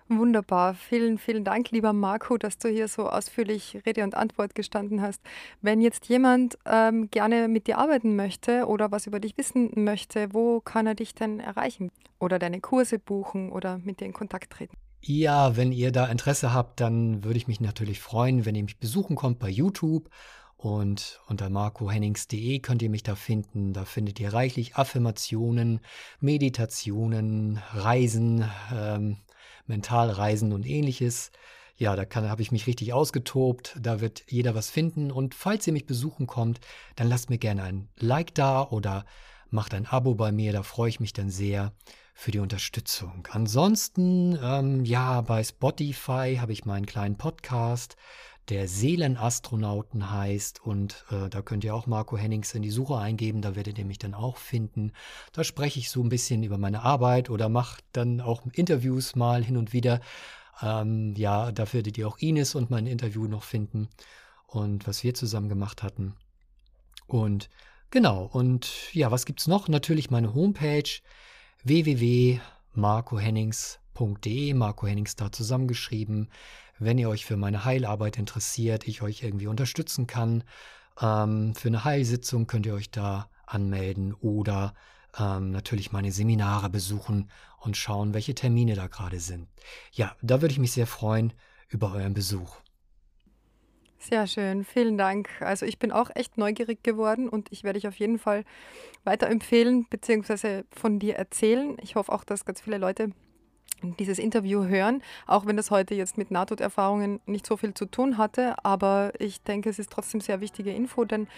Wunderbar. 0.08 0.74
Vielen, 0.74 1.18
vielen 1.18 1.42
Dank, 1.42 1.72
lieber 1.72 1.92
Marco, 1.92 2.38
dass 2.38 2.58
du 2.58 2.68
hier 2.68 2.86
so 2.86 3.08
ausführlich 3.08 3.78
Rede 3.84 4.04
und 4.04 4.14
Antwort 4.14 4.54
gestanden 4.54 5.02
hast. 5.02 5.20
Wenn 5.62 5.80
jetzt 5.80 6.06
jemand 6.06 6.56
ähm, 6.64 7.10
gerne 7.10 7.48
mit 7.48 7.66
dir 7.66 7.78
arbeiten 7.78 8.14
möchte 8.14 8.66
oder 8.66 8.92
was 8.92 9.08
über 9.08 9.18
dich 9.18 9.36
wissen 9.36 9.72
möchte, 9.74 10.32
wo 10.32 10.60
kann 10.60 10.86
er 10.86 10.94
dich 10.94 11.14
denn 11.14 11.40
erreichen? 11.40 11.90
Oder 12.20 12.38
deine 12.38 12.60
Kurse 12.60 13.00
buchen 13.00 13.50
oder 13.50 13.78
mit 13.78 13.98
dir 14.00 14.04
in 14.04 14.12
Kontakt 14.12 14.52
treten? 14.52 14.76
Ja, 15.00 15.56
wenn 15.56 15.72
ihr 15.72 15.90
da 15.90 16.06
Interesse 16.06 16.54
habt, 16.54 16.80
dann 16.80 17.24
würde 17.24 17.36
ich 17.38 17.48
mich 17.48 17.60
natürlich 17.60 18.00
freuen, 18.00 18.44
wenn 18.44 18.54
ihr 18.54 18.64
mich 18.64 18.78
besuchen 18.78 19.16
kommt 19.16 19.40
bei 19.40 19.48
YouTube. 19.48 20.08
Und 20.56 21.20
unter 21.28 21.50
marcohennings.de 21.50 22.60
könnt 22.60 22.80
ihr 22.80 22.90
mich 22.90 23.02
da 23.02 23.14
finden. 23.14 23.72
Da 23.72 23.84
findet 23.84 24.18
ihr 24.20 24.32
reichlich 24.32 24.76
Affirmationen, 24.76 25.80
Meditationen, 26.18 27.60
Reisen, 27.72 28.48
ähm, 28.74 29.18
Mentalreisen 29.66 30.52
und 30.52 30.66
ähnliches. 30.66 31.30
Ja, 31.76 31.94
da 31.94 32.06
habe 32.28 32.42
ich 32.42 32.52
mich 32.52 32.66
richtig 32.66 32.92
ausgetobt. 32.92 33.76
Da 33.80 34.00
wird 34.00 34.24
jeder 34.28 34.54
was 34.54 34.70
finden. 34.70 35.10
Und 35.10 35.34
falls 35.34 35.66
ihr 35.66 35.72
mich 35.72 35.86
besuchen 35.86 36.26
kommt, 36.26 36.60
dann 36.94 37.08
lasst 37.08 37.28
mir 37.28 37.38
gerne 37.38 37.64
ein 37.64 37.88
Like 37.98 38.34
da 38.34 38.62
oder 38.62 39.04
macht 39.50 39.74
ein 39.74 39.86
Abo 39.86 40.14
bei 40.14 40.32
mir. 40.32 40.52
Da 40.52 40.62
freue 40.62 40.88
ich 40.88 41.00
mich 41.00 41.12
dann 41.12 41.28
sehr 41.28 41.72
für 42.14 42.30
die 42.30 42.38
Unterstützung. 42.38 43.28
Ansonsten, 43.30 44.38
ähm, 44.42 44.86
ja, 44.86 45.20
bei 45.20 45.44
Spotify 45.44 46.38
habe 46.40 46.52
ich 46.52 46.64
meinen 46.64 46.86
kleinen 46.86 47.18
Podcast, 47.18 47.96
der 48.48 48.68
Seelenastronauten 48.68 50.10
heißt 50.10 50.64
und 50.64 51.04
äh, 51.10 51.28
da 51.28 51.42
könnt 51.42 51.64
ihr 51.64 51.74
auch 51.74 51.86
Marco 51.86 52.16
Hennings 52.16 52.54
in 52.54 52.62
die 52.62 52.70
Suche 52.70 52.96
eingeben, 52.96 53.42
da 53.42 53.56
werdet 53.56 53.76
ihr 53.78 53.84
mich 53.84 53.98
dann 53.98 54.14
auch 54.14 54.36
finden. 54.36 54.92
Da 55.32 55.42
spreche 55.42 55.80
ich 55.80 55.90
so 55.90 56.00
ein 56.02 56.08
bisschen 56.08 56.44
über 56.44 56.56
meine 56.56 56.82
Arbeit 56.82 57.28
oder 57.28 57.48
mache 57.48 57.80
dann 57.92 58.20
auch 58.20 58.42
Interviews 58.52 59.16
mal 59.16 59.42
hin 59.42 59.56
und 59.56 59.72
wieder. 59.72 60.00
Ähm, 60.62 61.14
ja, 61.16 61.50
da 61.52 61.72
werdet 61.72 61.98
ihr 61.98 62.06
auch 62.06 62.18
Ines 62.18 62.54
und 62.54 62.70
mein 62.70 62.86
Interview 62.86 63.26
noch 63.26 63.42
finden 63.42 63.88
und 64.46 64.86
was 64.86 65.02
wir 65.02 65.14
zusammen 65.14 65.48
gemacht 65.48 65.82
hatten. 65.82 66.14
Und 67.06 67.50
genau, 67.90 68.30
und 68.32 68.94
ja, 68.94 69.10
was 69.10 69.26
gibt 69.26 69.40
es 69.40 69.48
noch? 69.48 69.68
Natürlich 69.68 70.10
meine 70.10 70.34
Homepage 70.34 70.88
www.marcohennings.de, 71.64 74.54
Marco 74.54 74.86
Hennings 74.86 75.16
da 75.16 75.32
zusammengeschrieben. 75.32 76.28
Wenn 76.78 76.98
ihr 76.98 77.08
euch 77.08 77.24
für 77.24 77.36
meine 77.36 77.64
Heilarbeit 77.64 78.18
interessiert, 78.18 78.86
ich 78.86 79.02
euch 79.02 79.22
irgendwie 79.22 79.46
unterstützen 79.46 80.06
kann, 80.06 80.44
ähm, 81.00 81.54
für 81.54 81.68
eine 81.68 81.84
Heilsitzung 81.84 82.46
könnt 82.46 82.66
ihr 82.66 82.74
euch 82.74 82.90
da 82.90 83.30
anmelden 83.46 84.14
oder 84.14 84.74
ähm, 85.18 85.50
natürlich 85.50 85.92
meine 85.92 86.12
Seminare 86.12 86.68
besuchen 86.68 87.30
und 87.60 87.76
schauen, 87.76 88.14
welche 88.14 88.34
Termine 88.34 88.74
da 88.74 88.86
gerade 88.86 89.20
sind. 89.20 89.48
Ja, 89.92 90.14
da 90.22 90.40
würde 90.42 90.52
ich 90.52 90.58
mich 90.58 90.72
sehr 90.72 90.86
freuen 90.86 91.32
über 91.68 91.92
euren 91.92 92.14
Besuch. 92.14 92.56
Sehr 93.98 94.26
schön, 94.26 94.64
vielen 94.64 94.98
Dank. 94.98 95.30
Also 95.40 95.66
ich 95.66 95.78
bin 95.78 95.90
auch 95.90 96.10
echt 96.14 96.38
neugierig 96.38 96.84
geworden 96.84 97.28
und 97.28 97.50
ich 97.50 97.64
werde 97.64 97.78
dich 97.78 97.88
auf 97.88 97.96
jeden 97.96 98.18
Fall 98.18 98.44
weiterempfehlen 99.04 99.86
bzw. 99.88 100.62
von 100.70 100.98
dir 100.98 101.16
erzählen. 101.16 101.76
Ich 101.82 101.96
hoffe 101.96 102.12
auch, 102.12 102.22
dass 102.22 102.44
ganz 102.44 102.60
viele 102.60 102.78
Leute 102.78 103.10
dieses 103.82 104.18
Interview 104.18 104.64
hören, 104.64 105.02
auch 105.26 105.46
wenn 105.46 105.56
das 105.56 105.70
heute 105.70 105.94
jetzt 105.94 106.18
mit 106.18 106.30
Nahtoderfahrungen 106.30 107.20
nicht 107.26 107.46
so 107.46 107.56
viel 107.56 107.74
zu 107.74 107.86
tun 107.86 108.18
hatte. 108.18 108.54
Aber 108.64 109.12
ich 109.18 109.42
denke, 109.42 109.68
es 109.68 109.78
ist 109.78 109.90
trotzdem 109.90 110.20
sehr 110.20 110.40
wichtige 110.40 110.72
Info, 110.72 111.04
denn 111.04 111.28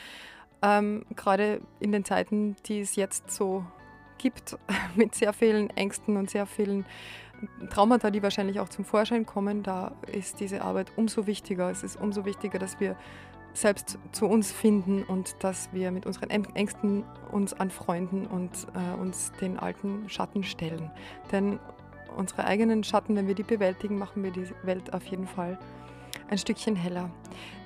ähm, 0.63 1.05
gerade 1.15 1.61
in 1.81 1.93
den 1.93 2.05
Zeiten, 2.05 2.57
die 2.67 2.81
es 2.81 2.97
jetzt 2.97 3.31
so 3.31 3.65
gibt, 4.19 4.57
mit 4.95 5.15
sehr 5.15 5.33
vielen 5.33 5.71
Ängsten 5.71 6.17
und 6.17 6.31
sehr 6.31 6.47
vielen 6.47 6.85
Traumata, 7.71 8.11
die 8.11 8.23
wahrscheinlich 8.23 8.59
auch 8.59 8.69
zum 8.69 8.85
Vorschein 8.85 9.25
kommen, 9.25 9.63
da 9.63 9.93
ist 10.13 10.41
diese 10.41 10.63
Arbeit 10.63 10.93
umso 10.97 11.27
wichtiger. 11.27 11.71
Es 11.71 11.85
ist 11.85 11.97
umso 12.01 12.25
wichtiger, 12.25 12.59
dass 12.59 12.81
wir 12.81 12.97
selbst 13.55 13.99
zu 14.13 14.27
uns 14.27 14.53
finden 14.53 15.03
und 15.05 15.37
dass 15.41 15.73
wir 15.73 15.91
mit 15.91 16.07
unseren 16.07 16.31
Ängsten 16.31 17.05
uns 17.33 17.55
anfreunden 17.55 18.27
und 18.27 18.51
äh, 18.75 19.01
uns 19.01 19.33
den 19.41 19.59
alten 19.59 20.09
Schatten 20.09 20.45
stellen. 20.45 20.91
Denn 21.33 21.59
unsere 22.19 22.45
eigenen 22.45 22.85
Schatten, 22.85 23.17
wenn 23.17 23.27
wir 23.27 23.35
die 23.35 23.45
bewältigen, 23.45 23.97
machen 23.97 24.23
wir 24.23 24.31
die 24.31 24.47
Welt 24.65 24.93
auf 24.93 25.07
jeden 25.07 25.27
Fall 25.27 25.59
ein 26.29 26.37
Stückchen 26.37 26.77
heller. 26.77 27.11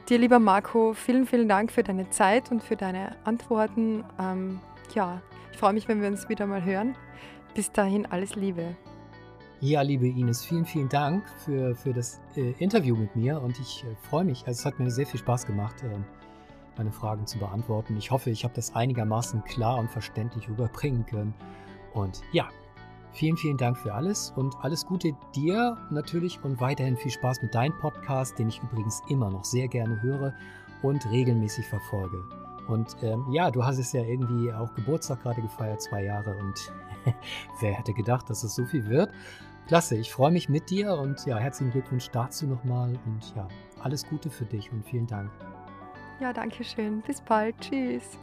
Dir, 0.09 0.19
lieber 0.19 0.39
Marco, 0.39 0.93
vielen, 0.95 1.27
vielen 1.27 1.49
Dank 1.49 1.73
für 1.73 1.83
deine 1.83 2.11
Zeit 2.11 2.51
und 2.51 2.63
für 2.63 2.77
deine 2.77 3.17
Antworten. 3.25 4.05
Ähm, 4.21 4.61
ja, 4.95 5.23
ich 5.51 5.59
freue 5.59 5.73
mich, 5.73 5.89
wenn 5.89 6.01
wir 6.01 6.09
uns 6.09 6.29
wieder 6.29 6.47
mal 6.47 6.63
hören. 6.63 6.95
Bis 7.55 7.71
dahin 7.73 8.07
alles 8.07 8.35
Liebe. 8.35 8.77
Ja, 9.61 9.83
liebe 9.83 10.09
Ines, 10.09 10.45
vielen, 10.45 10.65
vielen 10.65 10.89
Dank 10.89 11.25
für, 11.45 11.77
für 11.77 11.93
das 11.93 12.21
äh, 12.37 12.51
Interview 12.59 12.97
mit 12.97 13.15
mir 13.15 13.41
und 13.41 13.59
ich 13.61 13.85
äh, 13.85 13.95
freue 14.09 14.25
mich. 14.25 14.45
Also, 14.47 14.61
es 14.61 14.67
hat 14.67 14.81
mir 14.81 14.91
sehr 14.91 15.07
viel 15.07 15.21
Spaß 15.21 15.47
gemacht, 15.47 15.83
äh, 15.85 15.97
meine 16.77 16.91
Fragen 16.91 17.27
zu 17.27 17.39
beantworten. 17.39 17.97
Ich 17.97 18.11
hoffe, 18.11 18.31
ich 18.31 18.43
habe 18.43 18.55
das 18.55 18.75
einigermaßen 18.75 19.45
klar 19.45 19.79
und 19.79 19.89
verständlich 19.89 20.49
rüberbringen 20.49 21.07
können. 21.07 21.33
Und 21.95 22.23
ja, 22.33 22.49
vielen, 23.13 23.37
vielen 23.37 23.57
Dank 23.57 23.77
für 23.77 23.95
alles 23.95 24.33
und 24.37 24.55
alles 24.61 24.87
Gute 24.87 25.13
dir 25.35 25.77
natürlich 25.91 26.43
und 26.43 26.61
weiterhin 26.61 26.97
viel 26.97 27.11
Spaß 27.11 27.43
mit 27.43 27.55
deinem 27.55 27.79
Podcast, 27.79 28.39
den 28.39 28.49
ich 28.49 28.63
übrigens 28.63 29.03
immer 29.09 29.31
noch 29.31 29.45
sehr 29.45 29.69
gerne 29.69 30.01
höre 30.03 30.35
und 30.83 31.09
regelmäßig 31.11 31.67
verfolge. 31.67 32.25
Und 32.69 32.97
ähm, 33.03 33.27
ja, 33.31 33.51
du 33.51 33.65
hast 33.65 33.79
es 33.79 33.93
ja 33.93 34.03
irgendwie 34.03 34.53
auch 34.53 34.73
Geburtstag 34.75 35.23
gerade 35.23 35.43
gefeiert, 35.43 35.83
zwei 35.83 36.05
Jahre 36.05 36.37
und 36.37 36.73
wer 37.61 37.73
hätte 37.73 37.93
gedacht, 37.93 38.31
dass 38.31 38.45
es 38.45 38.55
so 38.55 38.65
viel 38.65 38.87
wird? 38.89 39.11
Klasse, 39.67 39.97
ich 39.97 40.13
freue 40.13 40.33
mich 40.33 40.49
mit 40.49 40.71
dir 40.71 40.95
und 40.95 41.25
ja, 41.27 41.39
herzlichen 41.39 41.73
Glückwunsch 41.73 42.09
dazu 42.11 42.47
nochmal 42.47 42.99
und 43.07 43.35
ja, 43.37 43.49
alles 43.83 44.07
Gute 44.07 44.31
für 44.31 44.45
dich 44.45 44.73
und 44.73 44.85
vielen 44.85 45.07
Dank. 45.07 45.31
Ja, 46.21 46.33
danke 46.33 46.63
schön. 46.63 47.01
Bis 47.03 47.21
bald. 47.21 47.57
Tschüss. 47.61 48.19